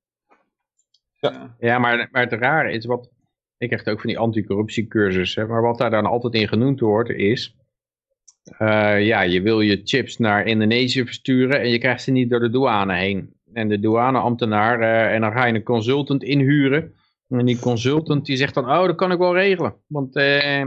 Ja, 1.20 1.56
ja 1.58 1.78
maar, 1.78 2.08
maar 2.10 2.22
het 2.22 2.32
rare 2.32 2.72
is, 2.72 2.86
wat, 2.86 3.10
ik 3.58 3.68
krijg 3.68 3.86
ook 3.86 4.00
van 4.00 4.10
die 4.10 4.18
anticorruptiecursussen, 4.18 5.48
maar 5.48 5.62
wat 5.62 5.78
daar 5.78 5.90
dan 5.90 6.06
altijd 6.06 6.34
in 6.34 6.48
genoemd 6.48 6.80
wordt 6.80 7.10
is, 7.10 7.56
uh, 8.58 9.06
ja, 9.06 9.20
je 9.20 9.42
wil 9.42 9.60
je 9.60 9.80
chips 9.84 10.18
naar 10.18 10.46
Indonesië 10.46 11.04
versturen 11.04 11.60
en 11.60 11.68
je 11.68 11.78
krijgt 11.78 12.02
ze 12.02 12.10
niet 12.10 12.30
door 12.30 12.40
de 12.40 12.50
douane 12.50 12.96
heen. 12.96 13.34
En 13.52 13.68
de 13.68 13.80
douaneambtenaar, 13.80 14.80
uh, 14.80 15.14
en 15.14 15.20
dan 15.20 15.32
ga 15.32 15.44
je 15.44 15.54
een 15.54 15.62
consultant 15.62 16.22
inhuren. 16.22 16.94
En 17.28 17.46
die 17.46 17.58
consultant 17.58 18.26
die 18.26 18.36
zegt 18.36 18.54
dan, 18.54 18.70
oh 18.70 18.86
dat 18.86 18.96
kan 18.96 19.12
ik 19.12 19.18
wel 19.18 19.34
regelen, 19.34 19.74
want... 19.86 20.16
Uh, 20.16 20.64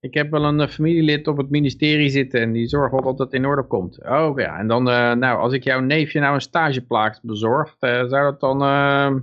ik 0.00 0.14
heb 0.14 0.30
wel 0.30 0.44
een 0.44 0.68
familielid 0.68 1.26
op 1.26 1.36
het 1.36 1.50
ministerie 1.50 2.10
zitten 2.10 2.40
en 2.40 2.52
die 2.52 2.66
zorgt 2.66 2.92
wel 2.92 3.02
dat 3.02 3.18
het 3.18 3.32
in 3.32 3.46
orde 3.46 3.62
komt. 3.62 4.02
Oh 4.02 4.38
ja, 4.38 4.58
en 4.58 4.66
dan, 4.66 4.88
uh, 4.88 5.12
nou, 5.12 5.38
als 5.38 5.52
ik 5.52 5.64
jouw 5.64 5.80
neefje 5.80 6.20
nou 6.20 6.34
een 6.34 6.40
stageplaats 6.40 7.20
bezorgt, 7.20 7.76
uh, 7.80 7.90
zou 7.90 8.10
dat 8.10 8.40
dan 8.40 8.62
uh, 8.62 9.14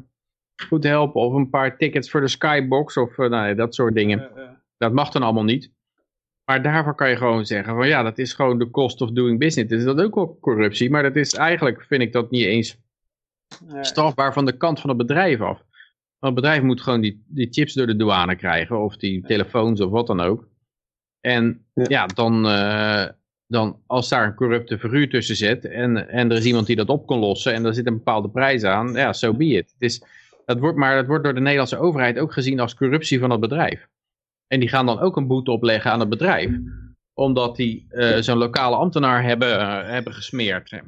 goed 0.67 0.83
helpen? 0.83 1.21
Of 1.21 1.33
een 1.33 1.49
paar 1.49 1.77
tickets 1.77 2.09
voor 2.09 2.21
de 2.21 2.27
skybox 2.27 2.97
of 2.97 3.17
nou, 3.17 3.55
dat 3.55 3.75
soort 3.75 3.93
dingen. 3.93 4.29
Dat 4.77 4.93
mag 4.93 5.09
dan 5.09 5.23
allemaal 5.23 5.43
niet. 5.43 5.71
Maar 6.45 6.61
daarvoor 6.61 6.95
kan 6.95 7.09
je 7.09 7.15
gewoon 7.15 7.45
zeggen 7.45 7.75
van 7.75 7.87
ja, 7.87 8.03
dat 8.03 8.17
is 8.17 8.33
gewoon 8.33 8.59
de 8.59 8.69
cost 8.69 9.01
of 9.01 9.11
doing 9.11 9.39
business. 9.39 9.69
Dus 9.69 9.83
dat 9.83 9.99
is 9.99 10.05
ook 10.05 10.15
wel 10.15 10.37
corruptie, 10.41 10.89
maar 10.89 11.03
dat 11.03 11.15
is 11.15 11.33
eigenlijk, 11.33 11.81
vind 11.81 12.01
ik 12.01 12.13
dat 12.13 12.31
niet 12.31 12.45
eens 12.45 12.77
strafbaar 13.81 14.33
van 14.33 14.45
de 14.45 14.57
kant 14.57 14.79
van 14.79 14.89
het 14.89 14.97
bedrijf 14.97 15.41
af. 15.41 15.63
Want 16.19 16.35
het 16.35 16.35
bedrijf 16.35 16.61
moet 16.61 16.81
gewoon 16.81 17.01
die, 17.01 17.23
die 17.27 17.47
chips 17.51 17.73
door 17.73 17.87
de 17.87 17.95
douane 17.95 18.35
krijgen, 18.35 18.83
of 18.83 18.97
die 18.97 19.21
telefoons 19.21 19.81
of 19.81 19.91
wat 19.91 20.07
dan 20.07 20.21
ook. 20.21 20.47
En 21.21 21.65
ja, 21.73 21.85
ja 21.87 22.05
dan, 22.05 22.45
uh, 22.45 23.05
dan 23.47 23.79
als 23.85 24.09
daar 24.09 24.25
een 24.25 24.35
corrupte 24.35 24.79
figuur 24.79 25.09
tussen 25.09 25.35
zit 25.35 25.65
en, 25.65 26.09
en 26.09 26.31
er 26.31 26.37
is 26.37 26.45
iemand 26.45 26.67
die 26.67 26.75
dat 26.75 26.89
op 26.89 27.07
kan 27.07 27.19
lossen 27.19 27.53
en 27.53 27.65
er 27.65 27.73
zit 27.73 27.87
een 27.87 27.97
bepaalde 27.97 28.29
prijs 28.29 28.63
aan, 28.63 28.93
ja, 28.93 29.13
so 29.13 29.33
be 29.33 29.45
it. 29.45 29.71
het 29.71 29.81
is, 29.81 30.03
dat 30.45 30.59
wordt, 30.59 30.77
maar 30.77 30.95
dat 30.95 31.07
wordt 31.07 31.23
door 31.23 31.33
de 31.33 31.39
Nederlandse 31.39 31.77
overheid 31.77 32.19
ook 32.19 32.33
gezien 32.33 32.59
als 32.59 32.75
corruptie 32.75 33.19
van 33.19 33.29
het 33.29 33.39
bedrijf. 33.39 33.87
En 34.47 34.59
die 34.59 34.69
gaan 34.69 34.85
dan 34.85 34.99
ook 34.99 35.17
een 35.17 35.27
boete 35.27 35.51
opleggen 35.51 35.91
aan 35.91 35.99
het 35.99 36.09
bedrijf. 36.09 36.51
Omdat 37.13 37.55
die 37.55 37.87
uh, 37.89 38.17
zo'n 38.17 38.37
lokale 38.37 38.75
ambtenaar 38.75 39.23
hebben, 39.23 39.59
uh, 39.59 39.89
hebben 39.89 40.13
gesmeerd. 40.13 40.81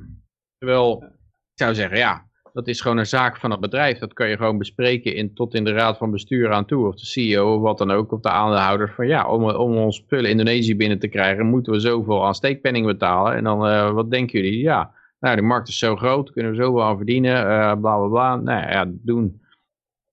Terwijl, 0.58 1.04
ik 1.04 1.64
zou 1.64 1.76
zeggen, 1.76 1.98
ja, 1.98 2.29
dat 2.60 2.68
is 2.68 2.82
gewoon 2.82 2.98
een 2.98 3.06
zaak 3.06 3.38
van 3.38 3.52
het 3.52 3.60
bedrijf. 3.60 3.98
Dat 3.98 4.14
kan 4.14 4.30
je 4.30 4.38
gewoon 4.38 4.58
bespreken 4.58 5.16
in, 5.16 5.34
tot 5.34 5.54
in 5.54 5.64
de 5.64 5.72
raad 5.72 5.98
van 5.98 6.12
bestuur 6.12 6.52
aan 6.52 6.66
toe. 6.66 6.88
Of 6.88 6.96
de 6.96 7.06
CEO 7.06 7.56
of 7.56 7.62
wat 7.62 7.78
dan 7.78 7.92
ook. 7.92 8.12
Of 8.12 8.20
de 8.20 8.30
aandeelhouders. 8.30 8.92
Van 8.92 9.08
ja, 9.08 9.30
om, 9.30 9.44
om 9.44 9.78
ons 9.78 9.96
spullen 9.96 10.30
Indonesië 10.30 10.76
binnen 10.76 11.00
te 11.00 11.08
krijgen. 11.08 11.46
Moeten 11.46 11.74
we 11.74 11.80
zoveel 11.80 12.26
aan 12.26 12.36
steekpenning 12.36 12.86
betalen. 12.86 13.36
En 13.36 13.44
dan, 13.44 13.68
uh, 13.68 13.92
wat 13.92 14.12
denken 14.12 14.42
jullie? 14.42 14.60
Ja, 14.60 14.92
nou 15.20 15.36
de 15.36 15.42
markt 15.42 15.68
is 15.68 15.78
zo 15.78 15.96
groot. 15.96 16.32
Kunnen 16.32 16.52
we 16.52 16.58
zoveel 16.58 16.84
aan 16.84 16.98
verdienen. 16.98 17.42
Uh, 17.42 17.74
bla 17.80 17.98
bla 17.98 18.08
bla. 18.08 18.36
Nou 18.36 18.72
ja, 18.72 18.86
doen. 18.88 19.42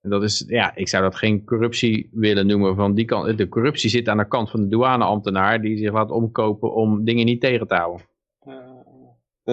En 0.02 0.10
dat 0.10 0.22
is, 0.22 0.44
ja, 0.48 0.76
ik 0.76 0.88
zou 0.88 1.02
dat 1.02 1.16
geen 1.16 1.44
corruptie 1.44 2.08
willen 2.12 2.46
noemen. 2.46 2.76
Van 2.76 2.94
die 2.94 3.04
kant, 3.04 3.38
de 3.38 3.48
corruptie 3.48 3.90
zit 3.90 4.08
aan 4.08 4.18
de 4.18 4.28
kant 4.28 4.50
van 4.50 4.60
de 4.60 4.68
douaneambtenaar 4.68 5.60
die 5.60 5.78
zich 5.78 5.92
laat 5.92 6.10
omkopen 6.10 6.74
om 6.74 7.04
dingen 7.04 7.24
niet 7.24 7.40
tegen 7.40 7.66
te 7.66 7.74
houden. 7.74 8.06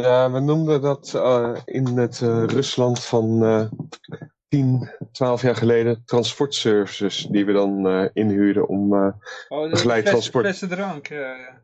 Ja, 0.01 0.31
we 0.31 0.39
noemden 0.39 0.81
dat 0.81 1.13
uh, 1.15 1.57
in 1.65 1.97
het 1.97 2.19
uh, 2.21 2.43
Rusland 2.45 3.03
van 3.03 3.43
uh, 3.43 3.65
10, 4.47 4.89
12 5.11 5.41
jaar 5.41 5.55
geleden 5.55 6.03
transportservices 6.05 7.27
die 7.29 7.45
we 7.45 7.53
dan 7.53 7.87
inhuurden 8.13 8.67
om 8.67 8.93
oh, 9.47 9.69
begeleid 9.69 10.05
transport. 10.05 10.45
Flessen 10.45 10.69
drank, 10.69 11.07
ja, 11.07 11.35
ja. 11.35 11.61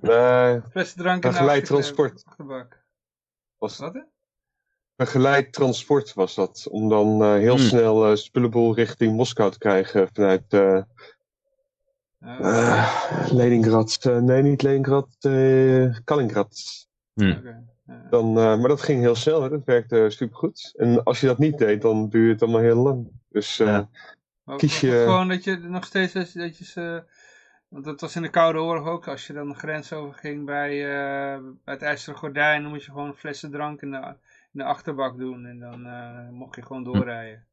Nee, 0.00 0.60
Flessen 0.70 0.98
drank 0.98 1.24
in 1.24 1.30
begeleid 1.30 1.60
de 1.60 1.66
transport. 1.66 2.24
Was 3.58 3.78
Wat 3.78 3.94
hè? 3.94 4.00
begeleid 4.96 5.52
transport 5.52 6.14
was 6.14 6.34
dat. 6.34 6.66
Om 6.70 6.88
dan 6.88 7.22
uh, 7.22 7.34
heel 7.34 7.56
Hmm. 7.56 7.64
snel 7.64 8.10
uh, 8.10 8.16
spullenboel 8.16 8.74
richting 8.74 9.16
Moskou 9.16 9.50
te 9.50 9.58
krijgen 9.58 10.08
vanuit 10.12 10.52
uh, 10.52 10.80
Oh, 12.26 13.26
Leningrad. 13.30 13.98
Eh, 14.00 14.18
nee, 14.18 14.42
niet 14.42 14.62
Leningrad, 14.62 15.08
eh, 15.20 15.96
Kaliningrad. 16.04 16.85
Hm. 17.20 17.34
Dan, 18.10 18.26
eh, 18.38 18.58
maar 18.58 18.68
dat 18.68 18.82
ging 18.82 19.00
heel 19.00 19.14
snel, 19.14 19.42
hè. 19.42 19.48
dat 19.48 19.64
werkte 19.64 20.06
supergoed. 20.10 20.72
En 20.76 21.02
als 21.02 21.20
je 21.20 21.26
dat 21.26 21.38
niet 21.38 21.58
deed, 21.58 21.82
dan 21.82 22.08
duurde 22.08 22.32
het 22.32 22.42
allemaal 22.42 22.60
heel 22.60 22.82
lang. 22.82 23.08
Dus 23.28 23.60
eh, 23.60 23.66
Ja. 23.66 23.88
Maar 24.44 24.56
Kies 24.56 24.80
je- 24.80 25.02
Gewoon 25.04 25.28
dat 25.28 25.44
je 25.44 25.56
nog 25.56 25.84
steeds, 25.84 26.12
dat 26.12 26.58
je, 26.58 26.64
ze, 26.64 27.02
want 27.68 27.84
dat 27.84 28.00
was 28.00 28.16
in 28.16 28.22
de 28.22 28.28
Koude 28.30 28.58
Oorlog 28.58 28.86
ook, 28.88 29.08
als 29.08 29.26
je 29.26 29.32
dan 29.32 29.48
de 29.48 29.54
grens 29.54 29.92
overging 29.92 30.44
bij, 30.44 30.70
eh, 30.84 31.40
bij 31.64 31.74
het 31.74 31.82
IJzeren 31.82 32.18
Gordijn, 32.18 32.62
dan 32.62 32.70
moest 32.70 32.84
je 32.86 32.92
gewoon 32.92 33.14
flessen 33.16 33.50
drank 33.50 33.82
in 33.82 33.90
de, 33.90 33.96
in 34.52 34.58
de 34.62 34.64
achterbak 34.64 35.18
doen 35.18 35.46
en 35.46 35.58
dan 35.58 35.86
eh, 35.86 36.28
mocht 36.30 36.54
je 36.56 36.62
gewoon 36.62 36.84
doorrijden. 36.84 37.44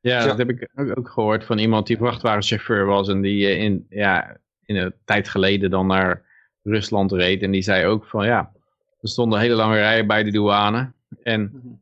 Ja, 0.00 0.18
Ja. 0.20 0.26
dat 0.26 0.38
heb 0.38 0.50
ik 0.50 0.68
ook, 0.94 1.08
gehoord 1.08 1.44
van 1.44 1.58
iemand 1.58 1.86
die 1.86 1.96
vrachtwagenchauffeur 1.96 2.84
was 2.86 3.08
en 3.08 3.20
die 3.20 3.56
in, 3.56 3.86
ja, 3.88 4.36
in 4.64 4.76
een 4.76 4.94
tijd 5.04 5.28
geleden 5.28 5.70
dan 5.70 5.86
naar 5.86 6.22
Rusland 6.62 7.12
reed. 7.12 7.42
En 7.42 7.50
die 7.50 7.62
zei 7.62 7.86
ook 7.86 8.06
van 8.06 8.26
ja, 8.26 8.52
er 9.02 9.08
stonden 9.08 9.40
hele 9.40 9.54
lange 9.54 9.76
rijen 9.76 10.06
bij 10.06 10.22
de 10.22 10.30
douane. 10.30 10.92
En 11.22 11.40
Mhm. 11.42 11.74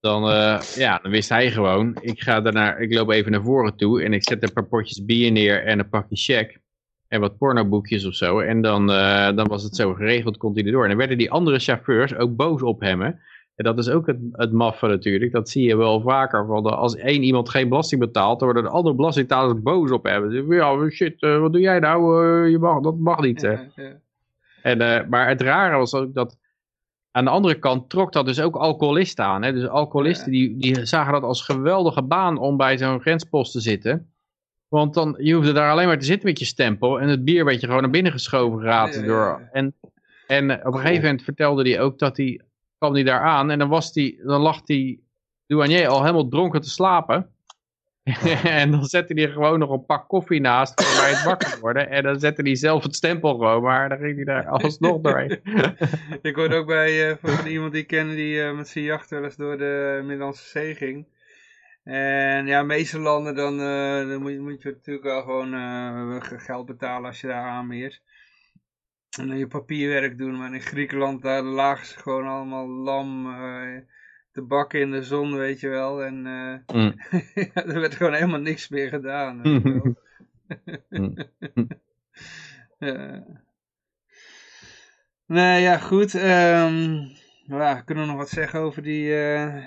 dan, 0.00 0.28
eh, 0.30 0.60
ja, 0.74 0.98
dan 1.02 1.10
wist 1.10 1.28
hij 1.28 1.50
gewoon, 1.50 1.96
ik 2.00 2.20
ga 2.20 2.40
daarna, 2.40 2.76
ik 2.76 2.94
loop 2.94 3.10
even 3.10 3.32
naar 3.32 3.42
voren 3.42 3.76
toe 3.76 4.02
en 4.02 4.12
ik 4.12 4.28
zet 4.28 4.42
een 4.42 4.52
paar 4.52 4.66
potjes 4.66 5.04
bier 5.04 5.32
neer 5.32 5.64
en 5.64 5.78
een 5.78 5.88
pakje 5.88 6.16
check. 6.16 6.58
En 7.08 7.20
wat 7.20 7.38
pornoboekjes 7.38 8.06
of 8.06 8.14
zo. 8.14 8.38
En 8.40 8.62
dan, 8.62 8.90
eh, 8.90 9.36
dan 9.36 9.46
was 9.48 9.62
het 9.62 9.76
zo 9.76 9.94
geregeld, 9.94 10.36
kon 10.36 10.54
hij 10.54 10.64
erdoor. 10.64 10.82
En 10.82 10.88
dan 10.88 10.98
werden 10.98 11.18
die 11.18 11.30
andere 11.30 11.58
chauffeurs 11.58 12.14
ook 12.14 12.36
boos 12.36 12.62
op 12.62 12.80
hem. 12.80 13.00
Hè? 13.00 13.10
En 13.54 13.64
dat 13.64 13.78
is 13.78 13.88
ook 13.88 14.06
het, 14.06 14.18
het 14.32 14.52
maffe 14.52 14.86
natuurlijk. 14.86 15.32
Dat 15.32 15.48
zie 15.48 15.66
je 15.68 15.76
wel 15.76 16.00
vaker. 16.00 16.46
Want 16.46 16.66
als 16.66 16.96
één 16.96 17.22
iemand 17.22 17.48
geen 17.48 17.68
belasting 17.68 18.00
betaalt, 18.00 18.38
dan 18.38 18.48
worden 18.52 18.70
de 18.70 18.76
andere 18.76 18.94
belastingbetalers 18.94 19.62
boos 19.62 19.90
op 19.90 20.04
hem. 20.04 20.30
Ze 20.30 20.36
zeggen, 20.36 20.54
Ja, 20.54 20.88
shit, 20.90 21.22
eh, 21.22 21.38
wat 21.38 21.52
doe 21.52 21.60
jij 21.60 21.78
nou? 21.78 22.24
Je 22.48 22.58
mag, 22.58 22.80
dat 22.80 22.98
mag 22.98 23.20
niet. 23.20 23.42
Hè? 23.42 23.56
En, 24.62 25.08
maar 25.08 25.28
het 25.28 25.40
rare 25.40 25.76
was 25.76 25.94
ook 25.94 26.14
dat 26.14 26.38
aan 27.16 27.24
de 27.24 27.30
andere 27.30 27.58
kant 27.58 27.90
trok 27.90 28.12
dat 28.12 28.26
dus 28.26 28.40
ook 28.40 28.56
alcoholisten 28.56 29.24
aan. 29.24 29.42
Hè? 29.42 29.52
Dus 29.52 29.68
alcoholisten 29.68 30.32
die, 30.32 30.56
die 30.56 30.84
zagen 30.84 31.12
dat 31.12 31.22
als 31.22 31.42
geweldige 31.42 32.02
baan 32.02 32.38
om 32.38 32.56
bij 32.56 32.78
zo'n 32.78 33.00
grenspost 33.00 33.52
te 33.52 33.60
zitten. 33.60 34.10
Want 34.68 34.94
dan, 34.94 35.14
je 35.18 35.34
hoefde 35.34 35.52
daar 35.52 35.70
alleen 35.70 35.86
maar 35.86 35.98
te 35.98 36.04
zitten 36.04 36.28
met 36.28 36.38
je 36.38 36.44
stempel 36.44 37.00
en 37.00 37.08
het 37.08 37.24
bier 37.24 37.44
werd 37.44 37.60
je 37.60 37.66
gewoon 37.66 37.82
naar 37.82 37.90
binnen 37.90 38.12
geschoven 38.12 38.64
Ja, 38.64 38.86
ja, 38.86 39.02
door. 39.02 39.48
En, 39.52 39.74
en 40.26 40.66
op 40.66 40.74
een 40.74 40.80
gegeven 40.80 41.02
moment 41.02 41.22
vertelde 41.22 41.70
hij 41.70 41.80
ook 41.80 41.98
dat 41.98 42.16
hij, 42.16 42.40
kwam 42.78 42.94
hij 42.94 43.02
daar 43.02 43.20
aan 43.20 43.50
en 43.50 43.58
dan, 43.58 43.68
was 43.68 43.92
die, 43.92 44.20
dan 44.24 44.40
lag 44.40 44.62
die 44.62 45.04
douanier 45.46 45.88
al 45.88 46.00
helemaal 46.00 46.28
dronken 46.28 46.60
te 46.60 46.70
slapen. 46.70 47.30
en 48.60 48.70
dan 48.70 48.84
zette 48.84 49.14
hij 49.14 49.28
gewoon 49.28 49.58
nog 49.58 49.70
een 49.70 49.86
pak 49.86 50.08
koffie 50.08 50.40
naast 50.40 50.82
voor 50.82 51.02
bij 51.02 51.10
het 51.10 51.22
wakker 51.22 51.60
worden. 51.60 51.90
En 51.90 52.02
dan 52.02 52.20
zette 52.20 52.42
hij 52.42 52.54
zelf 52.54 52.82
het 52.82 52.94
stempel 52.94 53.30
gewoon, 53.30 53.62
maar 53.62 53.88
dan 53.88 53.98
ging 53.98 54.14
hij 54.16 54.24
daar 54.24 54.46
alsnog 54.46 55.00
doorheen. 55.00 55.40
Ik 56.22 56.34
hoorde 56.36 56.56
ook 56.56 56.66
bij 56.66 57.10
eh, 57.10 57.16
van 57.22 57.46
iemand 57.46 57.72
die 57.72 57.80
ik 57.82 57.86
ken 57.86 58.08
die 58.08 58.42
eh, 58.42 58.56
met 58.56 58.68
zijn 58.68 58.84
jacht 58.84 59.10
wel 59.10 59.24
eens 59.24 59.36
door 59.36 59.58
de 59.58 60.02
Middellandse 60.04 60.48
Zee 60.48 60.74
ging. 60.74 61.06
En 61.84 62.46
ja, 62.46 62.62
meeste 62.62 62.98
landen 62.98 63.34
dan, 63.34 63.60
eh, 63.60 64.08
dan 64.08 64.22
moet, 64.22 64.32
je, 64.32 64.40
moet 64.40 64.62
je 64.62 64.68
natuurlijk 64.68 65.06
wel 65.06 65.22
gewoon 65.22 66.22
geld 66.22 66.66
betalen 66.66 67.06
als 67.06 67.20
je 67.20 67.26
daar 67.26 67.48
aanmeert. 67.48 68.02
En 69.18 69.28
dan 69.28 69.38
je 69.38 69.46
papierwerk 69.46 70.18
doen, 70.18 70.36
maar 70.36 70.54
in 70.54 70.60
Griekenland 70.60 71.22
daar 71.22 71.42
lagen 71.42 71.86
ze 71.86 71.98
gewoon 71.98 72.26
allemaal 72.26 72.68
lam 72.68 73.26
te 74.36 74.42
bakken 74.42 74.80
in 74.80 74.90
de 74.90 75.02
zon, 75.02 75.36
weet 75.36 75.60
je 75.60 75.68
wel. 75.68 76.04
En 76.04 76.26
eh, 76.26 76.76
Mm. 76.76 76.94
er 77.72 77.80
werd 77.80 77.94
gewoon 77.94 78.12
helemaal 78.12 78.40
niks 78.40 78.68
meer 78.68 78.88
gedaan. 78.88 79.40
Mm. 80.88 81.16
Ja. 82.78 83.22
Nee, 85.26 85.62
ja, 85.62 85.78
goed. 85.78 86.14
ehm, 86.14 86.98
ja, 87.42 87.80
kunnen 87.80 88.04
we 88.04 88.10
nog 88.10 88.18
wat 88.18 88.28
zeggen 88.28 88.60
over 88.60 88.82
die 88.82 89.14
eh, 89.24 89.64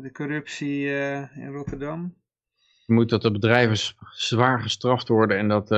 de 0.00 0.12
corruptie 0.12 0.88
eh, 0.96 1.36
in 1.36 1.52
Rotterdam? 1.52 2.14
Je 2.86 2.92
moet 2.94 3.08
dat 3.08 3.22
de 3.22 3.30
bedrijven 3.30 3.94
zwaar 4.10 4.60
gestraft 4.60 5.08
worden 5.08 5.38
en 5.38 5.48
dat 5.48 5.70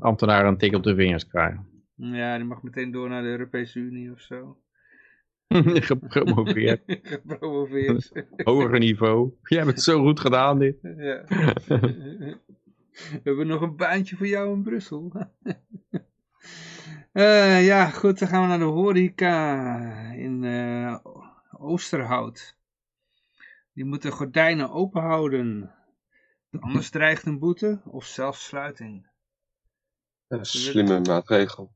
ambtenaren 0.00 0.46
een 0.48 0.58
tik 0.58 0.74
op 0.74 0.82
de 0.82 0.94
vingers 0.94 1.26
krijgen. 1.26 1.66
Ja, 1.94 2.36
die 2.36 2.44
mag 2.46 2.62
meteen 2.62 2.90
door 2.90 3.08
naar 3.08 3.22
de 3.22 3.28
Europese 3.28 3.78
Unie 3.78 4.12
of 4.12 4.20
zo. 4.20 4.56
Gepromoveerd. 5.90 6.82
Gepromoveerd. 6.86 8.12
Hoger 8.44 8.78
niveau. 8.78 9.32
Jij 9.42 9.58
hebt 9.58 9.70
het 9.70 9.82
zo 9.82 10.02
goed 10.02 10.20
gedaan 10.20 10.58
dit. 10.58 10.76
ja. 10.82 11.24
We 12.92 13.20
hebben 13.22 13.46
nog 13.46 13.60
een 13.60 13.76
baantje 13.76 14.16
voor 14.16 14.26
jou 14.26 14.52
in 14.52 14.62
Brussel. 14.62 15.12
Eh, 17.12 17.64
ja, 17.66 17.86
goed, 17.86 18.18
dan 18.18 18.28
gaan 18.28 18.42
we 18.42 18.48
naar 18.48 18.58
de 18.58 18.64
horeca 18.64 19.78
in 20.12 20.44
eh, 20.44 20.96
Oosterhout. 21.50 22.56
Die 23.72 23.84
moeten 23.84 24.12
gordijnen 24.12 24.70
open 24.70 25.02
houden. 25.02 25.74
Anders 26.60 26.90
dreigt 26.90 27.26
een 27.26 27.38
boete 27.38 27.80
of 27.84 28.04
zelfs 28.04 28.44
sluiting. 28.44 29.10
een 30.28 30.44
slimme 30.44 31.00
maatregel. 31.00 31.72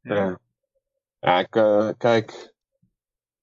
Ja. 0.00 0.14
Ja, 0.14 0.38
ja 1.20 1.38
ik, 1.38 1.56
eh, 1.56 1.88
kijk. 1.98 2.56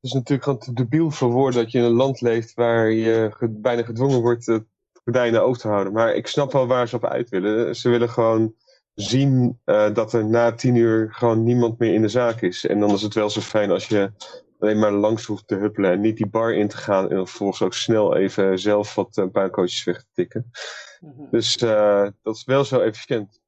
Het 0.06 0.14
is 0.14 0.20
natuurlijk 0.20 0.44
gewoon 0.44 0.60
te 0.60 0.74
debiel 0.74 1.12
voor 1.12 1.32
woorden 1.32 1.64
dat 1.64 1.72
je 1.72 1.78
in 1.78 1.84
een 1.84 1.92
land 1.92 2.22
leeft 2.22 2.54
waar 2.54 2.92
je 2.92 3.32
bijna 3.50 3.84
gedwongen 3.84 4.22
wordt 4.22 4.46
de 4.46 4.66
gordijnen 5.04 5.44
open 5.44 5.60
te 5.60 5.68
houden. 5.68 5.94
Maar 5.94 6.16
ik 6.16 6.28
snap 6.28 6.52
wel 6.52 6.68
waar 6.68 6.88
ze 6.88 6.96
op 6.96 7.06
uit 7.06 7.30
willen. 7.30 7.76
Ze 7.76 7.90
willen 7.90 8.10
gewoon 8.10 8.56
zien 8.94 9.60
eh, 9.64 9.94
dat 9.94 10.14
er 10.14 10.26
na 10.26 10.54
tien 10.54 10.76
uur 10.76 11.14
gewoon 11.14 11.44
niemand 11.44 11.80
meer 11.80 11.94
in 11.94 12.02
de 12.02 12.08
zaak 12.08 12.42
is. 12.42 12.66
En 12.66 12.80
dan 12.80 12.92
is 12.92 13.02
het 13.02 13.14
wel 13.14 13.30
zo 13.30 13.42
fijn 13.42 13.72
als 13.72 13.88
je 13.88 14.12
alleen 14.60 14.80
maar 14.80 14.92
langs 14.92 15.26
hoeft 15.26 15.48
te 15.48 15.56
huppelen 15.56 15.92
en 15.92 16.02
niet 16.02 16.18
die 16.18 16.30
bar 16.30 16.54
in 16.54 16.68
te 16.68 16.78
gaan 16.78 17.10
en 17.10 17.28
vervolgens 17.28 17.62
ook 17.62 17.74
snel 17.74 18.16
even 18.16 18.60
zelf 18.60 18.96
wat 18.96 19.18
uh, 19.18 19.26
buikcoaches 19.32 19.84
weg 19.84 19.98
te 19.98 20.08
tikken. 20.14 20.52
Mhm. 21.00 21.30
Dus 21.32 21.58
eh, 21.58 22.08
dat 22.24 22.36
is 22.36 22.44
wel 22.44 22.64
zo 22.64 22.80
efficiënt. 22.80 23.40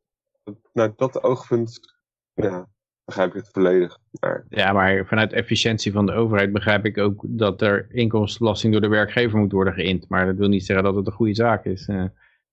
Naar 0.73 0.93
dat 0.95 1.23
oogpunt, 1.23 1.79
ja, 2.34 2.67
begrijp 3.07 3.29
ik 3.29 3.35
het 3.35 3.49
volledig. 3.51 3.97
Maar 4.19 4.45
Ja, 4.49 4.73
maar 4.73 5.05
vanuit 5.05 5.34
efficiëntie 5.34 5.91
van 5.91 6.05
de 6.05 6.11
overheid 6.11 6.53
begrijp 6.53 6.85
ik 6.85 6.97
ook 6.97 7.23
dat 7.27 7.61
er 7.61 7.88
inkomstenbelasting 7.89 8.71
door 8.71 8.81
de 8.81 8.88
werkgever 8.88 9.39
moet 9.39 9.51
worden 9.51 9.73
geïnd. 9.73 10.09
Maar 10.09 10.25
dat 10.25 10.35
wil 10.35 10.47
niet 10.47 10.65
zeggen 10.65 10.85
dat 10.85 10.95
het 10.95 11.07
een 11.07 11.13
goede 11.13 11.35
zaak 11.35 11.65
is. 11.65 11.88
Eh, 11.88 12.03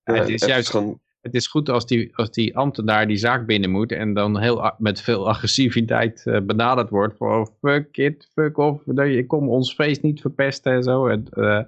ja, 0.05 0.15
het 0.15 0.29
is 0.29 0.45
juist 0.45 0.71
gewoon, 0.71 1.01
het 1.21 1.35
is 1.35 1.47
goed 1.47 1.69
als 1.69 1.87
die, 1.87 2.17
als 2.17 2.31
die 2.31 2.57
ambtenaar 2.57 3.07
die 3.07 3.17
zaak 3.17 3.47
binnen 3.47 3.71
moet 3.71 3.93
en 3.93 4.15
dan 4.15 4.39
heel 4.39 4.73
met 4.79 5.01
veel 5.01 5.29
agressiviteit 5.33 6.23
eh, 6.27 6.41
benaderd 6.41 6.91
wordt 6.91 7.17
voor 7.17 7.51
fuck 7.61 7.97
it, 7.97 8.31
fuck 8.33 8.59
off, 8.59 8.83
dat 8.85 9.07
je 9.07 9.27
kom 9.27 9.49
ons 9.49 9.75
feest 9.75 10.03
niet 10.03 10.21
verpesten 10.21 10.73
en 10.73 10.83
zo. 10.83 11.07
En, 11.07 11.27
eh, 11.31 11.63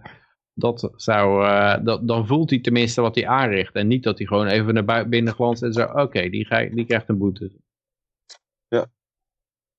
dat 0.54 0.92
zou, 0.96 1.44
dat, 1.82 2.08
dan 2.08 2.26
voelt 2.26 2.50
hij 2.50 2.58
tenminste 2.60 3.00
wat 3.00 3.14
hij 3.14 3.26
aanricht 3.26 3.74
en 3.74 3.86
niet 3.86 4.02
dat 4.02 4.18
hij 4.18 4.26
gewoon 4.26 4.46
even 4.46 4.74
naar 4.74 5.08
binnen 5.08 5.34
glanst 5.34 5.62
en 5.62 5.72
zo, 5.72 5.82
oké, 5.82 6.28
die 6.28 6.84
krijgt 6.86 7.08
een 7.08 7.18
boete. 7.18 7.50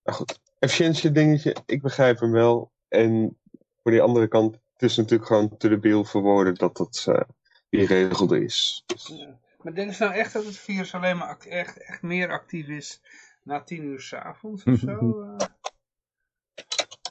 Nou 0.08 0.18
goed, 0.20 0.40
efficiëntie 0.60 1.12
dingetje, 1.12 1.56
ik 1.66 1.82
begrijp 1.82 2.20
hem 2.20 2.32
wel. 2.32 2.72
En 2.88 3.38
voor 3.82 3.92
die 3.92 4.02
andere 4.02 4.28
kant, 4.28 4.54
het 4.74 4.82
is 4.82 4.96
natuurlijk 4.98 5.28
gewoon 5.30 5.58
te 5.58 5.70
debiel 5.70 6.04
voor 6.06 6.22
woorden 6.22 6.56
dat 6.56 6.78
dat 6.78 7.06
eh 7.08 7.22
die 7.70 7.86
regel 7.86 8.32
er 8.34 8.44
is. 8.44 8.84
Dus, 8.86 9.08
Ja. 9.08 9.38
Maar 9.62 9.74
denken 9.76 9.96
ze 9.96 10.04
nou 10.04 10.16
echt 10.16 10.34
dat 10.34 10.46
het 10.46 10.58
virus 10.58 10.94
alleen 10.94 11.18
maar 11.18 11.28
act- 11.28 11.48
echt, 11.48 11.78
echt 11.84 12.02
meer 12.02 12.30
actief 12.32 12.68
is 12.68 13.02
na 13.44 13.62
tien 13.64 13.84
uur 13.84 14.02
s'avonds 14.02 14.64
of 14.64 14.80
zo? 14.80 14.90
eh? 15.38 15.48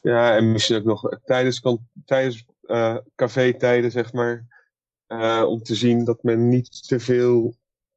ja, 0.03 0.37
en 0.37 0.53
misschien 0.53 0.77
ook 0.77 0.85
nog 0.85 1.19
tijdens, 1.25 1.61
kan- 1.61 1.89
tijdens 2.05 2.45
eh 2.63 2.97
café-tijden, 3.15 3.91
zeg 3.91 4.13
maar. 4.13 4.55
eh, 5.07 5.45
om 5.47 5.63
te 5.63 5.75
zien 5.75 6.05
dat 6.05 6.23
men 6.23 6.49
niet 6.49 6.89
te 6.89 7.01
veel, 7.01 7.55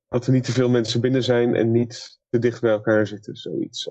dat 0.08 0.26
er 0.26 0.32
niet 0.34 0.44
te 0.44 0.52
veel 0.52 0.70
mensen 0.70 1.02
binnen 1.02 1.24
zijn 1.24 1.56
en 1.56 1.72
niet 1.72 2.20
te 2.30 2.40
dicht 2.40 2.62
bij 2.62 2.72
elkaar 2.72 3.08
zitten. 3.08 3.36
Zoiets. 3.36 3.90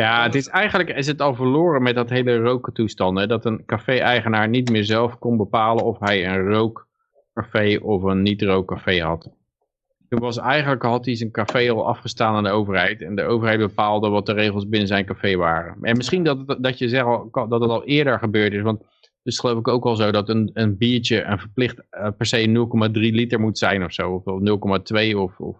Ja, 0.00 0.22
het 0.22 0.34
is 0.34 0.48
eigenlijk 0.48 0.90
is 0.90 1.06
het 1.06 1.20
al 1.20 1.34
verloren 1.34 1.82
met 1.82 1.94
dat 1.94 2.10
hele 2.10 2.36
rokentoestand. 2.36 3.18
Hè? 3.18 3.26
Dat 3.26 3.44
een 3.44 3.64
café-eigenaar 3.66 4.48
niet 4.48 4.70
meer 4.70 4.84
zelf 4.84 5.18
kon 5.18 5.36
bepalen 5.36 5.84
of 5.84 5.98
hij 5.98 6.26
een 6.26 6.48
rookcafé 6.48 7.78
of 7.82 8.02
een 8.02 8.22
niet-rookcafé 8.22 9.00
had. 9.00 9.30
Toen 10.08 10.20
was 10.20 10.38
eigenlijk, 10.38 10.82
had 10.82 11.04
hij 11.04 11.14
zijn 11.14 11.30
café 11.30 11.70
al 11.70 11.86
afgestaan 11.86 12.34
aan 12.34 12.44
de 12.44 12.50
overheid. 12.50 13.02
En 13.02 13.14
de 13.14 13.22
overheid 13.22 13.58
bepaalde 13.58 14.08
wat 14.08 14.26
de 14.26 14.32
regels 14.32 14.68
binnen 14.68 14.88
zijn 14.88 15.04
café 15.04 15.36
waren. 15.36 15.76
En 15.80 15.96
misschien 15.96 16.24
dat, 16.24 16.56
dat 16.62 16.78
je 16.78 16.88
zegt 16.88 17.06
dat 17.32 17.60
het 17.60 17.70
al 17.70 17.84
eerder 17.84 18.18
gebeurd 18.18 18.52
is. 18.52 18.62
Want 18.62 18.82
is 19.22 19.38
geloof 19.38 19.58
ik 19.58 19.68
ook 19.68 19.84
al 19.84 19.96
zo 19.96 20.10
dat 20.10 20.28
een, 20.28 20.50
een 20.54 20.76
biertje 20.76 21.22
een 21.22 21.38
verplicht 21.38 21.82
eh, 21.90 22.08
per 22.16 22.26
se 22.26 22.68
0,3 22.88 22.92
liter 22.92 23.40
moet 23.40 23.58
zijn 23.58 23.84
of 23.84 23.92
zo. 23.92 24.10
Of, 24.10 24.24
of 24.24 24.40
0,2 25.10 25.16
of, 25.16 25.40
of 25.40 25.56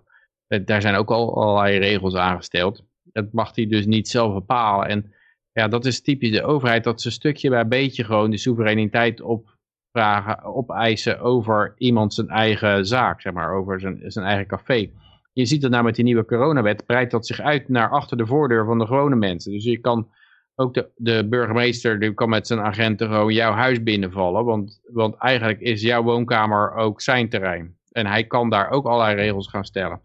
eh, 0.46 0.60
daar 0.64 0.80
zijn 0.80 0.94
ook 0.94 1.10
al 1.10 1.42
allerlei 1.42 1.78
regels 1.78 2.14
aangesteld. 2.14 2.88
Dat 3.12 3.32
mag 3.32 3.54
hij 3.54 3.66
dus 3.66 3.86
niet 3.86 4.08
zelf 4.08 4.34
bepalen. 4.34 4.88
En 4.88 5.12
ja, 5.52 5.68
dat 5.68 5.84
is 5.84 6.02
typisch 6.02 6.30
de 6.30 6.42
overheid. 6.42 6.84
Dat 6.84 7.00
ze 7.00 7.10
stukje 7.10 7.50
bij 7.50 7.68
beetje 7.68 8.04
gewoon 8.04 8.30
de 8.30 8.38
soevereiniteit 8.38 9.20
opvragen, 9.20 10.42
opeisen 10.42 11.20
over 11.20 11.74
iemand 11.76 12.14
zijn 12.14 12.28
eigen 12.28 12.86
zaak. 12.86 13.20
Zeg 13.20 13.32
maar, 13.32 13.54
over 13.54 13.80
zijn, 13.80 14.00
zijn 14.06 14.26
eigen 14.26 14.46
café. 14.46 14.90
Je 15.32 15.46
ziet 15.46 15.62
het 15.62 15.70
nou 15.70 15.84
met 15.84 15.94
die 15.94 16.04
nieuwe 16.04 16.24
coronawet. 16.24 16.86
Breidt 16.86 17.10
dat 17.10 17.26
zich 17.26 17.40
uit 17.40 17.68
naar 17.68 17.90
achter 17.90 18.16
de 18.16 18.26
voordeur 18.26 18.64
van 18.64 18.78
de 18.78 18.86
gewone 18.86 19.16
mensen. 19.16 19.52
Dus 19.52 19.64
je 19.64 19.78
kan 19.78 20.08
ook 20.54 20.74
de, 20.74 20.90
de 20.96 21.26
burgemeester 21.28 22.00
die 22.00 22.14
kan 22.14 22.28
met 22.28 22.46
zijn 22.46 22.60
agenten 22.60 23.08
gewoon 23.08 23.32
jouw 23.32 23.52
huis 23.52 23.82
binnenvallen. 23.82 24.44
Want, 24.44 24.80
want 24.92 25.14
eigenlijk 25.16 25.60
is 25.60 25.82
jouw 25.82 26.02
woonkamer 26.02 26.74
ook 26.74 27.00
zijn 27.00 27.28
terrein. 27.28 27.76
En 27.92 28.06
hij 28.06 28.24
kan 28.26 28.50
daar 28.50 28.70
ook 28.70 28.86
allerlei 28.86 29.16
regels 29.16 29.48
gaan 29.48 29.64
stellen. 29.64 30.00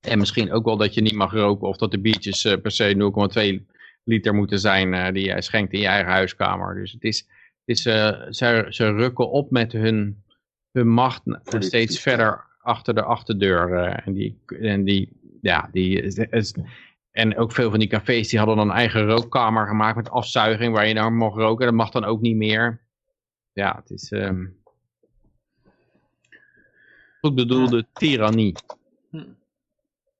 En 0.00 0.18
misschien 0.18 0.52
ook 0.52 0.64
wel 0.64 0.76
dat 0.76 0.94
je 0.94 1.00
niet 1.00 1.14
mag 1.14 1.32
roken 1.32 1.68
of 1.68 1.76
dat 1.76 1.90
de 1.90 2.00
biertjes 2.00 2.44
eh, 2.44 2.60
per 2.60 2.70
se 2.70 3.60
0,2 3.60 3.74
liter 4.04 4.34
moeten 4.34 4.58
zijn 4.58 4.94
eh, 4.94 5.12
die 5.12 5.24
jij 5.24 5.40
schenkt 5.42 5.72
in 5.72 5.80
je 5.80 5.86
eigen 5.86 6.12
huiskamer. 6.12 6.74
Dus 6.74 6.92
het 6.92 7.02
is, 7.04 7.18
het 7.64 7.76
is 7.76 7.86
eh, 7.86 8.22
ze, 8.30 8.66
ze 8.68 8.92
rukken 8.92 9.30
op 9.30 9.50
met 9.50 9.72
hun, 9.72 10.24
hun 10.72 10.88
macht 10.88 11.22
steeds 11.58 12.00
verder 12.00 12.46
achter 12.60 12.94
de 12.94 13.02
achterdeur. 13.02 13.72
en, 14.04 14.12
die, 14.12 14.42
en 14.60 14.84
die, 14.84 15.20
ja, 15.40 15.68
die 15.72 16.02
is, 16.02 16.14
is- 16.16 16.54
en 17.10 17.36
ook 17.36 17.52
veel 17.52 17.70
van 17.70 17.78
die 17.78 17.88
cafés 17.88 18.28
die 18.28 18.38
hadden 18.38 18.56
dan 18.56 18.68
een 18.70 18.76
eigen 18.76 19.06
rookkamer 19.06 19.66
gemaakt 19.66 19.96
met 19.96 20.10
afzuiging 20.10 20.74
waar 20.74 20.86
je 20.86 20.94
dan 20.94 21.16
mag 21.16 21.34
roken. 21.34 21.66
Dat 21.66 21.74
mag 21.74 21.90
dan 21.90 22.04
ook 22.04 22.20
niet 22.20 22.36
meer. 22.36 22.80
Ja, 23.52 23.76
het 23.76 23.90
is 23.90 24.10
ehm, 24.10 24.46
goed 27.20 27.34
bedoelde 27.34 27.86
tirannie. 27.92 28.54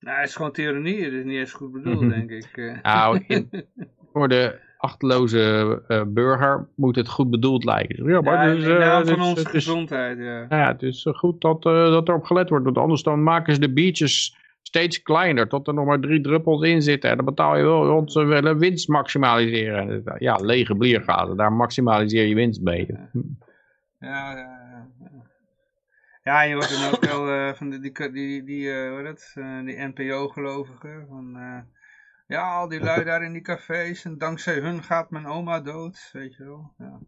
Nou, 0.01 0.19
het 0.21 0.29
is 0.29 0.37
gewoon 0.37 0.53
tirannie, 0.53 1.05
het 1.05 1.13
is 1.13 1.25
niet 1.25 1.37
eens 1.37 1.53
goed 1.53 1.73
bedoeld, 1.73 2.01
Mhm. 2.01 2.09
denk 2.11 2.31
ik. 2.31 2.49
eh. 2.57 2.83
Nou, 2.83 3.25
in- 3.29 3.51
voor 4.13 4.29
de 4.29 4.59
achterloze 4.79 5.83
eh, 5.89 6.03
burger 6.07 6.69
moet 6.77 6.97
het 6.97 7.09
goed 7.09 7.31
bedoeld 7.31 7.65
lijken. 7.65 8.05
Ja, 8.05 8.21
maar 8.21 8.57
Ja, 8.57 8.79
naam 8.79 8.99
het 8.99 9.11
van 9.11 9.21
onze 9.23 9.47
gezondheid, 9.47 10.19
ja. 10.19 10.47
Ja, 10.49 10.67
het 10.73 10.83
is 10.83 11.07
goed 11.15 11.41
dat, 11.41 11.67
eh, 11.67 11.73
dat 11.73 12.09
erop 12.09 12.25
gelet 12.25 12.49
wordt. 12.49 12.65
Want 12.65 12.79
anders 12.79 13.03
dan 13.03 13.23
maken 13.23 13.55
ze 13.55 13.61
de 13.61 13.73
biertjes 13.73 14.37
steeds 14.63 15.03
kleiner. 15.03 15.49
Tot 15.49 15.67
er 15.69 15.75
nog 15.75 15.87
maar 15.87 16.01
drie 16.01 16.21
druppels 16.21 16.63
in 16.63 16.83
zitten. 16.83 17.11
En 17.11 17.17
dan 17.17 17.25
betaal 17.25 17.57
je 17.57 17.63
wel, 17.63 17.87
want 17.87 18.13
ze 18.13 18.25
willen 18.25 18.59
winst 18.59 18.89
maximaliseren. 18.89 19.89
En, 20.05 20.15
Ja, 20.19 20.35
lege 20.37 20.75
bliergaten. 20.77 21.37
Daar 21.37 21.53
maximaliseer 21.53 22.27
je 22.27 22.35
winst 22.35 22.63
mee. 22.63 22.87
Ja, 23.99 24.33
ja, 24.33 24.37
ja. 24.37 24.87
Ja. 26.29 26.43
Je 26.43 26.55
hoort 26.55 26.71
dan 26.71 26.93
ook 26.93 27.05
wel 27.05 27.29
eh, 27.29 27.55
van 27.55 27.71
die, 27.71 27.81
die, 27.81 28.11
die, 28.13 28.45
die, 28.45 28.73
eh, 28.73 28.97
heet 28.97 29.07
het, 29.07 29.33
eh, 29.35 29.65
die 29.65 29.77
NPO-gelovigen. 29.95 31.07
Van, 31.09 31.37
eh, 31.37 31.61
ja, 32.27 32.55
al 32.55 32.69
die 32.69 32.81
lui 32.81 33.05
daar 33.05 33.23
in 33.23 33.33
die 33.33 33.43
cafés 33.43 34.05
en 34.05 34.19
dankzij 34.19 34.59
hun 34.59 34.83
gaat 34.83 35.11
mijn 35.11 35.27
oma 35.27 35.61
dood, 35.61 36.11
weet 36.13 36.35
je 36.37 36.45
wel. 36.45 36.75
Ja. 36.79 36.99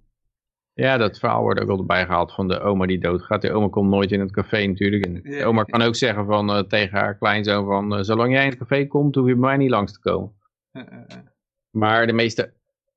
Ja, 0.75 0.97
dat 0.97 1.19
verhaal 1.19 1.43
wordt 1.43 1.61
ook 1.61 1.69
altijd 1.69 1.87
bijgehaald 1.87 2.33
van 2.33 2.49
de 2.49 2.61
oma 2.61 2.87
die 2.87 3.01
doodgaat. 3.01 3.43
De 3.43 3.53
oma 3.53 3.69
komt 3.69 3.91
nooit 3.91 4.13
in 4.13 4.21
het 4.21 4.33
café 4.33 4.67
natuurlijk. 4.67 5.05
En 5.05 5.23
de 5.23 5.45
oma 5.45 5.65
kan 5.65 5.83
ook 5.83 5.95
zeggen 5.95 6.27
van, 6.27 6.51
eh, 6.51 6.63
tegen 6.63 6.99
haar 6.99 7.19
kleinzoon 7.19 7.67
van... 7.67 7.95
eh, 7.97 8.03
zolang 8.03 8.33
jij 8.33 8.43
in 8.45 8.51
het 8.51 8.59
café 8.59 8.87
komt, 8.87 9.15
hoef 9.15 9.27
je 9.27 9.33
bij 9.33 9.43
mij 9.49 9.57
niet 9.57 9.71
langs 9.71 9.93
te 9.93 10.01
komen. 10.01 10.33
Eh, 10.71 10.83
eh, 10.83 10.99
eh. 11.07 11.17
Maar 11.71 12.07
de 12.07 12.13
meeste, 12.13 12.53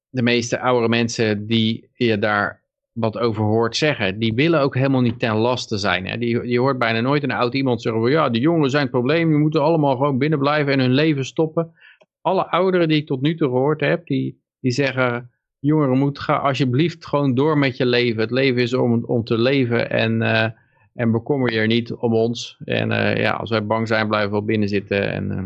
de 0.10 0.22
meeste 0.22 0.60
oudere 0.60 0.90
mensen 0.90 1.48
die 1.48 1.90
je 1.94 2.20
daar 2.20 2.63
wat 2.94 3.18
over 3.18 3.44
hoort 3.44 3.76
zeggen, 3.76 4.20
die 4.20 4.34
willen 4.34 4.62
ook 4.62 4.76
helemaal 4.76 5.02
niet 5.02 5.20
ten 5.20 5.36
laste 5.36 5.78
zijn. 5.78 6.08
Hè? 6.08 6.18
Die, 6.18 6.48
je 6.48 6.60
hoort 6.60 6.78
bijna 6.78 7.00
nooit 7.00 7.24
een 7.24 7.32
oud 7.32 7.54
iemand 7.54 7.82
zeggen 7.82 8.02
van 8.02 8.12
ja, 8.12 8.30
die 8.30 8.42
jongeren 8.42 8.70
zijn 8.70 8.82
het 8.82 8.92
probleem, 8.92 9.30
die 9.30 9.38
moeten 9.38 9.62
allemaal 9.62 9.96
gewoon 9.96 10.18
binnen 10.18 10.40
blijven 10.40 10.74
en 10.74 10.80
hun 10.80 10.94
leven 10.94 11.26
stoppen. 11.26 11.74
Alle 12.22 12.50
ouderen 12.50 12.88
die 12.88 12.98
ik 12.98 13.08
tot 13.08 13.22
nu 13.22 13.36
toe 13.36 13.50
gehoord 13.50 13.82
heb, 13.82 14.08
die, 14.08 14.42
die 14.60 14.72
zeggen, 14.72 15.32
jongeren 15.60 15.98
moet 15.98 16.20
ga 16.20 16.36
alsjeblieft 16.36 17.06
gewoon 17.06 17.34
door 17.34 17.58
met 17.58 17.78
je 17.78 17.86
leven. 17.86 18.22
Het 18.22 18.32
leven 18.32 18.62
is 18.62 18.74
om, 18.74 19.04
om 19.06 19.24
te 19.24 19.38
leven 19.38 19.90
en, 19.90 20.22
eh, 20.22 20.50
en 20.94 21.12
bekommer 21.12 21.52
je 21.52 21.60
er 21.60 21.68
niet 21.68 21.94
om 21.94 22.14
ons. 22.14 22.58
En 22.66 22.92
eh, 22.92 23.18
ja, 23.18 23.32
als 23.32 23.50
wij 23.50 23.66
bang 23.66 23.88
zijn, 23.88 24.08
blijven 24.08 24.30
we 24.30 24.36
wel 24.36 24.46
binnen 24.46 24.70
zitten. 24.70 25.12
En, 25.12 25.32
eh, 25.32 25.44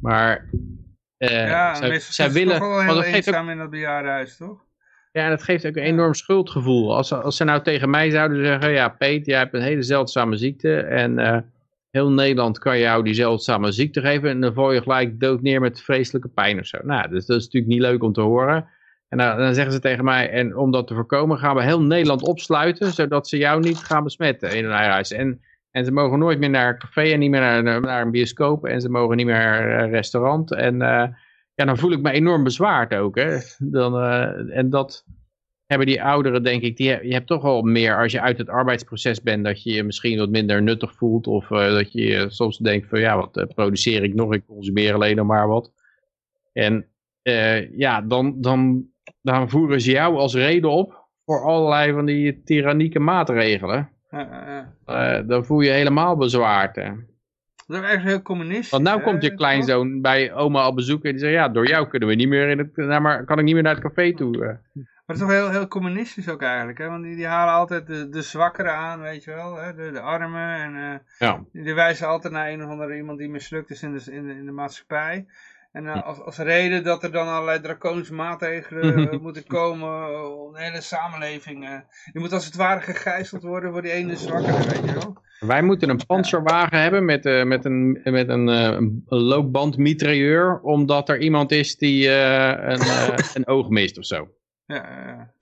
maar 0.00 0.50
eh, 1.16 1.46
ja, 1.46 1.74
zij, 1.98 2.30
willen, 2.30 2.58
toch 2.58 2.68
wel 2.68 2.82
heel 2.82 2.96
ook 2.96 3.04
eenzaam 3.04 3.50
in 3.50 3.58
dat 3.58 3.70
bejaardenhuis, 3.70 4.36
toch? 4.36 4.65
Ja, 5.16 5.24
en 5.24 5.30
het 5.30 5.42
geeft 5.42 5.66
ook 5.66 5.76
een 5.76 5.82
enorm 5.82 6.14
schuldgevoel. 6.14 6.96
Als, 6.96 7.08
ze- 7.08 7.16
als 7.16 7.36
ze 7.36 7.44
nou 7.44 7.62
tegen 7.62 7.90
mij 7.90 8.10
zouden 8.10 8.44
zeggen, 8.44 8.70
ja 8.72 8.88
Peet, 8.88 9.26
jij 9.26 9.38
hebt 9.38 9.54
een 9.54 9.60
hele 9.62 9.82
zeldzame 9.82 10.36
ziekte 10.36 10.76
en 10.80 11.18
eh, 11.18 11.38
heel 11.90 12.10
Nederland 12.10 12.58
kan 12.58 12.78
jou 12.78 13.02
die 13.04 13.14
zeldzame 13.14 13.72
ziekte 13.72 14.00
geven 14.00 14.28
en 14.30 14.40
dan 14.40 14.54
val 14.54 14.72
je 14.72 14.82
gelijk 14.82 15.20
dood 15.20 15.42
neer 15.42 15.60
met 15.60 15.80
vreselijke 15.80 16.28
pijn 16.28 16.58
of 16.58 16.66
zo. 16.66 16.78
Nou, 16.82 17.08
dus 17.08 17.26
dat 17.26 17.36
is 17.36 17.44
natuurlijk 17.44 17.72
niet 17.72 17.82
leuk 17.82 18.02
om 18.02 18.12
te 18.12 18.20
horen. 18.20 18.68
En 19.08 19.18
dan, 19.18 19.38
dan 19.38 19.54
zeggen 19.54 19.72
ze 19.72 19.80
tegen 19.80 20.04
mij, 20.04 20.30
en 20.30 20.56
om 20.56 20.70
dat 20.70 20.86
te 20.86 20.94
voorkomen 20.94 21.38
gaan 21.38 21.56
we 21.56 21.62
heel 21.62 21.82
Nederland 21.82 22.22
opsluiten, 22.22 22.92
zodat 22.92 23.28
ze 23.28 23.36
jou 23.36 23.60
niet 23.60 23.76
gaan 23.78 24.04
besmetten 24.04 24.56
in 24.56 24.64
hun 24.64 24.72
huis. 24.72 25.12
En, 25.12 25.40
en 25.70 25.84
ze 25.84 25.92
mogen 25.92 26.18
nooit 26.18 26.38
meer 26.38 26.50
naar 26.50 26.68
een 26.68 26.78
café 26.78 27.02
en 27.12 27.18
niet 27.18 27.30
meer 27.30 27.62
naar, 27.62 27.80
naar 27.80 28.02
een 28.02 28.10
bioscoop 28.10 28.64
en 28.66 28.80
ze 28.80 28.88
mogen 28.90 29.16
niet 29.16 29.26
meer 29.26 29.34
naar 29.34 29.82
een 29.82 29.90
restaurant. 29.90 30.52
En 30.54 30.82
eh, 30.82 31.02
ja, 31.56 31.64
dan 31.64 31.78
voel 31.78 31.92
ik 31.92 32.00
me 32.00 32.10
enorm 32.10 32.44
bezwaard 32.44 32.94
ook. 32.94 33.16
Hè. 33.16 33.38
Dan, 33.58 33.94
eh, 33.94 34.58
en 34.58 34.70
dat 34.70 35.04
hebben 35.66 35.86
die 35.86 36.02
ouderen, 36.02 36.42
denk 36.42 36.62
ik, 36.62 36.76
die, 36.76 37.06
je 37.06 37.12
hebt 37.12 37.26
toch 37.26 37.42
wel 37.42 37.62
meer 37.62 37.98
als 37.98 38.12
je 38.12 38.20
uit 38.20 38.38
het 38.38 38.48
arbeidsproces 38.48 39.22
bent, 39.22 39.44
dat 39.44 39.62
je 39.62 39.72
je 39.72 39.82
misschien 39.82 40.18
wat 40.18 40.28
minder 40.28 40.62
nuttig 40.62 40.94
voelt. 40.94 41.26
Of 41.26 41.50
eh, 41.50 41.72
dat 41.72 41.92
je 41.92 42.26
soms 42.28 42.58
denkt 42.58 42.88
van 42.88 43.00
ja, 43.00 43.16
wat 43.16 43.36
eh, 43.36 43.46
produceer 43.54 44.02
ik 44.02 44.14
nog? 44.14 44.34
Ik 44.34 44.46
consumeer 44.46 44.94
alleen 44.94 45.16
nog 45.16 45.26
maar 45.26 45.48
wat. 45.48 45.72
En 46.52 46.86
ja, 47.76 48.00
dan, 48.00 48.40
dan, 48.40 48.86
dan 49.22 49.50
voeren 49.50 49.80
ze 49.80 49.90
jou 49.90 50.16
als 50.16 50.34
reden 50.34 50.70
op 50.70 51.08
voor 51.24 51.44
allerlei 51.44 51.92
van 51.92 52.04
die 52.06 52.42
tyrannieke 52.42 52.98
maatregelen. 52.98 53.90
Dan 55.26 55.44
voel 55.44 55.60
je 55.60 55.70
helemaal 55.70 56.16
bezwaard. 56.16 56.76
Hè. 56.76 56.92
Dat 57.66 57.76
is 57.76 57.82
eigenlijk 57.84 58.14
heel 58.16 58.22
communistisch. 58.22 58.70
Want 58.70 58.82
nou 58.82 58.98
hè, 58.98 59.04
komt 59.04 59.22
je 59.22 59.34
kleinzoon 59.34 60.00
bij 60.00 60.32
oma 60.32 60.60
al 60.62 60.74
bezoeken 60.74 61.04
en 61.10 61.10
die 61.16 61.20
zegt, 61.24 61.34
ja, 61.34 61.48
door 61.48 61.66
jou 61.68 61.88
kunnen 61.88 62.08
we 62.08 62.14
niet 62.14 62.28
meer 62.28 62.48
in 62.48 62.58
het, 62.58 62.76
nou, 62.76 63.00
maar 63.00 63.24
kan 63.24 63.38
ik 63.38 63.44
niet 63.44 63.54
meer 63.54 63.62
naar 63.62 63.74
het 63.74 63.82
café 63.82 64.14
toe. 64.14 64.34
eh. 64.44 64.56
Maar 64.74 65.16
het 65.16 65.16
is 65.16 65.22
toch 65.22 65.30
heel, 65.30 65.50
heel 65.50 65.68
communistisch 65.68 66.28
ook 66.28 66.42
eigenlijk, 66.42 66.78
hè? 66.78 66.88
Want 66.88 67.02
die, 67.04 67.16
die 67.16 67.26
halen 67.26 67.54
altijd 67.54 67.86
de, 67.86 68.08
de 68.08 68.22
zwakkeren 68.22 68.72
aan, 68.74 69.00
weet 69.00 69.24
je 69.24 69.34
wel, 69.34 69.56
hè? 69.56 69.74
De, 69.74 69.90
de 69.90 70.00
armen 70.00 70.56
en 70.56 70.74
eh, 70.92 70.98
Ja. 71.28 71.40
die 71.52 71.74
wijzen 71.74 72.06
altijd 72.08 72.32
naar 72.32 72.48
een 72.50 72.64
of 72.64 72.70
andere 72.70 72.96
iemand 72.96 73.18
die 73.18 73.28
mislukt 73.28 73.70
is 73.70 73.82
in 73.82 73.92
de, 73.92 74.12
in 74.12 74.26
de, 74.26 74.32
in 74.34 74.44
de 74.44 74.52
maatschappij. 74.52 75.26
En 75.76 75.86
eh, 75.86 76.06
als, 76.06 76.20
als 76.20 76.36
reden 76.36 76.84
dat 76.84 77.02
er 77.02 77.12
dan 77.12 77.28
allerlei 77.28 77.60
draconische 77.60 78.14
maatregelen 78.14 78.96
eh, 79.10 79.18
moeten 79.18 79.46
komen 79.46 79.88
eh, 79.88 80.44
om 80.44 80.52
de 80.52 80.62
hele 80.62 80.80
samenleving. 80.80 81.84
die 82.12 82.20
moet 82.20 82.32
als 82.32 82.44
het 82.44 82.54
ware 82.54 82.80
gegijzeld 82.80 83.42
worden 83.42 83.72
voor 83.72 83.82
die 83.82 83.90
ene 83.90 84.16
zwakkere, 84.16 84.56
weet 84.56 84.90
je 84.90 84.94
wel. 84.94 85.16
Wij 85.40 85.62
moeten 85.62 85.88
een 85.88 86.06
panzerwagen 86.06 86.80
hebben 86.80 87.04
met, 87.04 87.44
met, 87.44 87.64
een, 87.64 88.00
met 88.04 88.28
een, 88.28 88.46
een 88.46 89.02
loopbandmitrailleur, 89.06 90.60
omdat 90.60 91.08
er 91.08 91.20
iemand 91.20 91.52
is 91.52 91.76
die 91.76 92.10
een, 92.10 92.80
een 93.34 93.46
oog 93.46 93.68
mist 93.68 93.98
of 93.98 94.04
zo. 94.04 94.28
Ja, 94.66 94.74
ja, 95.06 95.32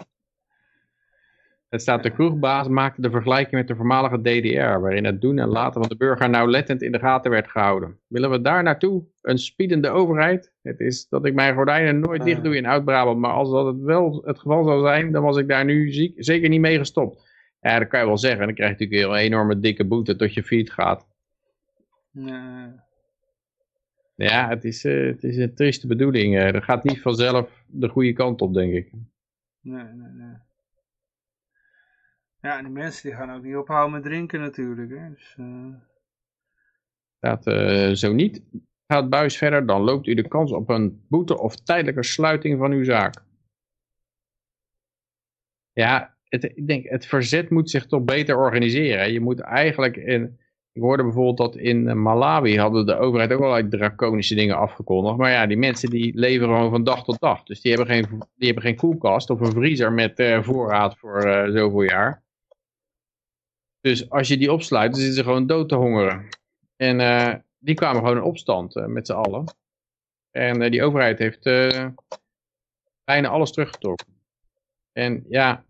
Het 1.75 1.83
staat 1.83 2.03
de 2.03 2.11
kroegbaas 2.11 2.69
maakte 2.69 3.01
de 3.01 3.11
vergelijking 3.11 3.55
met 3.55 3.69
de 3.69 3.77
voormalige 3.77 4.21
DDR, 4.21 4.81
waarin 4.81 5.05
het 5.05 5.21
doen 5.21 5.39
en 5.39 5.49
laten 5.49 5.81
van 5.81 5.89
de 5.89 5.97
burger 5.97 6.31
nauwlettend 6.31 6.83
in 6.83 6.93
de 6.93 6.99
gaten 6.99 7.31
werd 7.31 7.51
gehouden. 7.51 7.99
Willen 8.07 8.31
we 8.31 8.41
daar 8.41 8.63
naartoe? 8.63 9.05
Een 9.23 9.39
spiedende 9.39 9.89
overheid? 9.89 10.53
Het 10.63 10.81
is 10.81 11.09
dat 11.09 11.25
ik 11.27 11.35
mijn 11.35 11.55
gordijnen 11.55 12.01
nooit 12.01 12.25
dicht 12.25 12.43
doe 12.45 12.57
in 12.57 12.67
Oud-Brabant, 12.67 13.19
maar 13.19 13.31
als 13.31 13.51
dat 13.51 13.67
het 13.67 13.81
wel 13.81 14.23
het 14.25 14.39
geval 14.39 14.65
zou 14.65 14.87
zijn, 14.87 15.13
dan 15.13 15.23
was 15.23 15.37
ik 15.37 15.49
daar 15.49 15.65
nu 15.65 15.93
ziek, 15.93 16.15
zeker 16.17 16.49
niet 16.49 16.61
mee 16.61 16.79
gestopt. 16.79 17.23
Ja, 17.61 17.79
dat 17.79 17.89
kan 17.89 18.01
je 18.01 18.07
wel 18.07 18.19
zeggen. 18.19 18.47
Dan 18.47 18.55
krijg 18.55 18.79
je 18.79 18.85
natuurlijk 18.85 19.13
een 19.13 19.19
enorme 19.25 19.59
dikke 19.59 19.85
boete 19.85 20.17
tot 20.17 20.35
je 20.35 20.43
fiets 20.43 20.71
gaat. 20.71 21.07
ja. 22.11 22.83
Ja, 24.15 24.49
het 24.49 24.65
is, 24.65 24.85
eh, 24.85 25.07
het 25.07 25.25
is 25.25 25.37
een 25.37 25.55
trieste 25.55 25.87
bedoeling. 25.87 26.39
eh. 26.39 26.53
dat 26.53 26.65
gaat 26.65 26.85
niet 26.85 27.01
vanzelf 27.01 27.65
de 27.67 27.89
goede 27.89 28.13
kant 28.13 28.43
op, 28.43 28.55
denk 28.55 28.73
ik. 28.73 28.93
Nee, 29.61 29.85
nee, 29.85 30.09
nee. 30.13 30.37
Ja, 32.45 32.59
en 32.59 32.65
die 32.65 32.73
mensen 32.73 33.09
die 33.09 33.19
gaan 33.19 33.31
ook 33.31 33.43
niet 33.43 33.57
ophouden 33.57 33.93
met 33.93 34.03
drinken 34.03 34.41
natuurlijk. 34.41 34.91
Hè? 34.91 35.11
Dus, 35.11 35.35
eh, 35.39 35.75
Dat 37.19 37.47
eh, 37.47 37.91
zo 37.93 38.13
niet. 38.13 38.43
gaat 38.87 39.11
buis 39.11 39.37
verder, 39.37 39.67
dan 39.67 39.83
loopt 39.83 40.07
u 40.07 40.15
de 40.15 40.29
kans 40.29 40.53
op 40.53 40.69
een 40.69 41.05
boete 41.09 41.39
of 41.39 41.57
tijdelijke 41.57 42.03
sluiting 42.03 42.59
van 42.59 42.73
uw 42.73 42.85
zaak. 42.85 43.15
Ja, 45.73 46.17
het, 46.29 46.45
ik 46.45 46.67
denk, 46.67 46.89
het 46.89 47.07
verzet 47.07 47.51
moet 47.51 47.71
zich 47.71 47.87
toch 47.87 48.03
beter 48.03 48.37
organiseren. 48.37 49.13
Je 49.13 49.21
moet 49.21 49.41
eigenlijk 49.41 49.97
in, 49.97 50.39
ik 50.73 50.83
hoorde 50.83 51.03
bijvoorbeeld 51.03 51.37
dat 51.37 51.57
in 51.57 51.89
eh, 51.89 51.95
Malawi 51.95 52.59
hadden 52.59 52.87
de 52.87 52.97
overheid 52.97 53.33
ook 53.33 53.41
allerlei 53.41 53.69
draconische 53.69 54.35
dingen 54.35 54.57
afgekondigd. 54.57 55.17
Maar 55.17 55.31
ja, 55.31 55.47
die 55.47 55.57
mensen 55.59 55.91
die 55.91 56.19
leven 56.19 56.47
gewoon 56.47 56.71
van 56.71 56.85
dag 56.85 57.05
tot 57.05 57.21
dag. 57.21 57.43
Dus 57.43 57.61
die 57.61 57.73
hebben 57.75 57.95
geen, 57.95 58.23
die 58.35 58.47
hebben 58.47 58.65
geen 58.65 58.77
koelkast 58.77 59.31
of 59.31 59.41
een 59.41 59.53
vriezer 59.53 59.93
met 59.93 60.39
voorraad 60.43 60.99
voor 60.99 61.27
uh, 61.27 61.51
zoveel 61.51 61.83
jaar. 61.83 62.24
Dus 63.85 64.11
als 64.11 64.29
je 64.29 64.37
die 64.37 64.53
opsluit, 64.53 64.91
dan 64.91 65.01
zitten 65.01 65.17
ze 65.17 65.23
gewoon 65.23 65.47
dood 65.47 65.69
te 65.69 65.75
hongeren. 65.75 66.29
En 66.77 67.01
uh, 67.01 67.35
die 67.59 67.75
kwamen 67.75 68.03
gewoon 68.03 68.17
in 68.17 68.23
opstand 68.23 68.75
met 68.87 69.07
z'n 69.07 69.13
allen. 69.13 69.45
En 70.31 70.71
die 70.71 70.83
overheid 70.83 71.19
heeft 71.19 71.43
bijna 73.05 73.29
alles 73.29 73.53
teruggetrokken. 73.53 74.07
En 74.93 75.25
ja, 75.29 75.65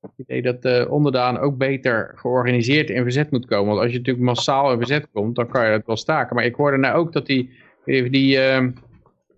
het 0.00 0.12
idee 0.16 0.42
dat 0.42 0.62
de 0.62 0.86
onderdaan 0.90 1.38
ook 1.38 1.56
beter 1.56 2.12
georganiseerd 2.14 2.90
in 2.90 3.02
verzet 3.02 3.30
moet 3.30 3.46
komen. 3.46 3.66
Want 3.66 3.80
als 3.80 3.90
je 3.90 3.98
natuurlijk 3.98 4.24
massaal 4.24 4.72
in 4.72 4.78
verzet 4.78 5.08
komt, 5.12 5.36
dan 5.36 5.48
kan 5.48 5.64
je 5.64 5.70
het 5.70 5.86
wel 5.86 5.96
staken. 5.96 6.36
Maar 6.36 6.44
ik 6.44 6.54
hoorde 6.54 6.76
nou 6.76 6.96
ook 6.96 7.12
dat 7.12 7.26
die, 7.26 7.52
die, 7.84 8.10
die, 8.10 8.36
uh, 8.36 8.66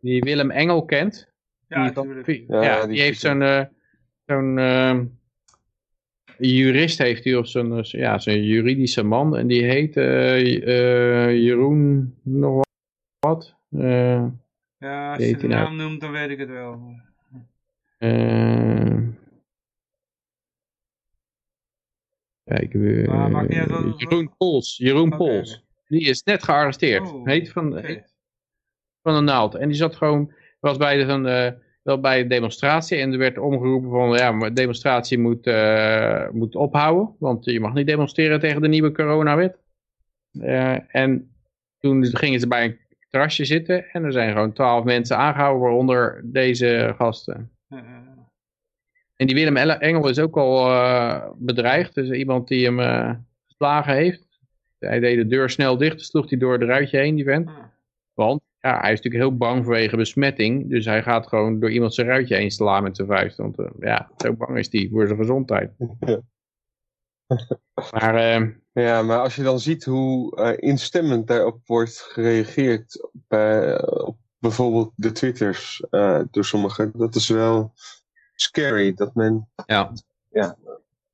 die 0.00 0.22
Willem 0.22 0.50
Engel 0.50 0.84
kent. 0.84 1.28
Ja, 1.68 1.90
die, 2.24 2.44
ja, 2.48 2.62
ja, 2.62 2.80
die, 2.80 2.88
die 2.88 3.00
heeft 3.00 3.20
zo'n 3.20 3.40
uh, 3.40 3.64
zo'n 4.26 4.56
uh, 4.56 5.00
jurist 6.40 6.98
heeft 6.98 7.24
hij 7.24 7.36
of 7.36 7.48
zo'n 7.48 7.78
ja, 7.82 8.18
zo'n 8.18 8.42
juridische 8.42 9.02
man. 9.02 9.36
En 9.36 9.46
die 9.46 9.64
heet 9.64 9.94
Jeroen 11.40 12.14
nog 12.22 12.64
wat. 13.18 13.56
ja, 13.68 15.12
als 15.14 15.24
je 15.24 15.36
de 15.36 15.46
naam 15.46 15.76
nou? 15.76 15.88
noemt, 15.88 16.00
dan 16.00 16.12
weet 16.12 16.30
ik 16.30 16.38
het 16.38 16.48
wel. 16.48 16.94
Kijk, 22.50 22.74
uh, 22.74 23.04
Jeroen 23.96 24.34
Pols. 24.36 24.76
Jeroen 24.76 25.12
okay. 25.12 25.18
Pols. 25.18 25.64
Die 25.86 26.00
is 26.00 26.22
net 26.22 26.42
gearresteerd. 26.42 27.12
Oh, 27.12 27.26
heet 27.26 27.52
van, 27.52 27.68
okay. 27.68 27.86
heet 27.86 28.14
van 29.02 29.14
de 29.14 29.20
naald. 29.20 29.54
En 29.54 29.68
die 29.68 29.76
zat 29.76 29.96
gewoon, 29.96 30.32
was 30.60 30.76
bij 30.76 31.04
de, 31.04 31.56
bij 31.98 32.20
een 32.20 32.28
demonstratie. 32.28 32.98
En 32.98 33.12
er 33.12 33.18
werd 33.18 33.38
omgeroepen 33.38 33.90
van, 33.90 34.16
ja, 34.16 34.32
maar 34.32 34.54
demonstratie 34.54 35.18
moet, 35.18 35.46
uh, 35.46 36.28
moet 36.30 36.54
ophouden. 36.54 37.14
Want 37.18 37.44
je 37.44 37.60
mag 37.60 37.74
niet 37.74 37.86
demonstreren 37.86 38.40
tegen 38.40 38.62
de 38.62 38.68
nieuwe 38.68 38.92
coronawet. 38.92 39.58
Uh, 40.32 40.94
en 40.96 41.30
toen 41.78 42.04
gingen 42.04 42.40
ze 42.40 42.48
bij 42.48 42.64
een 42.64 42.78
terrasje 43.08 43.44
zitten. 43.44 43.90
En 43.90 44.04
er 44.04 44.12
zijn 44.12 44.32
gewoon 44.32 44.52
twaalf 44.52 44.84
mensen 44.84 45.16
aangehouden, 45.16 45.62
waaronder 45.62 46.20
deze 46.24 46.94
gasten. 46.96 47.50
En 49.16 49.26
die 49.26 49.34
Willem 49.34 49.56
Engel 49.56 50.08
is 50.08 50.18
ook 50.18 50.36
al 50.36 50.70
uh, 50.70 51.28
bedreigd. 51.36 51.94
Dus 51.94 52.10
iemand 52.10 52.48
die 52.48 52.64
hem 52.64 52.78
geslagen 53.46 53.94
heeft. 53.94 54.28
Hij 54.78 55.00
deed 55.00 55.16
de 55.16 55.26
deur 55.26 55.50
snel 55.50 55.76
dicht, 55.76 55.98
dus 55.98 56.06
sloeg 56.06 56.30
hij 56.30 56.38
door 56.38 56.52
het 56.52 56.62
ruitje 56.62 56.98
heen, 56.98 57.14
die 57.14 57.24
vent. 57.24 57.50
Want 58.14 58.40
ja, 58.60 58.80
hij 58.80 58.92
is 58.92 59.00
natuurlijk 59.00 59.30
heel 59.30 59.36
bang 59.36 59.64
vanwege 59.64 59.96
besmetting. 59.96 60.70
Dus 60.70 60.84
hij 60.84 61.02
gaat 61.02 61.26
gewoon 61.26 61.60
door 61.60 61.70
iemand 61.70 61.94
zijn 61.94 62.06
ruitje 62.06 62.36
heen 62.36 62.50
slaan 62.50 62.82
met 62.82 62.96
zijn 62.96 63.08
vuist. 63.08 63.36
Want 63.36 63.58
uh, 63.58 63.66
ja, 63.78 64.10
zo 64.16 64.32
bang 64.32 64.58
is 64.58 64.72
hij 64.72 64.88
voor 64.92 65.06
zijn 65.06 65.18
gezondheid. 65.18 65.72
Ja. 66.00 66.20
maar, 67.90 68.14
ehm, 68.14 68.50
ja, 68.72 69.02
maar 69.02 69.18
als 69.18 69.36
je 69.36 69.42
dan 69.42 69.60
ziet 69.60 69.84
hoe 69.84 70.56
instemmend 70.56 71.26
daarop 71.26 71.60
wordt 71.66 72.00
gereageerd 72.00 73.08
bij, 73.12 73.82
op 73.88 74.16
bijvoorbeeld 74.38 74.92
de 74.96 75.12
twitters 75.12 75.84
door 76.30 76.44
sommigen, 76.44 76.92
dat 76.94 77.14
is 77.14 77.28
wel 77.28 77.72
scary. 78.34 78.94
Dat 78.94 79.14
men 79.14 79.48
ja. 79.66 79.92
Ja, 80.28 80.56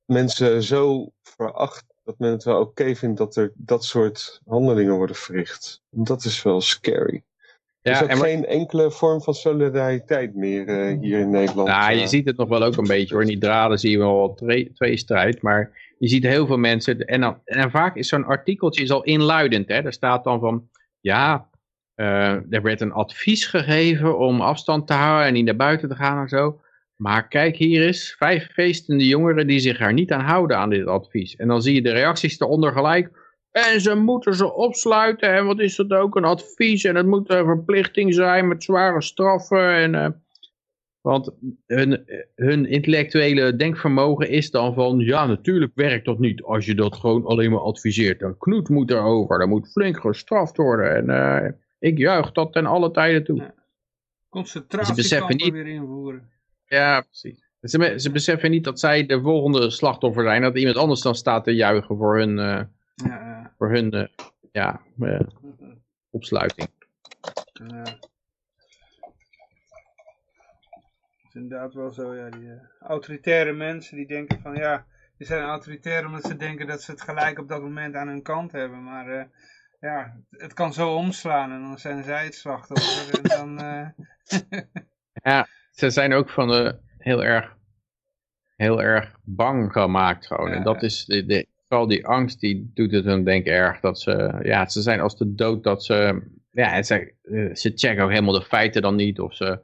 mensen 0.05 0.63
zo 0.63 1.11
veracht 1.21 1.85
dat 2.03 2.19
men 2.19 2.31
het 2.31 2.43
wel 2.43 2.59
oké 2.59 2.69
okay 2.69 2.95
vindt 2.95 3.17
dat 3.17 3.35
er 3.35 3.51
dat 3.55 3.83
soort 3.83 4.41
handelingen 4.45 4.95
worden 4.95 5.15
verricht. 5.15 5.81
Dat 5.89 6.23
is 6.23 6.43
wel 6.43 6.61
scary. 6.61 7.23
Ja, 7.87 7.93
er 7.93 7.97
is 7.97 8.03
ook 8.03 8.09
en 8.09 8.29
geen 8.29 8.45
enkele 8.45 8.91
vorm 8.91 9.21
van 9.21 9.33
solidariteit 9.33 10.35
meer 10.35 10.67
uh, 10.67 10.99
hier 10.99 11.19
in 11.19 11.29
Nederland. 11.29 11.67
Nou, 11.67 11.93
je 11.93 12.01
uh, 12.01 12.07
ziet 12.07 12.25
het 12.25 12.37
nog 12.37 12.49
wel 12.49 12.63
ook 12.63 12.77
een 12.77 12.87
beetje 12.87 13.13
hoor. 13.13 13.23
In 13.23 13.29
die 13.29 13.37
draden 13.37 13.79
zie 13.79 13.91
je 13.91 13.97
wel 13.97 14.33
twee, 14.35 14.71
twee 14.73 14.97
strijd. 14.97 15.41
Maar 15.41 15.93
je 15.97 16.07
ziet 16.07 16.23
heel 16.23 16.45
veel 16.45 16.57
mensen. 16.57 17.05
En, 17.05 17.21
dan, 17.21 17.41
en 17.45 17.71
vaak 17.71 17.95
is 17.95 18.07
zo'n 18.07 18.25
artikeltje 18.25 18.83
is 18.83 18.91
al 18.91 19.03
inluidend. 19.03 19.67
Hè? 19.67 19.81
Daar 19.81 19.93
staat 19.93 20.23
dan 20.23 20.39
van. 20.39 20.69
Ja, 20.99 21.49
uh, 21.95 22.53
er 22.53 22.61
werd 22.61 22.81
een 22.81 22.91
advies 22.91 23.45
gegeven 23.45 24.17
om 24.17 24.41
afstand 24.41 24.87
te 24.87 24.93
houden 24.93 25.27
en 25.27 25.33
niet 25.33 25.45
naar 25.45 25.55
buiten 25.55 25.89
te 25.89 25.95
gaan 25.95 26.21
en 26.21 26.27
zo. 26.27 26.59
Maar 26.95 27.27
kijk 27.27 27.55
hier 27.55 27.85
eens, 27.85 28.15
vijf 28.17 28.51
feestende 28.51 29.07
jongeren 29.07 29.47
die 29.47 29.59
zich 29.59 29.79
er 29.79 29.93
niet 29.93 30.11
aan 30.11 30.25
houden 30.25 30.57
aan 30.57 30.69
dit 30.69 30.87
advies. 30.87 31.35
En 31.35 31.47
dan 31.47 31.61
zie 31.61 31.73
je 31.73 31.81
de 31.81 31.91
reacties 31.91 32.39
eronder 32.39 32.71
gelijk. 32.71 33.16
En 33.65 33.81
ze 33.81 33.95
moeten 33.95 34.33
ze 34.33 34.53
opsluiten. 34.53 35.33
En 35.33 35.45
wat 35.45 35.59
is 35.59 35.75
dat 35.75 35.91
ook? 35.91 36.15
Een 36.15 36.23
advies. 36.23 36.83
En 36.83 36.95
het 36.95 37.05
moet 37.05 37.29
een 37.29 37.45
verplichting 37.45 38.13
zijn 38.13 38.47
met 38.47 38.63
zware 38.63 39.01
straffen. 39.01 39.73
En, 39.73 39.93
uh, 39.93 40.07
want 41.01 41.31
hun, 41.65 42.05
hun 42.35 42.65
intellectuele 42.65 43.55
denkvermogen 43.55 44.29
is 44.29 44.51
dan 44.51 44.73
van... 44.73 44.99
Ja, 44.99 45.25
natuurlijk 45.25 45.71
werkt 45.75 46.05
dat 46.05 46.19
niet 46.19 46.41
als 46.41 46.65
je 46.65 46.75
dat 46.75 46.95
gewoon 46.95 47.25
alleen 47.25 47.51
maar 47.51 47.59
adviseert. 47.59 48.21
Een 48.21 48.37
knoet 48.37 48.69
moet 48.69 48.91
erover. 48.91 49.41
Er 49.41 49.47
moet 49.47 49.71
flink 49.71 49.99
gestraft 49.99 50.57
worden. 50.57 50.95
En 50.95 51.09
uh, 51.43 51.49
ik 51.79 51.97
juich 51.97 52.31
dat 52.31 52.53
ten 52.53 52.65
alle 52.65 52.91
tijden 52.91 53.23
toe. 53.23 53.53
Concentratiekampen 54.29 55.51
weer 55.51 55.67
invoeren. 55.67 56.29
Ja, 56.65 57.01
precies. 57.01 57.45
Ze, 57.61 57.93
ze, 57.97 58.11
beseffen 58.11 58.51
niet 58.51 58.63
dat 58.63 58.79
zij 58.79 59.05
de 59.05 59.21
volgende 59.21 59.69
slachtoffer 59.69 60.23
zijn. 60.23 60.41
Dat 60.41 60.57
iemand 60.57 60.77
anders 60.77 61.01
dan 61.01 61.15
staat 61.15 61.43
te 61.43 61.55
juichen 61.55 61.97
voor 61.97 62.17
hun, 62.17 62.37
uh, 62.37 62.61
ja, 62.95 63.26
voor 63.57 63.71
hun 63.71 63.95
uh, 63.95 64.07
ja, 64.51 64.81
uh, 64.99 65.19
opsluiting. 66.09 66.69
Ja. 67.53 67.83
Dat 67.83 67.99
is 71.27 71.33
inderdaad 71.33 71.73
wel 71.73 71.91
zo, 71.91 72.15
ja. 72.15 72.29
Die 72.29 72.49
autoritaire 72.79 73.53
mensen 73.53 73.97
die 73.97 74.07
denken 74.07 74.41
van 74.41 74.55
ja, 74.55 74.85
die 75.17 75.27
zijn 75.27 75.43
autoritair 75.43 76.05
omdat 76.05 76.23
ze 76.23 76.35
denken 76.35 76.67
dat 76.67 76.81
ze 76.81 76.91
het 76.91 77.01
gelijk 77.01 77.39
op 77.39 77.47
dat 77.47 77.61
moment 77.61 77.95
aan 77.95 78.07
hun 78.07 78.21
kant 78.21 78.51
hebben. 78.51 78.83
Maar 78.83 79.29
ja, 79.79 80.21
het 80.29 80.53
kan 80.53 80.73
zo 80.73 80.95
omslaan 80.95 81.51
en 81.51 81.61
dan 81.61 81.79
zijn 81.79 82.03
zij 82.03 82.23
het 82.23 82.35
slachtoffer. 82.35 83.19
en 83.19 83.23
dan... 83.23 83.57
ja 85.31 85.47
ze 85.77 85.89
zijn 85.89 86.13
ook 86.13 86.29
van 86.29 86.47
de 86.47 86.79
heel 86.97 87.23
erg, 87.23 87.55
heel 88.55 88.81
erg 88.81 89.15
bang 89.23 89.71
gemaakt 89.71 90.27
gewoon. 90.27 90.51
en 90.51 90.63
dat 90.63 90.83
is, 90.83 91.05
de, 91.05 91.25
de, 91.25 91.47
vooral 91.67 91.87
die 91.87 92.05
angst, 92.05 92.39
die 92.39 92.71
doet 92.73 92.91
het 92.91 93.05
hun 93.05 93.23
denk 93.23 93.45
erg. 93.45 93.79
Dat 93.79 93.99
ze, 93.99 94.39
ja, 94.43 94.69
ze 94.69 94.81
zijn 94.81 94.99
als 94.99 95.17
de 95.17 95.35
dood 95.35 95.63
dat 95.63 95.83
ze, 95.83 96.21
ja, 96.51 96.83
ze, 96.83 97.13
ze 97.53 97.71
checken 97.75 98.03
ook 98.03 98.09
helemaal 98.09 98.33
de 98.33 98.45
feiten 98.45 98.81
dan 98.81 98.95
niet. 98.95 99.19
Of 99.19 99.35
ze 99.35 99.59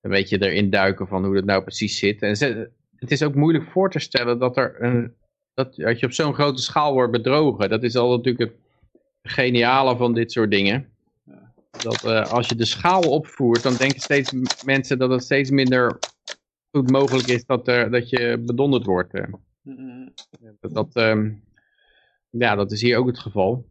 een 0.00 0.10
beetje 0.10 0.42
erin 0.42 0.70
duiken 0.70 1.08
van 1.08 1.24
hoe 1.24 1.36
het 1.36 1.44
nou 1.44 1.62
precies 1.62 1.98
zit. 1.98 2.22
En 2.22 2.30
het 2.96 3.10
is 3.10 3.22
ook 3.22 3.34
moeilijk 3.34 3.64
voor 3.70 3.90
te 3.90 3.98
stellen 3.98 4.38
dat 4.38 4.56
er 4.56 4.82
een, 4.82 5.14
dat, 5.54 5.74
dat 5.76 6.00
je 6.00 6.06
op 6.06 6.12
zo'n 6.12 6.34
grote 6.34 6.62
schaal 6.62 6.92
wordt 6.92 7.12
bedrogen. 7.12 7.68
Dat 7.68 7.82
is 7.82 7.96
al 7.96 8.16
natuurlijk 8.16 8.50
het 8.50 9.32
geniale 9.32 9.96
van 9.96 10.14
dit 10.14 10.32
soort 10.32 10.50
dingen. 10.50 10.88
Dat 11.82 12.04
uh, 12.04 12.32
als 12.32 12.48
je 12.48 12.54
de 12.54 12.64
schaal 12.64 13.02
opvoert, 13.02 13.62
dan 13.62 13.74
denken 13.74 14.00
steeds 14.00 14.32
mensen 14.64 14.98
dat 14.98 15.10
het 15.10 15.22
steeds 15.22 15.50
minder 15.50 15.98
goed 16.70 16.90
mogelijk 16.90 17.26
is 17.26 17.44
dat, 17.44 17.68
er, 17.68 17.90
dat 17.90 18.08
je 18.08 18.42
bedonderd 18.46 18.84
wordt. 18.84 19.12
Dat, 20.60 20.74
dat, 20.74 20.96
um, 20.96 21.44
ja, 22.30 22.54
dat 22.54 22.72
is 22.72 22.82
hier 22.82 22.98
ook 22.98 23.06
het 23.06 23.18
geval. 23.18 23.66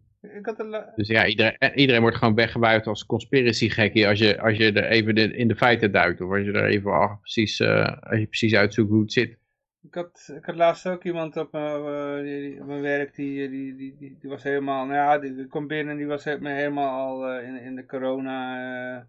Dus 0.95 1.07
ja, 1.07 1.25
iedereen, 1.25 1.57
eh, 1.57 1.71
iedereen 1.75 2.01
wordt 2.01 2.17
gewoon 2.17 2.35
weggewuifd 2.35 2.87
als 2.87 3.05
conspiracy 3.05 3.69
gekkie 3.69 4.07
als 4.07 4.19
je, 4.19 4.41
als 4.41 4.57
je 4.57 4.71
er 4.71 4.83
even 4.83 5.15
de, 5.15 5.35
in 5.35 5.47
de 5.47 5.55
feiten 5.55 5.91
duikt. 5.91 6.21
Of 6.21 6.31
als 6.31 6.45
je 6.45 6.51
er 6.51 6.65
even 6.65 7.17
precies, 7.21 7.59
uh, 7.59 7.97
als 7.99 8.19
je 8.19 8.25
precies 8.27 8.55
uitzoekt 8.55 8.89
hoe 8.89 9.01
het 9.01 9.11
zit. 9.11 9.37
Ik 9.81 9.93
had, 9.93 10.33
ik 10.37 10.45
had 10.45 10.55
laatst 10.55 10.87
ook 10.87 11.03
iemand 11.03 11.37
op 11.37 11.51
mijn, 11.51 11.81
uh, 11.81 12.23
die, 12.23 12.63
mijn 12.63 12.81
werk, 12.81 13.15
die, 13.15 13.49
die, 13.49 13.75
die, 13.75 13.95
die, 13.97 14.17
die 14.19 14.29
was 14.29 14.43
helemaal, 14.43 14.85
nou 14.85 14.97
ja, 14.97 15.19
die, 15.19 15.35
die 15.35 15.47
kwam 15.47 15.67
binnen 15.67 15.91
en 15.91 15.97
die 15.97 16.07
was 16.07 16.23
helemaal 16.23 16.99
al 16.99 17.37
uh, 17.37 17.47
in, 17.47 17.61
in 17.61 17.75
de 17.75 17.85
corona 17.85 19.07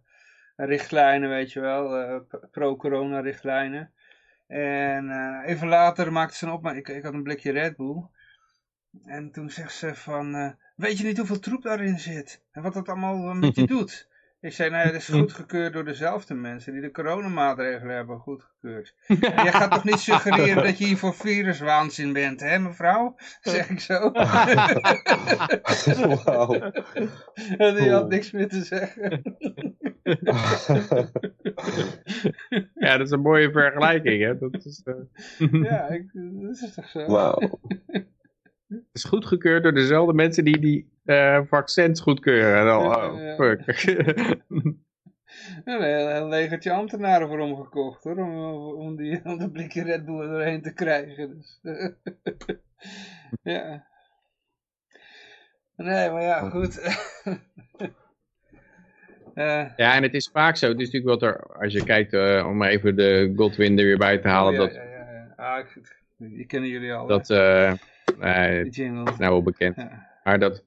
richtlijnen, 0.56 1.28
weet 1.28 1.52
je 1.52 1.60
wel, 1.60 2.26
pro-corona 2.50 3.20
richtlijnen. 3.20 3.92
En 4.48 5.10
even 5.44 5.68
later 5.68 6.12
maakte 6.12 6.36
ze 6.36 6.46
een 6.46 6.52
opmerking, 6.52 6.86
ik, 6.86 6.96
ik 6.96 7.02
had 7.02 7.14
een 7.14 7.22
blikje 7.22 7.52
Red 7.52 7.76
Bull. 7.76 8.06
En 9.04 9.30
toen 9.30 9.50
zegt 9.50 9.74
ze 9.74 9.94
van, 9.94 10.56
weet 10.76 10.98
je 10.98 11.04
niet 11.04 11.18
hoeveel 11.18 11.38
troep 11.38 11.62
daarin 11.62 11.98
zit? 11.98 12.42
En 12.52 12.62
wat 12.62 12.74
dat 12.74 12.88
allemaal 12.88 13.34
met 13.34 13.56
je 13.56 13.66
doet? 13.76 14.08
Ik 14.40 14.52
zei, 14.52 14.70
nee, 14.70 14.82
het 14.82 14.94
is 14.94 15.08
goedgekeurd 15.08 15.72
door 15.72 15.84
dezelfde 15.84 16.34
mensen 16.34 16.72
die 16.72 16.80
de 16.80 16.90
coronamaatregelen 16.90 17.96
hebben 17.96 18.18
goedgekeurd. 18.18 18.94
Jij 19.06 19.52
gaat 19.52 19.70
toch 19.70 19.84
niet 19.84 19.98
suggereren 19.98 20.64
dat 20.64 20.78
je 20.78 20.84
hier 20.84 20.96
voor 20.96 21.14
viruswaanzin 21.14 22.12
bent, 22.12 22.40
hè 22.40 22.58
mevrouw? 22.58 23.16
Zeg 23.40 23.70
ik 23.70 23.80
zo. 23.80 24.10
Wauw. 26.24 26.54
En 27.56 27.74
die 27.74 27.90
had 27.90 28.08
niks 28.08 28.30
meer 28.30 28.48
te 28.48 28.64
zeggen. 28.64 29.22
Ja, 32.74 32.96
dat 32.96 33.06
is 33.06 33.10
een 33.10 33.20
mooie 33.20 33.50
vergelijking. 33.50 34.22
Hè? 34.22 34.38
Dat 34.38 34.64
is, 34.64 34.82
eh, 34.84 34.94
Ja, 35.70 35.88
ik, 35.88 36.10
dat 36.12 36.50
is 36.62 36.74
toch 36.74 36.88
zo. 36.88 37.06
Wauw. 37.06 37.60
Het 38.68 38.84
is 38.92 39.04
goedgekeurd 39.04 39.62
door 39.62 39.74
dezelfde 39.74 40.12
mensen 40.14 40.44
die 40.44 40.58
die 40.58 40.92
eh, 41.04 41.40
vaccins 41.46 42.00
goedkeuren. 42.00 42.58
En 42.58 42.64
dan, 42.66 42.86
oh, 42.86 43.20
Ja. 43.20 43.34
fuck. 43.34 43.82
Ja, 45.64 45.74
een 46.08 46.14
heel 46.14 46.28
legertje 46.28 46.72
ambtenaren 46.72 47.28
voor 47.28 47.38
omgekocht 47.38 48.04
hoor, 48.04 48.16
om, 48.16 48.36
om, 48.74 48.96
die, 48.96 49.20
om 49.24 49.38
de 49.38 49.50
blikje 49.50 49.82
Red 49.82 50.04
Bull 50.04 50.20
er 50.20 50.28
doorheen 50.28 50.62
te 50.62 50.72
krijgen. 50.72 51.36
Dus, 51.36 51.60
ja. 53.54 53.86
Nee, 55.76 56.10
maar 56.10 56.22
ja, 56.22 56.50
goed. 56.50 56.80
Eh, 59.38 59.64
ja, 59.76 59.94
en 59.94 60.02
het 60.02 60.14
is 60.14 60.28
vaak 60.32 60.56
zo. 60.56 60.68
Het 60.68 60.80
is 60.80 60.90
natuurlijk 60.90 61.20
wat 61.20 61.30
er, 61.30 61.60
als 61.62 61.72
je 61.72 61.84
kijkt, 61.84 62.12
eh, 62.12 62.46
om 62.48 62.62
even 62.62 62.96
de 62.96 63.32
Godwin 63.36 63.78
er 63.78 63.84
weer 63.84 63.98
bij 63.98 64.18
te 64.18 64.28
halen, 64.28 64.52
ja, 64.52 64.58
dat, 64.58 64.74
ja, 64.74 64.82
ja, 64.82 65.32
ja. 65.36 65.54
Ah, 65.54 65.58
ik, 65.58 66.02
die 66.16 66.46
kennen 66.46 66.70
jullie 66.70 66.92
al. 66.92 67.06
dat 67.06 67.30
eh, 67.30 67.72
nee, 68.18 68.90
nou 68.90 69.16
wel 69.18 69.42
bekend. 69.42 69.76
Maar 70.24 70.38
dat, 70.38 70.64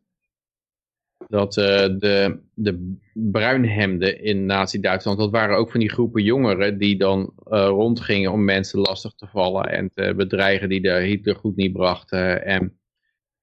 dat 1.27 1.57
eh, 1.57 1.89
de, 1.97 2.39
de 2.53 2.95
bruinhemden 3.13 4.23
in 4.23 4.45
Nazi-Duitsland, 4.45 5.17
dat 5.17 5.31
waren 5.31 5.57
ook 5.57 5.71
van 5.71 5.79
die 5.79 5.91
groepen 5.91 6.23
jongeren 6.23 6.77
die 6.77 6.97
dan 6.97 7.33
rondgingen 7.45 8.31
om 8.31 8.43
mensen 8.43 8.79
lastig 8.79 9.13
te 9.13 9.27
vallen 9.27 9.69
en 9.69 9.89
te 9.93 10.13
bedreigen 10.15 10.69
die 10.69 10.81
de 10.81 10.91
Hitler 10.91 11.35
goed 11.35 11.55
niet 11.55 11.73
brachten. 11.73 12.45
En, 12.45 12.79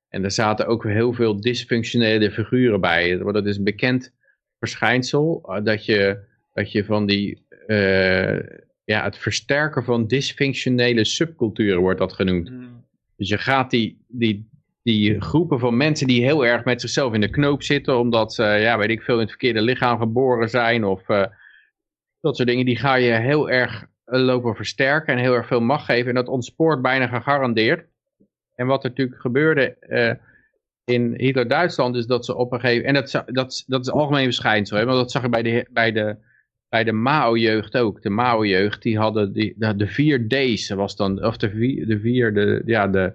en 0.08 0.24
er 0.24 0.30
zaten 0.30 0.66
ook 0.66 0.84
heel 0.84 1.12
veel 1.12 1.40
dysfunctionele 1.40 2.30
figuren 2.30 2.80
bij. 2.80 3.18
Dat 3.18 3.46
is 3.46 3.62
bekend 3.62 4.16
verschijnsel, 4.58 5.42
eh, 5.46 5.64
dat 5.64 5.84
je, 5.84 6.18
dat 6.52 6.72
je 6.72 6.84
van 6.84 7.06
die, 7.06 7.46
eh, 7.66 8.38
ja, 8.84 9.04
het 9.04 9.18
versterken 9.18 9.84
van 9.84 10.06
dysfunctionele 10.06 11.04
subculturen 11.04 11.80
wordt 11.80 11.98
dat 11.98 12.12
genoemd. 12.12 12.48
Hmm. 12.48 12.86
Dus 13.16 13.28
je 13.28 13.38
gaat 13.38 13.70
die, 13.70 14.04
die, 14.08 14.48
die 14.82 15.20
groepen 15.20 15.58
van 15.58 15.76
mensen 15.76 16.06
die 16.06 16.24
heel 16.24 16.46
erg 16.46 16.64
met 16.64 16.80
zichzelf 16.80 17.14
in 17.14 17.20
de 17.20 17.30
knoop 17.30 17.62
zitten, 17.62 17.98
omdat 17.98 18.34
ze, 18.34 18.42
ja, 18.42 18.78
weet 18.78 18.90
ik 18.90 19.02
veel, 19.02 19.14
in 19.14 19.20
het 19.20 19.30
verkeerde 19.30 19.62
lichaam 19.62 19.98
geboren 19.98 20.48
zijn 20.48 20.84
of 20.84 21.08
eh, 21.08 21.24
dat 22.20 22.36
soort 22.36 22.48
dingen, 22.48 22.64
die 22.64 22.78
ga 22.78 22.94
je 22.94 23.12
heel 23.12 23.50
erg 23.50 23.86
lopen 24.04 24.54
versterken 24.54 25.14
en 25.14 25.20
heel 25.20 25.34
erg 25.34 25.46
veel 25.46 25.60
macht 25.60 25.84
geven. 25.84 26.08
En 26.08 26.14
dat 26.14 26.28
ontspoort 26.28 26.82
bijna 26.82 27.06
gegarandeerd. 27.06 27.86
En 28.54 28.66
wat 28.66 28.84
er 28.84 28.90
natuurlijk 28.90 29.20
gebeurde 29.20 29.76
in 30.88 31.14
Hitler-Duitsland 31.16 31.96
is 31.96 32.06
dat 32.06 32.24
ze 32.24 32.36
op 32.36 32.52
een 32.52 32.60
gegeven 32.60 32.86
en 32.86 32.94
dat, 32.94 33.22
dat, 33.26 33.64
dat 33.66 33.80
is 33.80 33.86
een 33.86 33.92
algemeen 33.92 34.24
verschijnsel, 34.24 34.76
hè, 34.76 34.84
maar 34.84 34.94
dat 34.94 35.10
zag 35.10 35.22
je 35.22 35.28
bij 35.28 35.42
de, 35.42 35.66
bij 35.70 35.92
de, 35.92 36.16
bij 36.68 36.84
de 36.84 36.92
Mao-jeugd 36.92 37.76
ook. 37.76 38.02
De 38.02 38.10
Mao-jeugd, 38.10 38.82
die 38.82 38.98
hadden 38.98 39.32
die, 39.32 39.54
de, 39.56 39.76
de 39.76 39.86
vier 39.86 40.28
D's, 40.28 40.68
was 40.68 40.96
dan, 40.96 41.24
of 41.24 41.36
de 41.36 41.50
vier, 41.50 41.86
de 41.86 42.00
vier, 42.00 42.34
de, 42.34 42.62
ja, 42.64 42.86
de, 42.86 43.12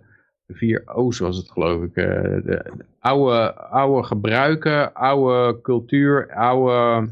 vier 0.48 0.84
O's 0.86 1.20
was 1.20 1.38
het 1.38 1.52
geloof 1.52 1.84
ik. 1.84 1.96
eh, 1.96 2.06
de, 2.06 2.42
de 2.44 2.86
oude, 3.00 4.04
gebruiken, 4.04 4.94
oude 4.94 5.62
cultuur, 5.62 6.34
oude 6.34 7.10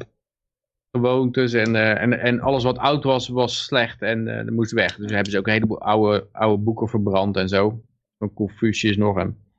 gewoontes 0.91 1.53
en, 1.53 1.75
eh, 1.75 2.01
en, 2.01 2.19
en 2.19 2.39
alles 2.39 2.63
wat 2.63 2.77
oud 2.77 3.03
was, 3.03 3.27
was 3.27 3.63
slecht 3.63 4.01
en 4.01 4.27
eh 4.27 4.45
moest 4.45 4.71
weg. 4.71 4.95
Dus 4.95 5.11
hebben 5.11 5.31
ze 5.31 5.37
ook 5.37 5.47
een 5.47 5.53
heleboel 5.53 5.81
oude, 5.81 6.27
oude 6.31 6.63
boeken 6.63 6.87
verbrand 6.87 7.37
en 7.37 7.49
zo. 7.49 7.81
Van 8.17 8.33
Confucius 8.33 8.97
nog 8.97 9.15
een. 9.15 9.50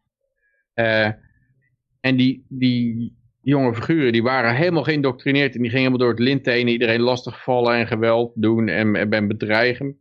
Eh, 0.74 1.10
en 2.00 2.16
die, 2.16 2.46
die 2.48 3.16
jonge 3.40 3.74
figuren, 3.74 4.12
die 4.12 4.22
waren 4.22 4.54
helemaal 4.54 4.82
geïndoctrineerd 4.82 5.54
en 5.54 5.62
die 5.62 5.70
gingen 5.70 5.84
helemaal 5.84 5.98
door 5.98 6.16
het 6.16 6.18
lint 6.18 6.46
heen, 6.46 6.68
iedereen 6.68 7.00
lastigvallen 7.00 7.74
en 7.74 7.86
geweld 7.86 8.32
doen 8.34 8.68
en, 8.68 8.96
en, 8.96 9.10
en 9.10 9.28
bedreigen 9.28 10.00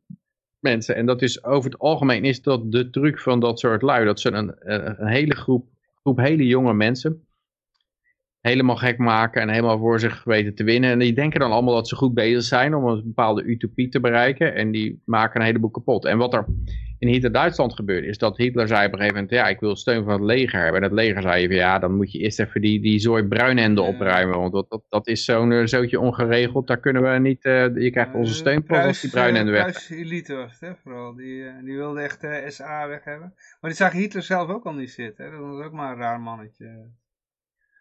mensen. 0.60 0.96
En 0.96 1.06
dat 1.06 1.22
is 1.22 1.44
over 1.44 1.72
het 1.72 1.80
algemeen 1.80 2.24
is 2.24 2.42
dat 2.42 2.72
de 2.72 2.90
truc 2.90 3.20
van 3.20 3.40
dat 3.40 3.60
soort 3.60 3.82
lui, 3.82 4.06
dat 4.06 4.20
ze 4.20 4.32
een, 4.32 4.56
een 5.02 5.08
hele 5.08 5.36
groep, 5.36 5.70
groep 6.02 6.18
hele 6.18 6.46
jonge 6.46 6.74
mensen 6.74 7.26
helemaal 8.42 8.76
gek 8.76 8.98
maken 8.98 9.42
en 9.42 9.50
helemaal 9.50 9.78
voor 9.78 10.00
zich 10.00 10.24
weten 10.24 10.56
te 10.56 10.64
winnen. 10.64 10.90
En 10.90 11.00
die 11.00 11.14
denken 11.14 11.40
dan 11.40 11.52
allemaal 11.52 11.74
dat 11.74 11.88
ze 11.88 11.96
goed 11.96 12.14
bezig 12.14 12.44
zijn 12.44 12.76
om 12.76 12.86
een 12.86 13.04
bepaalde 13.04 13.44
utopie 13.44 13.90
te 13.90 14.00
bereiken. 14.00 14.56
En 14.56 14.72
die 14.72 15.02
maken 15.06 15.40
een 15.40 15.46
heleboel 15.46 15.70
kapot. 15.70 16.06
En 16.06 16.18
wat 16.18 16.34
er 16.34 16.46
in 17.02 17.08
Hitler-Duitsland 17.08 17.74
gebeurde, 17.74 18.08
is 18.08 18.18
dat 18.18 18.38
Hitler 18.38 18.68
zei 18.68 18.86
op 18.86 18.92
een 18.92 18.98
gegeven 18.98 19.22
moment, 19.22 19.34
ja, 19.34 19.48
ik 19.48 19.60
wil 19.60 19.76
steun 19.76 20.04
van 20.04 20.14
het 20.14 20.22
leger 20.22 20.60
hebben. 20.60 20.82
En 20.82 20.84
het 20.84 20.92
leger 20.98 21.22
zei 21.22 21.46
van, 21.48 21.56
ja, 21.56 21.80
dan 21.80 21.96
moet 21.96 22.12
je 22.12 22.20
eerst 22.20 22.40
even 22.40 22.62
die, 22.62 22.82
die 22.82 23.00
zooi 23.00 23.24
bruinhemden 23.24 23.84
Ja. 23.84 23.90
opruimen. 23.90 24.40
Want 24.40 24.54
dat, 24.54 24.70
dat, 24.70 24.84
dat 24.90 25.08
is 25.08 25.26
zo'n 25.26 25.52
eh, 25.52 25.66
zootje 25.66 26.00
ongeregeld, 26.00 26.68
daar 26.68 26.80
kunnen 26.80 27.02
we 27.14 27.20
niet, 27.20 27.46
eh, 27.46 27.76
je 27.76 27.92
krijgt 27.92 28.14
onze 28.14 28.34
steun 28.34 28.64
pas 28.64 28.86
als 28.86 29.02
die 29.02 29.10
bruinhemden 29.10 29.54
weg 29.54 29.80
zijn. 29.80 30.00
elite 30.00 30.36
was 30.36 30.52
het, 30.52 30.60
hè, 30.60 30.76
vooral. 30.84 31.16
Die, 31.16 31.44
eh, 31.46 31.54
die 31.64 31.76
wilde 31.76 32.02
echt 32.02 32.22
de 32.22 32.46
SA 32.48 32.88
weg 32.88 33.04
hebben. 33.04 33.34
Maar 33.36 33.70
die 33.70 33.80
zag 33.80 33.92
Hitler 33.92 34.24
zelf 34.24 34.50
ook 34.50 34.66
al 34.66 34.74
niet 34.74 34.92
zitten. 34.92 35.26
Hè? 35.26 35.32
Dat 35.32 35.40
was 35.40 35.66
ook 35.66 35.72
maar 35.72 35.92
een 35.92 36.00
raar 36.00 36.20
mannetje. 36.20 36.66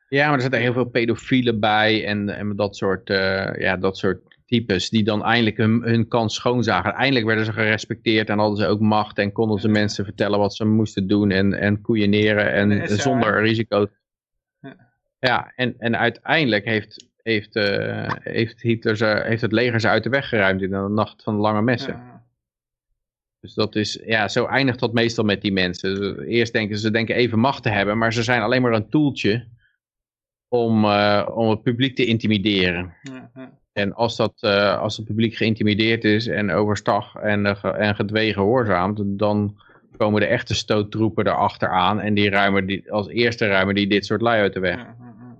Ja, 0.08 0.26
maar 0.26 0.34
er 0.34 0.40
zitten 0.42 0.60
heel 0.60 0.72
veel 0.72 0.84
pedofielen 0.84 1.60
bij 1.60 2.06
en, 2.06 2.28
en 2.28 2.56
dat, 2.56 2.76
soort, 2.76 3.10
eh, 3.10 3.54
ja, 3.54 3.76
dat 3.76 3.96
soort 3.98 4.29
types 4.50 4.88
die 4.90 5.04
dan 5.04 5.24
eindelijk 5.24 5.56
hun, 5.56 5.82
hun 5.82 6.08
kans 6.08 6.34
schoonzagen. 6.34 6.92
Eindelijk 6.92 7.26
werden 7.26 7.44
ze 7.44 7.52
gerespecteerd 7.52 8.28
en 8.28 8.38
hadden 8.38 8.56
ze 8.56 8.66
ook 8.66 8.80
macht 8.80 9.18
en 9.18 9.32
konden 9.32 9.60
ze 9.60 9.68
mensen 9.68 10.04
vertellen 10.04 10.38
wat 10.38 10.54
ze 10.54 10.64
moesten 10.64 11.06
doen 11.06 11.30
en, 11.30 11.52
en 11.52 11.80
koeieneren 11.80 12.52
en 12.52 12.88
zonder 12.98 13.42
risico. 13.42 13.86
Ja. 15.18 15.52
En, 15.56 15.74
en 15.78 15.98
uiteindelijk 15.98 16.64
heeft, 16.64 17.08
heeft, 17.22 17.56
eh, 17.56 18.10
heeft, 18.22 18.60
Hitler 18.60 18.96
ze, 18.96 19.22
heeft 19.24 19.42
het 19.42 19.52
leger 19.52 19.80
ze 19.80 19.88
uit 19.88 20.02
de 20.02 20.10
weg 20.10 20.28
geruimd 20.28 20.62
in 20.62 20.70
de 20.70 20.88
nacht 20.88 21.22
van 21.22 21.34
lange 21.34 21.62
messen. 21.62 21.94
Ja. 21.94 22.24
Dus 23.40 23.54
dat 23.54 23.76
is, 23.76 24.00
ja, 24.04 24.28
zo 24.28 24.46
eindigt 24.46 24.78
dat 24.78 24.92
meestal 24.92 25.24
met 25.24 25.42
die 25.42 25.52
mensen. 25.52 26.20
Eerst 26.20 26.52
denken 26.52 26.78
ze, 26.78 26.90
denken 26.90 27.14
even 27.14 27.38
macht 27.38 27.62
te 27.62 27.68
hebben, 27.68 27.98
maar 27.98 28.12
ze 28.12 28.22
zijn 28.22 28.42
alleen 28.42 28.62
maar 28.62 28.72
een 28.72 28.88
toeltje 28.88 29.46
om, 30.48 30.84
eh, 30.84 31.28
om 31.34 31.50
het 31.50 31.62
publiek 31.62 31.96
te 31.96 32.06
intimideren. 32.06 32.94
Ja, 33.02 33.30
ja. 33.34 33.59
En 33.72 33.94
als, 33.94 34.16
dat, 34.16 34.34
eh, 34.40 34.78
als 34.78 34.96
het 34.96 35.06
publiek 35.06 35.34
geïntimideerd 35.34 36.04
is 36.04 36.26
en 36.26 36.50
overstag 36.50 37.14
en, 37.14 37.46
eh, 37.46 37.56
ge- 37.56 37.70
en 37.70 37.94
gedwee 37.94 38.32
gehoorzaamt, 38.32 39.00
dan 39.18 39.60
komen 39.96 40.20
de 40.20 40.26
echte 40.26 40.54
stoottroepen 40.54 41.26
erachter 41.26 41.68
aan 41.68 42.00
en 42.00 42.14
die 42.14 42.30
ruimen 42.30 42.66
die, 42.66 42.92
als 42.92 43.08
eerste 43.08 43.46
ruimen 43.46 43.74
die 43.74 43.86
dit 43.86 44.06
soort 44.06 44.20
lui 44.20 44.40
uit 44.40 44.52
de 44.52 44.60
weg. 44.60 44.76
Ja, 44.76 44.96
ja, 44.98 45.14
ja. 45.18 45.38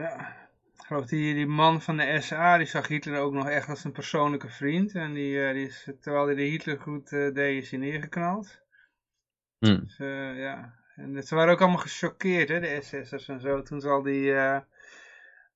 Ja. 0.00 0.40
Ik 0.74 0.88
geloof 0.88 1.06
die, 1.06 1.34
die 1.34 1.46
man 1.46 1.82
van 1.82 1.96
de 1.96 2.20
SA, 2.20 2.56
die 2.58 2.66
zag 2.66 2.88
Hitler 2.88 3.20
ook 3.20 3.32
nog 3.32 3.48
echt 3.48 3.68
als 3.68 3.84
een 3.84 3.92
persoonlijke 3.92 4.48
vriend. 4.48 4.94
En 4.94 5.12
die, 5.12 5.46
eh, 5.46 5.52
die 5.54 5.66
is, 5.66 5.88
terwijl 6.00 6.26
hij 6.26 6.34
de 6.34 6.42
Hitlergroet 6.42 7.12
eh 7.12 7.34
deed, 7.34 7.62
is 7.62 7.70
hij 7.70 7.78
neergeknald. 7.78 8.60
Hm. 9.58 9.80
Dus, 9.80 9.96
ja. 10.36 10.74
En 10.96 11.22
ze 11.22 11.34
waren 11.34 11.52
ook 11.52 11.60
allemaal 11.60 11.78
gechoqueerd, 11.78 12.48
hè, 12.48 12.60
de 12.60 12.78
SS'ers 12.80 13.28
en 13.28 13.40
zo. 13.40 13.62
Toen 13.62 13.80
zal 13.80 14.02
die... 14.02 14.34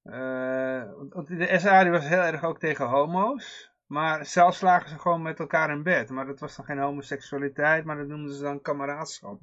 eh, 0.06 0.82
de 1.26 1.58
SA 1.58 1.82
die 1.82 1.92
was 1.92 2.08
heel 2.08 2.22
erg 2.22 2.44
ook 2.44 2.58
tegen 2.58 2.86
homo's. 2.86 3.70
Maar 3.86 4.26
zelfs 4.26 4.60
lagen 4.60 4.88
ze 4.88 4.98
gewoon 4.98 5.22
met 5.22 5.38
elkaar 5.38 5.70
in 5.70 5.82
bed. 5.82 6.10
Maar 6.10 6.26
dat 6.26 6.40
was 6.40 6.56
dan 6.56 6.64
geen 6.64 6.78
homoseksualiteit, 6.78 7.84
maar 7.84 7.96
dat 7.96 8.06
noemden 8.06 8.34
ze 8.34 8.42
dan 8.42 8.60
kameraadschap. 8.60 9.42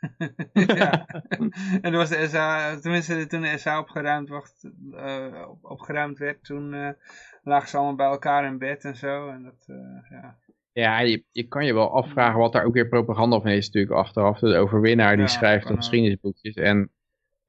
ja. 0.52 1.06
En 1.82 1.82
toen 1.82 1.92
was 1.92 2.08
de 2.08 2.28
SA, 2.28 2.78
tenminste 2.80 3.26
toen 3.26 3.40
de 3.40 3.58
SA 3.58 3.78
opgeruimd, 3.78 4.28
wacht, 4.28 4.70
eh, 4.92 5.46
op, 5.48 5.64
opgeruimd 5.64 6.18
werd, 6.18 6.44
toen 6.44 6.74
eh, 6.74 6.90
lagen 7.42 7.68
ze 7.68 7.76
allemaal 7.76 7.94
bij 7.94 8.06
elkaar 8.06 8.44
in 8.44 8.58
bed 8.58 8.84
en 8.84 8.96
zo. 8.96 9.28
En 9.28 9.42
dat, 9.42 9.64
ja. 10.10 10.38
Ja, 10.72 10.98
je, 11.00 11.24
je 11.30 11.48
kan 11.48 11.64
je 11.64 11.74
wel 11.74 11.94
afvragen 11.94 12.38
wat 12.38 12.52
daar 12.52 12.64
ook 12.64 12.74
weer 12.74 12.88
propaganda 12.88 13.40
van 13.40 13.50
is 13.50 13.66
natuurlijk 13.66 13.94
achteraf. 13.94 14.38
De 14.38 14.56
overwinnaar 14.56 15.16
die 15.16 15.24
Ja, 15.24 15.30
schrijft 15.30 15.66
dan 15.66 15.76
geschiedenisboekjes. 15.76 16.54
En 16.54 16.90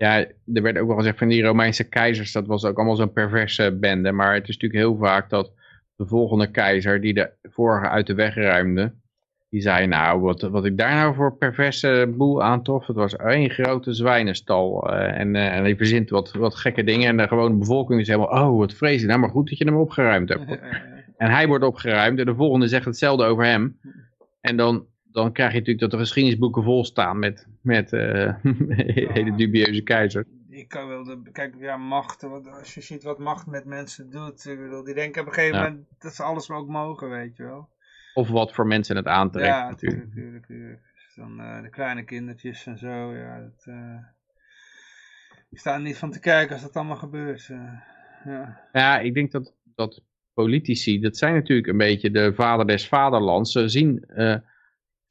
ja, 0.01 0.17
er 0.53 0.61
werd 0.61 0.77
ook 0.77 0.87
wel 0.87 0.97
gezegd 0.97 1.17
van 1.17 1.27
die 1.27 1.43
Romeinse 1.43 1.83
keizers, 1.83 2.31
dat 2.31 2.47
was 2.47 2.65
ook 2.65 2.77
allemaal 2.77 2.95
zo'n 2.95 3.13
perverse 3.13 3.77
bende. 3.79 4.11
Maar 4.11 4.33
het 4.33 4.47
is 4.47 4.57
natuurlijk 4.57 4.81
heel 4.81 4.97
vaak 4.97 5.29
dat 5.29 5.51
de 5.95 6.05
volgende 6.05 6.51
keizer, 6.51 7.01
die 7.01 7.13
de 7.13 7.29
vorige 7.43 7.89
uit 7.89 8.07
de 8.07 8.13
weg 8.13 8.35
ruimde, 8.35 8.93
die 9.49 9.61
zei 9.61 9.87
nou, 9.87 10.21
wat, 10.21 10.41
wat 10.41 10.65
ik 10.65 10.77
daar 10.77 10.95
nou 10.95 11.15
voor 11.15 11.37
perverse 11.37 12.13
boel 12.17 12.43
aantrof, 12.43 12.87
het 12.87 12.95
was 12.95 13.15
één 13.15 13.49
grote 13.49 13.93
zwijnenstal. 13.93 14.89
eh, 14.89 15.19
en, 15.19 15.35
eh, 15.35 15.55
en 15.55 15.63
hij 15.63 15.75
verzint 15.75 16.09
wat, 16.09 16.31
wat 16.31 16.55
gekke 16.55 16.83
dingen 16.83 17.07
en 17.07 17.17
de 17.17 17.27
gewone 17.27 17.55
bevolking 17.55 17.99
is 17.99 18.07
helemaal, 18.07 18.43
oh 18.43 18.57
wat 18.57 18.73
vreselijk, 18.73 19.07
nou 19.07 19.19
maar 19.19 19.29
goed 19.29 19.49
dat 19.49 19.57
je 19.57 19.65
hem 19.65 19.75
opgeruimd 19.75 20.29
hebt. 20.29 20.43
En 21.17 21.31
hij 21.31 21.47
wordt 21.47 21.63
opgeruimd 21.63 22.19
en 22.19 22.25
de 22.25 22.35
volgende 22.35 22.67
zegt 22.67 22.85
hetzelfde 22.85 23.23
over 23.23 23.45
hem. 23.45 23.79
En 24.39 24.57
dan, 24.57 24.85
dan 25.11 25.31
krijg 25.31 25.51
je 25.51 25.57
natuurlijk 25.57 25.79
dat 25.89 25.91
de 25.91 25.97
geschiedenisboeken 26.05 26.63
vol 26.63 26.85
staan 26.85 27.19
met, 27.19 27.47
met 27.61 27.93
eh, 27.93 28.35
hele 29.15 29.35
dubieuze 29.35 29.81
keizers. 29.81 30.27
je 30.49 30.67
kan 30.67 30.87
wel 30.87 31.03
de, 31.03 31.21
kijk, 31.31 31.55
ja, 31.59 31.77
macht, 31.77 32.21
wat, 32.21 32.47
als 32.47 32.73
je 32.73 32.81
ziet 32.81 33.03
wat 33.03 33.19
macht 33.19 33.45
met 33.47 33.65
mensen 33.65 34.09
doet, 34.09 34.45
ik 34.45 34.59
bedoel, 34.59 34.83
die 34.83 34.93
denken 34.93 35.21
op 35.21 35.27
een 35.27 35.33
gegeven 35.33 35.57
Ja. 35.57 35.63
moment 35.63 35.85
dat 35.99 36.13
ze 36.15 36.23
alles 36.23 36.49
ook 36.49 36.67
mogen, 36.67 37.09
weet 37.09 37.37
je 37.37 37.43
wel. 37.43 37.69
Of 38.13 38.29
wat 38.29 38.53
voor 38.53 38.67
mensen 38.67 38.95
het 38.95 39.05
aantrekt 39.07 39.47
ja, 39.47 39.69
natuurlijk. 39.69 40.05
natuurlijk, 40.07 40.33
natuurlijk. 40.47 40.81
Dus 40.93 41.15
dan 41.15 41.39
eh, 41.39 41.61
de 41.61 41.69
kleine 41.69 42.03
kindertjes 42.03 42.65
en 42.65 42.77
zo, 42.77 43.15
ja, 43.15 43.39
dat, 43.39 43.63
eh 43.65 43.97
ik 45.51 45.59
sta 45.59 45.73
er 45.73 45.81
niet 45.81 45.97
van 45.97 46.11
te 46.11 46.19
kijken 46.19 46.53
als 46.53 46.61
dat 46.61 46.75
allemaal 46.75 46.95
gebeurt. 46.97 47.45
ja. 48.25 48.59
Ja, 48.71 48.99
ik 48.99 49.13
denk 49.13 49.31
dat, 49.31 49.53
dat 49.75 50.01
politici, 50.33 50.99
dat 50.99 51.17
zijn 51.17 51.33
natuurlijk 51.33 51.67
een 51.67 51.77
beetje 51.77 52.11
de 52.11 52.33
vader 52.33 52.67
des 52.67 52.87
vaderlands. 52.87 53.51
Ze 53.51 53.67
zien, 53.69 54.03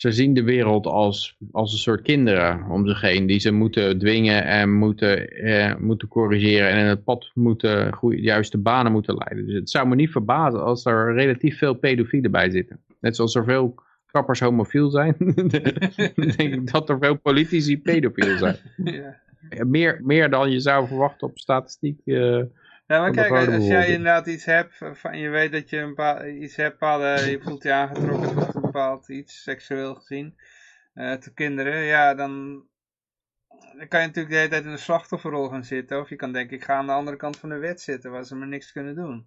ze 0.00 0.12
zien 0.12 0.34
de 0.34 0.42
wereld 0.42 0.86
als, 0.86 1.36
als 1.52 1.72
een 1.72 1.78
soort 1.78 2.02
kinderen 2.02 2.70
om 2.70 2.86
zich 2.86 3.00
heen. 3.00 3.26
Die 3.26 3.40
ze 3.40 3.50
moeten 3.50 3.98
dwingen 3.98 4.44
en 4.44 4.72
moeten, 4.72 5.30
eh, 5.30 5.76
moeten 5.76 6.08
corrigeren. 6.08 6.68
En 6.68 6.78
in 6.78 6.84
het 6.84 7.04
pad 7.04 7.30
moeten, 7.34 7.92
goede, 7.92 8.20
juiste 8.20 8.58
banen 8.58 8.92
moeten 8.92 9.16
leiden. 9.16 9.46
Dus 9.46 9.54
het 9.54 9.70
zou 9.70 9.88
me 9.88 9.94
niet 9.94 10.10
verbazen 10.10 10.64
als 10.64 10.84
er 10.84 11.14
relatief 11.14 11.58
veel 11.58 11.74
pedofielen 11.74 12.30
bij 12.30 12.50
zitten. 12.50 12.80
Net 13.00 13.16
zoals 13.16 13.34
er 13.34 13.44
veel 13.44 13.74
kappers 14.06 14.40
homofiel 14.40 14.90
zijn. 14.90 15.14
denk 16.36 16.54
ik 16.54 16.72
dat 16.72 16.88
er 16.88 16.98
veel 16.98 17.18
politici 17.18 17.80
pedofiel 17.80 18.38
zijn. 18.38 18.56
ja. 18.84 19.18
Meer, 19.64 20.00
meer 20.02 20.30
dan 20.30 20.50
je 20.50 20.60
zou 20.60 20.86
verwachten 20.86 21.26
op 21.26 21.38
statistiek. 21.38 22.00
eh, 22.04 22.42
Ja, 22.90 23.00
maar 23.00 23.10
kijk, 23.10 23.48
als 23.48 23.66
jij 23.66 23.88
inderdaad 23.88 24.26
iets 24.26 24.44
hebt, 24.44 24.78
van, 24.92 25.18
je 25.18 25.28
weet 25.28 25.52
dat 25.52 25.70
je 25.70 25.94
een 25.96 26.42
iets 26.42 26.56
hebt, 26.56 26.78
bepaalde, 26.78 27.30
je 27.30 27.40
voelt 27.40 27.62
je 27.62 27.72
aangetrokken 27.72 28.36
tot 28.36 28.54
een 28.54 28.60
bepaald 28.60 29.08
iets, 29.08 29.42
seksueel 29.42 29.94
gezien, 29.94 30.34
eh 30.94 31.12
tot 31.12 31.34
kinderen, 31.34 31.78
ja, 31.84 32.14
dan, 32.14 32.62
dan 33.76 33.88
kan 33.88 34.00
je 34.00 34.06
natuurlijk 34.06 34.28
de 34.28 34.36
hele 34.36 34.48
tijd 34.48 34.64
in 34.64 34.70
de 34.70 34.76
slachtofferrol 34.76 35.48
gaan 35.48 35.64
zitten, 35.64 36.00
of 36.00 36.08
je 36.08 36.16
kan 36.16 36.32
denken, 36.32 36.56
ik 36.56 36.64
ga 36.64 36.74
aan 36.74 36.86
de 36.86 36.92
andere 36.92 37.16
kant 37.16 37.36
van 37.36 37.48
de 37.48 37.58
wet 37.58 37.80
zitten, 37.80 38.10
waar 38.10 38.24
ze 38.24 38.36
me 38.36 38.46
niks 38.46 38.72
kunnen 38.72 38.94
doen. 38.94 39.26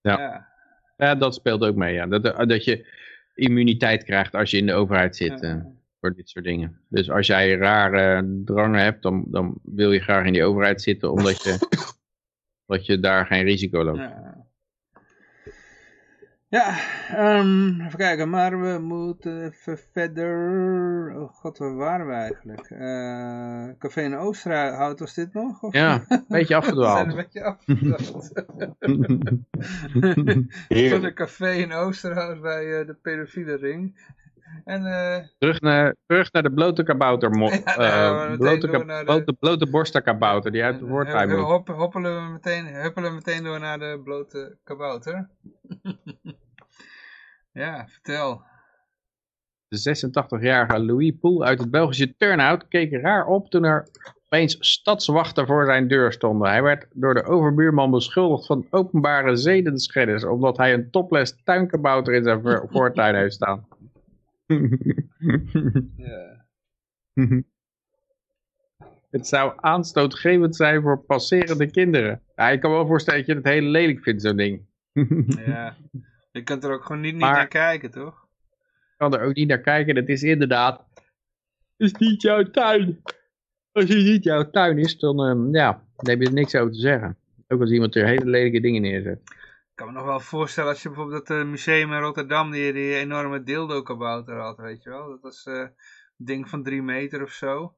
Ja. 0.00 0.18
ja. 0.18 0.48
Ja, 0.96 1.14
dat 1.14 1.34
speelt 1.34 1.62
ook 1.62 1.76
mee. 1.76 1.94
Ja. 1.94 2.06
Dat, 2.06 2.48
dat 2.48 2.64
je 2.64 2.86
immuniteit 3.34 4.04
krijgt 4.04 4.34
als 4.34 4.50
je 4.50 4.56
in 4.56 4.66
de 4.66 4.74
overheid 4.74 5.16
zit 5.16 5.40
Ja. 5.40 5.48
eh, 5.48 5.64
voor 6.00 6.14
dit 6.14 6.28
soort 6.28 6.44
dingen. 6.44 6.80
Dus 6.88 7.10
als 7.10 7.26
jij 7.26 7.56
rare 7.56 8.42
drangen 8.44 8.80
hebt, 8.80 9.02
dan, 9.02 9.24
dan 9.26 9.58
wil 9.62 9.92
je 9.92 10.00
graag 10.00 10.26
in 10.26 10.32
die 10.32 10.44
overheid 10.44 10.82
zitten 10.82 11.10
omdat 11.10 11.42
je, 11.42 11.56
omdat 12.66 12.86
je 12.86 13.00
daar 13.00 13.26
geen 13.26 13.44
risico 13.44 13.84
loopt. 13.84 13.98
Ja, 13.98 14.46
ja 16.48 16.74
ehm, 17.08 17.80
even 17.80 17.98
kijken, 17.98 18.30
maar 18.30 18.60
we 18.60 18.78
moeten 18.78 19.44
even 19.44 19.78
verder. 19.92 21.12
Oh 21.16 21.32
god, 21.32 21.58
waar 21.58 21.74
waren 21.74 22.06
we 22.06 22.12
eigenlijk? 22.12 22.70
Eh, 22.70 23.78
Café 23.78 24.00
in 24.02 24.16
Oosterhout 24.16 24.98
was 24.98 25.14
dit 25.14 25.32
nog? 25.32 25.62
Of? 25.62 25.72
Ja, 25.74 26.04
een 26.08 26.24
beetje 26.28 26.38
We 26.38 26.44
zijn 26.46 26.58
afgedwaald. 26.60 27.08
een 27.08 27.14
beetje 27.16 27.44
afgedwaald. 27.44 28.32
Heerlijk. 30.68 31.04
een 31.04 31.14
café 31.14 31.50
in 31.50 31.72
Oosterhout 31.72 32.40
bij 32.40 32.80
eh, 32.80 32.86
de 32.86 32.94
pedofiele 32.94 33.54
ring. 33.56 33.98
En 34.64 34.86
eh, 34.86 35.24
terug, 35.38 35.60
naar, 35.60 35.94
terug 36.06 36.32
naar 36.32 36.42
de 36.42 36.52
blote 36.52 36.82
kabouter. 36.82 37.30
Ja, 37.38 37.48
eh, 37.64 37.76
nou, 37.78 38.36
blote, 38.36 38.68
ka- 38.68 38.78
de- 38.78 39.04
blote, 39.04 40.50
die 40.52 40.64
uit 40.64 40.78
de 40.78 40.86
voortuin 40.86 41.28
moet. 41.28 41.38
hop, 41.38 41.68
hoppelen, 41.68 42.24
we 42.26 42.32
meteen, 42.32 42.66
huppelen 42.66 43.08
we 43.10 43.14
meteen 43.14 43.44
door 43.44 43.60
naar 43.60 43.78
de 43.78 44.00
blote 44.04 44.56
kabouter. 44.64 45.28
ja, 47.52 47.86
vertel. 47.88 48.42
De 49.68 50.10
86-jarige 50.38 50.78
Louis 50.84 51.12
Poel 51.20 51.44
uit 51.44 51.58
het 51.58 51.70
Belgische 51.70 52.16
Turnhout 52.16 52.68
keek 52.68 52.92
raar 52.92 53.26
op 53.26 53.50
toen 53.50 53.64
er 53.64 53.88
opeens 54.24 54.56
stadswachten 54.60 55.46
voor 55.46 55.64
zijn 55.64 55.88
deur 55.88 56.12
stonden. 56.12 56.48
Hij 56.50 56.62
werd 56.62 56.86
door 56.92 57.14
de 57.14 57.24
overbuurman 57.24 57.90
beschuldigd 57.90 58.46
van 58.46 58.66
openbare 58.70 59.36
zedenschennis, 59.36 60.24
omdat 60.24 60.56
hij 60.56 60.74
een 60.74 60.90
topless 60.90 61.36
tuinkabouter 61.44 62.14
in 62.14 62.22
zijn 62.24 62.42
voor- 62.42 62.66
voortuin 62.72 63.14
heeft 63.14 63.34
staan. 63.34 63.66
Ja. 65.96 66.46
Het 69.10 69.26
zou 69.26 69.52
aanstootgevend 69.56 70.56
zijn 70.56 70.82
voor 70.82 70.98
passerende 70.98 71.70
kinderen. 71.70 72.22
Ja, 72.34 72.48
ik 72.50 72.60
kan 72.60 72.70
me 72.70 72.76
wel 72.76 72.86
voorstellen 72.86 73.20
dat 73.20 73.28
je 73.28 73.34
het 73.34 73.44
heel 73.44 73.62
lelijk 73.62 74.02
vindt, 74.02 74.22
zo'n 74.22 74.36
ding. 74.36 74.66
ja. 75.46 75.76
Je 76.32 76.42
kunt 76.42 76.64
er 76.64 76.72
ook 76.72 76.84
gewoon 76.84 77.00
niet, 77.02 77.16
naar 77.16 77.48
kijken, 77.48 77.90
toch? 77.90 78.24
kan 78.96 79.14
er 79.14 79.26
ook 79.26 79.34
niet 79.34 79.48
naar 79.48 79.60
kijken. 79.60 79.96
Het 79.96 80.08
is 80.08 80.22
inderdaad, 80.22 80.84
het 80.94 81.04
is 81.76 81.92
niet 81.92 82.22
jouw 82.22 82.42
tuin. 82.42 83.02
Als 83.72 83.88
het 83.88 83.98
niet 83.98 84.24
jouw 84.24 84.50
tuin 84.50 84.78
is, 84.78 84.98
dan, 84.98 85.24
ehm, 85.24 85.54
ja, 85.54 85.72
dan 85.96 86.10
heb 86.10 86.20
je 86.20 86.26
er 86.26 86.32
niks 86.32 86.54
over 86.54 86.72
te 86.72 86.80
zeggen. 86.80 87.16
Ook 87.48 87.60
als 87.60 87.70
iemand 87.70 87.96
er 87.96 88.06
hele 88.06 88.26
lelijke 88.30 88.60
dingen 88.60 88.82
neerzet. 88.82 89.20
Kan 89.74 89.86
me 89.86 89.92
nog 89.92 90.04
wel 90.04 90.20
voorstellen 90.20 90.70
als 90.70 90.82
je 90.82 90.88
bijvoorbeeld 90.88 91.26
dat 91.26 91.38
eh, 91.38 91.44
museum 91.44 91.92
in 91.92 92.00
Rotterdam, 92.00 92.50
die, 92.50 92.94
enorme 92.94 93.42
dildo-kabouter 93.42 94.36
had, 94.36 94.56
weet 94.56 94.82
je 94.82 94.90
wel. 94.90 95.08
Dat 95.08 95.20
was 95.20 95.46
eh, 95.46 95.54
een 95.54 95.72
ding 96.16 96.48
van 96.48 96.62
drie 96.62 96.82
meter 96.82 97.22
of 97.22 97.30
zo. 97.30 97.74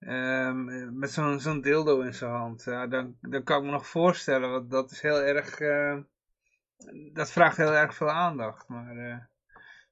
Ehm, 0.00 0.68
eh, 0.68 0.88
met 0.90 1.10
zo'n 1.10 1.40
zo'n 1.40 1.60
dildo 1.60 2.00
in 2.00 2.14
zijn 2.14 2.30
hand. 2.30 2.64
Ja, 2.64 2.86
dan, 2.86 3.16
dan 3.20 3.42
kan 3.42 3.58
ik 3.58 3.64
me 3.64 3.70
nog 3.70 3.86
voorstellen, 3.86 4.50
want 4.50 4.70
dat 4.70 4.90
is 4.90 5.00
heel 5.00 5.20
erg... 5.20 5.60
eh, 5.60 5.98
dat 7.12 7.32
vraagt 7.32 7.56
heel 7.56 7.74
erg 7.74 7.94
veel 7.94 8.10
aandacht. 8.10 8.68
Maar 8.68 8.96
eh, 8.96 9.16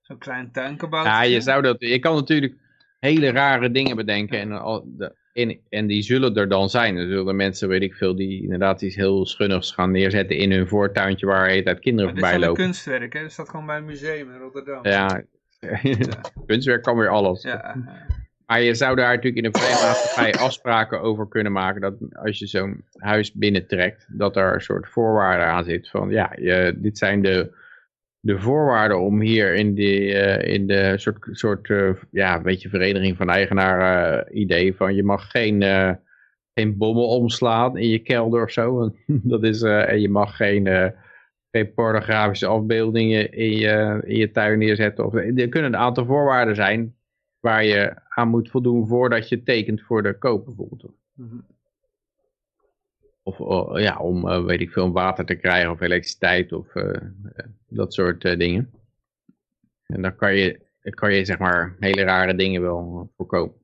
zo'n 0.00 0.18
klein 0.18 0.52
tuinkabouter... 0.52 1.12
Ja, 1.12 1.22
je 1.22 1.40
zou 1.40 1.62
dat, 1.62 1.76
je 1.78 1.98
kan 1.98 2.14
natuurlijk 2.14 2.54
hele 3.00 3.30
rare 3.30 3.70
dingen 3.70 3.96
bedenken 3.96 4.38
en, 4.38 4.52
al, 4.52 4.84
de, 4.86 5.16
en, 5.38 5.58
en 5.68 5.86
die 5.86 6.02
zullen 6.02 6.34
er 6.34 6.48
dan 6.48 6.70
zijn. 6.70 6.96
Er 6.96 7.08
zullen 7.08 7.36
mensen, 7.36 7.68
weet 7.68 7.82
ik 7.82 7.94
veel, 7.94 8.16
die 8.16 8.42
inderdaad 8.42 8.82
iets 8.82 8.96
heel 8.96 9.26
schunnigs 9.26 9.72
gaan 9.72 9.90
neerzetten 9.90 10.36
in 10.36 10.52
hun 10.52 10.68
voortuintje 10.68 11.26
waar 11.26 11.48
hele 11.48 11.62
tijd 11.62 11.78
kinderen 11.78 12.14
Dit 12.14 12.22
is 12.24 12.30
voorbij 12.30 12.40
dan 12.40 12.48
een 12.48 12.48
lopen. 12.48 12.64
kunstwerk, 12.72 13.12
hè? 13.12 13.22
Dat 13.22 13.32
staat 13.32 13.48
gewoon 13.48 13.66
bij 13.66 13.76
een 13.76 13.84
museum 13.84 14.30
in 14.32 14.38
Rotterdam. 14.38 14.86
Ja, 14.86 15.22
kunstwerk 16.46 16.82
kan 16.82 16.96
weer 16.96 17.08
alles. 17.08 17.42
Ja, 17.42 17.76
Maar 18.46 18.60
je 18.60 18.74
zou 18.74 18.96
daar 18.96 19.08
natuurlijk 19.08 19.36
in 19.36 19.44
een 19.44 19.60
vrije 19.60 19.86
maatschappij 19.86 20.32
afspraken 20.46 21.00
over 21.00 21.28
kunnen 21.28 21.52
maken. 21.52 21.80
Dat 21.80 21.94
als 22.12 22.38
je 22.38 22.46
zo'n 22.46 22.84
huis 22.96 23.32
binnentrekt, 23.32 24.06
dat 24.08 24.36
er 24.36 24.54
een 24.54 24.60
soort 24.60 24.88
voorwaarden 24.88 25.46
aan 25.46 25.64
zit. 25.64 25.88
Van 25.88 26.10
ja, 26.10 26.32
je, 26.36 26.74
dit 26.76 26.98
zijn 26.98 27.22
de, 27.22 27.50
de 28.28 28.40
voorwaarden 28.40 29.00
om 29.00 29.20
hier 29.20 29.54
in, 29.54 29.74
die, 29.74 30.14
eh, 30.14 30.54
in 30.54 30.66
de 30.66 30.92
soort, 30.96 31.28
soort 31.30 31.70
eh, 31.70 31.90
ja, 32.10 32.42
weet 32.42 32.62
je, 32.62 32.68
vereniging 32.68 33.16
van 33.16 33.30
eigenaar 33.30 33.78
eh, 34.26 34.40
idee 34.40 34.74
van 34.74 34.94
je 34.94 35.02
mag 35.02 35.30
geen, 35.30 35.62
geen 36.54 36.76
bommen 36.76 37.06
omslaan 37.06 37.76
in 37.76 37.88
je 37.88 37.98
kelder 37.98 38.42
of 38.42 38.50
zo. 38.50 38.94
Dat 39.32 39.42
is, 39.42 39.62
en 39.62 40.00
je 40.00 40.08
mag 40.08 40.36
geen, 40.36 40.92
geen 41.50 41.74
pornografische 41.74 42.46
afbeeldingen 42.46 43.32
in 43.32 43.56
je, 43.56 44.02
in 44.06 44.16
je 44.16 44.30
tuin 44.30 44.58
neerzetten. 44.58 45.04
Of, 45.04 45.14
er 45.14 45.48
kunnen 45.48 45.72
een 45.72 45.76
aantal 45.76 46.04
voorwaarden 46.04 46.54
zijn 46.54 46.94
waar 47.40 47.64
je 47.64 47.94
aan 48.08 48.28
moet 48.28 48.50
voldoen 48.50 48.86
voordat 48.86 49.28
je 49.28 49.42
tekent 49.42 49.82
voor 49.82 50.02
de 50.02 50.18
koop 50.18 50.44
bijvoorbeeld. 50.44 50.92
Mhm. 51.14 51.36
Of 53.28 53.40
eh, 53.40 53.82
ja, 53.82 53.98
om, 53.98 54.28
eh, 54.28 54.44
weet 54.44 54.60
ik 54.60 54.70
veel, 54.70 54.92
water 54.92 55.24
te 55.24 55.34
krijgen 55.34 55.70
of 55.70 55.80
elektriciteit 55.80 56.52
of 56.52 56.74
eh, 56.74 56.94
eh, 56.94 57.46
dat 57.68 57.94
soort 57.94 58.20
dingen. 58.22 58.70
En 59.86 60.02
dan 60.02 60.16
kan 60.16 60.34
je, 60.34 60.60
kan 60.90 61.14
je 61.14 61.24
zeg 61.24 61.38
maar 61.38 61.76
hele 61.78 62.02
rare 62.02 62.34
dingen 62.34 62.62
wel 62.62 63.12
voorkomen. 63.16 63.54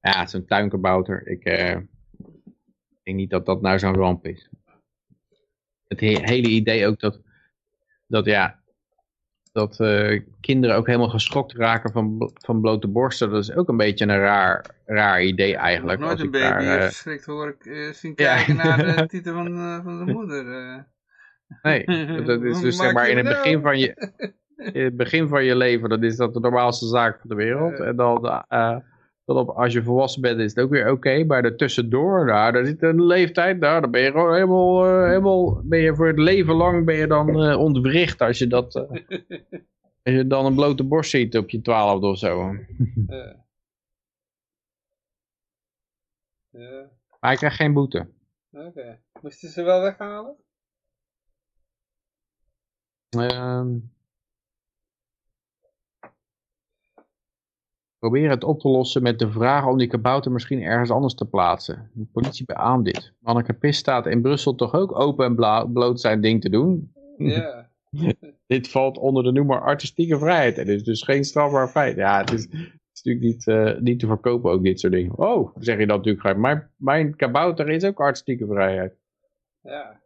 Ja, 0.00 0.26
zo'n 0.26 0.44
tuinkabouter, 0.44 1.26
ik 1.26 1.44
denk 3.02 3.16
niet 3.16 3.30
dat 3.30 3.46
dat 3.46 3.62
nou 3.62 3.78
zo'n 3.78 3.94
ramp 3.94 4.26
is. 4.26 4.48
Het 5.86 6.00
he- 6.00 6.20
hele 6.22 6.48
idee 6.48 6.86
ook 6.86 7.00
dat, 7.00 7.20
dat 8.06 8.24
ja, 8.24 8.62
dat 9.54 9.80
eh, 9.80 10.20
kinderen 10.40 10.76
ook 10.76 10.86
helemaal 10.86 11.08
geschokt 11.08 11.52
raken 11.52 11.92
van, 11.92 12.30
van 12.34 12.60
blote 12.60 12.88
borsten, 12.88 13.30
dat 13.30 13.42
is 13.42 13.54
ook 13.54 13.68
een 13.68 13.76
beetje 13.76 14.04
een 14.04 14.18
raar, 14.18 14.64
raar 14.84 15.22
idee 15.22 15.48
Ik 15.48 15.54
heb 15.54 15.62
eigenlijk. 15.62 15.98
nooit 15.98 16.10
als 16.10 16.20
een 16.20 16.26
ik 16.26 16.32
baby 16.32 16.64
daar, 16.64 16.76
eh, 16.78 16.82
verschrikt 16.82 17.24
hoor 17.24 17.48
ik 17.48 17.66
eh, 17.66 17.90
zien 17.92 18.12
Ja. 18.16 18.34
kijken 18.34 18.56
naar 18.56 18.76
de 18.76 19.06
titel 19.16 19.34
van, 19.34 19.56
eh, 19.56 19.84
van 19.84 20.04
de 20.06 20.12
moeder. 20.12 20.44
Nee, 21.62 21.84
dat 22.24 22.42
is 22.42 22.60
dus 22.66 22.76
zeg 22.76 22.92
maar 22.92 23.08
in 23.08 23.16
het 23.16 23.28
begin 23.28 23.50
nou? 23.50 23.62
van 23.62 23.78
je, 23.78 24.12
in 24.72 24.84
het 24.84 24.96
begin 24.96 25.28
van 25.28 25.44
je 25.44 25.56
leven, 25.56 25.88
dat 25.88 26.02
is 26.02 26.16
dat 26.16 26.34
de 26.34 26.40
normaalste 26.40 26.86
zaak 26.86 27.20
van 27.20 27.28
de 27.28 27.34
wereld. 27.34 27.80
En 27.80 27.96
dan, 27.96 28.44
dan 29.24 29.36
op, 29.36 29.48
als 29.48 29.72
je 29.72 29.82
volwassen 29.82 30.20
bent, 30.20 30.40
is 30.40 30.54
het 30.54 30.64
ook 30.64 30.70
weer 30.70 30.90
oké. 30.90 31.24
Maar 31.24 31.44
er 31.44 31.56
tussendoor, 31.56 32.24
nou, 32.24 32.52
daar 32.52 32.66
zit 32.66 32.82
een 32.82 33.04
leeftijd, 33.04 33.58
nou, 33.58 33.80
dan 33.80 33.90
ben 33.90 34.00
je 34.00 34.10
gewoon 34.10 34.34
helemaal, 34.34 34.86
eh, 34.86 35.06
helemaal 35.06 35.62
ben 35.64 35.78
je 35.78 35.94
voor 35.94 36.06
het 36.06 36.18
leven 36.18 36.54
lang 36.54 36.84
ben 36.84 36.96
je 36.96 37.06
dan 37.06 37.42
eh, 37.42 37.58
ontwricht 37.58 38.20
als 38.20 38.38
je 38.38 38.46
dat, 38.46 38.74
eh, 38.74 38.90
als 40.02 40.14
je 40.14 40.26
dan 40.26 40.46
een 40.46 40.54
blote 40.54 40.84
borst 40.84 41.10
ziet 41.10 41.36
op 41.36 41.50
je 41.50 41.60
twaalfde 41.60 42.06
of 42.06 42.18
zo. 42.18 42.56
Ja. 43.06 43.42
Maar 47.20 47.32
hij 47.32 47.36
krijgt 47.38 47.56
geen 47.56 47.72
boete. 47.72 48.08
oké. 48.50 49.00
Moesten 49.22 49.48
ze 49.48 49.62
wel 49.62 49.80
weghalen? 49.80 50.36
Ehm 53.08 53.76
Probeer 58.04 58.30
het 58.30 58.44
op 58.44 58.60
te 58.60 58.68
lossen 58.68 59.02
met 59.02 59.18
de 59.18 59.30
vraag 59.30 59.66
om 59.66 59.78
die 59.78 59.88
kabouter 59.88 60.32
misschien 60.32 60.62
ergens 60.62 60.90
anders 60.90 61.14
te 61.14 61.24
plaatsen. 61.24 61.90
De 61.92 62.06
politie 62.12 62.44
beaamt 62.44 62.84
dit. 62.84 63.12
Anneke 63.22 63.52
Pis 63.52 63.76
staat 63.76 64.06
in 64.06 64.22
Brussel 64.22 64.54
toch 64.54 64.74
ook 64.74 64.98
open 64.98 65.24
en 65.26 65.72
bloot 65.72 66.00
zijn 66.00 66.20
ding 66.20 66.40
te 66.40 66.48
doen? 66.50 66.92
Ja. 67.16 67.70
Dit 68.46 68.70
valt 68.70 68.98
onder 68.98 69.22
de 69.22 69.32
noemer 69.32 69.60
artistieke 69.60 70.18
vrijheid. 70.18 70.58
En 70.58 70.66
is 70.66 70.84
dus 70.84 71.02
geen 71.02 71.24
strafbaar 71.24 71.68
feit. 71.68 71.96
Ja, 71.96 72.18
het 72.18 72.32
is, 72.32 72.42
het 72.42 72.52
is 72.92 73.02
natuurlijk 73.02 73.24
niet, 73.24 73.46
eh, 73.46 73.80
niet 73.80 73.98
te 73.98 74.06
verkopen 74.06 74.50
ook 74.50 74.62
dit 74.62 74.80
soort 74.80 74.92
dingen. 74.92 75.18
Oh, 75.18 75.56
zeg 75.58 75.78
je 75.78 75.86
dat 75.86 75.96
natuurlijk 75.96 76.22
gelijk. 76.22 76.40
Mijn, 76.40 76.70
mijn 76.76 77.16
kabouter 77.16 77.68
is 77.68 77.84
ook 77.84 78.00
artistieke 78.00 78.46
vrijheid. 78.46 78.94
Ja. 79.62 80.00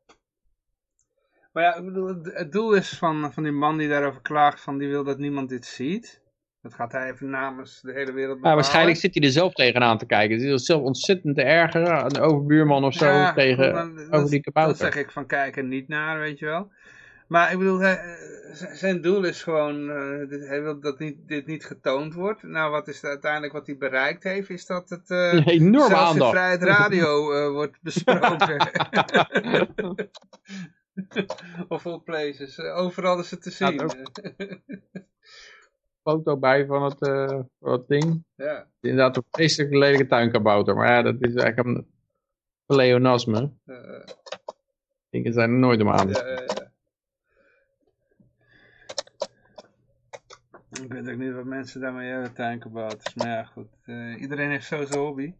Maar 1.53 1.62
ja, 1.62 1.77
ik 1.77 1.85
bedoel, 1.85 2.07
het, 2.07 2.31
het 2.35 2.53
doel 2.53 2.75
is 2.75 2.99
van, 2.99 3.33
van 3.33 3.43
die 3.43 3.53
man 3.53 3.79
die 3.79 3.89
daarover 3.89 4.20
klaagt, 4.20 4.61
van 4.61 4.79
die 4.79 4.89
wil 4.89 5.05
dat 5.05 5.19
niemand 5.19 5.49
dit 5.49 5.65
ziet. 5.65 6.27
Dat 6.69 6.77
gaat 6.77 6.93
hij 6.93 7.11
even 7.11 7.31
namens 7.31 7.81
de 7.81 7.93
hele 7.93 8.12
wereld 8.12 8.40
waarschijnlijk 8.40 8.97
zit 8.99 9.15
hij 9.15 9.23
er 9.23 9.31
zelf 9.32 9.53
tegenaan 9.53 9.99
te 9.99 10.07
kijken. 10.07 10.36
Het 10.36 10.45
is 10.61 10.65
zelf 10.65 10.82
ontzettend 10.82 11.36
te 11.36 11.43
ergeren. 11.43 12.05
Een 12.05 12.20
overbuurman 12.20 12.85
of 12.85 12.95
zo 12.95 13.07
Ja, 13.07 13.32
tegen, 13.32 13.73
maar 13.73 13.95
dat- 13.95 14.11
over 14.12 14.31
die 14.31 14.40
kabouter. 14.40 14.85
Dat 14.85 14.93
zeg 14.93 15.03
ik 15.05 15.11
van 15.11 15.27
kijken 15.27 15.69
niet 15.69 15.89
naar, 15.89 16.19
weet 16.19 16.39
je 16.39 16.47
wel. 16.47 16.70
Maar 17.28 17.53
ik 17.53 17.59
bedoel, 17.59 17.78
hij, 17.78 18.01
zijn 18.73 19.01
doel 19.01 19.24
is 19.24 19.43
gewoon, 19.43 19.90
eh, 19.90 20.28
dit- 20.28 20.47
hij 20.49 20.62
wil 20.62 20.81
dat 20.81 20.99
niet, 20.99 21.16
dit 21.28 21.47
niet 21.47 21.65
getoond 21.65 22.15
wordt. 22.15 22.43
Nou, 22.43 22.70
wat 22.70 22.89
is 22.89 23.05
uiteindelijk 23.05 23.53
wat 23.53 23.66
hij 23.66 23.77
bereikt 23.77 24.23
heeft, 24.23 24.51
is 24.51 24.66
dat 24.66 24.89
het 24.89 25.11
eh, 25.11 25.32
Een 25.32 25.45
enorme 25.49 25.89
zelfs 25.89 26.03
in 26.03 26.09
aandacht. 26.23 26.31
Vrijheid 26.31 26.62
Radio 26.62 27.32
eh, 27.32 27.51
wordt 27.51 27.78
besproken. 27.89 28.69
of 31.69 31.86
all 31.86 32.01
places, 32.05 32.61
overal 32.61 33.19
is 33.19 33.31
het 33.31 33.43
te 33.43 33.51
zien. 33.51 33.81
foto 36.09 36.36
bij 36.36 36.66
van 36.66 36.82
het, 36.82 37.01
eh, 37.01 37.40
van 37.60 37.72
het 37.72 37.89
ding. 37.89 38.24
ja. 38.35 38.66
Inderdaad 38.80 39.16
een 39.16 39.24
vreselijk 39.30 39.74
lelijke 39.74 40.06
tuinkabouter. 40.06 40.74
Maar 40.74 40.89
ja, 40.89 41.02
dat 41.02 41.14
is 41.18 41.35
eigenlijk 41.35 41.66
een 41.68 41.86
pleonasme. 42.66 43.52
Dingen 45.10 45.32
zijn 45.32 45.51
er 45.51 45.59
nooit 45.59 45.80
om 45.80 45.89
aan. 45.90 46.12
te 46.12 46.18
ja, 46.18 46.28
ja, 46.28 46.43
ja. 46.47 46.66
Ik 50.82 50.93
weet 50.93 51.09
ook 51.09 51.18
niet 51.18 51.32
wat 51.32 51.44
mensen 51.44 51.80
daarmee 51.80 52.10
hebben, 52.10 52.32
tuinkabouters. 52.35 53.14
Maar 53.14 53.28
ja, 53.28 53.44
goed. 53.44 53.68
eh, 53.85 54.20
iedereen 54.20 54.51
heeft 54.51 54.66
zo 54.66 54.85
zijn 54.85 55.01
hobby. 55.01 55.35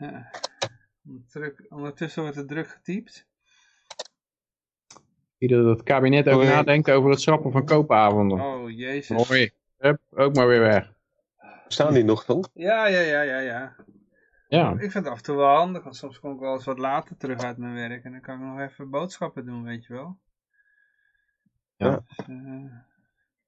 Ja. 0.00 0.30
Druk, 1.28 1.66
ondertussen 1.68 2.22
wordt 2.22 2.36
er 2.36 2.46
druk 2.46 2.68
getypt. 2.68 3.26
Ieder 5.42 5.62
dat 5.62 5.76
het 5.76 5.82
kabinet 5.82 6.28
ook 6.28 6.34
Hoi. 6.34 6.48
nadenkt 6.48 6.90
over 6.90 7.10
het 7.10 7.20
schrappen 7.20 7.52
van 7.52 7.64
koopavonden. 7.64 8.40
Oh, 8.40 8.70
jezus. 8.70 9.28
Mooi. 9.28 9.50
Hup, 9.78 10.00
ook 10.10 10.34
maar 10.34 10.46
weer 10.46 10.60
weg. 10.60 10.92
Staan 11.68 11.94
die 11.94 12.04
nog 12.04 12.24
dan? 12.24 12.44
Ja, 12.52 12.86
ja, 12.86 13.00
ja, 13.00 13.22
ja, 13.22 13.38
ja. 13.38 13.76
Ja. 14.48 14.72
Ik 14.72 14.78
vind 14.78 14.92
het 14.92 15.06
af 15.06 15.16
en 15.16 15.22
toe 15.22 15.36
wel 15.36 15.56
handig, 15.56 15.82
want 15.82 15.96
soms 15.96 16.20
kom 16.20 16.32
ik 16.32 16.40
wel 16.40 16.52
eens 16.52 16.64
wat 16.64 16.78
later 16.78 17.16
terug 17.16 17.38
uit 17.38 17.56
mijn 17.56 17.74
werk. 17.74 18.04
En 18.04 18.12
dan 18.12 18.20
kan 18.20 18.34
ik 18.34 18.40
nog 18.40 18.60
even 18.60 18.90
boodschappen 18.90 19.46
doen, 19.46 19.62
weet 19.62 19.84
je 19.84 19.92
wel. 19.92 20.18
Ja. 21.76 21.90
Dus, 21.90 22.26
eh, 22.26 22.72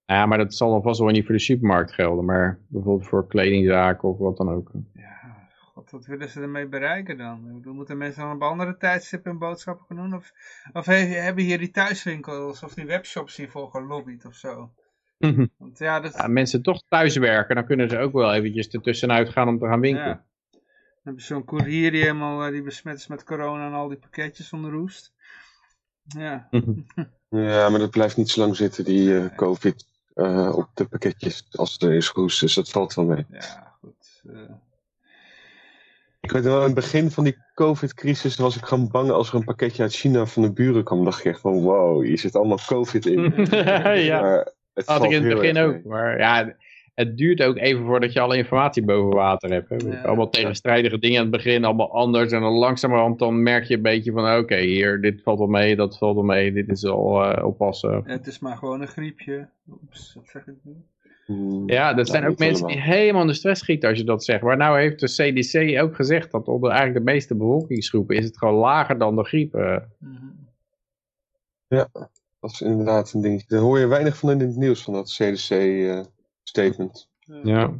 ja, 0.04 0.26
maar 0.26 0.38
dat 0.38 0.54
zal 0.54 0.70
dan 0.70 0.82
vast 0.82 1.00
wel 1.00 1.08
niet 1.08 1.24
voor 1.24 1.34
de 1.34 1.40
supermarkt 1.40 1.92
gelden. 1.92 2.24
Maar 2.24 2.58
bijvoorbeeld 2.66 3.08
voor 3.08 3.26
kledingzaken 3.26 4.08
of 4.08 4.18
wat 4.18 4.36
dan 4.36 4.50
ook. 4.50 4.70
Wat 5.94 6.06
willen 6.06 6.28
ze 6.28 6.40
ermee 6.40 6.66
bereiken 6.66 7.16
dan? 7.18 7.60
Moeten 7.64 7.96
mensen 7.98 8.22
dan 8.22 8.32
op 8.34 8.42
andere 8.42 8.76
tijdstippen 8.76 9.30
hun 9.30 9.40
boodschappen 9.40 9.86
gaan 9.86 9.96
doen? 9.96 10.14
Of, 10.14 10.32
of 10.72 10.86
he- 10.86 10.94
hebben 11.06 11.44
hier 11.44 11.58
die 11.58 11.70
thuiswinkels 11.70 12.62
of 12.62 12.74
die 12.74 12.86
webshops 12.86 13.36
hiervoor 13.36 13.70
gelobbyd 13.70 14.24
of 14.24 14.34
zo? 14.34 14.72
Want 15.56 15.78
ja, 15.78 16.00
dat, 16.00 16.14
Ja, 16.14 16.26
mensen 16.26 16.62
toch 16.62 16.82
thuiswerken, 16.88 17.54
dan 17.54 17.66
kunnen 17.66 17.88
ze 17.90 17.98
ook 17.98 18.12
wel 18.12 18.34
eventjes 18.34 18.68
ertussenuit 18.68 19.28
gaan 19.28 19.48
om 19.48 19.58
te 19.58 19.66
gaan 19.66 19.80
winkelen. 19.80 20.08
ja. 20.08 20.24
Dan 21.02 21.12
heb 21.12 21.18
je 21.18 21.24
zo'n 21.26 21.44
koerier 21.44 21.90
die 21.90 22.00
helemaal 22.00 22.44
eh, 22.44 22.50
die 22.52 22.62
besmet 22.62 22.96
is 22.96 23.06
met 23.06 23.24
corona 23.24 23.66
en 23.66 23.72
al 23.72 23.88
die 23.88 23.98
pakketjes 23.98 24.52
onder 24.52 24.70
roest. 24.70 25.12
Ja, 26.02 26.48
Ja, 27.28 27.68
maar 27.68 27.78
dat 27.78 27.90
blijft 27.90 28.16
niet 28.16 28.28
zo 28.30 28.40
lang 28.40 28.56
zitten, 28.56 28.84
die 28.84 29.18
eh, 29.18 29.36
COVID, 29.36 29.86
eh, 30.14 30.52
op 30.56 30.68
de 30.74 30.84
pakketjes 30.84 31.46
als 31.50 31.78
er 31.78 31.92
is 31.94 32.08
gehoest. 32.08 32.40
Dus 32.40 32.54
dat 32.54 32.70
valt 32.70 32.94
wel 32.94 33.04
mee. 33.04 33.26
ja, 33.30 33.72
goed. 33.80 34.22
eh. 34.32 34.40
Ik 36.24 36.32
weet 36.32 36.44
wel, 36.44 36.58
in 36.58 36.64
het 36.64 36.74
begin 36.74 37.10
van 37.10 37.24
die 37.24 37.36
COVID-crisis 37.54 38.36
was 38.36 38.56
ik 38.56 38.64
gewoon 38.64 38.88
bang 38.88 39.10
als 39.10 39.28
er 39.28 39.34
een 39.34 39.44
pakketje 39.44 39.82
uit 39.82 39.94
China 39.94 40.26
van 40.26 40.42
de 40.42 40.52
buren 40.52 40.84
kwam. 40.84 41.04
dacht 41.04 41.18
ik 41.18 41.24
echt 41.24 41.40
van, 41.40 41.62
wow, 41.62 42.04
hier 42.04 42.18
zit 42.18 42.36
allemaal 42.36 42.58
COVID 42.66 43.06
in. 43.06 43.20
ja, 44.10 44.20
Maar 44.20 44.52
het 44.74 44.86
had 44.86 45.04
ik 45.04 45.10
in 45.10 45.24
het 45.24 45.34
begin 45.34 45.58
ook. 45.58 45.72
mee. 45.72 45.82
Maar 45.84 46.18
ja, 46.18 46.56
het 46.94 47.16
duurt 47.16 47.42
ook 47.42 47.56
even 47.56 47.84
voordat 47.84 48.12
je 48.12 48.20
alle 48.20 48.36
informatie 48.36 48.84
boven 48.84 49.16
water 49.16 49.50
hebt. 49.50 49.68
Hè. 49.68 49.76
Ja. 49.76 50.02
Allemaal 50.02 50.30
tegenstrijdige 50.30 50.98
dingen 50.98 51.16
aan 51.18 51.26
het 51.26 51.36
begin, 51.36 51.64
allemaal 51.64 51.92
anders. 51.92 52.32
En 52.32 52.40
dan 52.40 52.52
langzamerhand 52.52 53.18
dan 53.18 53.42
merk 53.42 53.64
je 53.64 53.74
een 53.74 53.82
beetje 53.82 54.12
van, 54.12 54.38
oké, 54.38 54.56
hier, 54.56 55.00
dit 55.00 55.22
valt 55.22 55.38
wel 55.38 55.48
mee, 55.48 55.76
dat 55.76 55.98
valt 55.98 56.14
wel 56.14 56.24
mee, 56.24 56.52
dit 56.52 56.68
is 56.68 56.84
al 56.84 57.24
eh, 57.24 57.44
oppassen. 57.44 58.02
Het 58.04 58.26
is 58.26 58.38
maar 58.38 58.56
gewoon 58.56 58.80
een 58.80 58.88
griepje. 58.88 59.48
Oeps, 59.70 60.14
wat 60.14 60.28
zeg 60.28 60.46
ik 60.46 60.56
nu? 60.62 60.74
Hmm. 61.24 61.70
Ja, 61.70 61.94
dat 61.94 62.06
Ja, 62.06 62.12
zijn 62.12 62.26
ook 62.26 62.38
mensen 62.38 62.66
die 62.66 62.80
helemaal 62.80 63.20
in 63.20 63.26
de 63.26 63.34
stress 63.34 63.60
schieten 63.60 63.88
als 63.88 63.98
je 63.98 64.04
dat 64.04 64.24
zegt. 64.24 64.42
Maar 64.42 64.56
nou 64.56 64.78
heeft 64.80 65.00
de 65.00 65.06
CDC 65.32 65.80
ook 65.82 65.94
gezegd 65.94 66.30
dat 66.30 66.48
onder 66.48 66.70
eigenlijk 66.70 67.06
de 67.06 67.12
meeste 67.12 67.34
bevolkingsgroepen 67.36 68.16
is 68.16 68.24
het 68.24 68.38
gewoon 68.38 68.54
lager 68.54 68.98
dan 68.98 69.16
de 69.16 69.24
griep. 69.24 69.54
eh. 69.54 69.76
Mhm. 69.98 70.26
Dat 72.40 72.50
is 72.52 72.60
inderdaad 72.60 73.12
een 73.12 73.20
dingetje. 73.20 73.46
Daar 73.48 73.60
hoor 73.60 73.78
je 73.78 73.86
weinig 73.86 74.16
van 74.16 74.30
in 74.30 74.40
het 74.40 74.56
nieuws, 74.56 74.82
van 74.82 74.92
dat 74.94 75.10
CDC-statement. 75.10 77.08
Ja. 77.42 77.72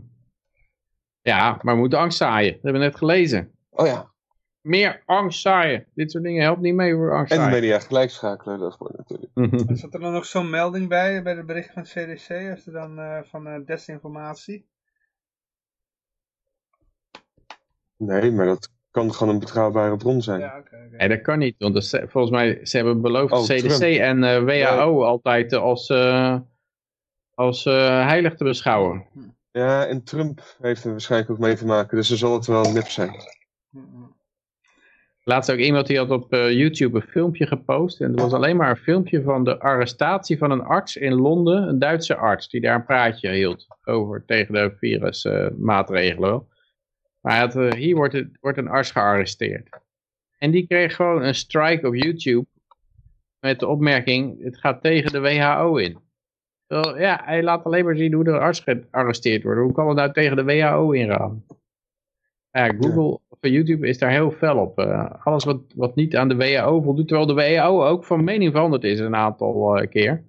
ja, 1.23 1.59
maar 1.63 1.75
we 1.75 1.81
moeten 1.81 1.99
angst 1.99 2.19
zaaien. 2.19 2.53
Dat 2.53 2.63
hebben 2.63 2.81
we 2.81 2.87
net 2.87 2.97
gelezen. 2.97 3.51
oh 3.71 3.87
ja, 3.87 4.13
Meer 4.65 5.03
angst 5.07 5.41
zaaien. 5.41 5.87
Dit 5.95 6.11
soort 6.11 6.25
dingen 6.25 6.43
helpt 6.43 6.61
niet 6.61 6.75
mee 6.75 6.95
voor 6.95 7.15
angst 7.15 7.33
en 7.33 7.45
de 7.45 7.51
media 7.51 7.79
gelijk 7.79 8.11
schakelen, 8.11 8.59
dat 8.59 8.73
is 8.73 8.79
mooi 8.79 8.93
natuurlijk. 8.97 9.79
Zat 9.81 9.95
er 9.95 10.01
dan 10.01 10.13
nog 10.13 10.27
zo'n 10.27 10.51
melding 10.51 10.89
bij, 10.89 11.23
bij 11.23 11.35
de 11.35 11.45
bericht 11.45 11.73
van 11.73 11.83
het 11.83 11.91
CDC, 11.91 12.51
als 12.51 12.67
er 12.67 12.73
dan 12.73 12.99
eh, 12.99 13.19
van 13.23 13.47
eh, 13.47 13.67
desinformatie? 13.67 14.67
Nee, 17.97 18.31
maar 18.33 18.47
dat 18.47 18.73
kan 18.91 19.15
gewoon 19.15 19.35
een 19.35 19.41
betrouwbare 19.41 19.97
bron 19.97 20.23
zijn. 20.23 20.41
Ja, 20.41 20.59
oké. 20.59 20.77
oké. 20.87 20.97
Nee, 20.97 21.09
dat 21.09 21.21
kan 21.21 21.39
niet. 21.39 21.55
Want 21.59 21.75
dat 21.75 21.89
volgens 21.89 22.31
mij, 22.33 22.67
ze 22.67 22.77
hebben 22.77 23.01
beloofd 23.01 23.33
Oh, 23.33 23.43
CDC 23.43 23.69
Trump. 23.69 23.83
en 23.83 24.25
eh, 24.25 24.43
WHO 24.45 25.05
altijd 25.05 25.53
als, 25.53 25.89
eh, 25.89 26.39
als 27.35 27.67
eh, 27.67 28.07
heilig 28.07 28.35
te 28.35 28.45
beschouwen. 28.45 29.07
Ja, 29.51 29.87
en 29.87 30.05
Trump 30.05 30.57
heeft 30.61 30.85
er 30.85 30.91
waarschijnlijk 30.91 31.31
ook 31.31 31.39
mee 31.39 31.57
te 31.57 31.67
maken, 31.67 31.97
dus 31.97 32.09
dan 32.09 32.19
zal 32.19 32.35
het 32.35 32.47
wel 32.47 32.73
nep 32.73 32.89
zijn. 32.89 33.15
Laatst 35.27 35.51
ook 35.51 35.59
iemand 35.59 35.87
die 35.87 35.99
had 35.99 36.11
op 36.11 36.33
eh, 36.33 36.51
YouTube 36.51 36.97
een 36.97 37.09
filmpje 37.09 37.47
gepost. 37.47 38.01
En 38.01 38.11
het 38.11 38.21
was 38.21 38.33
alleen 38.33 38.57
maar 38.57 38.71
een 38.71 38.77
filmpje 38.77 39.23
van 39.23 39.45
de 39.45 39.59
arrestatie 39.59 40.39
van 40.39 40.51
een 40.51 40.63
arts 40.63 40.97
in 40.97 41.15
Londen. 41.15 41.69
Een 41.69 41.79
Duitse 41.79 42.17
arts 42.17 42.49
die 42.49 42.61
daar 42.61 42.75
een 42.75 42.85
praatje 42.85 43.31
hield 43.31 43.67
over 43.85 44.25
tegen 44.25 44.55
de 44.55 44.75
virusmaatregelen. 44.79 46.47
maar 47.21 47.33
hij 47.33 47.41
had, 47.41 47.57
eh, 47.57 47.73
hier 47.73 47.95
wordt, 47.95 48.25
wordt 48.41 48.59
een 48.59 48.69
arts 48.69 48.91
gearresteerd. 48.91 49.69
En 50.39 50.51
die 50.51 50.67
kreeg 50.67 50.97
gewoon 50.97 51.23
een 51.23 51.35
strike 51.35 51.87
op 51.87 51.95
YouTube. 51.95 52.47
Met 53.41 53.61
de 53.61 53.67
opmerking, 53.67 54.43
het 54.43 54.59
gaat 54.59 54.83
tegen 54.83 55.13
de 55.13 55.21
WHO 55.21 55.77
in. 55.77 55.99
Ja, 56.97 57.21
hij 57.25 57.43
laat 57.43 57.65
alleen 57.65 57.85
maar 57.85 57.97
zien 57.97 58.13
hoe 58.13 58.25
de 58.25 58.39
arts 58.39 58.61
gearresteerd 58.61 59.43
wordt. 59.43 59.61
Hoe 59.61 59.73
kan 59.73 59.89
het 59.89 59.97
nou 59.97 60.13
tegen 60.13 60.37
de 60.37 60.45
WHO 60.45 60.91
ingaan? 60.91 61.45
Ja, 62.51 62.67
Google 62.67 63.21
YouTube 63.51 63.89
is 63.89 63.99
daar 63.99 64.11
heel 64.11 64.31
fel 64.31 64.59
op. 64.59 64.79
Eh, 64.79 65.11
alles 65.25 65.45
wat, 65.45 65.61
wat 65.75 65.95
niet 65.95 66.17
aan 66.17 66.29
de 66.29 66.37
WHO 66.37 66.83
voldoet, 66.83 67.09
terwijl 67.09 67.29
de 67.29 67.35
WHO 67.35 67.85
ook 67.85 68.05
van 68.05 68.25
mening 68.25 68.53
veranderd 68.53 68.85
is 68.85 69.01
een 69.01 69.17
aantal 69.17 69.77
eh, 69.77 69.91
keer. 69.91 70.25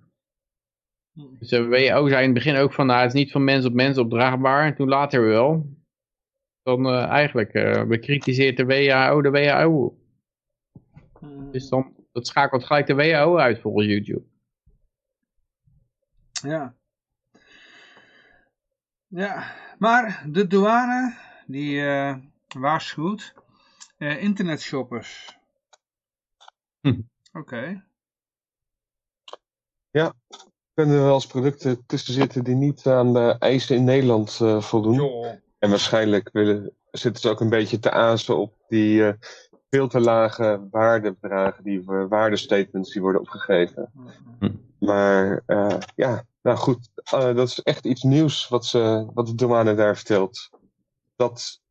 Dus 1.40 1.50
de 1.50 1.66
WHO 1.66 2.08
zei 2.08 2.20
in 2.20 2.34
het 2.34 2.34
begin 2.34 2.56
ook 2.56 2.74
van, 2.74 2.86
nou, 2.86 3.00
het 3.00 3.14
is 3.14 3.20
niet 3.20 3.32
van 3.32 3.44
mens 3.44 3.66
op 3.66 3.74
mens 3.74 3.98
opdraagbaar. 3.98 4.66
En 4.66 4.76
toen 4.76 4.88
later 4.88 5.22
wel. 5.22 5.70
Dan 6.64 6.86
eh, 6.86 7.04
eigenlijk 7.04 7.52
bekritiseert 7.88 8.58
de 8.58 8.66
WHO 8.66 9.22
de 9.22 9.30
WHO. 9.30 9.98
Mhm. 11.20 11.52
Dus 11.52 11.70
dan, 11.70 11.94
dat 12.12 12.28
schakelt 12.28 12.64
gelijk 12.64 12.88
de 12.88 12.96
WHO 12.96 13.38
uit 13.38 13.60
volgens 13.60 13.86
YouTube. 13.86 14.24
Ja. 16.42 16.76
Ja, 19.08 19.52
maar 19.78 20.26
de 20.32 20.48
douane, 20.48 21.18
die 21.48 21.82
waarschuwt 22.60 23.34
eh, 23.98 24.24
internetshoppers. 24.24 25.38
Hm. 26.82 27.02
Oké. 27.34 27.84
Kunnen 30.74 30.96
er 30.96 31.04
wel 31.04 31.14
eens 31.14 31.28
producten 31.28 31.86
tussen 31.86 32.14
zitten 32.14 32.44
die 32.44 32.56
niet 32.56 32.88
aan 32.88 33.14
de 33.14 33.36
eisen 33.40 33.76
in 33.76 33.84
Nederland 33.84 34.40
eh, 34.42 34.62
voldoen? 34.62 34.96
En 35.60 35.70
waarschijnlijk 35.70 36.30
willen, 36.34 36.76
zitten 36.92 37.22
ze 37.22 37.30
ook 37.30 37.40
een 37.40 37.50
beetje 37.50 37.80
te 37.80 37.92
azen 37.92 38.38
op 38.38 38.54
die 38.68 39.08
eh, 39.08 39.14
veel 39.70 39.88
te 39.88 40.00
lage 40.00 40.68
waardebedragen, 40.72 41.64
die 41.64 41.82
we- 41.86 42.08
waardestatements 42.08 42.92
die 42.94 43.02
worden 43.02 43.22
opgegeven. 43.22 43.92
Maar 44.80 45.44
eh, 45.46 45.78
ja, 45.96 46.26
Nou 46.42 46.58
goed, 46.58 46.90
eh, 47.04 47.36
dat 47.36 47.48
is 47.48 47.62
echt 47.62 47.86
iets 47.86 48.04
nieuws 48.04 48.48
wat, 48.48 48.66
ze, 48.66 49.10
wat 49.14 49.28
de 49.28 49.36
douane 49.36 49.76
daar 49.76 49.96
vertelt. 49.96 50.50
Dat 51.16 51.62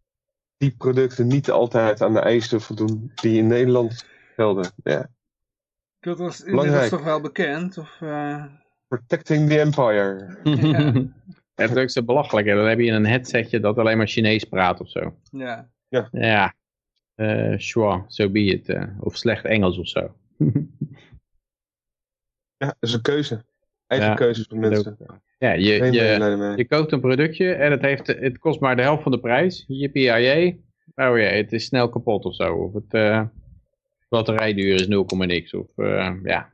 die 0.56 0.74
producten 0.76 1.26
niet 1.26 1.50
altijd 1.50 2.02
aan 2.02 2.12
de 2.12 2.20
eisen 2.20 2.60
voldoen 2.60 3.12
die 3.14 3.38
in 3.38 3.46
Nederland 3.46 4.06
gelden. 4.36 4.72
Ja. 4.82 5.10
Dat 6.00 6.18
was 6.18 6.44
Belangrijk. 6.44 6.88
toch 6.88 7.02
wel 7.04 7.20
bekend? 7.20 7.78
Of, 7.78 8.00
eh, 8.00 8.44
Protecting 8.88 9.48
the 9.48 9.60
Empire. 9.60 10.38
Ja. 10.44 10.92
Het 11.54 11.70
is 11.70 11.76
ook 11.76 11.90
zo 11.90 12.02
belachelijk. 12.02 12.46
Hè? 12.46 12.54
Dan 12.54 12.66
heb 12.66 12.78
je 12.78 12.90
een 12.90 13.06
headsetje 13.06 13.60
dat 13.60 13.78
alleen 13.78 13.96
maar 13.96 14.06
Chinees 14.06 14.44
praat 14.44 14.80
of 14.80 14.88
zo. 14.90 15.16
ja. 15.30 15.70
Ja, 16.10 16.54
eh 17.14 17.58
sure, 17.58 18.04
so 18.06 18.30
be 18.30 18.40
it. 18.44 18.68
eh. 18.68 18.86
Of 19.00 19.16
slecht 19.16 19.44
Engels 19.44 19.78
of 19.78 19.88
zo. 19.88 20.14
Ja, 22.56 22.66
dat 22.66 22.76
is 22.80 22.92
een 22.92 23.02
keuze. 23.02 23.44
Eigen 23.86 24.08
Ja, 24.08 24.14
keuzes 24.14 24.46
van 24.46 24.58
mensen. 24.58 24.96
ja, 25.38 25.52
je, 25.52 25.92
je, 25.92 26.54
je 26.56 26.66
koopt 26.68 26.92
een 26.92 27.00
productje 27.00 27.52
en 27.54 27.70
het, 27.70 27.82
heeft, 27.82 28.06
het 28.06 28.38
kost 28.38 28.60
maar 28.60 28.76
de 28.76 28.82
helft 28.82 29.02
van 29.02 29.12
de 29.12 29.20
prijs. 29.20 29.64
Yippie 29.66 30.10
Oh 30.94 31.18
ja, 31.18 31.28
het 31.28 31.52
is 31.52 31.64
snel 31.64 31.88
kapot 31.88 32.24
of 32.24 32.34
zo. 32.34 32.54
Of 32.54 32.72
het 32.72 32.94
eh, 32.94 33.22
batterijduur 34.08 34.74
is 34.74 34.86
0, 34.86 35.06
niks. 35.08 35.54
Of 35.54 35.66
eh, 35.76 36.14
ja. 36.22 36.50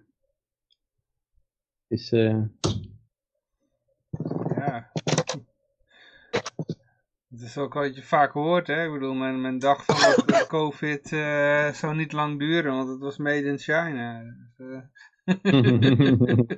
Het 1.89 1.99
is, 1.99 2.13
eh, 2.13 2.43
ja. 4.57 4.91
Het 7.31 7.41
is 7.41 7.59
ook 7.59 7.75
wat 7.75 7.97
je 7.97 8.03
vaak 8.03 8.33
hoort, 8.33 8.67
hè. 8.67 8.85
Ik 8.85 8.93
bedoel, 8.93 9.15
men, 9.15 9.41
men 9.41 9.59
dacht 9.59 9.85
van 9.85 10.25
dat 10.27 10.47
COVID 10.47 11.13
eh, 11.13 11.73
zou 11.73 11.95
niet 11.97 12.13
lang 12.13 12.39
duren, 12.39 12.73
want 12.73 12.89
het 12.89 12.99
was 12.99 13.17
made 13.17 13.45
in 13.45 13.59
China. 13.59 14.23
Dus, 14.57 14.67
eh, 14.67 14.81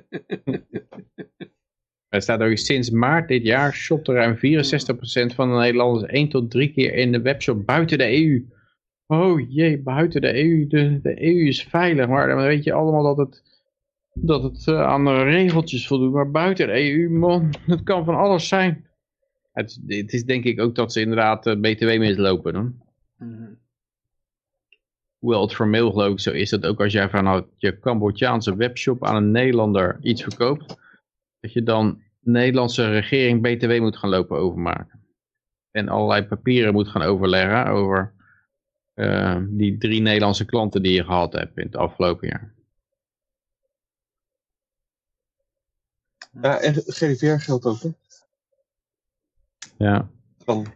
Er 2.13 2.21
staat 2.21 2.41
ook 2.41 2.57
sinds 2.57 2.89
maart 2.89 3.27
dit 3.27 3.43
jaar 3.43 3.73
shopt 3.73 4.07
ruim 4.07 4.35
64% 4.35 4.39
van 5.35 5.49
de 5.49 5.55
Nederlanders 5.55 6.11
1 6.11 6.29
tot 6.29 6.51
3 6.51 6.71
keer 6.71 6.93
in 6.93 7.11
de 7.11 7.21
webshop 7.21 7.65
buiten 7.65 7.97
de 7.97 8.23
EU. 8.23 8.45
Oh 9.07 9.49
jee, 9.49 9.81
buiten 9.81 10.21
de 10.21 10.43
EU. 10.43 10.67
De, 10.67 10.99
EU 11.03 11.47
is 11.47 11.63
veilig, 11.63 12.07
maar 12.07 12.27
dan 12.27 12.37
weet 12.37 12.63
je 12.63 12.73
allemaal 12.73 13.15
dat 13.15 13.17
het, 13.17 13.43
dat 14.13 14.43
het 14.43 14.67
eh, 14.67 14.81
aan 14.81 15.05
de 15.05 15.23
regeltjes 15.23 15.87
voldoet. 15.87 16.13
Maar 16.13 16.31
buiten 16.31 16.67
de 16.67 16.91
EU, 16.91 17.09
man, 17.09 17.53
het 17.65 17.83
kan 17.83 18.05
van 18.05 18.15
alles 18.15 18.47
zijn. 18.47 18.85
Het, 19.51 19.79
het 19.87 20.13
is 20.13 20.25
denk 20.25 20.43
ik 20.43 20.61
ook 20.61 20.75
dat 20.75 20.93
ze 20.93 21.01
inderdaad 21.01 21.47
eh, 21.47 21.59
BTW 21.59 21.97
mislopen. 21.99 22.53
Dan. 22.53 22.75
Hoewel 25.23 25.41
het 25.41 25.53
formeel 25.53 25.91
geloof 25.91 26.11
ik 26.11 26.19
zo 26.19 26.31
is 26.31 26.49
dat 26.49 26.65
ook 26.65 26.81
als 26.81 26.93
jij 26.93 27.09
vanuit 27.09 27.45
je 27.57 27.79
Cambodjaanse 27.79 28.55
webshop 28.55 29.05
aan 29.05 29.15
een 29.15 29.31
Nederlander 29.31 29.97
iets 30.01 30.21
verkoopt, 30.21 30.77
dat 31.39 31.53
je 31.53 31.63
dan 31.63 32.01
Nederlandse 32.19 32.89
regering 32.89 33.41
BTW 33.41 33.79
moet 33.79 33.97
gaan 33.97 34.09
lopen 34.09 34.37
overmaken. 34.37 34.99
En 35.71 35.89
allerlei 35.89 36.23
papieren 36.23 36.73
moet 36.73 36.87
gaan 36.87 37.01
overleggen 37.01 37.67
over 37.67 38.13
eh, 38.93 39.41
die 39.47 39.77
drie 39.77 40.01
Nederlandse 40.01 40.45
klanten 40.45 40.83
die 40.83 40.93
je 40.93 41.03
gehad 41.03 41.33
hebt 41.33 41.57
in 41.57 41.65
het 41.65 41.75
afgelopen 41.75 42.27
jaar. 42.27 42.53
Ja, 46.41 46.59
en 46.59 46.73
GDPR 46.73 47.43
geldt 47.43 47.65
ook, 47.65 47.81
hè? 47.81 47.89
Ja. 49.77 50.09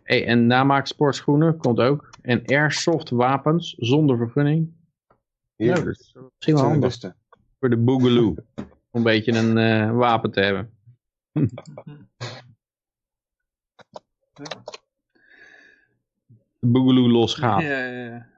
Hey, 0.04 0.26
en 0.26 0.48
namaak 0.48 0.88
sportschoenen 0.88 1.58
komt 1.58 1.80
ook. 1.80 2.10
En 2.28 2.46
airsoft 2.46 3.10
wapens 3.10 3.76
zonder 3.78 4.18
vergunning. 4.18 4.74
Ja, 5.56 5.76
dat 5.76 5.88
is 5.88 6.16
misschien 6.36 6.56
wel 6.56 6.64
handig 6.64 7.00
voor 7.60 7.70
de 7.70 7.78
boogaloo. 7.78 8.36
Om 8.56 8.66
een 8.92 9.04
beetje 9.04 9.32
een 9.32 9.58
eh, 9.58 9.92
wapen 9.92 10.32
te 10.32 10.42
hebben. 10.42 10.72
De 16.60 16.68
boogaloo 16.68 17.10
losgaat. 17.10 17.62
Ja, 17.62 17.86
ja, 17.86 18.04
ja. 18.04 18.30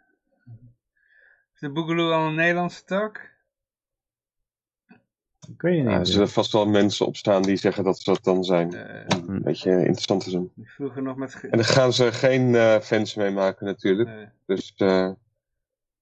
Is 1.53 1.59
de 1.59 1.69
Boogaloo 1.69 2.11
al 2.11 2.27
een 2.27 2.35
Nederlandse 2.35 2.85
tak? 2.85 3.28
Ik 5.53 5.61
weet 5.61 5.77
het 5.77 5.85
Ja, 5.85 5.91
er 5.93 5.97
niet. 5.99 6.07
zullen 6.07 6.29
vast 6.29 6.51
wel 6.51 6.67
mensen 6.67 7.05
opstaan 7.05 7.41
die 7.41 7.55
zeggen 7.55 7.83
dat 7.83 7.99
ze 7.99 8.11
dat 8.11 8.23
dan 8.23 8.43
zijn. 8.43 8.67
Om 9.17 9.29
Een 9.29 9.41
beetje 9.41 9.71
interessant 9.71 10.23
te 10.23 10.31
doen. 10.31 10.51
vroeger 10.63 11.01
nog 11.01 11.17
met... 11.17 11.43
En 11.43 11.57
daar 11.57 11.63
gaan 11.65 11.93
ze 11.93 12.11
geen 12.11 12.55
eh, 12.55 12.79
fans 12.79 13.15
mee 13.15 13.31
maken 13.31 13.65
natuurlijk. 13.65 14.29
Dus 14.45 14.73
eh, 14.77 15.11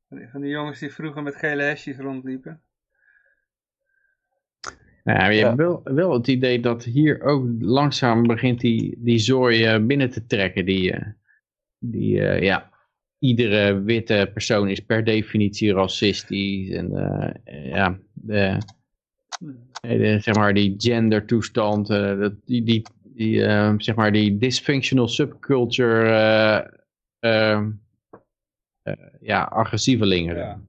van 0.09 0.41
die- 0.41 0.49
jongens 0.49 0.79
die 0.79 0.93
vroeger 0.93 1.23
met 1.23 1.35
gele 1.35 1.61
hesjes 1.63 1.97
rondliepen. 1.97 2.61
Nou, 5.03 5.31
je 5.31 5.37
Ja. 5.39 5.45
hebt 5.45 5.57
wel, 5.57 5.81
wel 5.83 6.13
het 6.13 6.27
idee 6.27 6.59
dat 6.59 6.83
hier 6.83 7.21
ook 7.21 7.45
langzaam 7.59 8.23
begint 8.27 8.59
die, 8.59 8.95
die 8.97 9.19
zooi 9.19 9.63
eh, 9.65 9.85
binnen 9.85 10.09
te 10.09 10.25
trekken. 10.25 10.65
Die, 10.65 10.91
eh, 10.93 11.05
die 11.79 12.21
eh, 12.21 12.41
ja, 12.41 12.69
iedere 13.19 13.81
witte 13.81 14.29
persoon 14.33 14.69
is 14.69 14.79
per 14.79 15.03
definitie 15.03 15.73
racistisch. 15.73 16.69
En 16.69 16.95
eh, 16.95 17.65
ja, 17.69 17.97
de, 18.13 18.57
de- 19.81 20.19
zeg 20.19 20.35
maar 20.35 20.53
die 20.53 20.73
gendertoestand, 20.77 21.89
eh, 21.89 22.19
dat, 22.19 22.33
die, 22.45 22.63
die, 22.63 22.81
die, 23.03 23.45
eh, 23.45 23.73
zeg 23.77 23.95
maar 23.95 24.11
die 24.11 24.37
dysfunctional 24.37 25.07
subculture, 25.07 26.09
eh, 27.19 27.51
ehm, 27.51 27.71
eh, 28.83 28.93
ja, 29.19 29.43
agressievelingen. 29.43 30.35
Ja. 30.37 30.61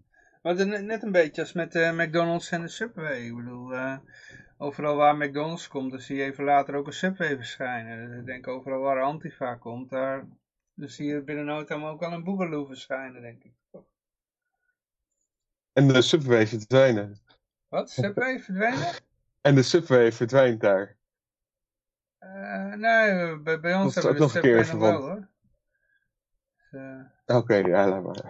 Is 0.43 0.65
net- 0.65 1.03
een 1.03 1.12
beetje 1.12 1.40
als 1.43 1.53
met 1.53 1.74
McDonald's 1.74 2.51
en 2.51 2.61
de 2.62 2.69
Subway. 2.69 3.20
Ik 3.27 3.36
bedoel, 3.36 3.73
eh, 3.74 3.97
overal 4.59 4.97
waar 4.97 5.16
McDonald's 5.16 5.69
komt, 5.69 5.90
dan 5.90 6.01
zie 6.01 6.16
je 6.16 6.24
even 6.24 6.45
later 6.45 6.74
ook 6.74 6.86
een 6.86 6.93
Subway 6.93 7.36
verschijnen. 7.36 8.09
Dus 8.09 8.19
ik 8.19 8.27
denk 8.27 8.49
overal 8.49 8.81
waar 8.81 9.03
Antifa 9.03 9.55
komt, 9.55 9.90
daar 9.90 10.27
dan 10.74 10.89
zie 10.89 11.07
je 11.07 11.23
binnen 11.23 11.45
no 11.45 11.65
time 11.65 11.86
ook 11.86 12.03
al 12.03 12.12
een 12.12 12.24
Boogaloo 12.24 12.65
verschijnen, 12.65 13.23
denk 13.23 13.43
ik. 13.45 13.53
en 15.73 15.89
de 15.89 16.03
subway 16.03 16.47
verdwijnen. 16.47 17.16
Wat? 17.69 17.90
Subway 17.90 18.40
verdwenen? 18.40 18.95
En 19.40 19.55
de 19.55 19.62
subway 19.62 20.12
verdwijnt 20.12 20.61
daar. 20.61 20.97
Eh, 22.19 22.74
nee, 22.74 23.39
bij, 23.39 23.61
bij 23.61 23.74
ons 23.74 23.95
hebben 23.95 24.03
we 24.03 24.09
ook 24.09 24.15
de 24.15 24.20
nog 24.20 24.35
een 24.35 24.40
keer 24.40 24.65
Subway 24.65 24.90
nog 24.90 25.01
wel 25.01 25.09
hoor. 25.09 25.28
Dus, 26.70 26.81
eh, 27.27 27.36
Oké, 27.36 27.55
ja, 27.55 27.89
laat 27.89 28.03
maar. 28.03 28.24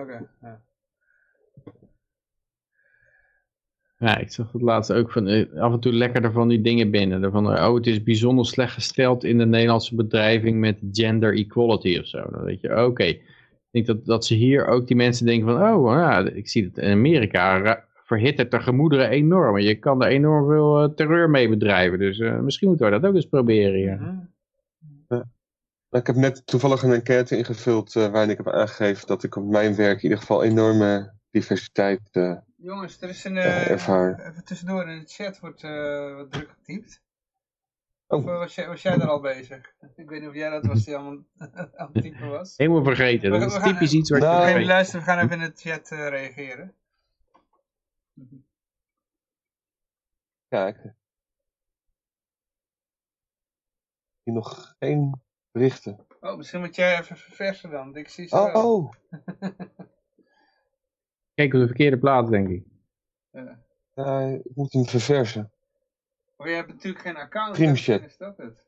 Oké, 0.00 0.28
ja. 0.40 0.60
Ja, 3.98 4.16
ik 4.16 4.32
zag 4.32 4.52
het 4.52 4.62
laatst 4.62 4.92
ook 4.92 5.10
van, 5.12 5.26
eh, 5.26 5.60
af 5.60 5.72
en 5.72 5.80
toe 5.80 5.92
lekker 5.92 6.32
van 6.32 6.48
die 6.48 6.60
dingen 6.60 6.90
binnen. 6.90 7.32
Van, 7.32 7.46
oh, 7.46 7.74
het 7.74 7.86
is 7.86 8.02
bijzonder 8.02 8.46
slecht 8.46 8.72
gesteld 8.72 9.24
in 9.24 9.38
de 9.38 9.46
Nederlandse 9.46 9.94
bedrijving 9.94 10.58
met 10.58 10.78
gender 10.92 11.36
equality 11.36 11.98
of 11.98 12.06
zo. 12.06 12.30
Dan 12.30 12.42
weet 12.42 12.60
je, 12.60 12.84
oké. 12.84 13.18
Denk 13.84 13.98
dat, 13.98 14.06
dat 14.06 14.24
ze 14.24 14.34
hier 14.34 14.66
ook 14.66 14.86
die 14.86 14.96
mensen 14.96 15.26
denken 15.26 15.46
van, 15.48 15.72
oh, 15.72 15.92
ja, 15.92 16.18
ik 16.28 16.48
zie 16.48 16.64
het 16.64 16.78
in 16.78 16.90
Amerika 16.90 17.58
ra- 17.58 17.84
verhittert 18.04 18.50
de 18.50 18.60
gemoederen 18.60 19.08
enorm. 19.10 19.56
En 19.56 19.62
je 19.62 19.78
kan 19.78 20.02
er 20.02 20.08
enorm 20.08 20.46
veel 20.46 20.82
eh, 20.82 20.94
terreur 20.94 21.30
mee 21.30 21.48
bedrijven. 21.48 21.98
Dus 21.98 22.18
eh, 22.18 22.38
misschien 22.38 22.68
moeten 22.68 22.86
we 22.86 22.92
dat 22.92 23.04
ook 23.10 23.14
eens 23.14 23.28
proberen. 23.28 23.98
Mhm. 24.00 24.16
Nou, 25.08 25.24
ik 25.90 26.06
heb 26.06 26.16
net 26.16 26.46
toevallig 26.46 26.82
een 26.82 26.92
enquête 26.92 27.36
ingevuld 27.36 27.96
eh, 27.96 28.10
waarin 28.10 28.30
ik 28.30 28.36
heb 28.36 28.48
aangegeven 28.48 29.06
dat 29.06 29.22
ik 29.24 29.36
op 29.36 29.44
mijn 29.44 29.74
werk 29.74 29.96
in 29.96 30.02
ieder 30.02 30.18
geval 30.18 30.42
enorme 30.44 31.12
diversiteit 31.30 32.08
eh, 32.12 32.36
Jongens, 32.56 33.00
er 33.00 33.08
is 33.08 33.24
een... 33.24 33.34
Ja, 33.34 33.40
eh, 33.40 33.70
ervaar. 33.70 34.28
even 34.30 34.44
tussendoor 34.44 34.88
in 34.88 34.98
de 34.98 35.06
chat 35.06 35.40
wordt 35.40 35.62
eh, 35.62 36.14
wat 36.16 36.32
druk 36.32 36.48
getypt. 36.58 37.02
Oh. 38.06 38.18
Of 38.18 38.24
was 38.24 38.54
jij, 38.54 38.66
was 38.68 38.82
jij 38.82 38.96
daar 38.96 39.08
al 39.08 39.20
bezig? 39.20 39.74
Ik 39.98 40.08
weet 40.08 40.20
niet 40.20 40.28
of 40.28 40.34
jij 40.34 40.50
dat 40.50 40.66
was 40.66 40.84
die 40.84 40.96
allemaal 40.96 41.24
aan 41.76 41.90
het 41.92 42.02
typen 42.02 42.28
was. 42.28 42.56
Helemaal 42.56 42.84
vergeten. 42.84 43.30
Dat 43.30 43.42
is 43.42 43.62
typisch 43.62 43.92
iets 43.92 44.08
je 44.08 44.16
Nou, 44.18 44.34
Even 44.36 44.48
vergeet. 44.50 44.66
luisteren, 44.66 45.04
we 45.04 45.10
gaan 45.10 45.24
even 45.24 45.40
in 45.40 45.50
de 45.50 45.52
chat 45.56 45.90
eh, 45.90 46.08
reageren. 46.08 46.74
kijken. 50.48 50.96
Hier 54.22 54.34
nog 54.34 54.74
geen 54.78 55.22
berichten. 55.50 56.06
Oh, 56.20 56.36
misschien 56.36 56.60
moet 56.60 56.74
jij 56.74 56.98
even 56.98 57.16
verversen 57.16 57.70
dan. 57.70 57.96
Ik 57.96 58.08
zie 58.08 58.32
Oh, 58.32 58.54
oh. 58.54 58.92
Kijk 61.34 61.54
op 61.54 61.60
de 61.60 61.66
verkeerde 61.66 61.98
plaats, 61.98 62.30
denk 62.30 62.48
ik. 62.48 62.66
Ja. 63.30 63.66
Ja, 63.94 64.20
ik 64.20 64.54
moet 64.54 64.72
hem 64.72 64.84
verversen. 64.86 65.52
Maar 66.36 66.48
je 66.48 66.54
hebt 66.54 66.68
natuurlijk 66.68 67.04
geen 67.04 67.16
account. 67.16 67.54
Dream 67.54 67.70
hè? 67.70 67.76
chat. 67.76 68.02
Is 68.02 68.16
dat 68.16 68.36
het? 68.36 68.67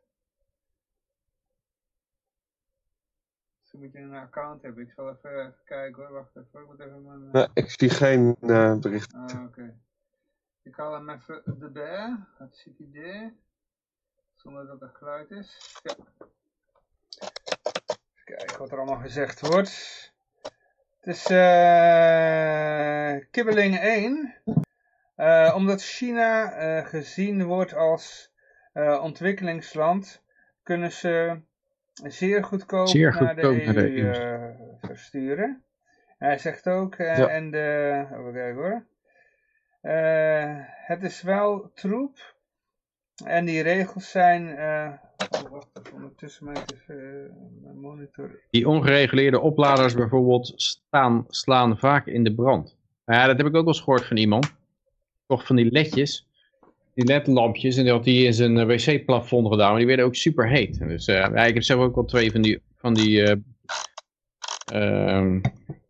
Dan 3.71 3.81
moet 3.81 3.93
je 3.93 3.99
een 3.99 4.15
account 4.15 4.63
hebben. 4.63 4.83
Ik 4.85 4.93
zal 4.97 5.11
even, 5.11 5.31
even 5.41 5.55
kijken 5.65 6.03
hoor. 6.03 6.13
Wacht 6.13 6.37
even. 6.37 6.61
Ik 6.61 6.67
moet 6.67 6.81
even 6.81 7.03
mijn... 7.07 7.25
eh, 7.27 7.33
Nou, 7.33 7.49
ik 7.55 7.71
zie 7.71 7.91
geen 7.91 8.37
eh, 8.41 8.77
berichten. 8.79 9.19
Ah, 9.19 9.45
oké. 9.45 9.75
Ik 10.63 10.77
haal 10.77 10.93
hem 10.93 11.11
even 11.11 11.43
erbij. 11.61 12.17
Hartstikke 12.39 12.83
idee. 12.83 13.41
Zonder 14.35 14.67
dat 14.67 14.83
er 14.83 14.91
geluid 14.93 15.31
is. 15.31 15.79
Ja. 15.83 15.95
Even 18.15 18.25
kijken 18.25 18.59
wat 18.59 18.71
er 18.71 18.79
allemaal 18.79 19.01
gezegd 19.01 19.41
wordt. 19.41 20.13
Het 21.01 21.15
is 21.15 21.27
eh 21.27 23.27
Kibbeling 23.31 23.79
1. 23.79 24.35
Eh, 25.15 25.53
omdat 25.57 25.83
China 25.83 26.51
gezien 26.83 27.45
wordt 27.45 27.75
als 27.75 28.33
ontwikkelingsland, 29.01 30.23
kunnen 30.63 30.93
ze 30.93 31.41
zeer 32.07 32.45
goedkoop, 32.45 32.89
Zeer 32.89 33.17
naar 33.21 33.35
de 33.35 33.43
goedkoop 33.43 33.65
naar 33.65 33.75
de 33.75 34.01
EU 34.01 34.11
eh, 34.11 34.45
versturen. 34.81 35.63
Hij 36.19 36.39
zegt 36.39 36.69
ook, 36.69 36.95
eh, 36.95 37.19
Ja. 37.19 37.27
en 37.29 37.51
de, 37.51 38.07
even 38.11 38.33
kijken 38.33 38.55
hoor. 38.55 38.87
Het 40.87 41.03
is 41.03 41.23
wel 41.23 41.71
troep. 41.75 42.39
En 43.25 43.45
die 43.45 43.63
regels 43.63 44.11
zijn, 44.11 44.49
oh, 44.49 45.51
wacht 45.51 45.69
even, 45.83 45.95
ondertussen 45.95 46.45
mijn, 46.45 46.65
monitor. 47.81 48.41
Die 48.51 48.69
ongereguleerde 48.69 49.41
opladers 49.41 49.95
bijvoorbeeld 49.95 50.53
staan, 50.57 51.25
slaan 51.29 51.79
vaak 51.79 52.07
in 52.07 52.25
de 52.25 52.35
brand. 52.35 52.79
Ja, 53.05 53.27
dat 53.27 53.37
heb 53.37 53.47
ik 53.47 53.55
ook 53.57 53.65
wel 53.65 53.67
eens 53.67 53.79
gehoord 53.81 54.05
van 54.07 54.17
iemand. 54.17 54.55
Toch 55.27 55.47
van 55.47 55.57
die 55.57 55.71
ledjes. 55.71 56.30
Die 57.01 57.09
ledlampjes. 57.09 57.77
En 57.77 57.83
die 57.83 57.93
had 57.93 58.05
hij 58.05 58.15
in 58.15 58.35
zijn 58.35 58.59
eh, 58.59 58.67
wc-plafond 58.67 59.49
gedaan. 59.49 59.69
Maar 59.69 59.79
die 59.79 59.87
werden 59.87 60.05
ook 60.05 60.15
super 60.15 60.49
heet. 60.49 60.79
Dus 60.79 61.05
ja, 61.05 61.45
ik 61.45 61.55
heb 61.55 61.63
zelf 61.63 61.81
ook 61.81 61.97
al 61.97 62.05
twee 62.05 62.33
van 62.33 62.43
die, 62.43 62.63
van 62.77 62.95
die 62.95 63.23
eh, 63.23 63.37
ehm, 64.65 65.41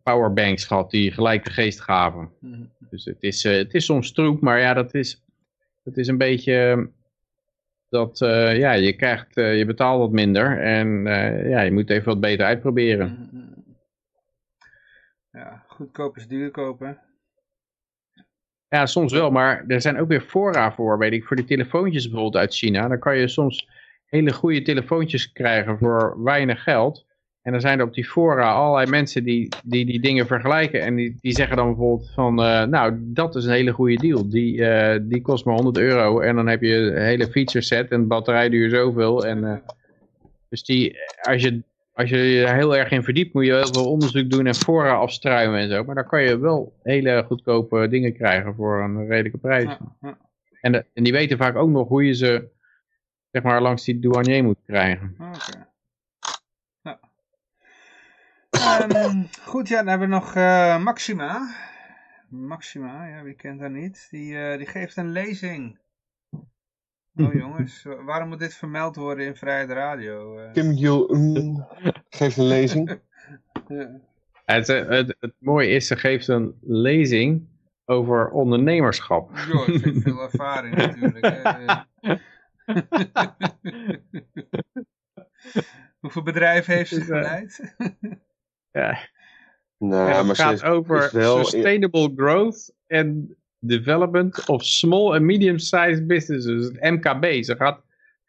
powerbanks 0.03 0.65
gehad. 0.65 0.91
Die 0.91 1.11
gelijk 1.11 1.45
de 1.45 1.51
geest 1.51 1.81
gaven. 1.81 2.29
Mhm. 2.39 2.63
Dus 2.89 3.05
het 3.05 3.17
is, 3.23 3.43
het 3.43 3.73
is 3.73 3.85
soms 3.85 4.11
troep. 4.11 4.41
Maar 4.41 4.59
ja, 4.59 4.73
dat 4.73 4.93
is, 4.93 5.23
dat 5.83 5.97
is 5.97 6.07
een 6.07 6.17
beetje... 6.17 6.53
eh, 6.53 6.83
Dat, 7.89 8.17
ja, 8.57 8.71
je 8.71 8.93
krijgt, 8.93 9.35
je 9.35 9.63
betaalt 9.65 9.99
wat 9.99 10.11
minder. 10.11 10.61
En 10.61 11.03
ja, 11.49 11.61
je 11.61 11.71
moet 11.71 11.89
even 11.89 12.05
wat 12.05 12.19
beter 12.19 12.45
uitproberen. 12.45 13.29
Mhm. 13.31 13.59
Ja, 15.31 15.63
goedkoop 15.67 16.17
is 16.17 16.27
duur 16.27 16.51
kopen. 16.51 16.99
Ja, 18.71 18.85
soms 18.85 19.13
wel, 19.13 19.31
maar 19.31 19.63
er 19.67 19.81
zijn 19.81 19.99
ook 19.99 20.07
weer 20.07 20.21
fora 20.21 20.71
voor, 20.71 20.97
weet 20.97 21.11
ik, 21.11 21.25
voor 21.25 21.35
die 21.35 21.45
telefoontjes 21.45 22.03
bijvoorbeeld 22.03 22.35
uit 22.35 22.55
China. 22.55 22.87
Dan 22.87 22.99
kan 22.99 23.17
je 23.17 23.27
soms 23.27 23.69
hele 24.05 24.33
goede 24.33 24.61
telefoontjes 24.61 25.31
krijgen 25.31 25.77
voor 25.77 26.23
weinig 26.23 26.63
geld. 26.63 27.05
En 27.41 27.51
dan 27.51 27.61
zijn 27.61 27.79
er 27.79 27.85
op 27.85 27.93
die 27.93 28.05
fora 28.05 28.51
allerlei 28.51 28.89
mensen 28.89 29.23
die 29.23 29.49
die, 29.63 29.85
die 29.85 29.99
dingen 29.99 30.27
vergelijken. 30.27 30.81
En 30.81 30.95
die, 30.95 31.17
die 31.21 31.35
zeggen 31.35 31.57
dan 31.57 31.67
bijvoorbeeld 31.67 32.11
van, 32.13 32.43
eh, 32.43 32.63
nou, 32.63 32.97
dat 32.99 33.35
is 33.35 33.45
een 33.45 33.51
hele 33.51 33.71
goede 33.71 33.95
deal. 33.95 34.29
Die, 34.29 34.65
eh, 34.65 34.99
die 35.03 35.21
kost 35.21 35.45
maar 35.45 35.55
100 35.55 35.77
euro 35.77 36.19
en 36.19 36.35
dan 36.35 36.47
heb 36.47 36.61
je 36.61 36.75
een 36.75 37.03
hele 37.03 37.27
feature 37.27 37.63
set 37.63 37.91
en 37.91 38.01
de 38.01 38.07
batterij 38.07 38.49
duurt 38.49 38.71
zoveel. 38.71 39.25
En, 39.25 39.43
eh, 39.45 39.57
dus 40.49 40.63
die, 40.63 40.97
als 41.21 41.41
je, 41.41 41.61
als 41.93 42.09
je 42.09 42.17
je 42.17 42.45
er 42.45 42.55
heel 42.55 42.75
erg 42.77 42.91
in 42.91 43.03
verdiept, 43.03 43.33
moet 43.33 43.45
je 43.45 43.51
heel 43.53 43.71
veel 43.73 43.91
onderzoek 43.91 44.29
doen 44.29 44.45
en 44.47 44.55
fora 44.55 44.93
afstruimen 44.93 45.59
en 45.59 45.69
zo. 45.69 45.83
Maar 45.83 45.95
dan 45.95 46.07
kan 46.07 46.23
je 46.23 46.39
wel 46.39 46.79
hele 46.83 47.23
goedkope 47.27 47.87
dingen 47.87 48.13
krijgen 48.13 48.55
voor 48.55 48.81
een 48.83 49.07
redelijke 49.07 49.37
prijs. 49.37 49.63
Ja, 49.63 49.79
ja. 50.01 50.17
En, 50.61 50.71
de- 50.71 50.85
en 50.93 51.03
die 51.03 51.13
weten 51.13 51.37
vaak 51.37 51.55
ook 51.55 51.69
nog 51.69 51.87
hoe 51.87 52.05
je 52.05 52.13
ze 52.13 52.49
zeg 53.31 53.43
maar, 53.43 53.61
langs 53.61 53.83
die 53.85 53.99
douanier 53.99 54.43
moet 54.43 54.61
krijgen. 54.65 55.15
Oké. 55.19 55.67
Ja. 56.81 56.99
Ehm, 58.49 59.23
goed, 59.45 59.67
ja, 59.67 59.77
dan 59.77 59.87
hebben 59.87 60.07
we 60.09 60.13
nog 60.13 60.35
eh, 60.35 60.83
Maxima. 60.83 61.55
Maxima, 62.29 63.05
ja, 63.07 63.23
wie 63.23 63.33
kent 63.33 63.59
haar 63.59 63.71
niet? 63.71 64.07
Die, 64.11 64.37
eh, 64.37 64.57
die 64.57 64.67
geeft 64.67 64.97
een 64.97 65.11
lezing. 65.11 65.77
Oh 67.15 67.33
jongens, 67.43 67.83
wa- 67.83 68.03
waarom 68.03 68.29
moet 68.29 68.39
dit 68.39 68.53
vermeld 68.53 68.95
worden 68.95 69.25
in 69.25 69.35
Vrijheid 69.35 69.69
Radio? 69.69 70.37
eh? 70.39 70.51
Kim 70.51 70.71
Il-un 70.71 71.65
geeft 72.09 72.37
een 72.37 72.47
lezing. 72.47 72.89
Ja. 73.67 73.99
Het, 74.45 74.69
eh, 74.69 74.87
het, 74.89 75.15
het 75.19 75.33
mooie 75.39 75.67
is, 75.67 75.87
ze 75.87 75.95
geeft 75.95 76.27
een 76.27 76.57
lezing 76.61 77.47
over 77.85 78.29
ondernemerschap. 78.29 79.37
Joh, 79.37 79.65
ze 79.65 79.79
heeft 79.83 80.01
veel 80.07 80.21
ervaring 80.21 80.75
natuurlijk. 80.75 81.25
hè. 81.25 81.65
Hoeveel 85.99 86.23
bedrijven 86.23 86.73
heeft 86.73 86.89
ze 86.89 86.99
eh, 86.99 87.05
geleid? 87.05 87.75
Ja. 88.71 88.97
Nou, 89.77 90.09
En 90.09 90.15
maar 90.15 90.25
het 90.25 90.35
ze 90.35 90.41
gaat 90.43 90.53
is- 90.53 90.63
over 90.63 91.05
is 91.05 91.11
wel... 91.11 91.45
sustainable 91.45 92.11
growth 92.15 92.73
and 92.87 93.33
development 93.61 94.49
of 94.49 94.63
small 94.63 95.13
and 95.13 95.21
medium-sized 95.21 96.07
businesses, 96.07 96.65
het 96.65 96.81
MKB. 96.81 97.43
Ze 97.43 97.55
gaat, 97.55 97.81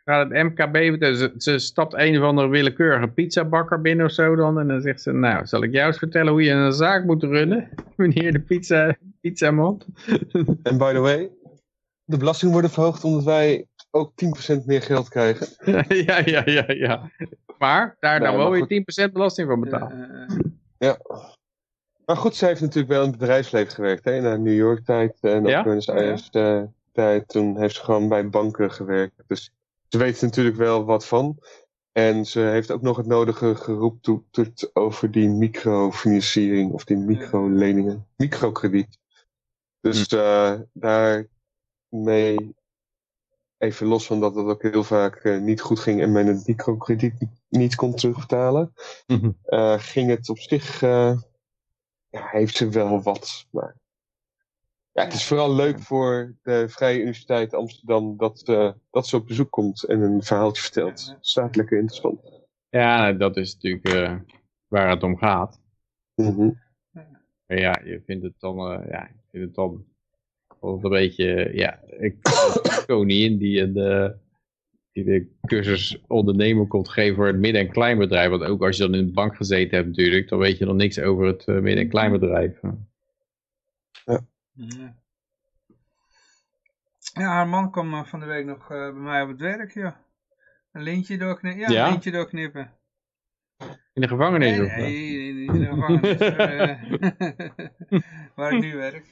gaat 0.05 0.31
het 0.31 0.43
MKB, 0.43 1.05
ze, 1.15 1.33
ze 1.37 1.59
stapt 1.59 1.95
een 1.95 2.19
of 2.19 2.25
andere 2.25 2.49
willekeurige 2.49 3.09
pizzabakker 3.09 3.81
binnen 3.81 4.07
of 4.07 4.13
zo 4.13 4.35
dan, 4.35 4.59
en 4.59 4.69
dan 4.69 4.81
zegt 4.81 5.03
ze, 5.03 5.13
nou, 5.13 5.47
zal 5.47 5.63
ik 5.63 5.73
jou 5.73 5.87
eens 5.87 5.99
vertellen 5.99 6.33
hoe 6.33 6.43
je 6.43 6.51
een 6.51 6.73
zaak 6.73 7.05
moet 7.05 7.23
runnen, 7.23 7.69
meneer 7.97 8.33
de 8.33 8.41
pizza, 8.41 8.97
pizzaman? 9.21 9.83
En 10.63 10.79
by 10.79 10.93
the 10.93 11.01
way, 11.01 11.31
de 12.05 12.17
belastingen 12.17 12.53
worden 12.53 12.71
verhoogd 12.71 13.05
omdat 13.05 13.25
wij 13.25 13.67
ook 13.91 14.13
10% 14.53 14.65
meer 14.65 14.83
geld 14.83 15.09
krijgen. 15.09 15.47
ja, 16.07 16.21
ja, 16.25 16.43
ja, 16.45 16.65
ja. 16.67 17.11
Maar 17.59 17.97
daar 18.01 18.21
Nee, 18.21 18.29
dan 18.29 18.39
maar 18.39 18.51
wel 18.51 18.67
weer 18.67 19.07
10% 19.09 19.13
belasting 19.13 19.49
van 19.49 19.61
betalen. 19.61 20.29
Eh, 20.29 20.37
Ja. 20.79 20.99
Maar 22.07 22.17
goed, 22.17 22.37
zij 22.37 22.49
heeft 22.49 22.61
natuurlijk 22.61 22.93
wel 22.93 23.03
in 23.03 23.11
het 23.11 23.19
bedrijfsleven 23.19 23.73
gewerkt. 23.73 24.05
Hè? 24.05 24.15
In 24.15 24.25
haar 24.25 24.41
New 24.41 24.57
York 24.57 24.85
tijd 24.85 25.19
en 25.21 25.45
Ja? 25.45 25.63
Buenos 25.63 25.89
Aires 25.89 26.31
eh, 26.31 26.63
tijd. 26.93 27.29
Toen 27.29 27.59
heeft 27.59 27.75
ze 27.75 27.85
gewoon 27.85 28.09
bij 28.09 28.29
banken 28.29 28.73
gewerkt. 28.73 29.23
Dus 29.27 29.53
ze 29.89 29.99
weet 29.99 30.19
er 30.19 30.25
natuurlijk 30.25 30.57
wel 30.57 30.85
wat 30.85 31.07
van. 31.07 31.39
En 31.93 32.27
ze 32.27 32.41
heeft 32.41 32.71
ook 32.71 32.83
nog 32.83 32.97
het 32.97 33.07
nodige 33.07 33.55
geroeptoeterd 33.55 34.71
over 34.73 35.11
die 35.11 35.29
microfinanciering 35.29 36.73
of 36.73 36.85
die 36.85 36.97
microleningen. 36.97 38.07
Microkrediet. 38.17 38.99
Dus 39.81 40.07
eh, 40.07 40.55
daarmee, 40.73 42.55
even 43.59 43.87
los 43.87 44.07
van 44.07 44.21
dat 44.21 44.35
het 44.35 44.47
ook 44.47 44.63
heel 44.63 44.85
vaak 44.85 45.17
eh, 45.17 45.41
niet 45.41 45.61
goed 45.61 45.81
ging 45.81 46.01
en 46.01 46.13
men 46.13 46.27
het 46.27 46.47
microkrediet 46.47 47.15
niet 47.49 47.75
kon 47.75 47.95
terugbetalen 47.95 48.73
Mhm. 49.07 49.31
ging 49.79 50.11
het 50.11 50.29
op 50.29 50.39
zich, 50.39 50.83
ja, 52.13 52.29
heeft 52.31 52.57
ze 52.57 52.69
wel 52.69 53.03
wat. 53.03 53.47
Maar 53.51 53.77
ja, 54.93 55.05
het 55.05 55.13
is 55.13 55.27
vooral 55.27 55.55
leuk 55.55 55.79
voor 55.79 56.35
de 56.43 56.69
Vrije 56.69 56.99
Universiteit 56.99 57.55
Amsterdam 57.55 58.17
dat, 58.17 58.43
eh, 58.43 58.73
dat 58.91 59.07
ze 59.07 59.17
op 59.17 59.27
bezoek 59.27 59.51
komt 59.51 59.85
en 59.85 60.01
een 60.01 60.23
verhaaltje 60.23 60.63
vertelt. 60.63 61.17
Staat 61.21 61.57
lekker 61.57 61.79
interessant. 61.79 62.21
Ja, 62.69 63.13
dat 63.13 63.37
is 63.37 63.55
natuurlijk 63.55 63.89
eh, 63.89 64.17
waar 64.69 64.91
het 64.91 65.03
om 65.03 65.17
gaat. 65.17 65.61
Mhm. 66.15 66.51
Maar 67.47 67.59
ja, 67.59 67.81
je 67.85 68.03
vindt 68.07 68.25
het 68.25 68.35
dan, 68.39 68.59
eh, 68.59 68.91
ja, 68.91 69.07
ik 69.07 69.17
vind 69.31 69.45
het 69.45 69.55
dan 69.55 69.85
altijd 70.59 70.85
een 70.85 70.91
beetje, 70.91 71.51
ja, 71.55 71.81
ik 71.83 72.17
ik 72.63 72.85
koningin 72.87 73.39
die 73.39 73.61
een, 73.61 73.77
eh, 73.77 74.11
die 74.93 75.05
de 75.05 75.37
cursus 75.47 76.03
ondernemen 76.07 76.69
komt 76.69 76.89
geven 76.89 77.17
voor 77.17 77.27
het 77.27 77.37
midden- 77.39 77.61
en 77.61 77.71
kleinbedrijf. 77.71 78.31
Want 78.31 78.43
ook 78.43 78.63
als 78.63 78.77
je 78.77 78.83
dan 78.83 78.95
in 78.95 79.07
de 79.07 79.13
bank 79.13 79.37
gezeten 79.37 79.77
hebt 79.77 79.89
natuurlijk, 79.89 80.29
dan 80.29 80.39
weet 80.39 80.59
je 80.59 80.65
nog 80.65 80.77
niks 80.77 80.99
over 80.99 81.27
het 81.27 81.45
eh, 81.45 81.55
midden- 81.55 81.83
en 81.85 81.89
kleinbedrijf. 81.89 82.61
Ja. 84.05 84.21
Ja, 87.15 87.29
haar 87.29 87.49
man 87.49 87.71
kwam 87.71 87.93
eh, 87.95 88.05
van 88.05 88.21
de 88.21 88.27
week 88.27 88.45
nog 88.47 88.63
eh, 88.63 88.69
bij 88.69 88.93
mij 88.93 89.23
op 89.23 89.29
het 89.29 89.41
werk, 89.41 89.75
joh. 89.75 89.93
Een 90.73 90.83
lintje 90.83 91.19
doorknippen. 91.19 91.61
Ja, 91.61 91.71
Ja? 91.71 91.85
een 91.85 91.91
lintje 91.91 92.11
doorknippen. 92.11 92.71
In 93.93 94.01
de 94.03 94.09
gevangenis 94.09 94.57
Nee, 94.57 94.69
nee, 94.69 95.33
niet 95.33 95.55
in 95.55 95.61
de 95.61 95.67
gevangenis. 95.67 96.19
waar 98.37 98.53
ik 98.53 98.61
nu 98.61 98.77
werk. 98.77 99.07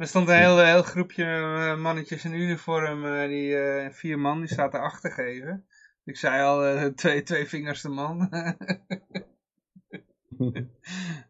Er 0.00 0.06
stond 0.06 0.28
een 0.28 0.36
heel, 0.36 0.64
heel 0.64 0.82
groepje 0.82 1.24
eh, 1.24 1.76
mannetjes 1.76 2.24
in 2.24 2.34
uniform, 2.34 3.04
eh, 3.04 3.28
die 3.28 3.56
eh, 3.56 3.90
vier 3.90 4.18
man, 4.18 4.38
die 4.38 4.48
zaten 4.48 4.80
achter 4.80 5.10
geven. 5.10 5.66
Ik 6.04 6.16
zei 6.16 6.42
al, 6.42 6.92
twee, 6.94 7.22
twee 7.22 7.46
vingers 7.46 7.82
de 7.82 7.88
man. 7.88 8.28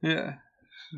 ja. 0.00 0.42
Dus, 0.90 0.94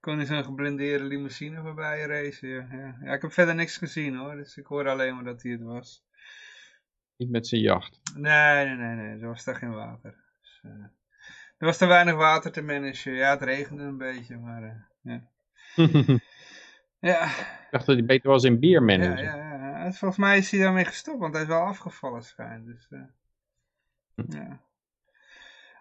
kon 0.00 0.20
in 0.20 0.26
zo'n 0.26 0.44
geblindeerde 0.44 1.04
limousine 1.04 1.60
voorbij 1.60 2.06
racen. 2.06 2.48
Ja. 2.48 2.68
Ja. 2.70 2.98
ja, 3.02 3.12
ik 3.12 3.22
heb 3.22 3.32
verder 3.32 3.54
niks 3.54 3.76
gezien 3.76 4.16
hoor, 4.16 4.36
dus 4.36 4.56
ik 4.56 4.66
hoorde 4.66 4.90
alleen 4.90 5.14
maar 5.14 5.24
dat 5.24 5.42
hij 5.42 5.52
het 5.52 5.62
was. 5.62 6.04
Niet 7.16 7.30
met 7.30 7.46
zijn 7.46 7.60
jacht. 7.60 8.00
Nee, 8.14 8.64
nee, 8.64 8.76
nee, 8.76 8.94
nee, 8.94 9.20
er 9.20 9.28
was 9.28 9.44
daar 9.44 9.56
geen 9.56 9.74
water. 9.74 10.14
Dus, 10.40 10.60
er 11.58 11.66
was 11.66 11.78
te 11.78 11.86
weinig 11.86 12.14
water 12.14 12.52
te 12.52 12.62
managen. 12.62 13.12
Ja, 13.12 13.30
het 13.30 13.42
regende 13.42 13.82
een 13.82 13.98
beetje, 13.98 14.36
maar 14.36 14.62
eh, 14.62 14.80
ja. 15.02 15.28
ik 17.00 17.08
Ja, 17.08 17.28
dacht 17.70 17.86
dat 17.86 17.96
hij 17.96 18.04
beter 18.04 18.30
was 18.30 18.44
in 18.44 18.58
bier 18.58 18.88
ja, 18.88 19.18
ja, 19.18 19.18
ja. 19.18 19.84
En 19.84 19.94
Volgens 19.94 20.20
mij 20.20 20.38
is 20.38 20.50
hij 20.50 20.60
daarmee 20.60 20.84
gestopt, 20.84 21.18
want 21.18 21.32
hij 21.32 21.42
is 21.42 21.48
wel 21.48 21.60
afgevallen 21.60 22.22
schijnt. 22.22 22.66
Dus, 22.66 22.88
eh, 22.90 23.00
ja. 24.28 24.60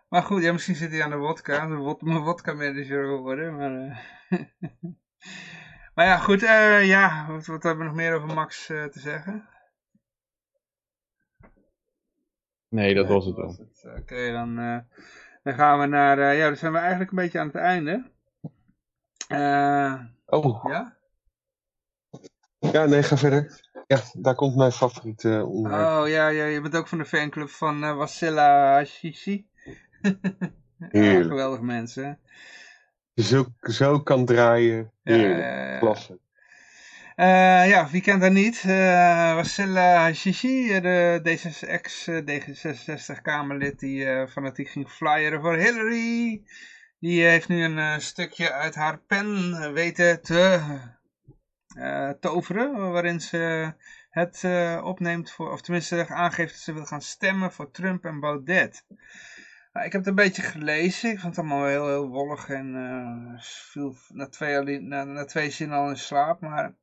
Maar 0.10 0.24
goed, 0.24 0.44
ja, 0.44 0.52
misschien 0.52 0.76
zit 0.76 0.92
hij 0.92 1.04
aan 1.04 1.10
de 1.10 1.16
wodka, 1.16 1.68
de 1.68 1.76
wod 1.76 2.02
mijn 2.02 2.20
wodka 2.20 2.54
manager 2.54 3.06
geworden, 3.06 3.56
maar... 3.56 3.72
eh, 3.72 4.40
maar 5.96 6.06
ja, 6.06 6.18
goed, 6.18 6.44
eh, 6.44 6.88
ja, 6.88 7.26
wat, 7.28 7.46
wat 7.46 7.64
hebben 7.64 7.84
we 7.84 7.90
nog 7.90 8.00
meer 8.00 8.16
over 8.16 8.34
Max 8.34 8.66
te 8.66 8.90
zeggen? 8.92 9.50
Nee, 12.70 12.94
dat 12.94 13.08
was 13.08 13.26
het 13.26 13.36
wel. 13.36 13.50
het. 13.50 14.00
Oké, 14.00 14.32
dan, 14.32 14.56
dan 15.44 15.54
gaan 15.54 15.80
we 15.80 15.86
naar, 15.86 16.36
ja, 16.36 16.48
dan 16.48 16.58
zijn 16.58 16.72
we 16.72 16.78
eigenlijk 16.78 17.10
een 17.10 17.18
beetje 17.18 17.40
aan 17.40 17.48
het 17.48 17.56
einde. 17.56 18.12
Oh, 20.26 20.66
ja? 20.68 20.97
Ja, 22.60 22.86
nee, 22.86 23.04
ga 23.04 23.18
verder. 23.18 23.66
Ja, 23.88 24.02
daar 24.14 24.36
komt 24.36 24.56
mijn 24.56 24.72
favoriete 24.72 25.46
onderwerp. 25.46 25.88
Oh 25.88 26.08
ja, 26.08 26.28
ja, 26.28 26.46
je 26.46 26.62
bent 26.62 26.76
ook 26.76 26.88
van 26.88 26.98
de 26.98 27.06
fanclub 27.06 27.50
van 27.50 27.84
uh, 27.84 27.96
Wassila 27.96 28.74
Hashishi. 28.74 29.48
Geweldig 30.92 31.62
mensen. 31.62 32.20
Zo, 33.16 33.46
zo 33.60 34.00
kan 34.00 34.26
draaien. 34.26 34.92
Ja, 35.04 35.14
Heerlijk. 35.14 35.40
ja. 35.40 35.78
Klasse. 35.78 36.20
Eh, 37.16 37.70
ja, 37.70 37.90
wie 37.90 38.02
kent 38.02 38.22
haar 38.22 38.32
niet? 38.32 38.64
Uh, 38.66 39.36
Wassila 39.36 39.96
Hashishi, 39.98 40.80
de 40.82 41.20
D66, 41.24 41.68
ex-D66-Kamerlid 41.68 43.80
die 43.80 44.06
uh, 44.06 44.28
fanatiek 44.28 44.70
ging 44.70 44.90
flyeren 44.90 45.42
voor 45.42 45.56
Hillary. 45.56 46.44
Die 47.00 47.24
heeft 47.24 47.48
nu 47.48 47.64
een 47.64 48.02
stukje 48.02 48.52
uit 48.52 48.76
haar 48.76 49.00
pen 49.00 49.74
weten 49.74 50.22
te 50.22 50.60
uh, 51.78 52.10
toveren, 52.10 52.92
waarin 52.92 53.22
ze 53.22 53.74
het 54.10 54.44
uh, 54.46 54.82
opneemt, 54.84 55.32
voor, 55.32 55.52
of 55.52 55.62
tenminste 55.62 56.08
aangeeft 56.08 56.52
dat 56.52 56.62
ze 56.62 56.74
wil 56.74 56.86
gaan 56.86 57.02
stemmen 57.02 57.52
voor 57.52 57.72
Trump 57.72 58.06
en 58.06 58.20
Baudet. 58.20 58.86
Nou, 59.74 59.86
ik 59.86 59.92
heb 59.92 60.02
het 60.02 60.08
een 60.08 60.16
beetje 60.16 60.42
gelezen, 60.42 61.12
ik 61.12 61.20
vond 61.20 61.36
het 61.36 61.46
allemaal 61.46 61.68
heel, 61.68 61.88
heel 61.88 62.08
wollig 62.08 62.50
en 62.50 63.40
viel 63.40 63.96
na 64.08 64.28
twee, 64.28 64.80
na, 64.80 65.04
na 65.04 65.26
twee 65.26 65.50
zinnen 65.50 65.78
al 65.78 65.90
in 65.90 65.98
slaap, 65.98 66.42
maar 66.42 66.76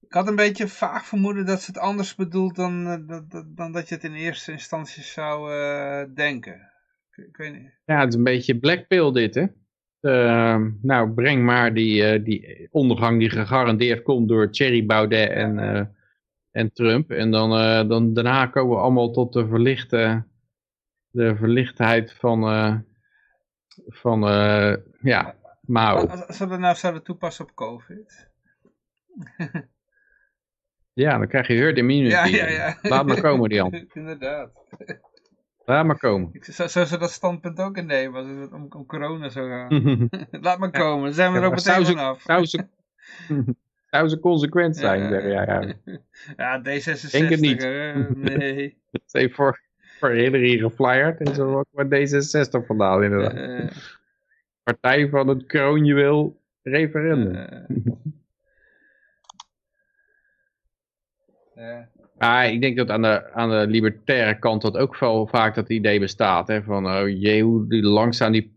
ik 0.00 0.12
had 0.12 0.28
een 0.28 0.36
beetje 0.36 0.68
vaag 0.68 1.06
vermoeden 1.06 1.46
dat 1.46 1.62
ze 1.62 1.70
het 1.70 1.80
anders 1.80 2.14
bedoelt 2.14 2.56
dan, 2.56 3.06
dan, 3.06 3.44
dan 3.54 3.72
dat 3.72 3.88
je 3.88 3.94
het 3.94 4.04
in 4.04 4.14
eerste 4.14 4.52
instantie 4.52 5.02
zou 5.02 5.50
denken. 6.14 6.72
Ik 7.16 7.36
weet 7.36 7.52
niet. 7.52 7.72
Ja, 7.84 8.00
het 8.00 8.08
is 8.08 8.14
een 8.14 8.24
beetje 8.24 8.58
blackpill 8.58 9.12
dit, 9.12 9.34
hè? 9.34 9.46
Uh, 10.04 10.60
nou, 10.82 11.10
breng 11.10 11.44
maar 11.44 11.74
die, 11.74 12.02
uh, 12.02 12.24
die 12.24 12.68
ondergang 12.70 13.18
die 13.18 13.30
gegarandeerd 13.30 14.02
komt 14.02 14.28
door 14.28 14.50
Thierry 14.50 14.86
Baudet 14.86 15.30
en, 15.30 15.58
uh, 15.58 15.84
en 16.50 16.72
Trump. 16.72 17.10
En 17.10 17.30
dan, 17.30 17.50
dan 17.88 18.14
daarna 18.14 18.46
komen 18.46 18.76
we 18.76 18.82
allemaal 18.82 19.10
tot 19.10 19.32
de, 19.32 19.46
verlichte, 19.46 20.24
de 21.10 21.36
verlichtheid 21.36 22.12
van, 22.12 22.40
van 23.86 24.20
ja, 25.00 25.34
Mao. 25.60 26.06
Als, 26.06 26.38
we 26.38 26.46
dat 26.46 26.58
nou 26.58 26.76
zouden 26.76 27.02
toepassen 27.02 27.44
op 27.44 27.54
COVID. 27.54 28.28
ja, 30.92 31.18
dan 31.18 31.28
krijg 31.28 31.46
je 31.46 31.54
herd 31.54 31.76
immunity. 31.76 32.14
Ja, 32.14 32.24
ja, 32.24 32.48
ja. 32.48 32.78
Laat 32.82 33.06
maar 33.06 33.20
komen, 33.20 33.50
Jan. 33.50 33.72
Inderdaad. 33.92 34.50
Laat 35.64 35.86
maar 35.86 35.98
komen. 35.98 36.30
Zou, 36.40 36.68
zou 36.68 36.86
ze 36.86 36.98
dat 36.98 37.10
standpunt 37.10 37.60
ook 37.60 37.76
innemen 37.76 38.20
als 38.20 38.28
het 38.28 38.52
om, 38.52 38.66
om 38.70 38.86
corona 38.86 39.28
zou 39.28 39.48
gaan. 39.48 40.08
Laat 40.30 40.58
maar 40.58 40.70
komen, 40.70 41.04
dan 41.04 41.14
zijn 41.14 41.32
we 41.32 41.38
er 41.38 41.44
ook 41.44 41.54
meteen 41.54 41.86
vanaf. 41.86 42.20
Zou 42.20 42.44
ze, 42.44 42.66
zou 43.90 44.08
ze 44.08 44.18
consequent 44.18 44.76
zijn, 44.76 45.02
ja, 45.02 45.08
zeg 45.08 45.22
ja, 45.22 45.42
ja. 45.42 45.74
ja, 46.36 46.60
D66. 46.60 47.10
Denk 47.10 47.30
het 47.30 47.40
niet. 47.40 47.62
Nee. 48.16 48.78
Ze 49.06 49.18
heeft 49.18 49.34
voor, 49.34 49.60
voor 49.98 50.10
Hillary 50.10 50.58
geflyerd 50.58 51.20
en 51.20 51.34
zo 51.34 51.58
ook 51.58 51.66
maar 51.70 51.86
D66 51.86 52.66
vandaan 52.66 53.02
inderdaad. 53.02 53.72
Partij 54.62 55.08
van 55.08 55.28
het 55.28 55.46
kroonjuweel 55.46 56.40
referendum. 56.62 57.32
Ja. 61.54 61.88
Maar 62.24 62.52
ik 62.52 62.60
denk 62.60 62.76
dat 62.76 62.90
aan 62.90 63.02
de, 63.02 63.32
aan 63.32 63.50
de 63.50 63.66
libertaire 63.66 64.38
kant 64.38 64.62
dat 64.62 64.76
ook 64.76 64.98
wel 64.98 65.26
vaak 65.26 65.54
dat 65.54 65.68
idee 65.68 66.00
bestaat. 66.00 66.48
Hè, 66.48 66.62
van 66.62 66.86
oh 66.86 67.08
jee, 67.08 67.42
hoe 67.42 67.68
die 67.68 67.82
langzaam 67.82 68.32
die 68.32 68.52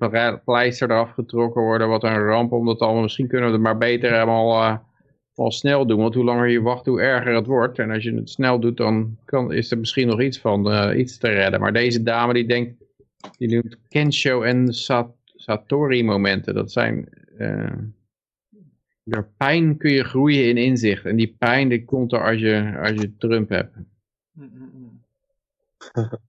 pleister 0.46 0.92
eraf 0.92 1.12
getrokken 1.12 1.62
worden. 1.62 1.88
Wat 1.88 2.04
een 2.04 2.24
ramp, 2.24 2.52
omdat 2.52 2.80
allemaal 2.80 3.02
misschien 3.02 3.28
kunnen 3.28 3.48
we 3.48 3.54
het 3.54 3.64
maar 3.64 3.78
beter 3.78 4.12
helemaal 4.12 4.64
uh, 4.64 4.78
al 5.36 5.52
snel 5.52 5.86
doen. 5.88 6.00
Want 6.00 6.14
hoe 6.14 6.24
langer 6.24 6.50
je 6.50 6.62
wacht, 6.62 6.86
hoe 6.86 7.02
erger 7.02 7.36
het 7.36 7.46
wordt. 7.46 7.80
En 7.80 7.92
als 7.92 8.04
je 8.04 8.14
het 8.14 8.30
snel 8.30 8.60
doet, 8.60 8.78
dan 8.78 9.18
kan, 9.26 9.54
is 9.54 9.72
er 9.72 9.78
misschien 9.78 10.08
nog 10.08 10.22
iets 10.22 10.40
van 10.40 10.72
uh, 10.72 11.00
iets 11.00 11.18
te 11.18 11.28
redden. 11.28 11.60
Maar 11.60 11.74
deze 11.74 12.04
dame 12.04 12.34
die 12.34 12.48
denkt, 12.48 12.74
die 13.38 13.50
noemt 13.50 13.78
Kensho 13.90 14.42
en 14.42 14.74
Sat 14.74 15.10
Satori 15.36 16.04
momenten. 16.04 16.54
Dat 16.54 16.72
zijn... 16.72 17.10
Uh, 17.38 17.72
door 19.10 19.30
pijn 19.38 19.78
kun 19.78 19.92
je 19.92 20.04
groeien 20.04 20.50
in 20.50 20.58
inzicht. 20.58 21.06
En 21.06 21.16
die 21.16 21.36
pijn 21.38 21.70
die 21.70 21.86
komt 21.86 22.12
er 22.12 22.24
als 22.24 22.40
je, 22.40 22.78
als 22.80 23.02
je 23.02 23.18
Trump 23.18 23.50
hebt. 23.50 23.76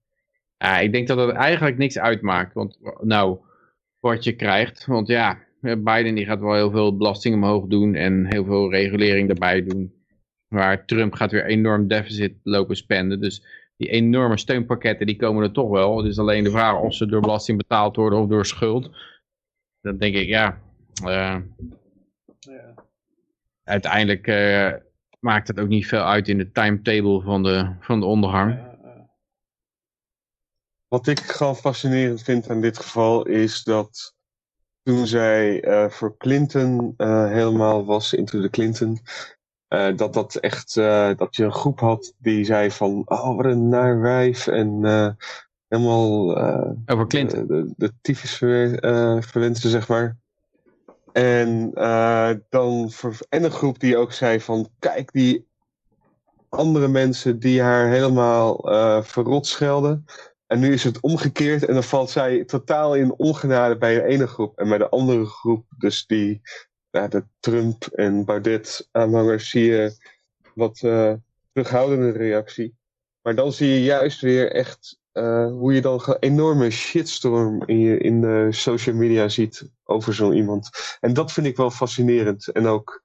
ja, 0.57 0.79
ik 0.79 0.91
denk 0.91 1.07
dat 1.07 1.17
het 1.17 1.35
eigenlijk 1.35 1.77
niks 1.77 1.99
uitmaakt. 1.99 2.53
Want 2.53 2.79
nou, 3.01 3.39
wat 3.99 4.23
je 4.23 4.35
krijgt. 4.35 4.85
Want 4.85 5.07
ja, 5.07 5.39
Biden 5.61 6.15
die 6.15 6.25
gaat 6.25 6.39
wel 6.39 6.53
heel 6.53 6.71
veel 6.71 6.97
belasting 6.97 7.35
omhoog 7.35 7.67
doen. 7.67 7.95
En 7.95 8.25
heel 8.25 8.45
veel 8.45 8.71
regulering 8.71 9.29
erbij 9.29 9.63
doen. 9.63 9.93
Maar 10.47 10.85
Trump 10.85 11.13
gaat 11.13 11.31
weer 11.31 11.45
enorm 11.45 11.87
deficit 11.87 12.33
lopen 12.43 12.75
spenden. 12.75 13.21
Dus 13.21 13.45
die 13.77 13.89
enorme 13.89 14.37
steunpakketten 14.37 15.05
die 15.05 15.15
komen 15.15 15.43
er 15.43 15.51
toch 15.51 15.69
wel. 15.69 15.97
Het 15.97 16.07
is 16.07 16.19
alleen 16.19 16.43
de 16.43 16.51
vraag 16.51 16.81
of 16.81 16.93
ze 16.93 17.05
door 17.05 17.21
belasting 17.21 17.57
betaald 17.57 17.95
worden 17.95 18.19
of 18.19 18.27
door 18.27 18.45
schuld. 18.45 18.89
Dan 19.81 19.97
denk 19.97 20.15
ik, 20.15 20.27
ja... 20.27 20.61
Uh, 21.03 21.07
ja. 21.07 21.43
Uiteindelijk 23.69 24.27
uh, 24.27 24.73
maakt 25.19 25.47
het 25.47 25.59
ook 25.59 25.67
niet 25.67 25.87
veel 25.87 26.03
uit 26.03 26.27
in 26.27 26.37
de 26.37 26.51
timetable 26.51 27.21
van 27.21 27.43
de, 27.43 27.75
van 27.79 27.99
de 27.99 28.05
ja. 28.05 28.77
Wat 30.87 31.07
ik 31.07 31.19
gewoon 31.19 31.55
fascinerend 31.55 32.21
vind 32.21 32.49
aan 32.49 32.61
dit 32.61 32.77
geval 32.77 33.25
is 33.25 33.63
dat 33.63 34.15
toen 34.83 35.07
zij 35.07 35.65
uh, 35.65 35.89
voor 35.89 36.17
Clinton 36.17 36.93
uh, 36.97 37.27
helemaal 37.27 37.85
was, 37.85 38.13
into 38.13 38.41
de 38.41 38.49
Clinton, 38.49 38.99
dat 39.95 40.13
dat 40.13 40.35
echt, 40.35 40.73
dat 41.17 41.35
je 41.35 41.43
een 41.43 41.51
groep 41.51 41.79
had 41.79 42.13
die 42.17 42.45
zei 42.45 42.71
van, 42.71 43.01
oh 43.05 43.35
wat 43.35 43.45
een 43.45 43.69
naar 43.69 44.01
wijf 44.01 44.47
en 44.47 44.83
helemaal 45.67 46.37
Over 46.85 47.07
Clinton. 47.07 47.47
de, 47.47 47.73
de 47.77 47.93
tyfus 48.01 48.37
verwensen, 49.19 49.69
zeg 49.69 49.87
maar. 49.87 50.17
En 51.13 51.71
uh, 51.73 52.31
dan 52.49 52.91
en 53.29 53.43
een 53.43 53.51
groep 53.51 53.79
die 53.79 53.97
ook 53.97 54.13
zei 54.13 54.41
van 54.41 54.69
kijk 54.79 55.11
die 55.11 55.47
andere 56.49 56.87
mensen 56.87 57.39
die 57.39 57.61
haar 57.61 57.87
helemaal 57.87 58.71
uh, 58.71 59.03
verrot 59.03 59.47
schelden. 59.47 60.05
En 60.47 60.59
nu 60.59 60.73
is 60.73 60.83
het 60.83 60.99
omgekeerd 61.01 61.65
en 61.65 61.73
dan 61.73 61.83
valt 61.83 62.09
zij 62.09 62.43
totaal 62.45 62.95
in 62.95 63.13
ongenade 63.17 63.77
bij 63.77 63.95
de 63.95 64.03
ene 64.03 64.27
groep. 64.27 64.57
En 64.57 64.69
bij 64.69 64.77
de 64.77 64.89
andere 64.89 65.25
groep, 65.25 65.65
dus 65.77 66.05
die 66.05 66.41
de 66.89 67.25
Trump 67.39 67.85
en 67.85 68.25
Baudet 68.25 68.87
aanhangers, 68.91 69.49
zie 69.49 69.63
je 69.63 69.97
wat 70.55 70.81
uh, 70.81 71.13
terughoudende 71.51 72.11
reactie. 72.11 72.77
Maar 73.21 73.35
dan 73.35 73.51
zie 73.51 73.69
je 73.69 73.83
juist 73.83 74.21
weer 74.21 74.51
echt 74.51 74.98
uh, 75.13 75.51
hoe 75.51 75.73
je 75.73 75.81
dan 75.81 76.01
een 76.05 76.17
enorme 76.19 76.69
shitstorm 76.69 77.63
in, 77.65 77.79
je, 77.79 77.97
in 77.97 78.21
de 78.21 78.47
social 78.51 78.95
media 78.95 79.29
ziet 79.29 79.71
over 79.83 80.13
zo'n 80.13 80.33
iemand. 80.33 80.69
En 80.99 81.13
dat 81.13 81.31
vind 81.31 81.47
ik 81.47 81.57
wel 81.57 81.71
fascinerend. 81.71 82.47
En 82.47 82.65
ook 82.65 83.01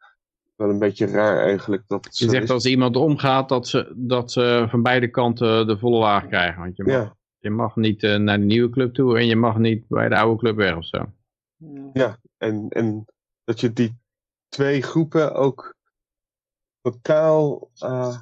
wel 0.56 0.70
een 0.70 0.78
beetje 0.78 1.06
raar 1.06 1.38
eigenlijk. 1.40 1.82
Dat 1.86 2.18
je 2.18 2.28
zegt 2.28 2.42
is. 2.44 2.50
als 2.50 2.66
iemand 2.66 2.96
omgaat 2.96 3.48
dat 3.48 3.68
ze, 3.68 3.92
dat 3.96 4.32
ze 4.32 4.66
van 4.68 4.82
beide 4.82 5.08
kanten 5.08 5.66
de 5.66 5.78
volle 5.78 5.98
laag 5.98 6.26
krijgen. 6.26 6.60
Want 6.62 6.76
je 6.76 6.82
mag, 6.84 6.92
Ja. 6.92 7.16
je 7.38 7.50
mag 7.50 7.76
niet 7.76 8.02
uh, 8.02 8.16
naar 8.16 8.38
de 8.38 8.44
nieuwe 8.44 8.70
club 8.70 8.94
toe 8.94 9.18
en 9.18 9.26
je 9.26 9.36
mag 9.36 9.58
niet 9.58 9.88
bij 9.88 10.08
de 10.08 10.16
oude 10.16 10.38
club 10.38 10.56
weg 10.56 10.76
of 10.76 10.84
zo. 10.84 11.12
Ja, 11.92 12.18
en, 12.38 12.68
en 12.68 13.04
dat 13.44 13.60
je 13.60 13.72
die 13.72 13.96
twee 14.48 14.82
groepen 14.82 15.34
ook 15.34 15.74
totaal 16.80 17.70
uh, 17.78 18.16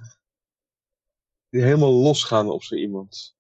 helemaal 1.49 1.93
losgaan 1.93 2.51
op 2.51 2.63
zo 2.63 2.75
iemand. 2.75 3.37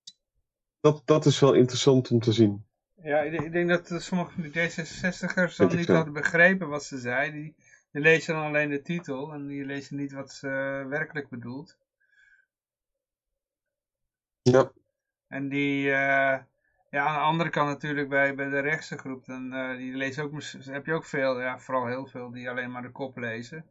Dat, 0.82 1.02
dat 1.04 1.26
is 1.26 1.40
wel 1.40 1.52
interessant 1.52 2.10
om 2.10 2.20
te 2.20 2.32
zien. 2.32 2.64
Ja, 3.02 3.20
ik, 3.20 3.40
ik 3.40 3.52
denk 3.52 3.68
dat 3.68 4.02
sommige 4.02 4.32
van 4.32 4.42
die 4.42 4.50
D66'ers 4.50 5.56
Weet 5.56 5.56
dan 5.56 5.76
niet 5.76 5.88
hadden 5.88 6.12
begrepen 6.12 6.68
wat 6.68 6.84
ze 6.84 6.98
zei. 6.98 7.32
Die, 7.32 7.54
die 7.92 8.02
lezen 8.02 8.34
dan 8.34 8.44
alleen 8.44 8.70
de 8.70 8.82
titel 8.82 9.32
en 9.32 9.46
die 9.46 9.64
lezen 9.64 9.96
niet 9.96 10.12
wat 10.12 10.32
ze 10.32 10.46
uh, 10.46 10.88
werkelijk 10.88 11.28
bedoelt. 11.28 11.78
Ja, 14.42 14.72
En 15.28 15.48
die, 15.48 15.86
uh, 15.86 16.38
ja, 16.90 17.06
aan 17.06 17.14
de 17.14 17.20
andere 17.20 17.50
kant 17.50 17.68
natuurlijk 17.68 18.08
bij, 18.08 18.34
bij 18.34 18.48
de 18.48 18.60
rechtse 18.60 18.98
groep, 18.98 19.24
dan 19.24 19.54
uh, 19.54 19.76
die 19.76 19.94
lezen 19.94 20.24
ook, 20.24 20.42
heb 20.64 20.86
je 20.86 20.92
ook 20.92 21.04
veel, 21.04 21.40
ja, 21.40 21.58
vooral 21.58 21.86
heel 21.86 22.06
veel, 22.06 22.30
die 22.30 22.50
alleen 22.50 22.70
maar 22.70 22.82
de 22.82 22.90
kop 22.90 23.16
lezen. 23.16 23.66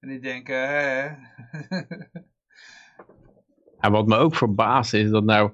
En 0.00 0.08
die 0.08 0.20
denken, 0.20 0.68
hè, 0.68 0.80
hè. 0.80 1.16
En 3.80 3.92
wat 3.92 4.06
me 4.06 4.16
ook 4.16 4.34
verbaast 4.34 4.94
is 4.94 5.10
dat 5.10 5.24
nou, 5.24 5.52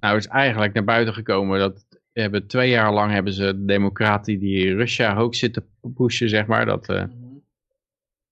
nou 0.00 0.16
is 0.16 0.26
eigenlijk 0.26 0.74
naar 0.74 0.84
buiten 0.84 1.14
gekomen 1.14 1.58
dat 1.58 1.86
hebben 2.12 2.46
twee 2.46 2.70
jaar 2.70 2.92
lang 2.92 3.12
hebben 3.12 3.32
ze 3.32 3.44
de 3.44 3.64
democraten 3.64 4.38
die 4.38 4.74
Russia 4.74 5.14
hoog 5.14 5.34
zitten 5.34 5.66
pushen, 5.94 6.28
zeg 6.28 6.46
maar, 6.46 6.66
dat, 6.66 6.88
uh, 6.90 7.04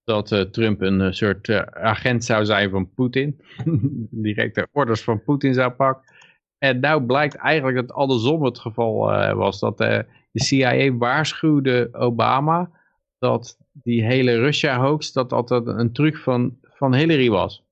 dat 0.04 0.30
uh, 0.30 0.40
Trump 0.40 0.80
een 0.80 1.00
uh, 1.00 1.12
soort 1.12 1.50
agent 1.74 2.24
zou 2.24 2.44
zijn 2.44 2.70
van 2.70 2.92
Poetin. 2.94 3.40
Directe 4.10 4.68
orders 4.72 5.02
van 5.02 5.22
Poetin 5.22 5.54
zou 5.54 5.70
pakken. 5.70 6.14
En 6.58 6.80
nou 6.80 7.02
blijkt 7.02 7.34
eigenlijk 7.34 7.76
dat 7.76 7.96
andersom 7.96 8.44
het 8.44 8.58
geval 8.58 8.96
was. 9.34 9.60
Dat 9.60 9.78
de 9.78 10.04
CIA 10.32 10.96
waarschuwde 10.96 11.88
Obama 11.92 12.70
dat 13.18 13.58
die 13.72 14.04
hele 14.04 14.38
Russia-hoax, 14.38 15.12
dat 15.12 15.32
altijd 15.32 15.66
een 15.66 15.92
truc 15.92 16.16
van, 16.16 16.58
van 16.62 16.94
Hillary 16.94 17.30
was. 17.30 17.64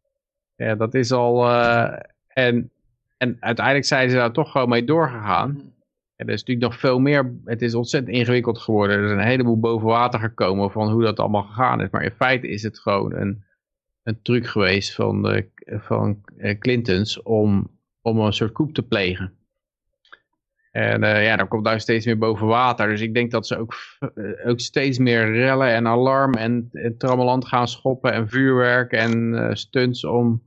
Ja, 0.57 0.75
dat 0.75 0.95
is 0.95 1.13
al... 1.13 1.49
eh, 1.49 1.99
en, 2.29 2.71
en 3.25 3.37
uiteindelijk 3.41 3.87
zijn 3.87 4.11
ze 4.11 4.17
daar 4.17 4.33
toch 4.33 4.51
gewoon 4.51 4.69
mee 4.69 4.85
doorgegaan. 4.85 5.73
En 6.17 6.27
er 6.27 6.33
is 6.33 6.41
natuurlijk 6.41 6.71
nog 6.71 6.81
veel 6.81 6.99
meer, 6.99 7.35
het 7.45 7.63
is 7.63 7.75
ontzettend 7.75 8.17
ingewikkeld 8.17 8.59
geworden. 8.59 8.97
Er 8.97 9.05
is 9.05 9.11
een 9.11 9.19
heleboel 9.19 9.61
boven 9.61 9.87
water 9.87 10.21
gekomen 10.21 10.71
van 10.71 10.91
hoe 10.91 11.03
dat 11.03 11.21
allemaal 11.21 11.43
gegaan 11.43 11.81
is. 11.81 11.91
Maar 11.91 12.03
in 12.03 12.15
feite 12.17 12.49
is 12.49 12.63
het 12.63 12.79
gewoon 12.79 13.15
een, 13.15 13.45
een 14.03 14.23
truc 14.23 14.47
geweest 14.47 14.95
van, 14.95 15.23
de, 15.23 15.49
van 15.67 16.21
eh, 16.37 16.59
Clintons 16.59 17.23
om, 17.23 17.71
om 18.03 18.19
een 18.19 18.33
soort 18.33 18.53
coup 18.53 18.75
te 18.75 18.83
plegen. 18.83 19.33
En 20.75 21.03
eh, 21.03 21.25
ja, 21.25 21.37
dan 21.37 21.49
komt 21.49 21.65
daar 21.65 21.81
steeds 21.81 22.07
meer 22.07 22.19
boven 22.19 22.47
water. 22.47 22.89
Dus 22.89 23.01
ik 23.01 23.15
denk 23.15 23.31
dat 23.31 23.47
ze 23.47 23.57
ook, 23.57 23.75
eh, 24.15 24.49
ook 24.49 24.61
steeds 24.61 24.99
meer 24.99 25.33
rellen 25.33 25.69
en 25.69 25.87
alarm 25.87 26.35
en, 26.35 26.69
en 26.73 26.97
trammeland 26.97 27.47
gaan 27.47 27.69
schoppen 27.69 28.13
en 28.13 28.29
vuurwerk 28.29 28.93
en 28.93 29.35
eh, 29.35 29.55
stunts 29.55 30.05
om, 30.05 30.43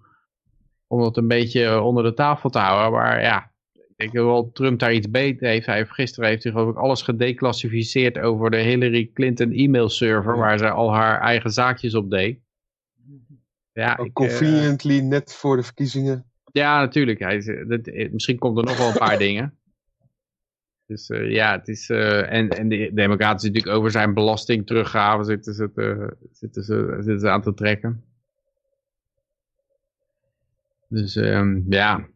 om 0.88 1.02
dat 1.02 1.18
een 1.18 1.28
beetje 1.28 1.82
onder 1.82 2.04
de 2.04 2.14
tafel 2.14 2.50
te 2.50 2.60
houden. 2.60 3.00
Maar 3.00 3.22
ja, 3.22 3.52
ik 3.74 3.94
denk 3.96 4.12
wel 4.12 4.52
Trump 4.52 4.80
daar 4.80 4.94
iets 4.94 5.10
beter 5.10 5.48
heeft. 5.48 5.66
Hij 5.66 5.76
heeft 5.76 5.92
gisteren 5.92 6.30
heeft 6.30 6.44
hij 6.44 6.52
geloof 6.52 6.70
ik 6.70 6.78
alles 6.78 7.02
gedeclassificeerd 7.02 8.18
over 8.20 8.52
de 8.52 8.58
Hillary 8.58 9.10
Clinton 9.14 9.52
e-mail 9.52 9.90
server 9.90 10.38
waar 10.38 10.58
ze 10.58 10.70
al 10.70 10.94
haar 10.94 11.22
eigen 11.22 11.52
zaakjes 11.52 11.96
op 11.96 12.10
deed. 12.10 12.40
Ja, 13.72 13.92
ik, 13.98 14.06
eh, 14.06 14.14
conveniently 14.14 15.00
net 15.00 15.34
voor 15.34 15.56
de 15.56 15.64
verkiezingen. 15.64 16.26
ja, 16.52 16.80
natuurlijk. 16.80 17.20
Hij, 17.20 17.36
is- 17.36 17.66
dat, 17.68 17.88
eh, 17.88 18.12
misschien 18.12 18.38
komt 18.38 18.58
er 18.58 18.64
nog 18.64 18.78
wel 18.78 18.88
een 18.88 18.94
paar 18.98 19.18
dingen. 19.28 19.58
Dus 20.86 21.10
eh, 21.10 21.32
ja, 21.32 21.52
het 21.52 21.68
is. 21.68 21.90
eh, 21.90 22.32
en, 22.34 22.50
en 22.50 22.70
de 22.70 22.92
Democraten 22.94 23.40
zitten 23.40 23.52
natuurlijk 23.62 23.78
over 23.78 23.92
zijn 23.92 24.14
belasting 24.14 24.66
teruggaven 24.68 25.26
zitten 25.26 25.54
ze, 25.54 25.72
te- 25.72 26.18
zitten, 26.32 26.64
ze, 26.64 26.94
zitten 26.96 27.20
ze 27.20 27.30
aan 27.30 27.42
te 27.42 27.54
trekken. 27.54 28.04
Dus 30.88 31.16
ehm, 31.16 31.62
ja, 31.70 32.08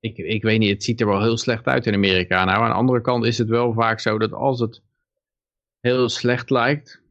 ik, 0.00 0.18
ik 0.18 0.42
weet 0.42 0.58
niet, 0.58 0.70
het 0.70 0.84
ziet 0.84 1.00
er 1.00 1.06
wel 1.06 1.22
heel 1.22 1.36
slecht 1.36 1.66
uit 1.66 1.86
in 1.86 1.94
Amerika. 1.94 2.44
Nou, 2.44 2.62
aan 2.62 2.70
de 2.70 2.76
andere 2.76 3.00
kant 3.00 3.24
is 3.24 3.38
het 3.38 3.48
wel 3.48 3.72
vaak 3.72 4.00
zo 4.00 4.18
dat 4.18 4.32
als 4.32 4.60
het 4.60 4.82
heel 5.80 6.08
slecht 6.08 6.50
lijkt, 6.50 7.02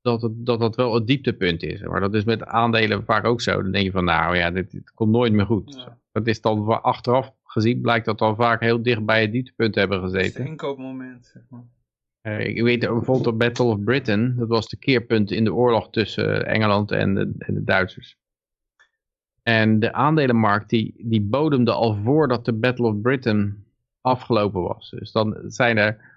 dat 0.00 0.22
het, 0.22 0.46
dat 0.46 0.60
dat 0.60 0.76
wel 0.76 0.94
het 0.94 1.06
dieptepunt 1.06 1.62
is. 1.62 1.82
Maar 1.82 2.00
dat 2.00 2.14
is 2.14 2.24
met 2.24 2.44
aandelen 2.44 3.04
vaak 3.04 3.24
ook 3.24 3.40
zo. 3.40 3.62
Dan 3.62 3.72
denk 3.72 3.84
je 3.84 3.90
van, 3.90 4.04
nou 4.04 4.36
ja, 4.36 4.50
dit, 4.50 4.70
dit 4.70 4.90
komt 4.90 5.10
nooit 5.10 5.32
meer 5.32 5.46
goed. 5.46 5.74
Ja. 5.74 5.98
Dat 6.12 6.26
is 6.26 6.40
dan 6.40 6.82
achteraf 6.82 7.32
gezien, 7.44 7.80
blijkt 7.80 8.04
dat 8.04 8.18
dan 8.18 8.36
vaak 8.36 8.60
heel 8.60 8.82
dicht 8.82 9.04
bij 9.04 9.20
het 9.20 9.32
dieptepunt 9.32 9.72
te 9.72 9.78
hebben 9.78 10.02
Het 10.02 10.06
is 10.06 10.16
het 10.16 10.24
gezeten. 10.26 10.46
inkoopmoment, 10.46 11.26
zeg 11.26 11.42
maar. 11.48 11.64
Eh, 12.20 12.46
ik 12.46 12.62
weet 12.62 12.80
bijvoorbeeld 12.80 13.24
de 13.24 13.32
Battle 13.32 13.64
of 13.64 13.82
Britain, 13.82 14.36
dat 14.36 14.48
was 14.48 14.68
de 14.68 14.76
keerpunt 14.76 15.30
in 15.30 15.44
de 15.44 15.54
oorlog 15.54 15.90
tussen 15.90 16.46
Engeland 16.46 16.90
en 16.90 17.14
de, 17.14 17.34
en 17.38 17.54
de 17.54 17.64
Duitsers. 17.64 18.16
En 19.44 19.80
de 19.80 19.92
aandelenmarkt 19.92 20.70
die, 20.70 20.94
die 20.98 21.22
bodemde 21.22 21.72
al 21.72 21.94
voordat 21.94 22.44
de 22.44 22.52
Battle 22.52 22.86
of 22.86 23.00
Britain 23.00 23.64
afgelopen 24.00 24.62
was. 24.62 24.90
Dus 24.90 25.12
dan 25.12 25.36
zijn 25.46 25.76
er 25.76 26.12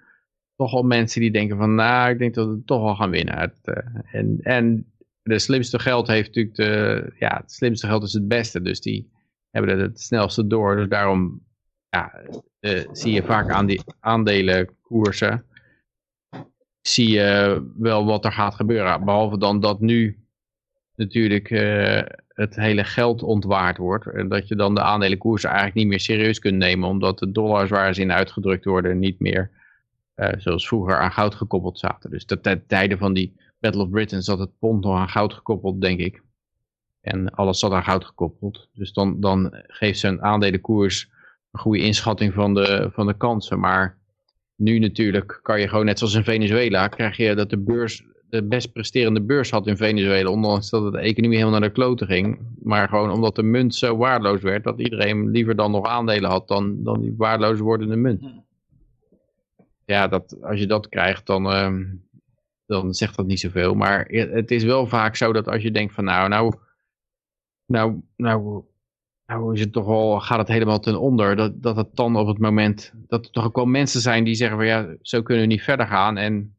toch 0.56 0.72
al 0.72 0.82
mensen 0.82 1.20
die 1.20 1.30
denken 1.30 1.56
van, 1.56 1.74
nou, 1.74 2.10
ik 2.10 2.18
denk 2.18 2.34
dat 2.34 2.48
we 2.48 2.62
toch 2.64 2.82
wel 2.82 2.94
gaan 2.94 3.10
winnen. 3.10 3.38
Het, 3.38 3.58
eh, 3.62 3.84
en, 4.12 4.38
en 4.42 4.92
de 5.22 5.38
slimste 5.38 5.78
geld 5.78 6.06
heeft 6.06 6.26
natuurlijk 6.26 6.56
de, 6.56 7.12
ja, 7.18 7.36
het 7.40 7.52
slimste 7.52 7.86
geld 7.86 8.02
is 8.02 8.12
het 8.12 8.28
beste. 8.28 8.62
Dus 8.62 8.80
die 8.80 9.10
hebben 9.50 9.78
het 9.78 9.80
het 9.80 10.00
snelste 10.00 10.46
door. 10.46 10.76
Dus 10.76 10.88
daarom 10.88 11.42
ja, 11.88 12.12
eh, 12.60 12.88
zie 12.92 13.12
je 13.12 13.22
vaak 13.22 13.50
aan 13.50 13.66
die 13.66 13.82
aandelenkoersen 14.00 15.46
zie 16.88 17.10
je 17.10 17.62
wel 17.76 18.04
wat 18.04 18.24
er 18.24 18.32
gaat 18.32 18.54
gebeuren. 18.54 19.04
Behalve 19.04 19.38
dan 19.38 19.60
dat 19.60 19.80
nu 19.80 20.18
natuurlijk 20.94 21.50
eh, 21.50 22.02
het 22.38 22.56
hele 22.56 22.84
geld 22.84 23.22
ontwaard 23.22 23.76
wordt. 23.76 24.06
En 24.06 24.28
dat 24.28 24.48
je 24.48 24.56
dan 24.56 24.74
de 24.74 24.82
aandelenkoersen 24.82 25.48
eigenlijk 25.48 25.78
niet 25.78 25.88
meer 25.88 26.00
serieus 26.00 26.38
kunt 26.38 26.56
nemen. 26.56 26.88
Omdat 26.88 27.18
de 27.18 27.32
dollars 27.32 27.70
waar 27.70 27.94
ze 27.94 28.00
in 28.00 28.12
uitgedrukt 28.12 28.64
worden 28.64 28.98
niet 28.98 29.20
meer 29.20 29.50
eh, 30.14 30.32
zoals 30.36 30.68
vroeger 30.68 30.98
aan 30.98 31.12
goud 31.12 31.34
gekoppeld 31.34 31.78
zaten. 31.78 32.10
Dus 32.10 32.24
ten 32.24 32.66
tijde 32.66 32.96
van 32.96 33.12
die 33.12 33.36
Battle 33.60 33.82
of 33.82 33.90
Britain 33.90 34.22
zat 34.22 34.38
het 34.38 34.58
pond 34.58 34.84
nog 34.84 34.96
aan 34.96 35.08
goud 35.08 35.32
gekoppeld, 35.32 35.80
denk 35.80 36.00
ik. 36.00 36.22
En 37.00 37.30
alles 37.30 37.58
zat 37.58 37.72
aan 37.72 37.84
goud 37.84 38.04
gekoppeld. 38.04 38.68
Dus 38.72 38.92
dan, 38.92 39.20
dan 39.20 39.54
geeft 39.66 39.98
zijn 39.98 40.22
aandelenkoers 40.22 41.10
een 41.50 41.60
goede 41.60 41.82
inschatting 41.82 42.34
van 42.34 42.54
de, 42.54 42.88
van 42.92 43.06
de 43.06 43.16
kansen. 43.16 43.60
Maar 43.60 43.98
nu 44.54 44.78
natuurlijk 44.78 45.40
kan 45.42 45.60
je 45.60 45.68
gewoon, 45.68 45.84
net 45.84 45.98
zoals 45.98 46.14
in 46.14 46.24
Venezuela, 46.24 46.88
krijg 46.88 47.16
je 47.16 47.34
dat 47.34 47.50
de 47.50 47.58
beurs 47.58 48.04
de 48.28 48.44
best 48.44 48.72
presterende 48.72 49.22
beurs 49.22 49.50
had 49.50 49.66
in 49.66 49.76
Venezuela. 49.76 50.30
Ondanks 50.30 50.70
dat 50.70 50.92
de 50.92 50.98
economie 50.98 51.38
helemaal 51.38 51.60
naar 51.60 51.68
de 51.68 51.74
kloten 51.74 52.06
ging. 52.06 52.38
Maar 52.62 52.88
gewoon 52.88 53.10
omdat 53.10 53.36
de 53.36 53.42
munt 53.42 53.74
zo 53.74 53.96
waardeloos 53.96 54.40
werd. 54.40 54.64
Dat 54.64 54.80
iedereen 54.80 55.30
liever 55.30 55.56
dan 55.56 55.70
nog 55.70 55.86
aandelen 55.86 56.30
had 56.30 56.48
dan, 56.48 56.82
dan 56.84 57.00
die 57.00 57.14
waardeloos 57.16 57.58
wordende 57.58 57.96
munt. 57.96 58.20
Hm. 58.20 58.46
Ja, 59.84 60.08
dat, 60.08 60.42
als 60.42 60.60
je 60.60 60.66
dat 60.66 60.88
krijgt 60.88 61.26
dan, 61.26 61.50
ehm, 61.50 61.84
dan 62.66 62.94
zegt 62.94 63.16
dat 63.16 63.26
niet 63.26 63.40
zoveel. 63.40 63.74
Maar 63.74 64.06
het 64.08 64.50
is 64.50 64.64
wel 64.64 64.86
vaak 64.86 65.16
zo 65.16 65.32
dat 65.32 65.48
als 65.48 65.62
je 65.62 65.70
denkt 65.70 65.94
van 65.94 66.04
nou, 66.04 66.28
nou, 66.28 66.54
nou, 67.66 68.00
nou, 68.16 68.64
nou 69.26 69.54
is 69.54 69.60
het 69.60 69.72
toch 69.72 69.86
wel, 69.86 70.20
gaat 70.20 70.38
het 70.38 70.48
helemaal 70.48 70.80
ten 70.80 71.00
onder. 71.00 71.36
Dat, 71.36 71.62
dat 71.62 71.76
het 71.76 71.96
dan 71.96 72.16
op 72.16 72.26
het 72.26 72.38
moment, 72.38 72.92
dat 73.06 73.24
er 73.24 73.30
toch 73.30 73.44
ook 73.44 73.56
wel 73.56 73.66
mensen 73.66 74.00
zijn 74.00 74.24
die 74.24 74.34
zeggen 74.34 74.56
van 74.56 74.66
ja, 74.66 74.96
zo 75.02 75.22
kunnen 75.22 75.44
we 75.44 75.50
niet 75.50 75.62
verder 75.62 75.86
gaan. 75.86 76.16
En 76.16 76.57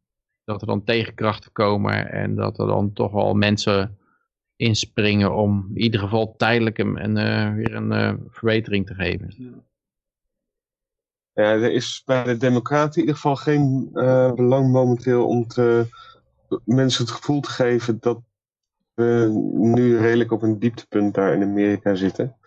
dat 0.50 0.62
er 0.62 0.68
dan 0.68 0.84
tegenkrachten 0.84 1.52
komen 1.52 2.12
en 2.12 2.36
dat 2.36 2.60
er 2.60 2.68
dan 2.68 2.94
toch 2.94 3.12
wel 3.12 3.34
mensen 3.34 3.98
inspringen 4.56 5.36
om 5.36 5.68
in 5.74 5.82
ieder 5.82 6.00
geval 6.00 6.36
tijdelijk 6.38 6.78
een, 6.78 7.04
een, 7.04 7.18
eh, 7.18 7.54
weer 7.54 7.76
een 7.76 7.92
eh, 7.92 8.14
verbetering 8.30 8.86
te 8.86 8.94
geven. 8.94 9.64
Ja, 11.34 11.52
er 11.52 11.72
is 11.72 12.02
bij 12.06 12.24
de 12.24 12.38
Democraten 12.38 12.94
in 12.94 13.00
ieder 13.00 13.16
geval 13.16 13.36
geen 13.36 13.90
eh, 13.94 14.34
belang 14.34 14.72
momenteel 14.72 15.28
om 15.28 15.48
te, 15.48 15.88
mensen 16.64 17.06
het 17.06 17.14
gevoel 17.14 17.42
te 17.42 17.50
geven 17.50 18.00
dat 18.00 18.22
we 18.94 19.30
nu 19.54 19.98
redelijk 19.98 20.32
op 20.32 20.42
een 20.42 20.60
dieptepunt 20.60 21.14
daar 21.14 21.34
in 21.34 21.44
Amerika 21.44 21.96
zitten. 21.96 22.38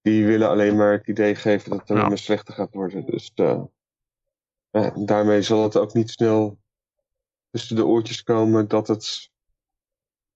Die 0.00 0.26
willen 0.26 0.48
alleen 0.48 0.76
maar 0.76 0.92
het 0.92 1.08
idee 1.08 1.34
geven 1.34 1.70
dat 1.70 1.80
het 1.80 1.90
alleen 1.90 2.02
Ja. 2.02 2.08
maar 2.08 2.18
slechter 2.18 2.54
gaat 2.54 2.74
worden. 2.74 3.06
Dus 3.06 3.32
daarmee 5.04 5.42
zal 5.42 5.62
het 5.62 5.76
ook 5.76 5.94
niet 5.94 6.10
snel 6.10 6.60
tussen 7.52 7.76
de 7.76 7.86
oortjes 7.86 8.22
komen 8.22 8.68
dat 8.68 8.88
het 8.88 9.30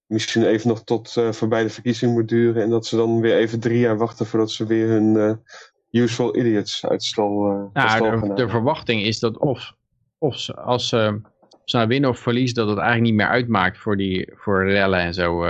misschien 0.06 0.44
even 0.44 0.68
nog 0.68 0.84
tot 0.84 1.16
eh, 1.16 1.32
voorbij 1.32 1.62
de 1.62 1.68
verkiezing 1.68 2.12
moet 2.12 2.28
duren. 2.28 2.62
En 2.62 2.70
dat 2.70 2.86
ze 2.86 2.96
dan 2.96 3.20
weer 3.20 3.36
even 3.36 3.60
drie 3.60 3.78
jaar 3.78 3.96
wachten 3.96 4.26
voordat 4.26 4.50
ze 4.50 4.66
weer 4.66 4.88
hun 4.88 5.16
eh, 5.16 6.00
usual 6.02 6.36
idiots 6.36 6.86
uit 6.86 7.04
stal, 7.04 7.50
eh, 7.50 7.82
uit 7.82 7.90
stal 7.90 8.08
gaan 8.08 8.18
Nou, 8.18 8.28
de, 8.28 8.34
de 8.34 8.48
verwachting 8.48 9.02
is 9.02 9.18
dat 9.18 9.38
of, 9.38 9.74
of 10.18 10.38
ze, 10.38 10.54
als 10.54 10.88
ze, 10.88 11.20
ze 11.64 11.76
nou 11.76 11.88
winnen 11.88 12.10
of 12.10 12.18
verliezen, 12.18 12.54
dat 12.54 12.68
het 12.68 12.78
eigenlijk 12.78 13.08
niet 13.08 13.20
meer 13.20 13.28
uitmaakt 13.28 13.78
voor, 13.78 13.96
die, 13.96 14.32
voor 14.34 14.70
rellen 14.70 15.00
en 15.00 15.14
zo. 15.14 15.44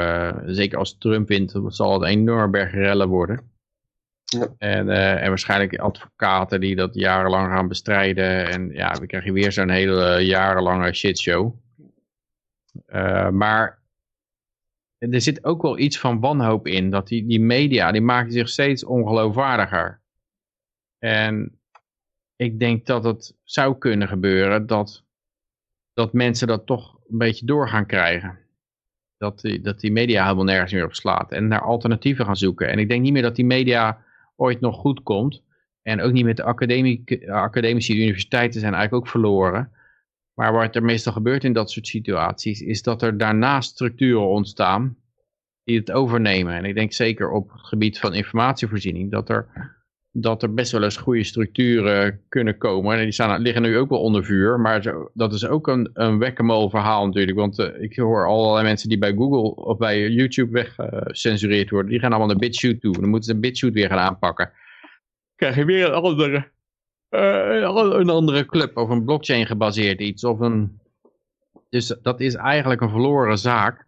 zeker 0.47 0.79
als 0.79 0.99
Trump 0.99 1.29
wint, 1.29 1.53
dan 1.53 1.73
zal 1.73 1.93
het 1.93 2.03
een 2.03 2.09
enorm 2.09 2.51
berg 2.51 2.73
rellen 2.73 3.09
worden. 3.09 3.56
En, 4.59 4.89
eh, 4.89 5.23
en 5.23 5.29
waarschijnlijk 5.29 5.79
advocaten 5.79 6.61
die 6.61 6.77
dat 6.77 6.95
jarenlang 6.95 7.53
gaan 7.53 7.69
bestrijden. 7.69 8.49
En 8.49 8.71
ja, 8.71 8.93
we 9.01 9.07
krijgen 9.07 9.33
weer 9.33 9.53
zo'n 9.53 9.71
hele 9.71 10.19
jarenlange 10.19 10.93
shitshow. 10.93 11.55
Eh, 12.87 13.29
maar 13.29 13.83
er 14.99 15.21
zit 15.21 15.45
ook 15.45 15.63
wel 15.63 15.79
iets 15.79 15.99
van 15.99 16.21
wanhoop 16.21 16.67
in. 16.67 16.91
Dat 16.91 17.09
die, 17.09 17.27
die 17.27 17.41
media, 17.41 17.93
die 17.93 18.01
maken 18.01 18.33
zich 18.33 18.49
steeds 18.49 18.85
ongeloofwaardiger. 18.85 20.01
En 20.99 21.61
ik 22.37 22.59
denk 22.59 22.87
dat 22.87 23.05
het 23.05 23.37
zou 23.45 23.79
kunnen 23.79 24.09
gebeuren 24.09 24.67
dat, 24.67 25.05
dat 25.93 26.13
mensen 26.13 26.47
dat 26.47 26.67
toch 26.67 26.99
een 27.09 27.19
beetje 27.19 27.47
door 27.47 27.69
gaan 27.69 27.87
krijgen. 27.87 28.39
Dat 29.17 29.41
die, 29.41 29.61
dat 29.61 29.81
die 29.81 29.93
media 29.93 30.23
helemaal 30.23 30.45
nergens 30.45 30.73
meer 30.73 30.85
op 30.85 30.95
slaat. 30.95 31.33
En 31.33 31.49
naar 31.49 31.61
alternatieven 31.61 32.25
gaan 32.25 32.37
zoeken. 32.37 32.69
En 32.69 32.79
ik 32.79 32.89
denk 32.89 33.03
niet 33.03 33.13
meer 33.13 33.23
dat 33.23 33.37
die 33.37 33.45
media 33.45 34.05
ooit 34.37 34.61
nog 34.61 34.77
goed 34.77 35.03
komt. 35.03 35.43
En 35.83 36.01
ook 36.01 36.13
niet 36.13 36.25
met 36.25 36.37
de 36.37 36.43
academie, 36.43 37.05
academische 37.31 37.95
universiteiten 37.95 38.61
zijn 38.61 38.75
eigenlijk 38.75 39.05
ook 39.05 39.11
verloren. 39.11 39.71
Maar 40.35 40.53
wat 40.53 40.77
er 40.77 40.83
meestal 40.83 41.13
gebeurt 41.13 41.45
in 41.45 41.53
dat 41.53 41.71
soort 41.71 41.87
situaties, 41.87 42.61
is 42.61 42.83
dat 42.83 43.03
er 43.03 43.19
daarna 43.19 43.61
structuren 43.61 44.29
ontstaan 44.29 44.97
die 45.65 45.79
het 45.79 45.93
overnemen. 45.93 46.55
En 46.55 46.65
ik 46.65 46.75
denk 46.75 46.93
zeker 46.93 47.31
op 47.31 47.53
het 47.53 47.61
gebied 47.61 47.99
van 47.99 48.15
informatievoorziening 48.15 49.11
dat 49.11 49.29
er, 49.29 49.76
dat 50.21 50.43
er 50.43 50.55
best 50.55 50.73
wel 50.73 50.83
eens 50.83 50.97
goede 50.97 51.25
structuren 51.25 52.21
kunnen 52.29 52.59
komen. 52.59 52.97
En 52.97 53.03
die 53.03 53.13
staan, 53.13 53.41
liggen 53.41 53.63
nu 53.63 53.79
ook 53.79 53.89
wel 53.89 54.01
onder 54.01 54.25
vuur, 54.25 54.61
maar 54.61 54.95
dat 55.15 55.33
is 55.33 55.47
ook 55.47 55.67
een, 55.67 55.91
een 55.93 56.71
verhaal 56.71 57.07
natuurlijk. 57.07 57.39
Want 57.39 57.59
eh, 57.59 57.83
ik 57.83 57.97
hoor 57.97 58.27
allerlei 58.27 58.65
mensen 58.65 58.89
die 58.89 58.99
bij 58.99 59.15
Google 59.15 59.65
of 59.65 59.79
bij 59.79 60.11
YouTube 60.11 60.53
weggecensureerd 60.53 61.71
worden, 61.71 61.91
die 61.91 62.01
gaan 62.01 62.11
allemaal 62.11 62.29
naar 62.29 62.37
BitChute 62.37 62.79
toe. 62.79 62.93
Dan 62.93 63.09
moeten 63.09 63.35
ze 63.35 63.41
BitChute 63.41 63.75
weer 63.75 63.89
gaan 63.89 63.99
aanpakken. 63.99 64.51
Krijg 65.35 65.57
je 65.57 65.65
weer 65.65 65.87
een 65.87 66.03
andere 66.03 66.55
eh, 67.09 67.61
een 67.99 68.11
andere 68.11 68.47
club 68.47 68.77
of 68.77 68.89
een 68.89 69.05
blockchain 69.05 69.47
gebaseerd 69.47 70.01
iets 70.01 70.25
of 70.25 70.41
een 70.41 70.81
Dus 71.69 71.97
dat 72.03 72.21
is 72.21 72.35
eigenlijk 72.35 72.81
een 72.81 72.91
verloren 72.91 73.39
zaak, 73.39 73.86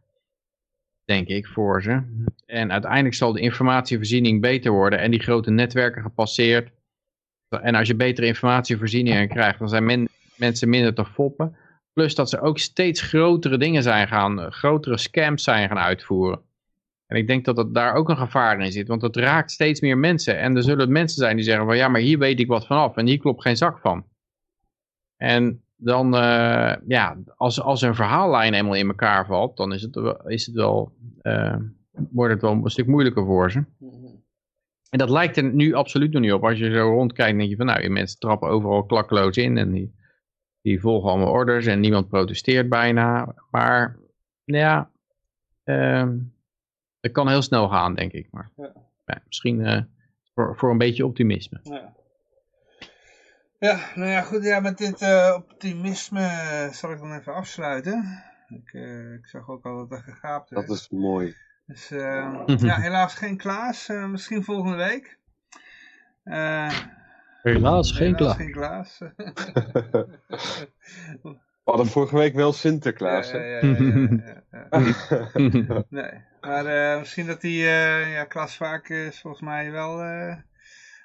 denk 1.09 1.29
ik, 1.29 1.47
voor 1.47 1.83
ze. 1.83 2.03
En 2.47 2.73
uiteindelijk 2.73 3.15
zal 3.15 3.33
de 3.33 3.41
informatievoorziening 3.41 4.41
beter 4.41 4.73
worden 4.73 4.99
en 4.99 5.11
die 5.11 5.21
grote 5.21 5.51
netwerken 5.51 6.03
gepasseerd. 6.03 6.71
En 7.49 7.75
als 7.75 7.89
je 7.89 7.95
betere 7.95 8.27
informatievoorzieningen 8.27 9.29
krijgt, 9.29 9.59
dan 9.59 9.69
zijn 9.69 9.85
men, 9.85 10.09
mensen 10.37 10.69
minder 10.69 10.95
te 10.95 11.05
foppen. 11.05 11.57
Plus 11.93 12.15
dat 12.15 12.31
ze 12.31 12.41
ook 12.41 12.59
steeds 12.59 13.01
grotere 13.01 13.59
dingen 13.59 13.83
zijn 13.83 14.09
gaan, 14.09 14.53
grotere 14.53 14.99
scams 14.99 15.43
zijn 15.43 15.69
gaan 15.69 15.79
uitvoeren. 15.79 16.41
En 17.07 17.17
ik 17.17 17.27
denk 17.27 17.45
dat 17.45 17.57
het 17.57 17.75
daar 17.75 17.95
ook 17.95 18.09
een 18.09 18.17
gevaar 18.17 18.61
in 18.61 18.73
zit, 18.73 18.89
want 18.89 19.03
het 19.03 19.17
raakt 19.17 19.51
steeds 19.51 19.81
meer 19.81 19.99
mensen. 19.99 20.39
En 20.39 20.57
er 20.57 20.63
zullen 20.63 20.93
mensen 20.93 21.19
zijn 21.19 21.37
die 21.37 21.45
zeggen 21.45 21.67
van 21.67 21.77
ja, 21.77 21.89
maar 21.89 22.01
hier 22.01 22.19
weet 22.19 22.41
ik 22.41 22.47
wat 22.47 22.67
vanaf 22.67 22.97
en 22.97 23.07
hier 23.07 23.19
klopt 23.19 23.43
geen 23.43 23.57
zak 23.57 23.79
van. 23.79 24.05
En 25.17 25.63
dan, 25.81 26.15
uh, 26.15 26.75
ja, 26.87 27.17
als, 27.37 27.61
als 27.61 27.83
een 27.83 27.95
verhaallijn 27.95 28.55
eenmaal 28.55 28.75
in 28.75 28.89
elkaar 28.89 29.27
valt, 29.27 29.57
dan 29.57 29.73
is 29.73 29.83
het, 29.83 30.17
is 30.27 30.47
het 30.47 30.55
wel, 30.55 30.93
uh, 31.23 31.57
wordt 32.11 32.33
het 32.33 32.43
wel 32.43 32.53
een 32.53 32.71
stuk 32.71 32.87
moeilijker 32.87 33.25
voor 33.25 33.51
ze. 33.51 33.65
En 34.91 34.99
dat 34.99 35.11
lijkt 35.11 35.37
er 35.37 35.55
nu 35.55 35.73
absoluut 35.73 36.13
nog 36.13 36.23
niet 36.23 36.33
op. 36.33 36.45
Als 36.45 36.59
je 36.59 36.75
zo 36.75 36.89
rondkijkt, 36.89 37.39
denk 37.39 37.51
je 37.51 37.57
van 37.57 37.67
nou, 37.67 37.89
mensen 37.89 38.19
trappen 38.19 38.49
overal 38.49 38.85
klakkeloos 38.85 39.37
in 39.37 39.57
en 39.57 39.73
die, 39.73 39.95
die 40.63 40.81
volgen 40.81 41.11
allemaal 41.11 41.33
orders 41.33 41.67
en 41.67 41.81
niemand 41.81 42.09
protesteert 42.09 42.69
bijna. 42.69 43.35
Maar 43.51 43.99
ja, 44.45 44.91
uh, 45.65 46.09
het 47.01 47.13
kan 47.13 47.29
heel 47.29 47.43
snel 47.43 47.69
gaan, 47.69 47.95
denk 47.95 48.13
ik. 48.13 48.29
Maar 48.31 48.51
ja. 48.57 48.73
Ja, 49.05 49.23
misschien 49.27 49.61
uh, 49.61 49.83
voor, 50.35 50.57
voor 50.57 50.71
een 50.71 50.79
beetje 50.79 51.07
optimisme. 51.07 51.61
Ja. 51.63 51.97
Ja, 53.59 53.79
nou 53.95 54.11
ja, 54.11 54.23
goed. 54.23 54.45
Ja, 54.45 54.61
met 54.61 54.79
dit 54.79 55.03
uh, 55.03 55.35
optimisme 55.37 56.69
zal 56.73 56.93
ik 56.93 56.99
dan 56.99 57.13
even 57.13 57.35
afsluiten. 57.35 58.25
Ik, 58.49 58.73
uh, 58.73 59.13
ik 59.13 59.27
zag 59.27 59.49
ook 59.49 59.65
al 59.65 59.77
dat 59.77 59.99
er 59.99 60.05
gegaapt 60.05 60.51
werd. 60.51 60.67
Dat 60.67 60.77
is 60.77 60.89
mooi. 60.89 61.35
Dus 61.67 61.91
uh, 61.91 62.43
ja, 62.47 62.81
helaas 62.81 63.15
geen 63.15 63.37
Klaas. 63.37 63.89
misschien 63.89 64.45
volgende 64.45 64.77
week. 64.77 65.19
helaas 67.43 67.93
geen 67.93 68.15
helaas 68.15 68.17
Klaas. 68.17 68.37
geen 68.37 68.53
Klaas. 68.53 68.99
We 71.65 71.75
hadden 71.75 71.87
vorige 71.87 72.17
week 72.17 72.35
wel 72.35 72.53
Sinterklaas. 72.53 73.31
Ja, 73.31 73.39
ja, 73.39 73.61
ja, 73.61 74.45
ja 74.51 74.69
nee, 75.89 76.13
maar 76.41 76.99
misschien 76.99 77.27
dat 77.27 77.41
die, 77.41 77.63
ja, 77.63 78.25
Klaas 78.25 78.57
vaak 78.57 78.89
is 78.89 79.21
volgens 79.21 79.43
mij 79.43 79.71
wel 79.71 80.03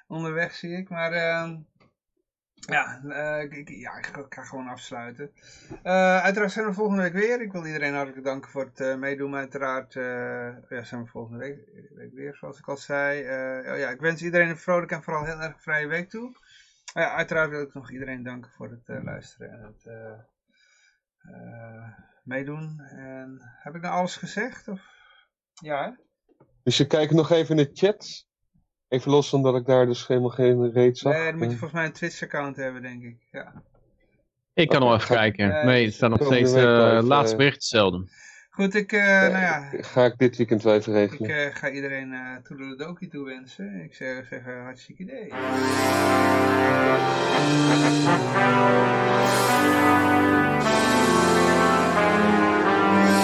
onderweg, 0.06 0.54
zie 0.54 0.76
ik. 0.76 0.88
Maar 0.88 1.12
ehm, 1.12 1.56
ja, 2.66 3.00
uh, 3.04 3.42
ik, 3.42 3.68
ja, 3.68 3.96
ik 3.96 4.26
ga 4.28 4.44
gewoon 4.44 4.68
afsluiten. 4.68 5.30
Uh, 5.70 6.22
uiteraard 6.22 6.52
zijn 6.52 6.66
we 6.66 6.72
volgende 6.72 7.02
week 7.02 7.12
weer. 7.12 7.40
Ik 7.40 7.52
wil 7.52 7.66
iedereen 7.66 7.94
hartelijk 7.94 8.24
danken 8.24 8.50
voor 8.50 8.64
het 8.64 8.80
uh, 8.80 8.96
meedoen. 8.96 9.34
Uiteraard 9.34 9.92
ja, 10.68 10.82
zijn 10.82 11.02
we 11.02 11.06
volgende 11.06 11.38
week, 11.38 12.12
weer, 12.12 12.34
zoals 12.34 12.58
ik 12.58 12.68
al 12.68 12.76
zei. 12.76 13.20
Oh 13.72 13.78
ja, 13.78 13.90
ik 13.90 14.00
wens 14.00 14.22
iedereen 14.22 14.48
een 14.48 14.56
vrolijke 14.56 14.94
en 14.94 15.02
vooral 15.02 15.24
heel 15.24 15.40
erg 15.40 15.62
vrije 15.62 15.86
week 15.86 16.10
toe. 16.10 16.36
ja, 16.94 17.14
uiteraard 17.14 17.50
wil 17.50 17.62
ik 17.62 17.74
nog 17.74 17.90
iedereen 17.90 18.22
danken 18.22 18.50
voor 18.56 18.70
het 18.70 19.04
luisteren 19.04 19.50
en 19.50 19.62
het 19.62 19.86
meedoen. 22.22 22.80
En 22.80 23.38
heb 23.62 23.74
ik 23.74 23.82
nou 23.82 23.94
alles 23.94 24.16
gezegd? 24.16 24.68
Of? 24.68 24.80
Ja? 25.52 25.98
Dus 26.62 26.76
je 26.76 26.86
kijkt 26.86 27.12
nog 27.12 27.30
even 27.30 27.58
in 27.58 27.64
de 27.64 27.70
chat. 27.72 28.26
Even 28.94 29.10
los 29.10 29.32
omdat 29.32 29.52
dat 29.52 29.60
ik 29.60 29.66
daar 29.66 29.86
dus 29.86 30.06
helemaal 30.06 30.30
geen 30.30 30.72
reet 30.72 30.98
zag. 30.98 31.12
Nee, 31.12 31.30
dan 31.30 31.38
moet 31.38 31.50
je 31.50 31.56
volgens 31.56 31.72
mij 31.72 31.84
een 31.84 31.92
Twitch-account 31.92 32.56
hebben, 32.56 32.82
denk 32.82 33.02
ik. 33.02 33.16
Ja. 33.30 33.52
Ik 34.52 34.68
kan 34.68 34.80
nog 34.80 34.94
even 34.94 35.16
kijken. 35.16 35.58
Eh, 35.58 35.64
nee, 35.64 35.84
het 35.84 35.94
staat 35.94 36.10
nog 36.10 36.24
steeds 36.24 36.54
uh, 36.54 37.00
laatste 37.02 37.32
eh, 37.32 37.36
bericht. 37.36 37.76
Goed, 38.50 38.74
ik, 38.74 38.92
nou 38.92 39.30
ja. 39.30 39.70
Ga 39.70 40.04
ik 40.04 40.18
dit 40.18 40.36
weekend 40.36 40.62
wel 40.62 40.78
regelen. 40.78 41.46
Ik 41.46 41.54
ga 41.54 41.70
iedereen 41.70 42.12
uh, 42.12 42.36
toedeledokie 42.42 43.08
toewensen. 43.08 43.82
Ik 43.84 43.94
zou 43.94 44.24
zeggen, 44.30 44.62
hartstikke 44.62 45.02
idee. 45.02 45.32